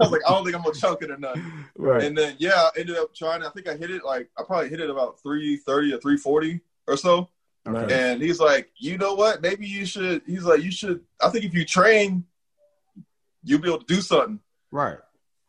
was 0.00 0.10
like, 0.10 0.22
I 0.26 0.30
don't 0.30 0.44
think 0.44 0.56
I'm 0.56 0.62
gonna 0.62 0.74
chunk 0.74 1.02
it 1.02 1.10
or 1.10 1.16
nothing. 1.18 1.44
right. 1.76 2.02
And 2.04 2.16
then 2.16 2.34
yeah, 2.38 2.54
I 2.54 2.70
ended 2.78 2.96
up 2.96 3.14
trying. 3.14 3.42
I 3.42 3.50
think 3.50 3.68
I 3.68 3.76
hit 3.76 3.90
it 3.90 4.04
like 4.04 4.28
I 4.38 4.42
probably 4.42 4.68
hit 4.68 4.80
it 4.80 4.90
about 4.90 5.20
three 5.22 5.56
thirty 5.56 5.92
or 5.92 5.98
three 5.98 6.16
forty 6.16 6.60
or 6.86 6.96
so. 6.96 7.28
Nice. 7.72 7.90
And 7.92 8.22
he's 8.22 8.38
like, 8.40 8.70
you 8.78 8.96
know 8.98 9.14
what? 9.14 9.42
Maybe 9.42 9.66
you 9.66 9.84
should. 9.86 10.22
He's 10.26 10.44
like, 10.44 10.62
you 10.62 10.70
should. 10.70 11.00
I 11.20 11.28
think 11.30 11.44
if 11.44 11.54
you 11.54 11.64
train, 11.64 12.24
you'll 13.44 13.60
be 13.60 13.68
able 13.68 13.80
to 13.80 13.86
do 13.86 14.00
something. 14.00 14.40
right. 14.70 14.98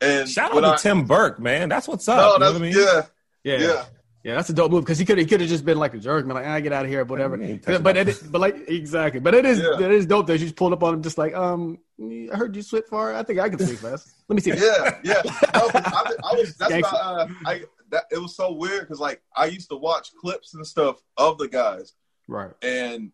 And 0.00 0.28
Shout 0.28 0.52
out 0.56 0.60
to 0.60 0.66
I, 0.68 0.76
Tim 0.76 1.06
Burke, 1.06 1.40
man. 1.40 1.68
That's 1.68 1.88
what's 1.88 2.06
no, 2.06 2.14
up. 2.14 2.32
you 2.34 2.38
know 2.38 2.52
that's, 2.52 2.60
what 2.60 2.68
I 2.68 2.70
mean? 2.70 3.02
yeah, 3.42 3.58
Yeah. 3.58 3.66
yeah, 3.66 3.84
Yeah, 4.22 4.34
that's 4.36 4.48
a 4.48 4.52
dope 4.52 4.70
move 4.70 4.84
because 4.84 4.96
he 4.96 5.04
could 5.04 5.18
he 5.18 5.26
could 5.26 5.40
have 5.40 5.48
just 5.50 5.64
been 5.64 5.76
like 5.76 5.92
a 5.94 5.98
jerk, 5.98 6.24
man. 6.24 6.36
Like, 6.36 6.46
I 6.46 6.60
get 6.60 6.72
out 6.72 6.84
of 6.84 6.90
here, 6.92 7.04
whatever. 7.04 7.36
He 7.36 7.58
Yeah, 7.66 7.78
but 7.78 7.96
it, 7.96 8.22
but 8.30 8.40
like 8.40 8.68
exactly, 8.68 9.18
but 9.18 9.34
it 9.34 9.44
is 9.44 9.58
Yeah. 9.58 9.84
it 9.84 9.90
is 9.90 10.06
dope 10.06 10.28
that 10.28 10.34
you 10.34 10.38
just 10.46 10.54
pulled 10.54 10.72
up 10.72 10.84
on 10.84 10.94
him, 10.94 11.02
just 11.02 11.18
like 11.18 11.34
um, 11.34 11.78
I 12.00 12.36
heard 12.36 12.54
you 12.54 12.62
swing 12.62 12.82
far. 12.88 13.12
I 13.12 13.24
think 13.24 13.40
I 13.40 13.48
can 13.48 13.58
swing 13.58 13.76
fast. 13.76 14.08
Let 14.28 14.36
me 14.36 14.40
see. 14.42 14.50
yeah, 14.50 14.98
yeah. 15.02 15.20
No, 15.54 15.68
'cause 15.68 15.82
I, 15.84 16.14
I 16.22 16.34
was. 16.36 16.54
That's 16.56 16.72
Gangsta. 16.74 16.78
about. 16.90 17.20
Uh, 17.20 17.28
I 17.44 17.62
that 17.90 18.04
it 18.12 18.18
was 18.22 18.36
so 18.36 18.52
weird 18.52 18.82
because 18.82 19.00
like 19.00 19.20
I 19.34 19.46
used 19.46 19.68
to 19.70 19.76
watch 19.76 20.12
clips 20.14 20.54
and 20.54 20.64
stuff 20.64 21.02
of 21.16 21.38
the 21.38 21.48
guys, 21.48 21.94
Right. 22.28 22.52
and 22.62 23.10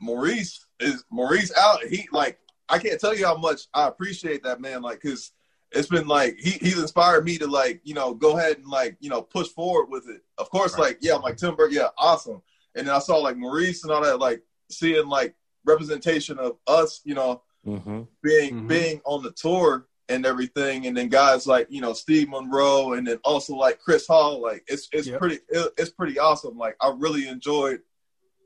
Maurice 0.00 0.64
is 0.80 1.04
Maurice 1.10 1.52
out. 1.56 1.84
He 1.84 2.08
like 2.12 2.38
I 2.68 2.78
can't 2.78 3.00
tell 3.00 3.14
you 3.16 3.26
how 3.26 3.36
much 3.36 3.62
I 3.74 3.86
appreciate 3.88 4.42
that 4.44 4.60
man. 4.60 4.82
Like, 4.82 5.00
cause 5.02 5.32
it's 5.72 5.88
been 5.88 6.06
like 6.08 6.36
he 6.38 6.50
he's 6.52 6.78
inspired 6.78 7.24
me 7.24 7.38
to 7.38 7.46
like 7.46 7.80
you 7.84 7.94
know 7.94 8.14
go 8.14 8.36
ahead 8.38 8.58
and 8.58 8.66
like 8.66 8.96
you 9.00 9.10
know 9.10 9.22
push 9.22 9.48
forward 9.48 9.86
with 9.90 10.08
it. 10.08 10.22
Of 10.38 10.50
course, 10.50 10.72
Right. 10.74 10.80
like 10.82 10.98
yeah, 11.02 11.14
I'm 11.14 11.22
like 11.22 11.36
Tim 11.36 11.54
Burke, 11.54 11.72
yeah, 11.72 11.88
awesome. 11.98 12.42
And 12.74 12.86
then 12.86 12.94
I 12.94 12.98
saw 13.00 13.16
like 13.18 13.36
Maurice 13.36 13.82
and 13.84 13.92
all 13.92 14.02
that, 14.02 14.18
like 14.18 14.42
seeing 14.70 15.06
like 15.06 15.34
representation 15.64 16.38
of 16.38 16.56
us, 16.66 17.00
you 17.04 17.14
know, 17.14 17.42
Mm-hmm. 17.66 18.02
being 18.24 18.62
Mhm. 18.62 18.68
being 18.68 19.00
on 19.04 19.22
the 19.22 19.30
tour 19.30 19.86
and 20.08 20.26
everything, 20.26 20.86
and 20.88 20.96
then 20.96 21.08
guys 21.08 21.46
like 21.46 21.68
you 21.70 21.80
know 21.80 21.92
Steve 21.92 22.28
Monroe, 22.28 22.94
and 22.94 23.06
then 23.06 23.18
also 23.22 23.54
like 23.54 23.78
Chris 23.78 24.04
Hall. 24.08 24.42
Like 24.42 24.64
it's 24.66 24.88
it's 24.92 25.06
Yep. 25.06 25.20
pretty 25.20 25.38
it, 25.48 25.72
it's 25.78 25.90
pretty 25.90 26.18
awesome. 26.18 26.58
Like 26.58 26.74
I 26.80 26.92
really 26.96 27.28
enjoyed, 27.28 27.80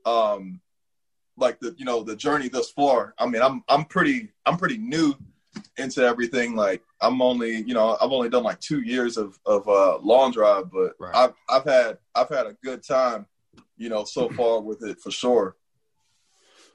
um, 0.07 0.61
like 1.35 1.59
the 1.59 1.75
you 1.77 1.85
know 1.85 2.01
the 2.03 2.15
journey 2.15 2.49
thus 2.49 2.71
far. 2.71 3.13
I 3.19 3.27
mean, 3.27 3.41
I'm 3.41 3.63
I'm 3.67 3.85
pretty 3.85 4.29
I'm 4.45 4.57
pretty 4.57 4.77
new 4.77 5.15
into 5.77 6.01
everything. 6.03 6.55
Like 6.55 6.81
I'm 7.01 7.21
only 7.21 7.57
you 7.57 7.73
know 7.73 7.97
I've 8.01 8.11
only 8.11 8.29
done 8.29 8.43
like 8.43 8.59
two 8.59 8.81
years 8.81 9.17
of 9.17 9.37
of 9.45 9.67
uh, 9.67 9.97
long 9.99 10.31
drive, 10.31 10.71
but 10.71 10.93
Right. 10.99 11.15
I've 11.15 11.33
I've 11.49 11.65
had 11.65 11.97
I've 12.15 12.29
had 12.29 12.47
a 12.47 12.55
good 12.63 12.83
time, 12.83 13.27
you 13.77 13.89
know, 13.89 14.03
so 14.05 14.29
far 14.29 14.61
with 14.61 14.83
it 14.83 14.99
for 14.99 15.11
sure. 15.11 15.55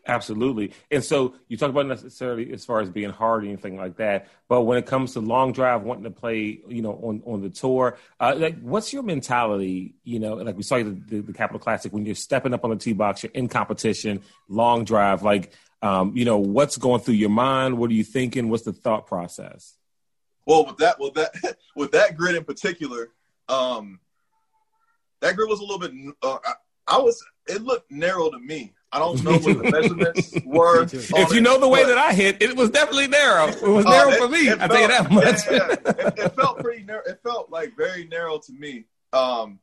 Absolutely. 0.07 0.73
And 0.91 1.05
so 1.05 1.35
you 1.47 1.57
talk 1.57 1.71
about 1.71 1.87
necessarily 1.87 2.53
as 2.53 2.65
far 2.65 2.81
as 2.81 2.91
being 2.91 3.11
hard 3.11 3.45
or 3.45 3.47
anything 3.47 3.77
like 3.77 3.99
that, 3.99 4.29
but 4.49 4.63
when 4.63 4.77
it 4.77 4.87
comes 4.87 5.13
to 5.13 5.21
long 5.21 5.53
drive, 5.53 5.83
wanting 5.83 6.05
to 6.05 6.11
play, 6.11 6.61
you 6.67 6.83
know, 6.83 6.95
on, 6.95 7.23
on 7.25 7.41
the 7.41 7.51
tour, 7.51 7.97
uh, 8.19 8.35
like 8.37 8.61
what's 8.61 8.93
your 8.93 9.05
mentality? 9.05 9.95
You 10.03 10.19
know, 10.19 10.35
like 10.35 10.57
we 10.57 10.65
saw 10.65 10.79
the, 10.79 10.91
the, 10.91 11.21
the 11.21 11.33
Capital 11.33 11.61
Classic 11.61 11.93
when 11.93 12.05
you're 12.05 12.17
stepping 12.17 12.53
up 12.53 12.65
on 12.65 12.71
the 12.71 12.77
tee 12.77 12.95
box, 12.95 13.23
you're 13.23 13.33
in 13.33 13.49
competition, 13.49 14.23
long 14.49 14.85
drive, 14.85 15.23
like, 15.23 15.53
um, 15.83 16.17
you 16.17 16.25
know, 16.25 16.39
what's 16.39 16.77
going 16.77 17.01
through 17.01 17.15
your 17.15 17.31
mind? 17.31 17.79
What 17.79 17.91
are 17.91 17.95
you 17.95 18.05
thinking? 18.05 18.49
What's 18.49 18.65
the 18.65 18.73
thought 18.73 19.07
process? 19.07 19.77
Well, 20.47 20.67
with 20.67 20.79
that, 20.79 20.99
with 20.99 21.15
that, 21.15 21.57
with 21.77 21.93
that 21.93 22.17
grid 22.17 22.35
in 22.35 22.45
particular, 22.45 23.11
um, 23.49 24.01
that 25.21 25.37
grid 25.37 25.49
was 25.49 25.61
a 25.61 25.63
little 25.63 25.79
bit. 25.79 25.93
Uh, 26.23 26.39
I, 26.45 26.53
I 26.89 26.99
was. 26.99 27.25
It 27.47 27.63
looked 27.63 27.91
narrow 27.91 28.31
to 28.31 28.39
me. 28.39 28.73
I 28.93 28.99
don't 28.99 29.25
know 29.25 29.39
what 29.39 29.43
the 29.43 29.71
measurements 29.71 30.35
were. 30.45 30.83
If 30.83 31.33
you 31.33 31.41
know 31.41 31.59
the 31.59 31.69
way 31.69 31.85
that 31.85 31.97
I 31.97 32.13
hit, 32.13 32.43
it 32.43 32.55
was 32.55 32.71
definitely 32.71 33.09
narrow. 33.09 33.49
It 33.49 33.63
was 33.63 33.87
narrow 33.87 34.11
uh, 34.11 34.15
it, 34.15 34.19
for 34.19 34.29
me. 34.29 34.53
I 34.53 34.69
tell 34.69 34.81
you 34.81 34.89
that 34.89 35.11
much. 35.11 35.51
Yeah, 35.51 35.53
yeah. 35.57 35.93
It, 36.09 36.19
it, 36.19 36.35
felt 36.37 36.59
pretty 36.59 36.85
narrow. 36.85 37.03
It 37.07 37.21
felt 37.23 37.51
like 37.51 37.75
very 37.77 38.07
narrow 38.07 38.39
to 38.39 38.53
me. 38.53 38.85
Um, 39.15 39.61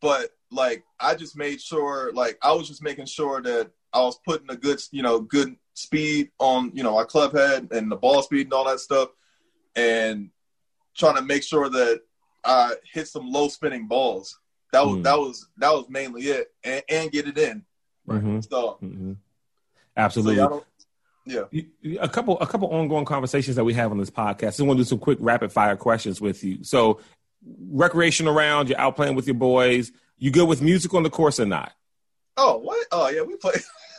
but 0.00 0.30
like 0.50 0.82
I 0.98 1.14
just 1.14 1.36
made 1.36 1.60
sure, 1.60 2.10
like 2.14 2.38
I 2.42 2.52
was 2.52 2.68
just 2.68 2.82
making 2.82 3.06
sure 3.06 3.42
that 3.42 3.70
I 3.92 4.00
was 4.00 4.18
putting 4.24 4.50
a 4.50 4.56
good, 4.56 4.80
you 4.92 5.02
know, 5.02 5.20
good 5.20 5.54
speed 5.74 6.30
on, 6.38 6.72
you 6.74 6.82
know, 6.82 6.94
my 6.94 7.04
club 7.04 7.34
head 7.34 7.68
and 7.70 7.90
the 7.90 7.96
ball 7.96 8.22
speed 8.22 8.46
and 8.46 8.52
all 8.54 8.64
that 8.64 8.80
stuff, 8.80 9.10
and 9.76 10.30
trying 10.96 11.16
to 11.16 11.22
make 11.22 11.42
sure 11.42 11.68
that 11.68 12.00
I 12.44 12.74
hit 12.92 13.08
some 13.08 13.30
low 13.30 13.48
spinning 13.48 13.88
balls. 13.88 14.38
That 14.72 14.86
was 14.86 14.96
mm. 14.96 15.02
that 15.04 15.18
was 15.18 15.48
that 15.58 15.72
was 15.72 15.86
mainly 15.88 16.22
it, 16.22 16.48
and, 16.64 16.82
and 16.88 17.12
get 17.12 17.28
it 17.28 17.36
in. 17.36 17.64
Mm-hmm. 18.16 18.40
So, 18.40 18.78
mm-hmm. 18.82 19.12
absolutely. 19.96 20.36
So 20.36 20.64
yeah. 21.28 21.44
A 22.00 22.08
couple 22.08 22.38
a 22.40 22.46
couple 22.46 22.68
ongoing 22.68 23.04
conversations 23.04 23.56
that 23.56 23.64
we 23.64 23.74
have 23.74 23.90
on 23.90 23.98
this 23.98 24.10
podcast. 24.10 24.60
I 24.60 24.64
want 24.64 24.78
to 24.78 24.84
do 24.84 24.88
some 24.88 24.98
quick 24.98 25.18
rapid 25.20 25.52
fire 25.52 25.76
questions 25.76 26.20
with 26.20 26.42
you. 26.42 26.64
So, 26.64 27.00
recreation 27.70 28.26
around, 28.26 28.68
you're 28.68 28.80
out 28.80 28.96
playing 28.96 29.14
with 29.14 29.26
your 29.26 29.34
boys. 29.34 29.92
You 30.16 30.30
good 30.30 30.48
with 30.48 30.62
music 30.62 30.94
on 30.94 31.02
the 31.02 31.10
course 31.10 31.38
or 31.38 31.46
not? 31.46 31.72
Oh, 32.36 32.58
what? 32.58 32.86
Oh, 32.92 33.08
yeah, 33.08 33.22
we 33.22 33.36
play. 33.36 33.52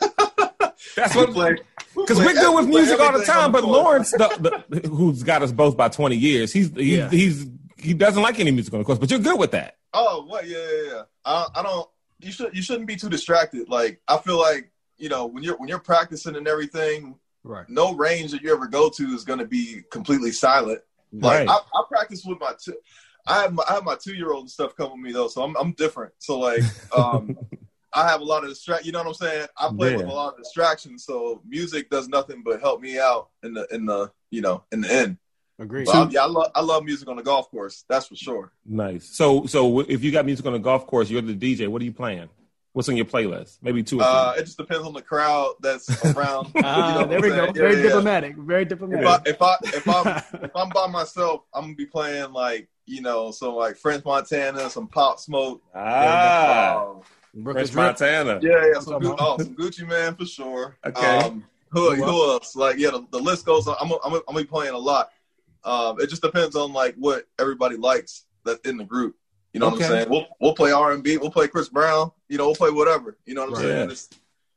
That's 0.96 1.14
what 1.14 1.32
play. 1.32 1.56
Because 1.94 2.18
we 2.18 2.26
are 2.26 2.32
good 2.32 2.54
with 2.54 2.68
music 2.68 3.00
all 3.00 3.16
the 3.16 3.24
time, 3.24 3.52
but 3.52 3.64
Lawrence, 3.64 4.10
the, 4.12 4.64
the, 4.68 4.88
who's 4.88 5.22
got 5.22 5.42
us 5.42 5.52
both 5.52 5.76
by 5.76 5.88
twenty 5.88 6.16
years, 6.16 6.52
he's 6.52 6.70
he, 6.74 6.96
yeah. 6.96 7.10
he's 7.10 7.46
he 7.76 7.94
doesn't 7.94 8.22
like 8.22 8.38
any 8.40 8.50
music 8.50 8.72
on 8.74 8.80
the 8.80 8.84
course. 8.84 8.98
But 8.98 9.10
you're 9.10 9.20
good 9.20 9.38
with 9.38 9.52
that. 9.52 9.76
Oh, 9.92 10.24
what? 10.26 10.46
Yeah, 10.46 10.58
yeah, 10.58 10.92
yeah. 10.92 11.02
I, 11.24 11.46
I 11.54 11.62
don't. 11.62 11.88
You 12.22 12.32
should 12.32 12.54
you 12.54 12.62
shouldn't 12.62 12.86
be 12.86 12.96
too 12.96 13.08
distracted. 13.08 13.68
Like 13.68 14.00
I 14.08 14.18
feel 14.18 14.38
like 14.38 14.70
you 14.98 15.08
know 15.08 15.26
when 15.26 15.42
you're 15.42 15.56
when 15.56 15.68
you're 15.68 15.78
practicing 15.78 16.36
and 16.36 16.48
everything. 16.48 17.16
Right. 17.42 17.66
No 17.70 17.94
range 17.94 18.32
that 18.32 18.42
you 18.42 18.52
ever 18.52 18.66
go 18.66 18.90
to 18.90 19.02
is 19.14 19.24
going 19.24 19.38
to 19.38 19.46
be 19.46 19.82
completely 19.90 20.30
silent. 20.30 20.82
Like 21.10 21.48
right. 21.48 21.48
I, 21.48 21.54
I 21.54 21.82
practice 21.88 22.22
with 22.24 22.38
my 22.38 22.52
two. 22.62 22.74
I 23.26 23.42
have 23.42 23.54
my 23.54 23.64
I 23.68 23.74
have 23.74 23.84
my 23.84 23.96
two 23.96 24.14
year 24.14 24.32
old 24.32 24.42
and 24.42 24.50
stuff 24.50 24.76
come 24.76 24.92
with 24.92 25.00
me 25.00 25.12
though, 25.12 25.28
so 25.28 25.42
I'm 25.42 25.56
I'm 25.56 25.72
different. 25.72 26.12
So 26.18 26.38
like 26.38 26.62
um 26.96 27.36
I 27.92 28.08
have 28.08 28.20
a 28.20 28.24
lot 28.24 28.44
of 28.44 28.50
distract. 28.50 28.84
You 28.84 28.92
know 28.92 28.98
what 29.00 29.08
I'm 29.08 29.14
saying? 29.14 29.46
I 29.56 29.70
play 29.76 29.90
yeah. 29.90 29.96
with 29.96 30.06
a 30.06 30.12
lot 30.12 30.34
of 30.34 30.38
distractions, 30.38 31.04
so 31.04 31.42
music 31.46 31.90
does 31.90 32.08
nothing 32.08 32.42
but 32.44 32.60
help 32.60 32.80
me 32.80 32.98
out 32.98 33.30
in 33.42 33.54
the 33.54 33.66
in 33.72 33.86
the 33.86 34.12
you 34.30 34.40
know 34.40 34.64
in 34.70 34.82
the 34.82 34.92
end. 34.92 35.18
Agreed. 35.60 35.86
So, 35.88 36.08
yeah, 36.10 36.22
I 36.22 36.26
love 36.26 36.50
I 36.54 36.62
love 36.62 36.84
music 36.84 37.06
on 37.08 37.16
the 37.16 37.22
golf 37.22 37.50
course. 37.50 37.84
That's 37.86 38.06
for 38.06 38.16
sure. 38.16 38.50
Nice. 38.64 39.04
So 39.04 39.44
so 39.44 39.80
if 39.80 40.02
you 40.02 40.10
got 40.10 40.24
music 40.24 40.46
on 40.46 40.54
the 40.54 40.58
golf 40.58 40.86
course, 40.86 41.10
you're 41.10 41.20
the 41.20 41.34
DJ. 41.34 41.68
What 41.68 41.82
are 41.82 41.84
you 41.84 41.92
playing? 41.92 42.30
What's 42.72 42.88
on 42.88 42.96
your 42.96 43.04
playlist? 43.04 43.58
Maybe 43.60 43.82
two. 43.82 44.00
Uh, 44.00 44.34
it 44.38 44.44
just 44.44 44.56
depends 44.56 44.86
on 44.86 44.94
the 44.94 45.02
crowd 45.02 45.56
that's 45.60 45.88
around. 46.16 46.52
ah, 46.56 46.94
you 46.94 47.00
know 47.00 47.06
there 47.08 47.20
we 47.20 47.28
go. 47.28 47.52
Very 47.52 47.76
yeah, 47.76 47.82
diplomatic. 47.82 48.36
Yeah. 48.36 48.42
Very 48.44 48.64
diplomatic. 48.64 49.26
If 49.26 49.42
I 49.42 49.56
if 49.66 49.84
I 49.84 49.96
if 49.98 50.34
I'm 50.34 50.42
if 50.44 50.56
I'm 50.56 50.68
by 50.70 50.86
myself, 50.86 51.42
I'm 51.52 51.64
gonna 51.64 51.74
be 51.74 51.86
playing 51.86 52.32
like 52.32 52.68
you 52.86 53.02
know 53.02 53.30
some 53.30 53.54
like 53.54 53.76
French 53.76 54.02
Montana, 54.02 54.70
some 54.70 54.86
Pop 54.86 55.20
Smoke. 55.20 55.62
Ah. 55.74 56.94
And, 57.34 57.46
uh, 57.46 57.52
French 57.52 57.74
Montana. 57.74 58.40
Yeah, 58.42 58.66
yeah, 58.72 58.80
some, 58.80 58.98
oh, 59.04 59.36
some 59.38 59.54
Gucci 59.54 59.86
Mane 59.86 60.16
for 60.16 60.24
sure. 60.24 60.76
Okay. 60.84 61.18
Um, 61.18 61.44
who, 61.70 61.94
who 61.94 62.32
else? 62.32 62.56
Like, 62.56 62.78
yeah, 62.78 62.90
the, 62.90 63.06
the 63.12 63.18
list 63.20 63.46
goes 63.46 63.68
on. 63.68 63.76
I'm, 63.80 63.92
I'm, 64.04 64.14
I'm 64.14 64.22
gonna 64.26 64.38
be 64.40 64.44
playing 64.44 64.74
a 64.74 64.78
lot. 64.78 65.10
Um, 65.64 66.00
it 66.00 66.08
just 66.08 66.22
depends 66.22 66.56
on 66.56 66.72
like 66.72 66.94
what 66.96 67.24
everybody 67.38 67.76
likes 67.76 68.24
that's 68.44 68.60
in 68.68 68.76
the 68.76 68.84
group. 68.84 69.16
You 69.52 69.60
know 69.60 69.66
okay. 69.66 69.76
what 69.76 69.84
I'm 69.84 69.90
saying? 69.90 70.10
We'll 70.10 70.26
we'll 70.40 70.54
play 70.54 70.72
R 70.72 70.92
and 70.92 71.02
B. 71.02 71.16
We'll 71.16 71.30
play 71.30 71.48
Chris 71.48 71.68
Brown. 71.68 72.12
You 72.28 72.38
know, 72.38 72.46
we'll 72.46 72.54
play 72.54 72.70
whatever. 72.70 73.18
You 73.26 73.34
know 73.34 73.42
what 73.42 73.48
I'm 73.48 73.54
right. 73.54 73.62
saying? 73.62 73.90
It's, 73.90 74.08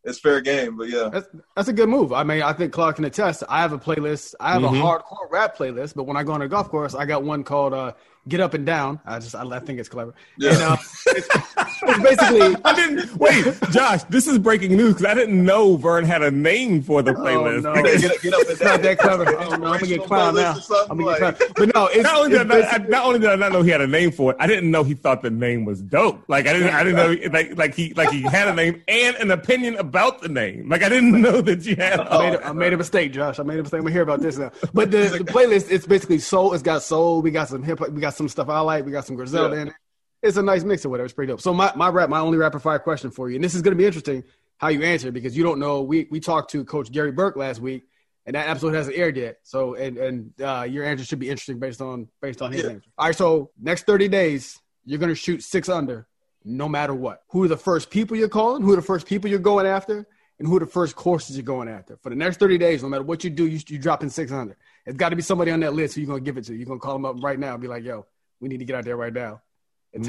it's 0.05 0.19
fair 0.19 0.41
game, 0.41 0.75
but 0.75 0.89
yeah, 0.89 1.09
that's, 1.11 1.27
that's 1.55 1.67
a 1.69 1.73
good 1.73 1.87
move. 1.87 2.11
I 2.11 2.23
mean, 2.23 2.41
I 2.41 2.51
think 2.51 2.73
Clark 2.73 2.97
can 2.97 3.05
attest. 3.05 3.41
I 3.47 3.61
have 3.61 3.71
a 3.71 3.79
playlist. 3.79 4.35
I 4.39 4.51
have 4.51 4.61
mm-hmm. 4.61 4.81
a 4.81 4.85
hardcore 4.85 5.31
rap 5.31 5.57
playlist, 5.57 5.95
but 5.95 6.03
when 6.03 6.17
I 6.17 6.23
go 6.23 6.33
on 6.33 6.41
a 6.41 6.47
golf 6.47 6.69
course, 6.69 6.93
I 6.93 7.05
got 7.05 7.23
one 7.23 7.43
called 7.43 7.73
uh, 7.73 7.93
"Get 8.27 8.39
Up 8.39 8.53
and 8.53 8.65
Down." 8.65 8.99
I 9.05 9.19
just 9.19 9.35
I, 9.35 9.43
I 9.47 9.59
think 9.59 9.79
it's 9.79 9.89
clever. 9.89 10.13
Yeah. 10.37 10.53
And, 10.53 10.61
uh, 10.61 10.77
it's, 11.07 11.27
it's, 11.27 11.99
basically. 12.03 12.55
I 12.65 12.75
didn't 12.75 13.15
wait, 13.17 13.45
Josh. 13.71 14.03
This 14.03 14.27
is 14.27 14.37
breaking 14.39 14.75
news 14.75 14.93
because 14.93 15.05
I 15.05 15.13
didn't 15.13 15.43
know 15.43 15.77
Vern 15.77 16.05
had 16.05 16.21
a 16.21 16.31
name 16.31 16.81
for 16.81 17.01
the 17.01 17.13
playlist. 17.13 17.65
Oh, 17.65 17.73
no. 17.73 17.83
get, 17.83 18.21
get, 18.21 18.33
up 18.33 18.49
and 18.49 18.59
down. 18.59 18.67
not 18.67 18.81
that 18.81 18.99
clever. 18.99 19.25
Oh, 19.27 19.35
no, 19.35 19.53
I'm 19.53 19.59
gonna 19.59 19.87
get 19.87 20.03
clown 20.03 20.35
now. 20.35 20.55
I'm 20.89 20.97
gonna 20.97 21.19
get 21.19 21.37
clown. 21.37 21.51
But 21.55 21.75
no, 21.75 21.87
it's, 21.87 22.03
not, 22.03 22.17
only 22.17 22.37
did 22.37 22.51
I, 22.51 22.77
not 22.77 23.05
only 23.05 23.19
did 23.19 23.29
I 23.29 23.35
not 23.35 23.51
know 23.51 23.61
he 23.61 23.69
had 23.69 23.81
a 23.81 23.87
name 23.87 24.11
for 24.11 24.31
it, 24.31 24.37
I 24.39 24.47
didn't 24.47 24.71
know 24.71 24.83
he 24.83 24.93
thought 24.93 25.21
the 25.21 25.29
name 25.29 25.65
was 25.65 25.81
dope. 25.81 26.23
Like 26.27 26.47
I 26.47 26.53
didn't, 26.53 26.73
I 26.73 26.83
didn't 26.83 26.95
know 26.95 27.29
like 27.31 27.57
like 27.57 27.73
he 27.73 27.93
like 27.93 28.09
he 28.09 28.21
had 28.21 28.47
a 28.47 28.53
name 28.53 28.81
and 28.87 29.15
an 29.17 29.31
opinion 29.31 29.75
about 29.75 30.21
the 30.21 30.29
name. 30.29 30.69
Like 30.69 30.83
I 30.83 30.89
didn't 30.89 31.21
know 31.21 31.41
that 31.41 31.65
you 31.65 31.75
had. 31.75 31.99
I 31.99 32.29
made, 32.29 32.35
a, 32.35 32.47
I 32.47 32.51
made 32.53 32.73
a 32.73 32.77
mistake, 32.77 33.11
Josh. 33.11 33.39
I 33.39 33.43
made 33.43 33.59
a 33.59 33.63
mistake. 33.63 33.79
I'm 33.79 33.83
gonna 33.83 33.93
hear 33.93 34.01
about 34.01 34.21
this 34.21 34.37
now. 34.37 34.51
But 34.73 34.91
the, 34.91 34.97
the 34.97 35.19
playlist, 35.19 35.71
it's 35.71 35.85
basically 35.85 36.19
soul. 36.19 36.53
It's 36.53 36.63
got 36.63 36.83
soul. 36.83 37.21
We 37.21 37.31
got 37.31 37.49
some 37.49 37.63
hip 37.63 37.79
hop. 37.79 37.89
We 37.89 38.01
got 38.01 38.12
some 38.13 38.29
stuff 38.29 38.49
I 38.49 38.59
like. 38.61 38.85
We 38.85 38.91
got 38.91 39.05
some 39.05 39.15
Griselda 39.15 39.55
yeah. 39.55 39.61
in 39.63 39.67
it. 39.69 39.73
It's 40.21 40.37
a 40.37 40.41
nice 40.41 40.63
mix 40.63 40.85
of 40.85 40.91
whatever. 40.91 41.05
It's 41.05 41.13
pretty 41.13 41.31
dope. 41.31 41.41
So 41.41 41.53
my, 41.53 41.71
my 41.75 41.89
rap, 41.89 42.09
my 42.09 42.19
only 42.19 42.37
rapid 42.37 42.61
fire 42.61 42.79
question 42.79 43.11
for 43.11 43.29
you, 43.29 43.35
and 43.35 43.43
this 43.43 43.55
is 43.55 43.61
going 43.61 43.73
to 43.73 43.77
be 43.77 43.85
interesting 43.85 44.23
how 44.57 44.69
you 44.69 44.81
answer 44.83 45.11
because 45.11 45.35
you 45.35 45.43
don't 45.43 45.59
know. 45.59 45.81
We 45.81 46.07
we 46.09 46.19
talked 46.19 46.51
to 46.51 46.63
Coach 46.63 46.91
Gary 46.91 47.11
Burke 47.11 47.35
last 47.35 47.59
week, 47.59 47.83
and 48.25 48.35
that 48.35 48.47
episode 48.47 48.73
hasn't 48.73 48.95
aired 48.95 49.17
yet. 49.17 49.39
So 49.43 49.75
and 49.75 49.97
and 49.97 50.41
uh, 50.41 50.65
your 50.69 50.85
answer 50.85 51.03
should 51.03 51.19
be 51.19 51.29
interesting 51.29 51.59
based 51.59 51.81
on 51.81 52.07
based 52.21 52.41
on 52.41 52.51
his 52.51 52.63
yeah. 52.63 52.69
answer. 52.71 52.89
All 52.97 53.07
right. 53.07 53.15
So 53.15 53.51
next 53.59 53.85
thirty 53.85 54.07
days, 54.07 54.57
you're 54.85 54.99
going 54.99 55.09
to 55.09 55.15
shoot 55.15 55.43
six 55.43 55.67
under, 55.67 56.07
no 56.45 56.69
matter 56.69 56.93
what. 56.93 57.23
Who 57.29 57.43
are 57.43 57.49
the 57.49 57.57
first 57.57 57.89
people 57.89 58.15
you're 58.15 58.29
calling? 58.29 58.61
Who 58.61 58.71
are 58.73 58.77
the 58.77 58.81
first 58.81 59.05
people 59.05 59.29
you're 59.29 59.39
going 59.39 59.65
after? 59.65 60.07
And 60.39 60.47
who 60.47 60.57
are 60.57 60.59
the 60.61 60.65
first 60.65 60.95
courses 60.95 61.37
you're 61.37 61.43
going 61.43 61.69
after 61.69 61.95
for 61.97 62.09
the 62.09 62.15
next 62.15 62.37
30 62.37 62.57
days? 62.57 62.81
No 62.81 62.89
matter 62.89 63.03
what 63.03 63.23
you 63.23 63.29
do, 63.29 63.45
you, 63.45 63.59
you 63.67 63.77
dropping 63.77 64.09
600. 64.09 64.57
It's 64.85 64.97
got 64.97 65.09
to 65.09 65.15
be 65.15 65.21
somebody 65.21 65.51
on 65.51 65.61
that 65.61 65.73
list 65.73 65.95
who 65.95 66.01
you're 66.01 66.07
gonna 66.07 66.21
give 66.21 66.37
it 66.37 66.45
to. 66.45 66.55
You're 66.55 66.65
gonna 66.65 66.79
call 66.79 66.93
them 66.93 67.05
up 67.05 67.15
right 67.23 67.39
now 67.39 67.53
and 67.53 67.61
be 67.61 67.67
like, 67.67 67.83
"Yo, 67.83 68.05
we 68.39 68.49
need 68.49 68.59
to 68.59 68.65
get 68.65 68.75
out 68.75 68.83
there 68.83 68.97
right 68.97 69.13
now." 69.13 69.41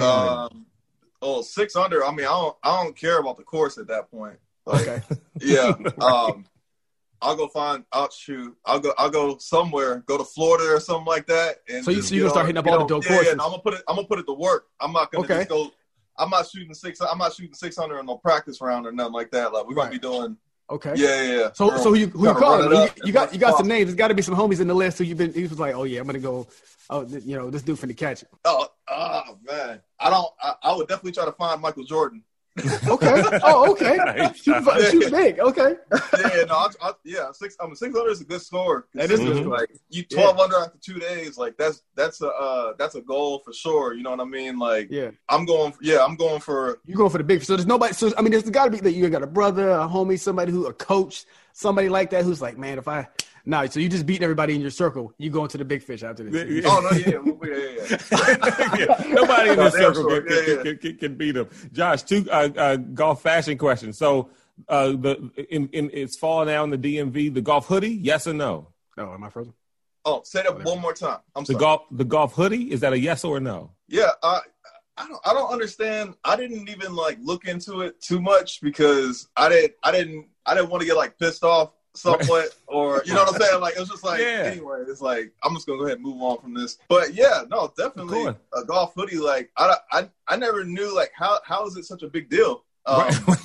Um, 0.01 0.67
oh, 1.23 1.43
six 1.43 1.77
under. 1.77 2.05
I 2.05 2.11
mean, 2.11 2.27
I 2.27 2.31
don't, 2.31 2.57
I 2.63 2.83
don't 2.83 2.97
care 2.97 3.19
about 3.19 3.37
the 3.37 3.45
course 3.45 3.79
at 3.79 3.87
that 3.89 4.11
point. 4.11 4.39
Like, 4.67 4.89
okay. 4.89 5.03
yeah. 5.41 5.75
Um, 6.01 6.47
I'll 7.21 7.37
go 7.37 7.49
find. 7.49 7.85
I'll 7.93 8.11
shoot. 8.11 8.57
I'll 8.65 8.81
go. 8.81 8.93
I'll 8.99 9.11
go 9.11 9.39
somewhere. 9.39 10.03
Go 10.07 10.19
to 10.19 10.25
Florida 10.25 10.75
or 10.75 10.81
something 10.81 11.07
like 11.07 11.27
that. 11.27 11.57
And 11.69 11.85
so 11.85 11.91
you 11.91 12.03
so 12.03 12.15
you 12.15 12.23
gonna 12.23 12.31
start 12.31 12.47
hitting 12.47 12.59
up 12.59 12.67
all 12.67 12.73
know, 12.73 12.79
the 12.81 12.87
dope 12.87 13.05
yeah, 13.05 13.11
courses. 13.11 13.35
Yeah, 13.37 13.45
I'm 13.45 13.51
gonna 13.51 13.63
put 13.63 13.75
it. 13.75 13.83
I'm 13.89 13.97
gonna 13.97 14.09
put 14.09 14.19
it 14.19 14.27
to 14.27 14.35
work. 14.35 14.67
I'm 14.81 14.93
not 14.93 15.11
gonna 15.11 15.25
okay. 15.25 15.39
just 15.39 15.49
go. 15.49 15.71
I'm 16.19 16.31
not 16.31 16.49
shooting 16.49 16.75
six. 16.75 17.01
I'm 17.01 17.19
not 17.19 17.33
shooting 17.33 17.55
six 17.55 17.77
hundred 17.77 18.01
in 18.01 18.07
no 18.07 18.19
practice 18.19 18.61
round 18.61 18.87
or 18.87 18.93
nothing 18.93 19.15
like 19.15 19.31
that. 19.31 19.53
Like 19.53 19.67
we're 19.67 19.75
gonna 19.75 19.91
be 19.91 19.99
doing 19.99 20.37
Okay. 20.71 20.95
Yeah, 20.97 21.23
yeah. 21.23 21.39
yeah. 21.39 21.53
So, 21.53 21.77
so 21.77 21.95
you, 21.95 22.07
who 22.09 22.29
you 22.29 22.35
calling? 22.35 22.71
You, 22.71 22.89
you, 23.05 23.13
got 23.13 23.33
you 23.33 23.39
got 23.39 23.57
some 23.57 23.69
names. 23.69 23.87
There's 23.87 23.97
got 23.97 24.09
to 24.09 24.15
be 24.15 24.23
some 24.23 24.35
homies 24.35 24.61
in 24.61 24.69
the 24.69 24.75
list 24.75 24.99
who 24.99 25.05
you've 25.05 25.19
been. 25.19 25.33
He 25.33 25.43
was 25.43 25.59
like, 25.59 25.75
oh 25.75 25.85
yeah, 25.85 26.01
I'm 26.01 26.07
gonna 26.07 26.19
go. 26.19 26.47
Oh, 26.91 27.07
you 27.07 27.37
know, 27.37 27.51
this 27.51 27.63
dude 27.63 27.79
finna 27.79 27.97
catch 27.97 28.23
it. 28.23 28.29
Oh, 28.45 28.67
oh 28.89 29.39
man, 29.47 29.81
I 30.01 30.11
don't. 30.11 30.29
I, 30.43 30.55
I 30.63 30.77
would 30.77 30.89
definitely 30.89 31.13
try 31.13 31.25
to 31.25 31.33
find 31.33 31.61
Michael 31.61 31.85
Jordan 31.85 32.23
okay. 32.59 33.23
Oh, 33.43 33.73
okay. 33.73 33.99
Shoot, 34.35 34.65
shoot 34.91 35.11
big. 35.11 35.41
Okay. 35.41 35.75
yeah, 35.91 36.45
no, 36.47 36.55
I, 36.55 36.69
I, 36.81 36.93
yeah. 37.05 37.33
Six. 37.33 37.57
I 37.61 37.67
mean, 37.67 37.75
six 37.75 37.97
hundred 37.97 38.13
is 38.13 38.21
a 38.21 38.25
good 38.25 38.43
score. 38.43 38.87
That 38.95 39.11
is 39.11 39.21
mm-hmm. 39.21 39.49
like 39.49 39.71
you 39.91 40.05
twelve 40.05 40.37
yeah. 40.37 40.45
under 40.45 40.57
after 40.59 40.79
two 40.79 40.99
days. 41.01 41.37
Like 41.37 41.57
that's 41.57 41.83
that's 41.97 42.21
a 42.23 42.29
uh, 42.29 42.73
that's 42.79 42.95
a 42.95 43.01
goal 43.01 43.41
for 43.45 43.53
sure. 43.53 43.95
You 43.95 44.03
know 44.03 44.11
what 44.11 44.21
I 44.21 44.25
mean? 44.25 44.59
Like 44.59 44.89
yeah, 44.91 45.11
I'm 45.29 45.45
going. 45.45 45.73
For, 45.73 45.83
yeah, 45.83 46.05
I'm 46.05 46.15
going 46.15 46.41
for. 46.41 46.81
You 46.87 46.95
going 46.95 47.11
for 47.11 47.19
the 47.19 47.25
big. 47.25 47.43
So 47.43 47.57
there's 47.57 47.67
nobody. 47.67 47.93
So 47.93 48.13
I 48.17 48.23
mean, 48.23 48.31
there's 48.31 48.49
got 48.49 48.67
to 48.67 48.71
be 48.71 48.79
that 48.81 48.93
you 48.93 49.09
got 49.11 49.23
a 49.23 49.27
brother, 49.27 49.71
a 49.71 49.89
homie, 49.89 50.19
somebody 50.19 50.53
who 50.53 50.67
a 50.67 50.73
coach, 50.73 51.25
somebody 51.53 51.89
like 51.89 52.11
that 52.11 52.25
who's 52.25 52.41
like, 52.41 52.57
man, 52.57 52.79
if 52.79 52.87
I 52.87 53.09
no, 53.47 53.67
so 53.67 53.79
you 53.79 53.89
just 53.89 54.07
beating 54.07 54.23
everybody 54.23 54.55
in 54.55 54.63
your 54.63 54.71
circle. 54.71 55.13
You 55.19 55.29
go 55.29 55.43
into 55.43 55.59
the 55.59 55.65
big 55.65 55.83
fish 55.83 56.03
after 56.03 56.25
this. 56.25 56.65
oh 56.67 56.81
no, 56.81 56.91
yeah, 56.97 57.21
yeah, 57.43 57.97
yeah. 58.11 58.77
yeah. 59.07 59.13
Nobody 59.13 59.51
in 59.51 59.59
this 59.59 59.75
circle 59.75 60.09
sure. 60.09 60.23
can, 60.23 60.63
can, 60.63 60.79
can, 60.79 60.97
can, 60.97 61.15
beat 61.17 61.33
them. 61.33 61.49
Josh, 61.73 62.03
two 62.05 62.27
uh, 62.31 62.49
uh, 62.57 62.77
golf 62.77 63.23
fashion 63.23 63.59
questions. 63.59 63.99
So 63.99 64.31
uh, 64.69 64.89
the 64.89 65.31
in, 65.51 65.69
in 65.73 65.91
it's 65.93 66.17
fall 66.17 66.45
now 66.47 66.65
in 66.65 66.71
the 66.71 66.79
DMV. 66.79 67.35
The 67.35 67.43
golf 67.43 67.67
hoodie, 67.67 67.95
yes 67.95 68.27
or 68.27 68.33
no? 68.33 68.69
Oh, 68.97 69.13
am 69.13 69.25
I 69.25 69.29
frozen? 69.29 69.53
Oh, 70.07 70.23
say 70.25 70.43
that 70.43 70.65
one 70.65 70.81
more 70.81 70.95
time. 70.95 71.19
I'm 71.37 71.45
the 71.45 71.53
sorry. 71.53 71.61
golf 71.61 71.83
the 71.91 72.05
golf 72.05 72.35
hoodie 72.35 72.73
is 72.73 72.81
that 72.81 72.95
a 72.95 72.99
yes 72.99 73.25
or 73.25 73.37
a 73.37 73.41
no? 73.41 73.73
Yeah, 73.89 74.11
I 74.23 74.41
I 74.97 75.07
don't 75.07 75.21
I 75.27 75.35
don't 75.35 75.53
understand. 75.53 76.15
I 76.25 76.37
didn't 76.37 76.71
even 76.71 76.95
like 76.95 77.19
look 77.21 77.47
into 77.47 77.83
it 77.83 78.01
too 78.01 78.23
much 78.23 78.63
because 78.63 79.29
I 79.37 79.51
didn't 79.51 79.75
I 79.83 79.93
didn't 79.93 80.29
I 80.47 80.55
didn't 80.55 80.71
want 80.71 80.81
to 80.81 80.87
get 80.87 80.97
like 80.97 81.19
pissed 81.19 81.45
off 81.45 81.73
somewhat, 81.95 82.51
or 82.67 83.03
you 83.07 83.15
know 83.15 83.25
what 83.25 83.35
I'm 83.35 83.41
saying? 83.41 83.61
Like 83.61 83.75
it's 83.77 83.91
just 83.91 84.05
like 84.05 84.21
yeah. 84.21 84.51
anyway, 84.53 84.83
it's 84.87 85.01
like 85.01 85.33
I'm 85.43 85.55
just 85.55 85.67
gonna 85.67 85.79
go 85.79 85.87
ahead 85.87 85.99
and 85.99 86.07
move 86.07 86.21
on 86.21 86.41
from 86.41 86.55
this. 86.55 86.79
But 86.89 87.15
yeah, 87.15 87.45
no, 87.49 87.73
definitely 87.77 88.27
a 88.27 88.65
golf 88.65 88.95
hoodie. 88.95 89.19
Like 89.19 89.51
I, 89.57 89.77
I, 89.91 90.09
I 90.29 90.37
never 90.37 90.65
knew 90.65 90.95
like 90.95 91.13
how 91.15 91.39
how 91.45 91.67
is 91.67 91.77
it 91.77 91.85
such 91.85 92.03
a 92.03 92.09
big 92.09 92.29
deal? 92.29 92.65
Um, 92.87 93.09
right. 93.27 93.39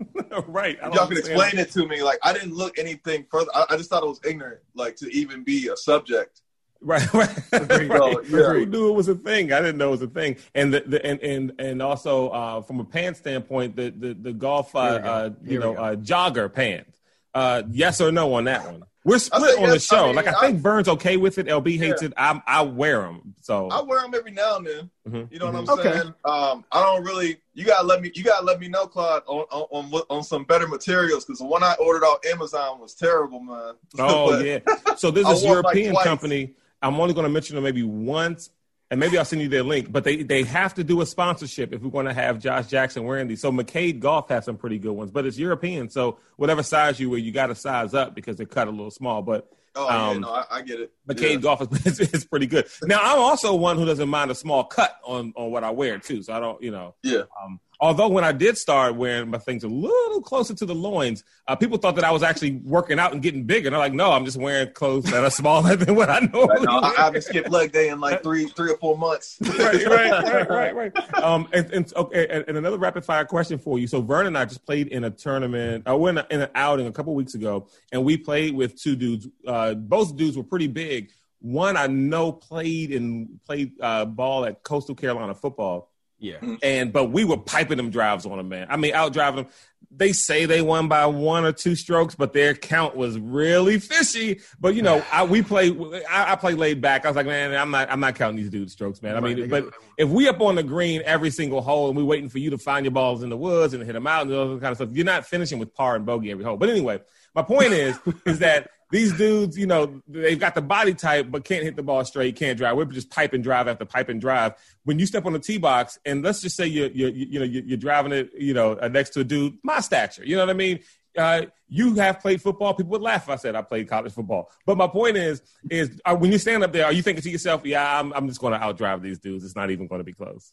right. 0.48 0.78
Y'all 0.94 1.06
can 1.06 1.18
explain 1.18 1.58
it 1.58 1.70
to 1.72 1.86
me. 1.86 2.02
Like 2.02 2.18
I 2.22 2.32
didn't 2.32 2.54
look 2.54 2.78
anything 2.78 3.26
further. 3.30 3.50
I, 3.54 3.66
I, 3.70 3.76
just 3.76 3.90
thought 3.90 4.02
it 4.02 4.08
was 4.08 4.20
ignorant, 4.24 4.60
like 4.74 4.96
to 4.96 5.08
even 5.10 5.44
be 5.44 5.68
a 5.68 5.76
subject. 5.76 6.40
Right, 6.80 7.12
right. 7.14 7.38
Agreed. 7.52 7.90
right. 7.90 7.98
So, 7.98 8.22
yeah. 8.22 8.52
Who 8.52 8.66
knew 8.66 8.88
it 8.88 8.94
was 8.94 9.08
a 9.08 9.14
thing? 9.14 9.52
I 9.52 9.60
didn't 9.60 9.78
know 9.78 9.88
it 9.88 9.92
was 9.92 10.02
a 10.02 10.06
thing. 10.06 10.36
And 10.54 10.72
the, 10.72 10.80
the 10.80 11.04
and 11.04 11.20
and 11.20 11.52
and 11.58 11.82
also 11.82 12.30
uh, 12.30 12.62
from 12.62 12.80
a 12.80 12.84
pants 12.84 13.18
standpoint, 13.20 13.76
the 13.76 13.90
the 13.90 14.14
the 14.14 14.32
golf 14.32 14.74
uh, 14.74 14.78
uh, 14.78 15.30
you 15.44 15.58
know 15.58 15.74
uh, 15.74 15.96
jogger 15.96 16.52
pants. 16.52 16.99
Uh, 17.34 17.62
yes 17.70 18.00
or 18.00 18.10
no 18.12 18.34
on 18.34 18.44
that 18.44 18.64
one? 18.64 18.82
We're 19.02 19.18
split 19.18 19.54
say 19.54 19.62
on 19.62 19.68
the 19.70 19.76
yes. 19.76 19.90
I 19.92 19.96
show. 19.96 20.06
mean, 20.08 20.16
like 20.16 20.26
I 20.26 20.32
I- 20.36 20.40
think 20.40 20.62
Burns 20.62 20.86
okay 20.88 21.16
with 21.16 21.38
it. 21.38 21.46
LB 21.46 21.78
hates 21.78 22.02
Yeah. 22.02 22.08
it. 22.08 22.14
I 22.18 22.42
I 22.46 22.62
wear 22.62 23.00
them. 23.00 23.34
So 23.40 23.68
I 23.70 23.80
wear 23.80 24.02
them 24.02 24.12
every 24.14 24.30
now 24.32 24.56
and 24.56 24.66
then. 24.66 24.90
Mhm. 25.08 25.32
You 25.32 25.38
know 25.38 25.46
what 25.46 25.54
I'm 25.54 25.70
Okay. 25.70 25.90
saying? 25.92 26.14
Um, 26.26 26.64
I 26.70 26.82
don't 26.82 27.02
really. 27.02 27.38
You 27.54 27.64
gotta 27.64 27.86
let 27.86 28.02
me. 28.02 28.10
You 28.14 28.22
gotta 28.24 28.44
let 28.44 28.60
me 28.60 28.68
know, 28.68 28.86
Claude, 28.86 29.22
on 29.26 29.46
on 29.50 29.86
on, 29.94 30.02
on 30.10 30.22
some 30.22 30.44
better 30.44 30.68
materials 30.68 31.24
because 31.24 31.38
the 31.38 31.46
one 31.46 31.62
I 31.62 31.74
ordered 31.80 32.04
off 32.04 32.18
Amazon 32.30 32.78
was 32.78 32.94
terrible, 32.94 33.40
man. 33.40 33.74
Oh 33.98 34.32
But- 34.32 34.44
yeah. 34.44 34.58
So 34.96 35.10
this 35.10 35.26
is 35.28 35.42
it, 35.42 35.46
like, 35.46 35.50
European 35.50 35.96
company. 35.96 36.52
I'm 36.82 36.98
only 37.00 37.14
going 37.14 37.24
to 37.26 37.30
mention 37.32 37.54
them 37.56 37.64
maybe 37.64 37.82
once, 37.82 38.50
and 38.90 38.98
maybe 38.98 39.16
I'll 39.18 39.24
send 39.24 39.42
you 39.42 39.48
their 39.48 39.62
link. 39.62 39.90
But 39.90 40.04
they 40.04 40.22
they 40.22 40.42
have 40.44 40.74
to 40.74 40.84
do 40.84 41.00
a 41.00 41.06
sponsorship 41.06 41.72
if 41.72 41.80
we're 41.82 41.90
going 41.90 42.06
to 42.06 42.14
have 42.14 42.38
Josh 42.38 42.66
Jackson 42.66 43.04
wearing 43.04 43.28
these. 43.28 43.40
So 43.40 43.52
Macade 43.52 44.00
Golf 44.00 44.28
has 44.28 44.44
some 44.44 44.56
pretty 44.56 44.78
good 44.78 44.92
ones, 44.92 45.10
but 45.10 45.26
it's 45.26 45.38
European. 45.38 45.88
So 45.90 46.18
whatever 46.36 46.62
size 46.62 46.98
you 46.98 47.10
wear, 47.10 47.18
you 47.18 47.32
got 47.32 47.46
to 47.46 47.54
size 47.54 47.94
up 47.94 48.14
because 48.14 48.36
they're 48.36 48.46
cut 48.46 48.68
a 48.68 48.70
little 48.70 48.90
small. 48.90 49.22
But 49.22 49.48
Oh 49.76 49.86
yeah, 49.88 50.08
Um, 50.08 50.20
no, 50.22 50.30
I, 50.30 50.44
I 50.50 50.62
get 50.62 50.80
it. 50.80 50.92
Macade 51.08 51.30
Yeah. 51.34 51.36
Golf 51.36 51.86
is 51.86 52.24
pretty 52.24 52.46
good. 52.46 52.66
Now 52.82 52.98
I'm 53.00 53.20
also 53.20 53.54
one 53.54 53.76
who 53.78 53.84
doesn't 53.86 54.08
mind 54.08 54.30
a 54.32 54.34
small 54.34 54.64
cut 54.64 54.98
on 55.04 55.32
on 55.36 55.52
what 55.52 55.62
I 55.62 55.70
wear 55.70 55.98
too. 55.98 56.22
So 56.24 56.32
I 56.32 56.40
don't, 56.40 56.60
you 56.60 56.72
know. 56.72 56.94
Yeah. 57.04 57.22
Um, 57.40 57.60
although 57.80 58.08
when 58.08 58.24
I 58.24 58.32
did 58.32 58.58
start 58.58 58.94
wearing 58.94 59.30
my 59.30 59.38
things 59.38 59.64
a 59.64 59.68
little 59.68 60.20
closer 60.20 60.54
to 60.54 60.66
the 60.66 60.74
loins, 60.74 61.24
uh, 61.48 61.56
people 61.56 61.78
thought 61.78 61.94
that 61.96 62.04
I 62.04 62.10
was 62.10 62.22
actually 62.22 62.52
working 62.64 62.98
out 62.98 63.12
and 63.12 63.22
getting 63.22 63.44
bigger. 63.44 63.68
And 63.68 63.74
I'm 63.74 63.80
like, 63.80 63.94
no, 63.94 64.12
I'm 64.12 64.24
just 64.24 64.36
wearing 64.36 64.72
clothes 64.72 65.04
that 65.04 65.24
are 65.24 65.30
smaller 65.30 65.76
than 65.76 65.94
what 65.94 66.10
I 66.10 66.20
normally 66.20 66.66
No, 66.66 66.80
I, 66.80 66.92
haven't 66.96 67.22
skipped 67.22 67.50
leg 67.50 67.72
day 67.72 67.88
in 67.88 68.00
like 68.00 68.22
three, 68.22 68.46
three 68.46 68.72
or 68.72 68.76
four 68.76 68.96
months. 68.96 69.38
right, 69.58 69.86
right, 69.86 70.10
right, 70.10 70.50
right, 70.74 70.76
right. 70.76 71.14
Um, 71.14 71.48
and, 71.52 71.70
and 71.72 71.92
okay, 71.96 72.26
and, 72.28 72.44
and 72.48 72.58
another 72.58 72.78
rapid 72.78 73.04
fire 73.04 73.24
question 73.24 73.58
for 73.58 73.78
you. 73.78 73.86
So 73.86 74.02
Vernon 74.02 74.28
and 74.28 74.38
I 74.38 74.44
just 74.44 74.64
played 74.64 74.88
in 74.88 75.04
a 75.04 75.10
tournament. 75.10 75.84
I 75.86 75.94
went 75.94 76.18
in 76.30 76.42
an 76.42 76.50
outing 76.54 76.86
a 76.86 76.92
couple 76.92 77.14
weeks 77.14 77.34
ago, 77.34 77.68
and 77.92 78.04
we 78.04 78.16
played 78.16 78.54
with 78.54 78.80
two 78.80 78.96
dudes. 78.96 79.26
Uh, 79.46 79.74
both 79.74 80.16
dudes 80.16 80.36
were 80.36 80.44
pretty 80.44 80.66
big. 80.66 81.10
One 81.40 81.78
I 81.78 81.86
know 81.86 82.32
played 82.32 82.92
and 82.92 83.40
played 83.46 83.72
uh, 83.80 84.04
ball 84.04 84.44
at 84.44 84.62
Coastal 84.62 84.94
Carolina 84.94 85.34
football. 85.34 85.89
Yeah. 86.20 86.36
And 86.62 86.92
but 86.92 87.06
we 87.06 87.24
were 87.24 87.38
piping 87.38 87.78
them 87.78 87.90
drives 87.90 88.26
on 88.26 88.36
them, 88.36 88.48
man. 88.48 88.66
I 88.70 88.76
mean, 88.76 88.94
out 88.94 89.12
driving 89.12 89.44
them. 89.44 89.52
They 89.90 90.12
say 90.12 90.46
they 90.46 90.62
won 90.62 90.88
by 90.88 91.04
one 91.06 91.44
or 91.44 91.52
two 91.52 91.74
strokes, 91.74 92.14
but 92.14 92.32
their 92.32 92.54
count 92.54 92.96
was 92.96 93.18
really 93.18 93.78
fishy. 93.78 94.40
But 94.58 94.74
you 94.74 94.82
know, 94.82 95.04
I 95.12 95.24
we 95.24 95.42
play. 95.42 95.70
I, 96.08 96.32
I 96.32 96.36
play 96.36 96.54
laid 96.54 96.80
back. 96.80 97.04
I 97.04 97.08
was 97.08 97.16
like, 97.16 97.26
man, 97.26 97.54
I'm 97.54 97.70
not. 97.70 97.90
I'm 97.90 98.00
not 98.00 98.14
counting 98.14 98.36
these 98.36 98.50
dudes' 98.50 98.72
strokes, 98.72 99.02
man. 99.02 99.16
I 99.16 99.20
mean, 99.20 99.48
but 99.48 99.64
got- 99.64 99.74
if 99.98 100.08
we 100.08 100.28
up 100.28 100.40
on 100.40 100.54
the 100.54 100.62
green 100.62 101.02
every 101.04 101.30
single 101.30 101.60
hole 101.60 101.88
and 101.88 101.96
we 101.96 102.02
waiting 102.02 102.28
for 102.28 102.38
you 102.38 102.50
to 102.50 102.58
find 102.58 102.84
your 102.84 102.92
balls 102.92 103.22
in 103.22 103.28
the 103.28 103.36
woods 103.36 103.74
and 103.74 103.82
hit 103.84 103.92
them 103.92 104.06
out 104.06 104.22
and 104.26 104.34
all 104.34 104.54
that 104.54 104.60
kind 104.60 104.70
of 104.70 104.76
stuff, 104.78 104.90
you're 104.92 105.04
not 105.04 105.26
finishing 105.26 105.58
with 105.58 105.74
par 105.74 105.96
and 105.96 106.06
bogey 106.06 106.30
every 106.30 106.44
hole. 106.44 106.56
But 106.56 106.70
anyway, 106.70 107.00
my 107.34 107.42
point 107.42 107.72
is, 107.72 107.98
is 108.24 108.38
that 108.40 108.70
these 108.90 109.12
dudes, 109.12 109.56
you 109.56 109.66
know, 109.66 110.02
they've 110.08 110.38
got 110.38 110.54
the 110.54 110.62
body 110.62 110.94
type, 110.94 111.30
but 111.30 111.44
can't 111.44 111.62
hit 111.62 111.76
the 111.76 111.82
ball 111.82 112.04
straight, 112.04 112.34
can't 112.34 112.58
drive. 112.58 112.76
We're 112.76 112.86
just 112.86 113.10
pipe 113.10 113.32
and 113.32 113.42
drive 113.42 113.68
after 113.68 113.84
pipe 113.84 114.08
and 114.08 114.20
drive. 114.20 114.54
When 114.84 114.98
you 114.98 115.06
step 115.06 115.26
on 115.26 115.32
the 115.32 115.38
tee 115.38 115.58
box, 115.58 115.98
and 116.04 116.24
let's 116.24 116.40
just 116.40 116.56
say 116.56 116.66
you're, 116.66 116.90
you're 116.90 117.10
you 117.10 117.38
know, 117.38 117.44
you're, 117.44 117.62
you're 117.62 117.76
driving 117.76 118.10
it, 118.12 118.30
you 118.36 118.52
know, 118.52 118.72
uh, 118.72 118.88
next 118.88 119.10
to 119.10 119.20
a 119.20 119.24
dude 119.24 119.58
my 119.70 119.80
stature. 119.80 120.24
You 120.24 120.36
know 120.36 120.42
what 120.42 120.50
I 120.50 120.54
mean? 120.54 120.80
Uh, 121.16 121.42
you 121.68 121.94
have 121.96 122.20
played 122.20 122.40
football. 122.40 122.72
People 122.74 122.90
would 122.92 123.02
laugh 123.02 123.24
if 123.24 123.28
I 123.30 123.36
said 123.36 123.54
I 123.56 123.62
played 123.62 123.88
college 123.88 124.12
football. 124.12 124.50
But 124.64 124.76
my 124.76 124.86
point 124.86 125.16
is, 125.16 125.42
is 125.68 126.00
uh, 126.04 126.16
when 126.16 126.30
you 126.32 126.38
stand 126.38 126.62
up 126.62 126.72
there, 126.72 126.84
are 126.84 126.92
you 126.92 127.02
thinking 127.02 127.22
to 127.22 127.30
yourself, 127.30 127.64
"Yeah, 127.64 127.98
I'm, 127.98 128.12
I'm 128.12 128.28
just 128.28 128.40
going 128.40 128.52
to 128.52 128.58
outdrive 128.64 129.02
these 129.02 129.18
dudes. 129.18 129.44
It's 129.44 129.56
not 129.56 129.70
even 129.70 129.86
going 129.88 130.00
to 130.00 130.04
be 130.04 130.12
close." 130.12 130.52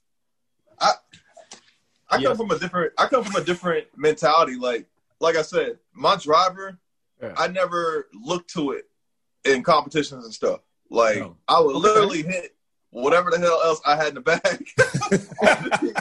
I 2.10 2.18
Yeah. 2.20 2.28
come 2.30 2.38
from 2.38 2.52
a 2.52 2.60
different. 2.60 2.94
I 2.98 3.08
come 3.08 3.24
from 3.24 3.42
a 3.42 3.46
different 3.46 3.88
mentality. 3.96 4.56
Like, 4.56 4.88
like 5.20 5.36
I 5.36 5.42
said, 5.42 5.80
my 5.94 6.16
driver, 6.16 6.80
Yeah. 7.22 7.34
I 7.38 7.48
never 7.48 8.08
looked 8.14 8.52
to 8.54 8.72
it 8.72 8.86
in 9.44 9.62
competitions 9.64 10.24
and 10.26 10.34
stuff. 10.34 10.62
Like, 10.90 11.18
Oh. 11.18 11.36
I 11.48 11.60
would 11.60 11.76
literally 11.76 12.24
hit 12.24 12.56
whatever 12.92 13.30
the 13.32 13.40
hell 13.40 13.60
else 13.64 13.82
I 13.86 13.96
had 13.96 14.10
in 14.10 14.16
the 14.16 14.22
bag, 14.22 14.68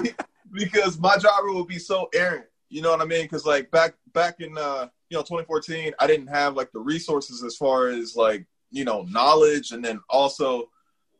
because 0.52 0.98
my 0.98 1.16
driver 1.18 1.52
would 1.52 1.66
be 1.66 1.78
so 1.78 2.08
errant. 2.14 2.46
You 2.68 2.82
know 2.82 2.90
what 2.90 3.00
I 3.00 3.04
mean? 3.04 3.22
Because 3.24 3.46
like 3.46 3.70
back 3.70 3.94
back 4.12 4.40
in 4.40 4.56
uh, 4.58 4.88
you 5.08 5.16
know 5.16 5.22
2014, 5.22 5.92
I 5.98 6.06
didn't 6.06 6.26
have 6.28 6.56
like 6.56 6.72
the 6.72 6.80
resources 6.80 7.42
as 7.44 7.56
far 7.56 7.88
as 7.88 8.16
like 8.16 8.46
you 8.70 8.84
know 8.84 9.02
knowledge, 9.02 9.72
and 9.72 9.84
then 9.84 10.00
also 10.10 10.68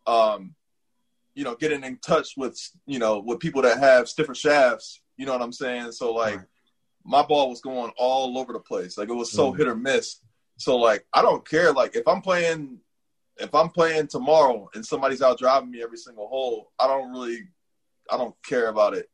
um, 0.07 0.55
you 1.35 1.45
know 1.45 1.55
getting 1.55 1.85
in 1.85 1.99
touch 1.99 2.31
with 2.37 2.59
you 2.87 2.99
know 2.99 3.19
with 3.21 3.39
people 3.41 3.63
that 3.63 3.79
have 3.79 4.09
stiffer 4.09 4.35
shafts. 4.35 5.01
You 5.17 5.27
know 5.27 5.33
what 5.33 5.43
I'm 5.43 5.53
saying? 5.53 5.93
So 5.93 6.13
like 6.13 6.37
Right. 6.37 6.47
my 7.05 7.23
ball 7.23 7.49
was 7.51 7.61
going 7.61 7.93
all 7.97 8.37
over 8.39 8.53
the 8.53 8.59
place. 8.61 8.99
Like 8.99 9.09
it 9.09 9.15
was 9.15 9.33
so 9.33 9.53
Mhm. 9.53 9.57
hit 9.59 9.69
or 9.69 9.77
miss. 9.77 10.21
So 10.57 10.77
like 10.77 11.07
I 11.13 11.23
don't 11.23 11.49
care. 11.49 11.73
Like 11.73 11.95
if 11.95 12.07
I'm 12.09 12.21
playing 12.23 12.81
if 13.39 13.55
I'm 13.55 13.69
playing 13.69 14.09
tomorrow 14.09 14.69
and 14.75 14.85
somebody's 14.85 15.23
out 15.23 15.39
driving 15.39 15.71
me 15.71 15.83
every 15.83 15.99
single 15.99 16.27
hole, 16.27 16.73
I 16.79 16.87
don't 16.89 17.13
really 17.13 17.47
I 18.11 18.17
don't 18.17 18.35
care 18.45 18.69
about 18.69 18.95
it. 18.95 19.09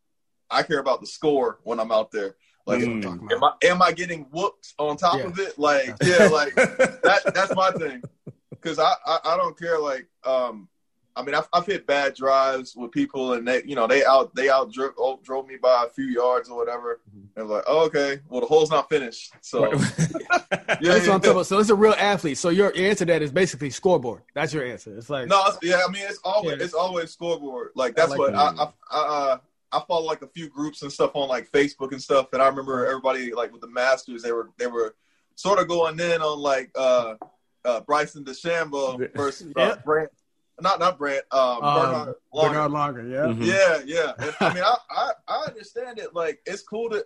I 0.53 0.62
care 0.62 0.78
about 0.78 1.00
the 1.00 1.07
score 1.07 1.59
when 1.64 1.80
I'm 1.80 1.90
out 1.92 2.11
there. 2.11 2.36
Like 2.66 2.80
Mm. 2.80 3.32
Am 3.32 3.42
I 3.42 3.53
am 3.64 3.82
I 3.82 3.90
getting 3.92 4.22
whooped 4.30 4.74
on 4.78 4.96
top 4.96 5.18
Yeah. 5.18 5.24
of 5.26 5.38
it? 5.38 5.59
Like 5.59 5.86
yeah, 6.03 6.26
like 6.28 6.55
that 6.55 7.32
that's 7.34 7.55
my 7.55 7.70
thing. 7.72 8.03
Cause 8.61 8.78
I, 8.78 8.92
I, 9.05 9.18
I 9.24 9.36
don't 9.36 9.59
care 9.59 9.80
like 9.80 10.07
um 10.24 10.68
I 11.16 11.22
mean 11.24 11.34
I've, 11.34 11.48
I've 11.53 11.66
hit 11.66 11.84
bad 11.88 12.14
drives 12.14 12.74
with 12.76 12.92
people 12.92 13.32
and 13.32 13.46
they 13.48 13.64
you 13.64 13.74
know 13.74 13.88
they 13.88 14.05
out 14.05 14.32
they 14.36 14.48
out 14.48 14.70
drove, 14.72 14.92
oh, 14.96 15.18
drove 15.24 15.48
me 15.48 15.57
by 15.61 15.84
a 15.86 15.90
few 15.90 16.05
yards 16.05 16.48
or 16.48 16.57
whatever 16.57 17.00
and 17.36 17.48
like 17.48 17.64
oh, 17.66 17.84
okay 17.86 18.20
well 18.28 18.40
the 18.40 18.46
hole's 18.46 18.70
not 18.70 18.88
finished 18.88 19.32
so 19.40 19.72
yeah, 19.72 19.78
That's 20.80 20.80
what 20.80 20.92
I'm 20.92 21.05
talking 21.20 21.30
about. 21.32 21.46
So 21.46 21.59
it's 21.59 21.70
a 21.70 21.74
real 21.74 21.94
athlete. 21.98 22.38
So 22.38 22.48
your 22.50 22.68
answer 22.76 23.05
to 23.05 23.12
that 23.12 23.22
is 23.22 23.32
basically 23.32 23.70
scoreboard. 23.70 24.22
That's 24.34 24.55
your 24.55 24.64
answer. 24.64 24.96
It's 24.96 25.11
like 25.11 25.26
no 25.26 25.40
it's- 25.48 25.59
yeah 25.62 25.80
I 25.86 25.90
mean 25.90 26.05
it's 26.09 26.20
always 26.22 26.59
Yeah. 26.59 26.64
it's 26.64 26.74
always 26.74 27.11
scoreboard 27.11 27.70
like 27.74 27.96
that's 27.96 28.11
like 28.11 28.18
what 28.20 28.32
that. 28.32 28.38
I, 28.38 28.62
I, 28.62 28.68
I 28.92 29.00
uh 29.32 29.38
I 29.72 29.82
follow 29.88 30.04
like 30.06 30.22
a 30.22 30.26
few 30.28 30.48
groups 30.48 30.82
and 30.82 30.92
stuff 30.92 31.12
on 31.14 31.28
like 31.28 31.50
Facebook 31.50 31.92
and 31.92 32.02
stuff 32.02 32.28
and 32.32 32.42
I 32.42 32.46
remember 32.48 32.86
everybody 32.86 33.32
like 33.32 33.52
with 33.52 33.60
the 33.62 33.68
Masters 33.70 34.22
they 34.22 34.32
were 34.32 34.50
they 34.58 34.66
were 34.66 34.94
sort 35.34 35.58
of 35.58 35.68
going 35.68 35.98
in 35.98 36.20
on 36.20 36.38
like 36.38 36.70
uh 36.76 37.14
uh 37.64 37.80
Bryson 37.80 38.24
DeChambeau 38.24 39.12
versus 39.16 39.48
uh, 39.56 39.60
Yeah. 39.60 39.74
Brant 39.84 40.10
not 40.60 40.78
not 40.78 40.98
Brant 40.98 41.24
um, 41.32 41.62
Um, 41.62 41.74
Bernhard 41.74 42.14
Langer. 42.34 42.42
Bernhard 42.52 42.70
Langer. 42.72 43.10
Yeah. 43.10 43.26
Mhm. 43.32 43.46
Yeah, 43.46 43.82
yeah. 43.86 44.12
And, 44.18 44.36
I 44.40 44.54
mean, 44.54 44.62
I, 44.62 44.76
I 44.90 45.10
I 45.26 45.44
understand 45.46 45.98
it. 45.98 46.14
Like, 46.14 46.40
it's 46.46 46.62
cool 46.62 46.90
to 46.90 47.04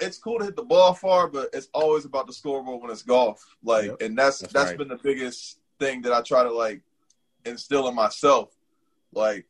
it's 0.00 0.16
cool 0.18 0.38
to 0.38 0.44
hit 0.44 0.56
the 0.56 0.62
ball 0.62 0.94
far, 0.94 1.28
but 1.28 1.50
it's 1.52 1.68
always 1.74 2.04
about 2.04 2.26
the 2.28 2.32
scoreboard 2.32 2.80
when 2.82 2.90
it's 2.90 3.02
golf. 3.02 3.44
Like, 3.62 3.86
Yep. 3.86 4.02
and 4.02 4.16
that's 4.16 4.38
That's 4.40 4.52
that's 4.52 4.68
right. 4.70 4.78
been 4.78 4.88
the 4.88 4.96
biggest 5.02 5.58
thing 5.80 6.02
that 6.02 6.12
I 6.12 6.22
try 6.22 6.44
to 6.44 6.52
like 6.52 6.80
instill 7.44 7.88
in 7.88 7.94
myself. 7.94 8.50
Like, 9.12 9.46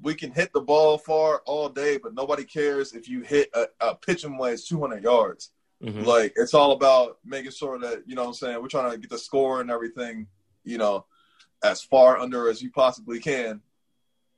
we 0.00 0.14
can 0.14 0.30
hit 0.30 0.52
the 0.52 0.60
ball 0.60 0.98
far 0.98 1.42
all 1.44 1.68
day, 1.68 1.96
but 1.98 2.14
nobody 2.14 2.44
cares 2.44 2.92
if 2.92 3.08
you 3.08 3.20
hit 3.22 3.50
a, 3.54 3.66
a 3.80 3.94
pitching 3.94 4.38
wedge 4.38 4.66
200 4.66 5.02
yards. 5.02 5.50
Mhm. 5.82 6.04
Like, 6.04 6.32
it's 6.36 6.54
all 6.54 6.72
about 6.72 7.18
making 7.24 7.52
sure 7.52 7.78
that 7.78 8.02
you 8.06 8.14
know 8.14 8.22
what 8.22 8.28
I'm 8.28 8.34
saying. 8.34 8.60
We're 8.62 8.68
trying 8.68 8.90
to 8.92 8.98
get 8.98 9.10
the 9.10 9.18
score 9.18 9.60
and 9.60 9.70
everything. 9.70 10.26
You 10.64 10.78
know, 10.78 11.06
as 11.62 11.82
far 11.82 12.18
under 12.18 12.48
as 12.48 12.60
you 12.62 12.70
possibly 12.70 13.20
can. 13.20 13.60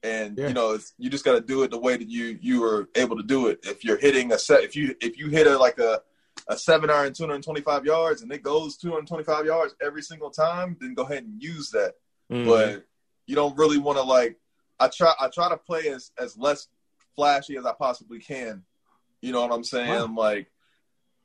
And 0.02 0.38
Yeah. 0.38 0.48
you 0.48 0.54
know, 0.54 0.72
it's, 0.72 0.94
you 0.98 1.10
just 1.10 1.24
got 1.24 1.32
to 1.34 1.40
do 1.40 1.62
it 1.62 1.70
the 1.70 1.78
way 1.78 1.96
that 1.96 2.08
you 2.08 2.38
you 2.40 2.60
were 2.60 2.88
able 2.94 3.16
to 3.16 3.22
do 3.22 3.48
it. 3.48 3.60
If 3.64 3.84
you're 3.84 3.98
hitting 3.98 4.32
a 4.32 4.38
set, 4.38 4.64
if 4.64 4.74
you 4.76 4.94
if 5.00 5.18
you 5.18 5.28
hit 5.28 5.46
a 5.46 5.58
like 5.58 5.78
a 5.78 6.02
a 6.48 6.56
seven 6.56 6.88
iron 6.88 7.12
225 7.12 7.84
yards 7.84 8.22
and 8.22 8.32
it 8.32 8.42
goes 8.42 8.76
225 8.78 9.44
yards 9.44 9.74
every 9.82 10.02
single 10.02 10.30
time, 10.30 10.76
then 10.80 10.94
go 10.94 11.02
ahead 11.02 11.24
and 11.24 11.42
use 11.42 11.70
that. 11.70 11.94
Mhm. 12.32 12.46
But 12.46 12.86
you 13.26 13.34
don't 13.36 13.56
really 13.58 13.78
want 13.78 13.98
to 13.98 14.02
like. 14.04 14.36
I 14.80 14.88
try 14.88 15.12
I 15.20 15.28
try 15.28 15.48
to 15.50 15.56
play 15.58 15.88
as 15.88 16.10
as 16.18 16.36
less 16.38 16.68
flashy 17.14 17.56
as 17.56 17.66
I 17.66 17.72
possibly 17.74 18.18
can. 18.18 18.64
You 19.20 19.32
know 19.32 19.42
what 19.42 19.52
I'm 19.52 19.62
saying? 19.64 19.90
Wow. 19.90 20.14
Like, 20.16 20.50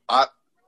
I 0.09 0.25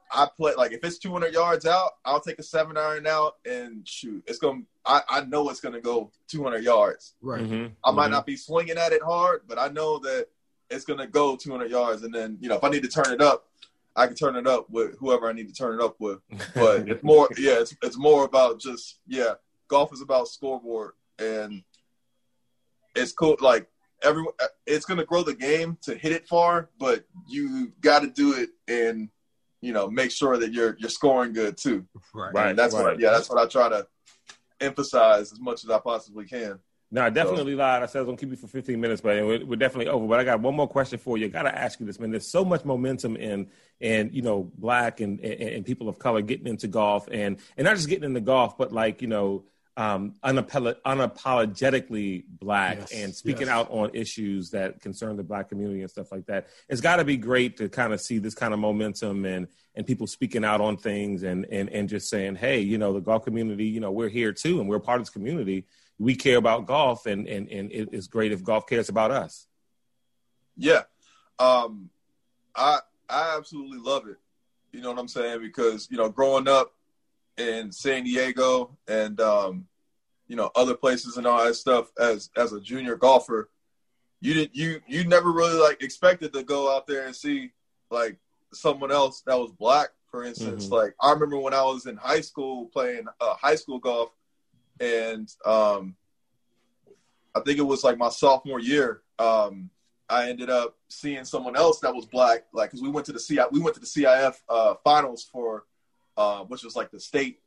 I 0.10 0.28
play 0.38 0.54
like 0.56 0.72
if 0.72 0.84
it's 0.86 0.98
200 0.98 1.34
yards 1.34 1.66
out, 1.66 1.92
I'll 2.06 2.22
take 2.22 2.40
a 2.40 2.44
seven 2.44 2.78
iron 2.78 3.06
out 3.06 3.34
and 3.46 3.86
shoot. 3.88 4.24
It's 4.26 4.40
gonna. 4.40 4.62
I, 4.86 5.02
I 5.10 5.22
know 5.26 5.50
it's 5.50 5.60
gonna 5.60 5.82
go 5.82 6.12
200 6.30 6.64
yards. 6.64 7.16
Right. 7.22 7.44
Mhm. 7.44 7.74
I 7.84 7.92
might 7.92 8.08
Mhm. 8.08 8.12
not 8.12 8.26
be 8.26 8.38
swinging 8.38 8.78
at 8.78 8.94
it 8.94 9.04
hard, 9.04 9.42
but 9.48 9.60
I 9.60 9.68
know 9.68 10.00
that 10.00 10.28
it's 10.70 10.86
gonna 10.86 11.08
go 11.08 11.36
200 11.36 11.70
yards. 11.70 12.04
And 12.04 12.16
then 12.16 12.38
you 12.40 12.48
know 12.48 12.56
if 12.56 12.64
I 12.64 12.70
need 12.70 12.84
to 12.84 12.90
turn 12.90 13.12
it 13.12 13.22
up, 13.22 13.50
I 13.98 14.08
can 14.08 14.16
turn 14.16 14.38
it 14.38 14.48
up 14.48 14.70
with 14.70 14.98
whoever 15.00 15.28
I 15.28 15.34
need 15.34 15.50
to 15.50 15.54
turn 15.54 15.78
it 15.78 15.84
up 15.84 15.98
with. 16.00 16.20
But 16.56 16.88
it's 16.90 17.04
more, 17.04 17.28
yeah, 17.38 17.60
it's 17.60 17.76
it's 17.84 17.98
more 17.98 18.24
about 18.24 18.62
just 18.62 19.00
yeah. 19.08 19.34
Golf 19.68 19.92
is 19.92 20.00
about 20.02 20.30
scoreboard, 20.30 20.94
and 21.20 21.62
it's 22.98 23.12
cool. 23.14 23.38
Like 23.40 23.68
everyone, 24.04 24.34
it's 24.66 24.86
gonna 24.86 25.06
grow 25.06 25.24
the 25.24 25.36
game 25.36 25.78
to 25.84 25.96
hit 25.96 26.12
it 26.12 26.28
far, 26.28 26.70
but 26.80 27.06
you 27.28 27.72
got 27.82 28.02
to 28.02 28.08
do 28.08 28.34
it 28.34 28.50
and 28.68 29.10
you 29.62 29.74
know 29.74 29.90
make 29.90 30.12
sure 30.12 30.38
that 30.38 30.54
you're 30.54 30.76
you're 30.80 30.90
scoring 30.90 31.34
good 31.34 31.58
too. 31.58 31.86
Right. 32.14 32.34
Right. 32.34 32.56
That's 32.56 32.74
right. 32.74 32.84
what, 32.84 33.00
yeah, 33.00 33.12
that's 33.12 33.30
what 33.30 33.40
I 33.40 33.48
try 33.48 33.70
to. 33.70 33.88
emphasize 34.60 35.32
as 35.32 35.40
much 35.40 35.64
as 35.64 35.70
I 35.70 35.80
possibly 35.80 36.26
can. 36.26 36.60
No, 36.90 37.04
I 37.04 37.10
definitely 37.10 37.54
so. 37.54 37.58
lied. 37.58 37.84
I 37.84 37.86
said 37.86 38.00
I 38.00 38.02
was 38.02 38.08
gonna 38.08 38.18
keep 38.18 38.30
you 38.30 38.38
for 38.38 38.48
15 38.48 38.80
minutes, 38.80 39.02
but 39.02 39.18
we're, 39.24 39.46
we're, 39.46 39.56
definitely 39.58 39.90
over. 39.90 40.08
But 40.08 40.20
I 40.20 40.24
got 40.24 40.40
one 40.40 40.56
more 40.56 40.68
question 40.68 40.98
for 40.98 41.18
you. 41.18 41.26
I 41.26 41.30
gotta 41.30 41.56
ask 41.56 41.80
you 41.80 41.86
this, 41.86 42.00
man. 42.00 42.12
There's 42.12 42.32
so 42.32 42.46
much 42.46 42.64
momentum 42.64 43.18
in 43.18 43.50
and 43.82 44.14
you 44.14 44.22
know, 44.22 44.52
black 44.58 45.02
and, 45.02 45.20
and, 45.20 45.42
and 45.42 45.66
people 45.66 45.90
of 45.90 46.00
color 46.00 46.22
getting 46.22 46.48
into 46.48 46.68
golf 46.68 47.08
and 47.12 47.40
and 47.58 47.66
not 47.66 47.76
just 47.76 47.90
getting 47.90 48.06
into 48.06 48.22
golf, 48.22 48.58
but 48.58 48.72
like, 48.72 49.02
you 49.02 49.08
know, 49.08 49.44
um, 49.78 50.16
unapologetically 50.24 52.26
black 52.28 52.80
yes, 52.80 52.92
and 52.92 53.16
speaking 53.16 53.48
yes. 53.48 53.56
out 53.56 53.72
on 53.72 53.92
issues 53.94 54.50
that 54.50 54.82
concern 54.82 55.16
the 55.16 55.24
black 55.24 55.48
community 55.48 55.80
and 55.82 55.90
stuff 55.90 56.12
like 56.12 56.26
that. 56.26 56.48
It's 56.68 56.82
got 56.82 56.98
to 56.98 57.06
be 57.06 57.16
great 57.16 57.56
to 57.58 57.70
kind 57.70 57.94
of 57.94 58.02
see 58.02 58.18
this 58.18 58.36
kind 58.36 58.54
of 58.54 58.60
momentum 58.60 59.24
and 59.26 59.48
and 59.76 59.86
people 59.86 60.08
speaking 60.08 60.44
out 60.44 60.60
on 60.60 60.76
things 60.76 61.24
and 61.24 61.46
and 61.52 61.70
and 61.70 61.88
just 61.88 62.10
saying, 62.10 62.36
hey, 62.36 62.60
you 62.60 62.78
know, 62.78 62.92
the 62.92 63.00
golf 63.00 63.24
community, 63.24 63.66
you 63.66 63.80
know, 63.80 63.92
we're 63.92 64.10
here 64.10 64.34
too, 64.34 64.60
and 64.60 64.68
we're 64.68 64.80
part 64.80 65.00
of 65.00 65.06
this 65.06 65.14
community 65.14 65.66
we 66.00 66.16
care 66.16 66.38
about 66.38 66.66
golf, 66.66 67.06
and 67.06 67.28
and 67.28 67.50
and 67.50 67.72
it's 67.72 68.08
great 68.08 68.32
if 68.32 68.44
golf 68.44 68.68
cares 68.68 68.90
about 68.90 69.12
us. 69.12 69.48
Yeah, 70.56 70.84
um, 71.40 71.90
I 72.56 72.80
I 73.10 73.36
absolutely 73.38 73.80
love 73.80 74.08
it. 74.08 74.18
You 74.72 74.82
know 74.82 74.92
what 74.92 75.00
I'm 75.00 75.08
saying? 75.08 75.42
Because 75.42 75.88
you 75.90 75.98
know, 75.98 76.10
growing 76.10 76.48
up 76.48 76.74
in 77.38 77.72
San 77.72 78.04
Diego 78.04 78.78
and 78.88 79.20
um, 79.22 79.68
you 80.28 80.36
know 80.36 80.52
other 80.56 80.76
places 80.76 81.18
and 81.18 81.26
all 81.26 81.44
that 81.44 81.56
stuff 81.56 81.92
as 82.00 82.30
as 82.36 82.54
a 82.54 82.62
junior 82.62 82.96
golfer, 82.96 83.50
you 84.22 84.34
did 84.34 84.50
you 84.54 84.82
you 84.88 85.06
never 85.06 85.32
really 85.32 85.60
like 85.60 85.82
expected 85.82 86.34
to 86.34 86.44
go 86.44 86.76
out 86.76 86.88
there 86.88 87.06
and 87.06 87.16
see 87.16 87.52
like 87.90 88.18
someone 88.54 88.92
else 88.92 89.22
that 89.22 89.38
was 89.38 89.52
black. 89.52 89.90
For 90.10 90.24
instance, 90.24 90.66
mm-hmm. 90.66 90.74
like 90.74 90.96
I 91.02 91.12
remember 91.12 91.38
when 91.38 91.54
I 91.54 91.64
was 91.64 91.86
in 91.86 91.98
high 91.98 92.22
school 92.22 92.68
playing 92.68 93.06
uh, 93.20 93.36
high 93.36 93.56
school 93.56 93.78
golf, 93.78 94.10
and 94.80 95.30
um, 95.46 95.96
I 97.36 97.42
think 97.42 97.60
it 97.60 97.64
was 97.64 97.84
like 97.84 97.98
my 97.98 98.10
sophomore 98.10 98.60
year. 98.60 99.02
Um, 99.20 99.70
I 100.10 100.30
ended 100.30 100.50
up 100.50 100.78
seeing 100.88 101.26
someone 101.26 101.56
else 101.56 101.80
that 101.82 101.94
was 101.94 102.06
black, 102.06 102.46
like 102.54 102.70
because 102.70 102.82
we 102.82 102.90
went 102.90 103.06
to 103.08 103.12
the 103.12 103.20
CI, 103.20 103.42
we 103.52 103.60
went 103.60 103.76
to 103.76 103.82
the 103.82 103.86
CIF 103.86 104.36
uh, 104.48 104.76
finals 104.84 105.28
for, 105.32 105.66
uh, 106.18 106.40
which 106.46 106.64
was 106.64 106.76
like 106.76 106.92
the 106.92 107.00
state, 107.00 107.40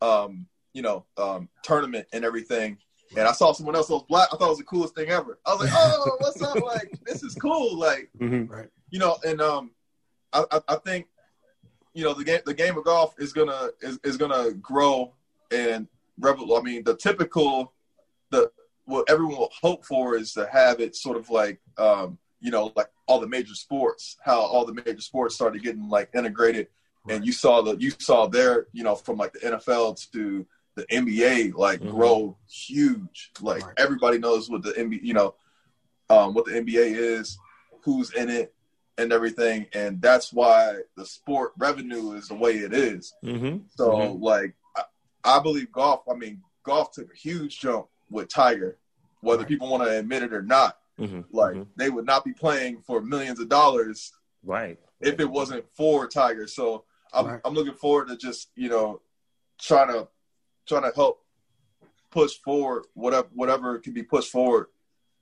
um, 0.00 0.46
you 0.72 0.82
know, 0.82 1.04
um, 1.16 1.48
tournament 1.62 2.06
and 2.12 2.24
everything. 2.24 2.78
And 3.16 3.26
I 3.26 3.32
saw 3.32 3.52
someone 3.52 3.74
else 3.74 3.88
that 3.88 3.94
was 3.94 4.04
black. 4.08 4.28
I 4.32 4.36
thought 4.36 4.46
it 4.46 4.50
was 4.50 4.58
the 4.58 4.64
coolest 4.64 4.94
thing 4.94 5.08
ever. 5.08 5.38
I 5.46 5.54
was 5.54 5.60
like, 5.60 5.70
"Oh, 5.72 6.16
what's 6.20 6.42
up? 6.42 6.62
Like, 6.62 6.92
this 7.06 7.22
is 7.22 7.34
cool." 7.34 7.78
Like, 7.78 8.10
mm-hmm. 8.18 8.52
right. 8.52 8.68
you 8.90 8.98
know, 8.98 9.16
and 9.26 9.40
um, 9.40 9.70
I, 10.32 10.44
I, 10.50 10.60
I 10.68 10.74
think, 10.76 11.06
you 11.94 12.04
know, 12.04 12.12
the 12.12 12.24
game 12.24 12.40
the 12.44 12.54
game 12.54 12.76
of 12.76 12.84
golf 12.84 13.14
is 13.18 13.32
gonna 13.32 13.70
is, 13.80 13.98
is 14.04 14.16
gonna 14.18 14.52
grow 14.52 15.14
and 15.50 15.88
revel. 16.18 16.56
I 16.56 16.60
mean, 16.60 16.84
the 16.84 16.96
typical, 16.96 17.72
the 18.30 18.50
what 18.84 19.08
everyone 19.08 19.36
will 19.36 19.52
hope 19.60 19.84
for 19.84 20.16
is 20.16 20.32
to 20.34 20.46
have 20.50 20.80
it 20.80 20.96
sort 20.96 21.16
of 21.16 21.30
like, 21.30 21.60
um, 21.78 22.18
you 22.40 22.50
know, 22.50 22.72
like 22.76 22.88
all 23.06 23.20
the 23.20 23.26
major 23.26 23.54
sports, 23.54 24.16
how 24.22 24.40
all 24.40 24.64
the 24.64 24.82
major 24.84 25.00
sports 25.00 25.34
started 25.34 25.62
getting 25.62 25.88
like 25.88 26.10
integrated, 26.14 26.68
right. 27.08 27.16
and 27.16 27.26
you 27.26 27.32
saw 27.32 27.62
the 27.62 27.76
you 27.76 27.90
saw 27.98 28.26
there, 28.26 28.66
you 28.72 28.84
know, 28.84 28.94
from 28.94 29.16
like 29.16 29.32
the 29.32 29.40
NFL 29.40 30.10
to 30.12 30.46
the 30.74 30.84
NBA, 30.86 31.54
like 31.54 31.80
mm-hmm. 31.80 31.90
grow 31.90 32.36
huge. 32.48 33.32
Like 33.40 33.64
right. 33.64 33.74
everybody 33.76 34.18
knows 34.18 34.48
what 34.48 34.62
the 34.62 34.72
NBA, 34.72 35.00
you 35.02 35.14
know, 35.14 35.34
um, 36.10 36.34
what 36.34 36.44
the 36.44 36.52
NBA 36.52 36.94
is, 36.94 37.38
who's 37.82 38.12
in 38.14 38.28
it, 38.28 38.54
and 38.98 39.12
everything, 39.12 39.66
and 39.72 40.02
that's 40.02 40.32
why 40.32 40.76
the 40.96 41.06
sport 41.06 41.52
revenue 41.56 42.12
is 42.12 42.28
the 42.28 42.34
way 42.34 42.52
it 42.52 42.74
is. 42.74 43.14
Mm-hmm. 43.24 43.58
So, 43.76 43.90
mm-hmm. 43.90 44.22
like, 44.22 44.54
I 45.24 45.38
believe 45.40 45.70
golf. 45.72 46.02
I 46.10 46.14
mean, 46.14 46.42
golf 46.64 46.92
took 46.92 47.12
a 47.12 47.16
huge 47.16 47.60
jump 47.60 47.86
with 48.10 48.28
Tiger, 48.28 48.78
whether 49.20 49.40
right. 49.40 49.48
people 49.48 49.68
want 49.68 49.84
to 49.84 49.98
admit 49.98 50.22
it 50.22 50.32
or 50.32 50.42
not. 50.42 50.78
Mm-hmm. 50.98 51.20
Like 51.30 51.54
mm-hmm. 51.54 51.70
they 51.76 51.90
would 51.90 52.06
not 52.06 52.24
be 52.24 52.32
playing 52.32 52.82
for 52.82 53.00
millions 53.00 53.38
of 53.38 53.48
dollars, 53.48 54.12
right? 54.42 54.78
If 55.00 55.20
it 55.20 55.30
wasn't 55.30 55.64
for 55.74 56.08
Tiger. 56.08 56.48
So 56.48 56.84
I'm 57.12 57.26
right. 57.26 57.40
I'm 57.44 57.54
looking 57.54 57.74
forward 57.74 58.08
to 58.08 58.16
just 58.16 58.50
you 58.56 58.68
know 58.68 59.00
trying 59.60 59.88
to 59.88 60.08
trying 60.66 60.82
to 60.82 60.92
help 60.94 61.24
push 62.10 62.34
forward 62.38 62.84
whatever 62.94 63.28
whatever 63.34 63.78
can 63.78 63.92
be 63.92 64.02
pushed 64.02 64.30
forward 64.30 64.66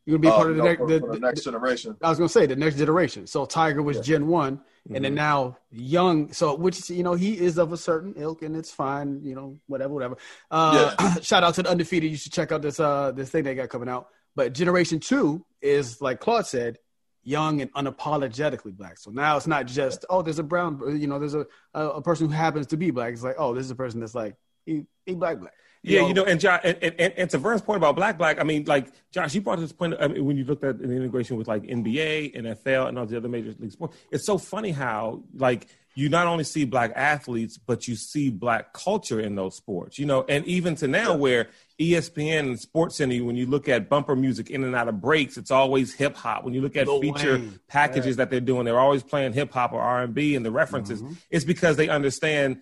you're 0.06 0.18
gonna 0.18 0.30
be 0.30 0.36
part 0.36 0.50
of 0.50 0.56
the, 0.56 0.62
no, 0.62 0.68
next, 0.68 0.80
the, 0.86 1.00
the, 1.00 1.06
the, 1.14 1.18
next 1.18 1.42
generation. 1.42 1.96
I 2.00 2.08
was 2.08 2.16
gonna 2.16 2.28
say 2.28 2.46
the 2.46 2.54
next 2.54 2.76
generation. 2.76 3.26
So 3.26 3.44
Tiger 3.44 3.82
was 3.82 3.96
yeah. 3.96 4.02
Gen 4.04 4.28
one, 4.28 4.58
mm-hmm. 4.58 4.94
and 4.94 5.04
then 5.04 5.12
mm-hmm. 5.12 5.16
now 5.16 5.58
Young. 5.72 6.32
So 6.32 6.54
which 6.54 6.88
you 6.88 7.02
know 7.02 7.14
he 7.14 7.36
is 7.36 7.58
of 7.58 7.72
a 7.72 7.76
certain 7.76 8.14
ilk, 8.16 8.42
and 8.42 8.56
it's 8.56 8.70
fine. 8.70 9.22
You 9.24 9.34
know 9.34 9.58
whatever, 9.66 9.92
whatever. 9.92 10.16
Uh, 10.48 10.94
yeah. 10.98 11.14
shout 11.22 11.42
out 11.42 11.54
to 11.56 11.64
the 11.64 11.70
undefeated. 11.70 12.08
You 12.08 12.16
should 12.16 12.32
check 12.32 12.52
out 12.52 12.62
this 12.62 12.78
uh 12.78 13.10
this 13.10 13.30
thing 13.30 13.42
they 13.42 13.56
got 13.56 13.68
coming 13.68 13.88
out. 13.88 14.06
But 14.36 14.52
Generation 14.52 15.00
two 15.00 15.44
is 15.60 16.00
like 16.00 16.20
Claude 16.20 16.46
said, 16.46 16.78
young 17.26 17.60
and 17.60 17.72
unapologetically 17.74 18.72
black. 18.72 18.98
So 18.98 19.10
now 19.10 19.36
it's 19.36 19.46
not 19.46 19.66
just 19.66 20.04
oh, 20.08 20.22
there's 20.22 20.38
a 20.38 20.44
brown, 20.44 20.80
you 20.98 21.06
know, 21.06 21.18
there's 21.18 21.34
a 21.34 21.46
a, 21.74 22.00
person 22.00 22.28
who 22.28 22.32
happens 22.32 22.68
to 22.68 22.76
be 22.76 22.90
black. 22.90 23.12
It's 23.12 23.22
like 23.22 23.36
oh, 23.38 23.54
this 23.54 23.64
is 23.64 23.70
a 23.70 23.74
person 23.74 24.00
that's 24.00 24.14
like 24.14 24.36
he, 24.64 24.84
he 25.04 25.14
black 25.14 25.40
black. 25.40 25.52
Yeah, 25.82 26.06
you 26.06 26.14
know, 26.14 26.24
and 26.24 26.40
John, 26.40 26.58
and, 26.64 26.76
and, 26.82 27.14
and 27.16 27.30
to 27.30 27.38
Vern's 27.38 27.62
point 27.62 27.76
about 27.76 27.94
black, 27.94 28.18
black, 28.18 28.40
I 28.40 28.42
mean, 28.42 28.64
like 28.64 28.88
Josh, 29.12 29.36
you 29.36 29.40
brought 29.40 29.60
this 29.60 29.70
point 29.70 29.94
I 30.00 30.08
mean, 30.08 30.24
when 30.24 30.36
you 30.36 30.44
looked 30.44 30.64
at 30.64 30.78
the 30.78 30.84
integration 30.84 31.36
with 31.36 31.46
like 31.46 31.62
NBA, 31.62 32.34
NFL, 32.34 32.88
and 32.88 32.98
all 32.98 33.06
the 33.06 33.16
other 33.16 33.28
major 33.28 33.54
league 33.58 33.70
sports. 33.70 33.96
It's 34.10 34.26
so 34.26 34.36
funny 34.36 34.72
how 34.72 35.22
like 35.34 35.68
you 35.97 36.10
not 36.10 36.27
only 36.27 36.44
see 36.44 36.66
black 36.66 36.93
athletes, 36.94 37.56
but 37.56 37.89
you 37.89 37.97
see 37.97 38.28
black 38.28 38.74
culture 38.74 39.18
in 39.18 39.35
those 39.35 39.56
sports. 39.56 39.98
You 39.98 40.05
know, 40.05 40.27
and 40.28 40.44
even 40.44 40.74
to 40.77 40.86
now 40.86 41.16
where 41.16 41.48
ESPN 41.81 42.40
and 42.40 42.60
Sports 42.60 42.97
Center, 42.97 43.24
when 43.24 43.35
you 43.35 43.47
look 43.47 43.66
at 43.66 43.89
bumper 43.89 44.14
music 44.14 44.51
in 44.51 44.62
and 44.62 44.77
out 44.77 44.89
of 44.89 45.01
breaks, 45.01 45.39
it's 45.39 45.51
always 45.51 45.94
hip 45.94 46.14
hop. 46.14 46.44
When 46.44 46.52
you 46.52 46.60
look 46.60 46.77
at 46.77 46.86
feature 46.86 47.39
Wayne. 47.39 47.59
packages 47.66 48.09
yeah. 48.09 48.16
that 48.16 48.31
they're 48.31 48.40
doing, 48.40 48.66
they're 48.66 48.78
always 48.78 49.02
playing 49.02 49.32
hip 49.32 49.51
hop 49.51 49.73
or 49.73 49.81
R 49.81 50.02
and 50.02 50.12
B, 50.12 50.36
and 50.36 50.44
the 50.44 50.51
references. 50.51 51.02
Mm-hmm. 51.02 51.14
It's 51.31 51.47
because 51.47 51.78
they 51.78 51.89
understand 51.89 52.60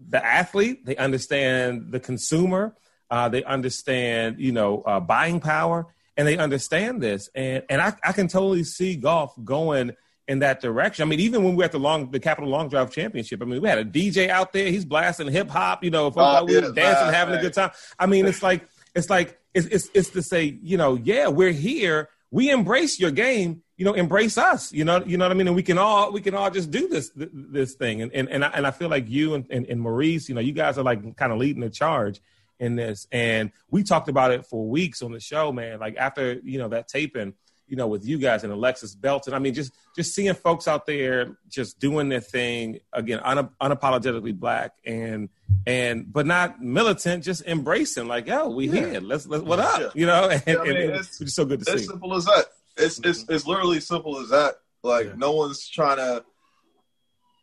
the 0.00 0.24
athlete, 0.24 0.84
they 0.84 0.96
understand 0.96 1.92
the 1.92 2.00
consumer, 2.00 2.74
uh, 3.12 3.28
they 3.28 3.44
understand, 3.44 4.40
you 4.40 4.50
know, 4.50 4.82
uh, 4.82 4.98
buying 4.98 5.38
power, 5.38 5.86
and 6.16 6.26
they 6.26 6.36
understand 6.36 7.00
this. 7.00 7.30
And 7.32 7.62
and 7.70 7.80
I, 7.80 7.94
I 8.02 8.10
can 8.10 8.26
totally 8.26 8.64
see 8.64 8.96
golf 8.96 9.34
going 9.44 9.92
in 10.28 10.38
that 10.38 10.60
direction. 10.60 11.02
I 11.02 11.06
mean, 11.06 11.20
even 11.20 11.42
when 11.42 11.52
we 11.52 11.58
were 11.58 11.64
at 11.64 11.72
the 11.72 11.80
long 11.80 12.10
the 12.10 12.20
Capital 12.20 12.48
Long 12.48 12.68
Drive 12.68 12.90
Championship, 12.90 13.42
I 13.42 13.44
mean, 13.44 13.60
we 13.60 13.68
had 13.68 13.78
a 13.78 13.84
DJ 13.84 14.28
out 14.28 14.52
there, 14.52 14.68
he's 14.68 14.84
blasting 14.84 15.28
hip 15.28 15.50
hop, 15.50 15.82
you 15.82 15.90
know, 15.90 16.12
oh, 16.14 16.44
we 16.44 16.54
were 16.54 16.72
dancing, 16.72 17.06
right, 17.06 17.14
having 17.14 17.34
right. 17.34 17.40
a 17.40 17.42
good 17.42 17.54
time. 17.54 17.70
I 17.98 18.06
mean, 18.06 18.26
it's 18.26 18.42
like 18.42 18.66
it's 18.94 19.10
like 19.10 19.38
it's, 19.54 19.66
it's 19.66 19.90
it's 19.94 20.10
to 20.10 20.22
say, 20.22 20.58
you 20.62 20.76
know, 20.76 20.94
yeah, 20.94 21.28
we're 21.28 21.52
here. 21.52 22.08
We 22.30 22.50
embrace 22.50 22.98
your 22.98 23.10
game 23.10 23.62
you 23.82 23.86
know, 23.86 23.94
embrace 23.94 24.38
us. 24.38 24.72
You 24.72 24.84
know, 24.84 25.02
you 25.04 25.16
know 25.16 25.24
what 25.24 25.32
I 25.32 25.34
mean. 25.34 25.48
And 25.48 25.56
we 25.56 25.64
can 25.64 25.76
all 25.76 26.12
we 26.12 26.20
can 26.20 26.36
all 26.36 26.48
just 26.50 26.70
do 26.70 26.86
this 26.86 27.10
this 27.16 27.74
thing. 27.74 28.00
And 28.00 28.12
and 28.12 28.28
and 28.28 28.44
I, 28.44 28.48
and 28.50 28.64
I 28.64 28.70
feel 28.70 28.88
like 28.88 29.08
you 29.08 29.34
and, 29.34 29.44
and, 29.50 29.66
and 29.66 29.80
Maurice, 29.80 30.28
you 30.28 30.36
know, 30.36 30.40
you 30.40 30.52
guys 30.52 30.78
are 30.78 30.84
like 30.84 31.16
kind 31.16 31.32
of 31.32 31.38
leading 31.38 31.62
the 31.62 31.68
charge 31.68 32.20
in 32.60 32.76
this. 32.76 33.08
And 33.10 33.50
we 33.72 33.82
talked 33.82 34.08
about 34.08 34.30
it 34.30 34.46
for 34.46 34.68
weeks 34.68 35.02
on 35.02 35.10
the 35.10 35.18
show, 35.18 35.50
man. 35.50 35.80
Like 35.80 35.96
after 35.96 36.34
you 36.44 36.60
know 36.60 36.68
that 36.68 36.86
taping, 36.86 37.34
you 37.72 37.76
know, 37.76 37.86
with 37.86 38.04
you 38.04 38.18
guys 38.18 38.44
and 38.44 38.52
Alexis 38.52 38.94
Belton. 38.94 39.32
I 39.32 39.38
mean, 39.38 39.54
just 39.54 39.72
just 39.96 40.14
seeing 40.14 40.34
folks 40.34 40.68
out 40.68 40.84
there 40.84 41.38
just 41.48 41.80
doing 41.80 42.10
their 42.10 42.20
thing 42.20 42.80
again, 42.92 43.18
un, 43.24 43.48
unapologetically 43.62 44.38
black 44.38 44.74
and 44.84 45.30
and 45.66 46.12
but 46.12 46.26
not 46.26 46.60
militant, 46.60 47.24
just 47.24 47.46
embracing 47.46 48.08
like, 48.08 48.26
yo, 48.26 48.50
we 48.50 48.68
yeah. 48.68 48.90
here. 48.90 49.00
Let's 49.00 49.26
let's 49.26 49.42
what 49.42 49.58
up, 49.58 49.80
yeah. 49.80 49.88
you 49.94 50.04
know? 50.04 50.28
And, 50.30 50.42
yeah, 50.46 50.58
I 50.58 50.64
mean, 50.64 50.76
and 50.76 50.90
it's, 50.96 51.18
it's, 51.18 51.34
so 51.34 51.46
good 51.46 51.64
to 51.64 51.72
it's 51.72 51.80
see. 51.80 51.84
As 51.84 51.88
simple 51.88 52.14
as 52.14 52.26
that. 52.26 52.44
It's 52.76 53.00
mm-hmm. 53.00 53.08
it's 53.08 53.24
it's 53.30 53.46
literally 53.46 53.80
simple 53.80 54.18
as 54.18 54.28
that. 54.28 54.56
Like 54.82 55.16
no 55.16 55.32
one's 55.32 55.66
trying 55.66 55.96
to. 55.96 56.26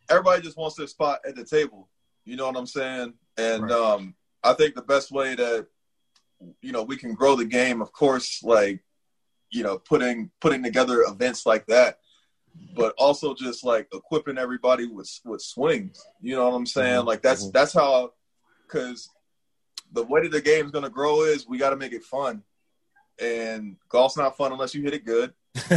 Everybody 0.08 0.42
just 0.42 0.56
wants 0.56 0.76
their 0.76 0.86
spot 0.86 1.22
at 1.26 1.34
the 1.34 1.44
table. 1.44 1.88
You 2.24 2.36
know 2.36 2.46
what 2.46 2.56
I'm 2.56 2.68
saying? 2.68 3.14
And 3.36 3.64
right. 3.64 3.72
um, 3.72 4.14
I 4.44 4.52
think 4.52 4.76
the 4.76 4.82
best 4.82 5.10
way 5.10 5.34
that 5.34 5.66
you 6.62 6.70
know 6.70 6.84
we 6.84 6.96
can 6.96 7.14
grow 7.14 7.34
the 7.34 7.46
game, 7.46 7.82
of 7.82 7.90
course, 7.90 8.44
like 8.44 8.84
you 9.50 9.62
know 9.62 9.78
putting 9.78 10.30
putting 10.40 10.62
together 10.62 11.02
events 11.02 11.46
like 11.46 11.66
that, 11.66 11.98
but 12.74 12.94
also 12.98 13.34
just 13.34 13.64
like 13.64 13.88
equipping 13.92 14.38
everybody 14.38 14.86
with 14.86 15.10
with 15.24 15.42
swings. 15.42 16.04
You 16.20 16.36
know 16.36 16.48
what 16.48 16.56
I'm 16.56 16.66
saying? 16.66 16.98
Mm-hmm. 16.98 17.08
Like 17.08 17.22
that's 17.22 17.44
mm-hmm. 17.44 17.52
that's 17.52 17.72
how 17.72 18.12
because 18.66 19.08
the 19.92 20.04
way 20.04 20.22
that 20.22 20.32
the 20.32 20.40
game's 20.40 20.70
gonna 20.70 20.90
grow 20.90 21.22
is 21.22 21.48
we 21.48 21.58
got 21.58 21.70
to 21.70 21.76
make 21.76 21.92
it 21.92 22.04
fun 22.04 22.42
and 23.20 23.76
golf's 23.88 24.16
not 24.16 24.36
fun 24.36 24.52
unless 24.52 24.74
you 24.74 24.82
hit 24.82 24.94
it 24.94 25.04
good. 25.04 25.32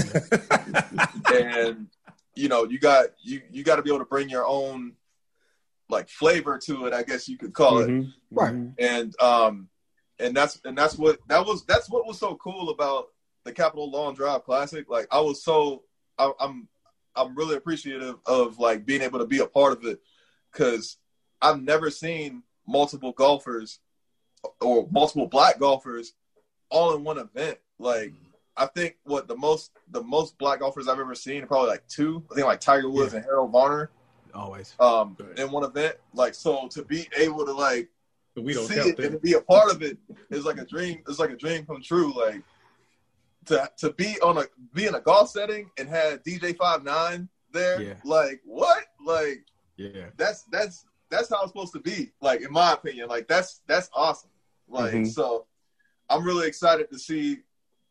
and 1.33 1.87
you 2.35 2.47
know, 2.47 2.63
you 2.63 2.79
got 2.79 3.07
you 3.21 3.41
you 3.51 3.63
got 3.63 3.75
to 3.75 3.81
be 3.81 3.89
able 3.89 3.99
to 3.99 4.05
bring 4.05 4.29
your 4.29 4.45
own 4.45 4.93
like 5.89 6.09
flavor 6.09 6.57
to 6.57 6.85
it, 6.85 6.93
I 6.93 7.03
guess 7.03 7.27
you 7.27 7.37
could 7.37 7.53
call 7.53 7.81
mm-hmm. 7.81 8.01
it. 8.01 8.07
Right. 8.31 8.55
And 8.79 9.21
um 9.21 9.69
and 10.19 10.35
that's 10.35 10.59
and 10.63 10.77
that's 10.77 10.97
what 10.97 11.19
that 11.27 11.45
was 11.45 11.65
that's 11.65 11.89
what 11.89 12.07
was 12.07 12.19
so 12.19 12.35
cool 12.35 12.69
about 12.69 13.07
the 13.43 13.51
Capital 13.51 13.89
Long 13.89 14.13
Drive 14.13 14.43
Classic. 14.43 14.89
Like 14.89 15.07
I 15.11 15.19
was 15.19 15.43
so 15.43 15.83
I, 16.17 16.31
I'm 16.39 16.67
I'm 17.15 17.35
really 17.35 17.55
appreciative 17.55 18.15
of 18.25 18.59
like 18.59 18.85
being 18.85 19.01
able 19.01 19.19
to 19.19 19.25
be 19.25 19.39
a 19.39 19.45
part 19.47 19.73
of 19.73 19.85
it 19.85 19.99
because 20.51 20.97
I've 21.41 21.61
never 21.61 21.89
seen 21.89 22.43
multiple 22.67 23.11
golfers 23.11 23.79
or 24.61 24.87
multiple 24.91 25.27
black 25.27 25.59
golfers 25.59 26.13
all 26.69 26.95
in 26.95 27.03
one 27.03 27.17
event. 27.17 27.57
Like 27.79 28.13
I 28.55 28.65
think 28.67 28.97
what 29.03 29.27
the 29.27 29.35
most 29.35 29.71
the 29.91 30.01
most 30.03 30.37
black 30.37 30.59
golfers 30.59 30.87
I've 30.87 30.99
ever 30.99 31.15
seen 31.15 31.45
probably 31.47 31.69
like 31.69 31.87
two. 31.87 32.23
I 32.31 32.35
think 32.35 32.47
like 32.47 32.61
Tiger 32.61 32.89
Woods 32.89 33.13
Yeah. 33.13 33.17
and 33.17 33.25
Harold 33.25 33.51
Varner 33.51 33.89
Always. 34.33 34.73
um 34.79 35.15
Good. 35.17 35.37
in 35.39 35.51
one 35.51 35.63
event. 35.63 35.95
Like 36.13 36.33
so 36.33 36.67
to 36.69 36.83
be 36.83 37.07
able 37.17 37.45
to 37.45 37.51
like 37.53 37.89
But 38.35 38.43
we 38.45 38.53
don't 38.53 38.67
see 38.67 38.75
help 38.75 38.87
it 38.87 38.95
and 38.99 39.05
them. 39.05 39.13
to 39.13 39.19
be 39.19 39.33
a 39.33 39.41
part 39.41 39.71
of 39.71 39.81
it 39.83 39.97
is 40.29 40.45
like 40.45 40.57
a 40.57 40.65
dream. 40.65 41.03
It's 41.07 41.19
like 41.19 41.31
a 41.31 41.35
dream 41.37 41.65
come 41.65 41.81
true. 41.81 42.13
Like 42.15 42.41
to 43.45 43.69
to 43.77 43.93
be 43.93 44.19
on 44.21 44.37
a 44.37 44.43
be 44.73 44.85
in 44.85 44.95
a 44.95 45.01
golf 45.01 45.29
setting 45.29 45.69
and 45.77 45.87
had 45.87 46.23
DJ 46.23 46.55
Five 46.55 46.83
Nine 46.83 47.29
there. 47.51 47.81
Yeah. 47.81 47.93
Like 48.03 48.41
what? 48.45 48.85
Like 49.03 49.45
Yeah. 49.77 50.07
that's 50.17 50.43
that's 50.51 50.85
that's 51.09 51.29
how 51.29 51.41
it's 51.43 51.49
supposed 51.49 51.73
to 51.73 51.79
be. 51.79 52.11
Like 52.21 52.41
in 52.41 52.51
my 52.51 52.73
opinion, 52.73 53.07
like 53.09 53.27
that's 53.27 53.61
that's 53.67 53.89
awesome. 53.93 54.29
Like 54.67 54.93
Mhm. 54.93 55.07
so, 55.11 55.45
I'm 56.09 56.23
really 56.23 56.47
excited 56.47 56.89
to 56.91 56.97
see, 56.99 57.39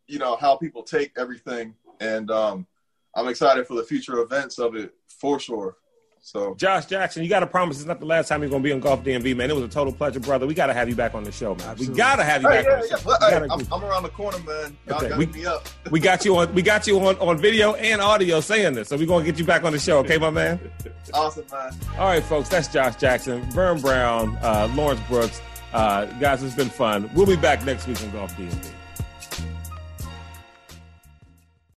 you 0.06 0.18
know, 0.18 0.36
how 0.36 0.56
people 0.56 0.82
take 0.82 1.12
everything, 1.16 1.74
and 2.00 2.30
um, 2.30 2.66
I'm 3.14 3.28
excited 3.28 3.66
for 3.66 3.74
the 3.74 3.84
future 3.84 4.18
events 4.20 4.58
of 4.58 4.74
it 4.74 4.94
for 5.08 5.38
sure. 5.38 5.76
So 6.24 6.54
Josh 6.54 6.86
Jackson, 6.86 7.24
you 7.24 7.28
got 7.28 7.40
to 7.40 7.48
promise 7.48 7.78
it's 7.78 7.86
not 7.86 7.98
the 7.98 8.06
last 8.06 8.28
time 8.28 8.42
you're 8.42 8.48
going 8.50 8.62
to 8.62 8.66
be 8.68 8.72
on 8.72 8.78
Golf 8.78 9.02
DMV, 9.02 9.36
man. 9.36 9.50
It 9.50 9.54
was 9.56 9.64
a 9.64 9.68
total 9.68 9.92
pleasure, 9.92 10.20
brother. 10.20 10.46
We 10.46 10.54
got 10.54 10.66
to 10.68 10.72
have 10.72 10.88
you 10.88 10.94
back 10.94 11.14
on 11.16 11.24
the 11.24 11.32
show, 11.32 11.56
man. 11.56 11.70
Absolutely. 11.70 11.88
We 11.94 11.96
got 11.96 12.16
to 12.16 12.22
have 12.24 12.42
you 12.42 12.48
Hey, 12.48 12.62
back 12.62 12.64
yeah, 12.66 12.72
on 12.74 12.80
the 12.80 12.86
yeah, 12.88 12.96
show. 12.96 13.02
but, 13.04 13.20
We 13.20 13.26
hey, 13.26 13.48
I'm, 13.50 13.72
I'm 13.72 13.84
around 13.84 14.02
the 14.04 14.08
corner, 14.10 14.38
man. 14.38 14.76
Y'all 14.86 14.96
Okay, 14.98 15.08
got 15.08 15.18
we- 15.18 15.26
me 15.26 15.46
up. 15.46 15.68
we 15.90 15.98
got 15.98 16.24
you 16.24 16.36
on. 16.38 16.54
We 16.54 16.62
got 16.62 16.86
you 16.86 17.00
on, 17.00 17.16
on 17.16 17.38
video 17.38 17.74
and 17.74 18.00
audio 18.00 18.40
saying 18.40 18.74
this, 18.74 18.88
so 18.88 18.96
we're 18.96 19.06
gonna 19.06 19.24
get 19.24 19.36
you 19.36 19.44
back 19.44 19.64
on 19.64 19.72
the 19.72 19.80
show, 19.80 19.98
okay, 19.98 20.16
my 20.16 20.30
man? 20.30 20.60
Awesome, 21.12 21.44
man. 21.50 21.72
All 21.98 22.06
right, 22.06 22.22
folks, 22.22 22.48
that's 22.48 22.68
Josh 22.68 22.94
Jackson, 22.96 23.42
Vern 23.50 23.80
Brown, 23.80 24.38
uh, 24.42 24.72
Lawrence 24.76 25.00
Brooks. 25.08 25.42
Uh, 25.74 26.04
guys, 26.20 26.42
it's 26.44 26.54
been 26.54 26.70
fun. 26.70 27.10
We'll 27.14 27.26
be 27.26 27.34
back 27.36 27.64
next 27.64 27.88
week 27.88 28.00
on 28.02 28.10
Golf 28.12 28.32
DMV. 28.36 28.70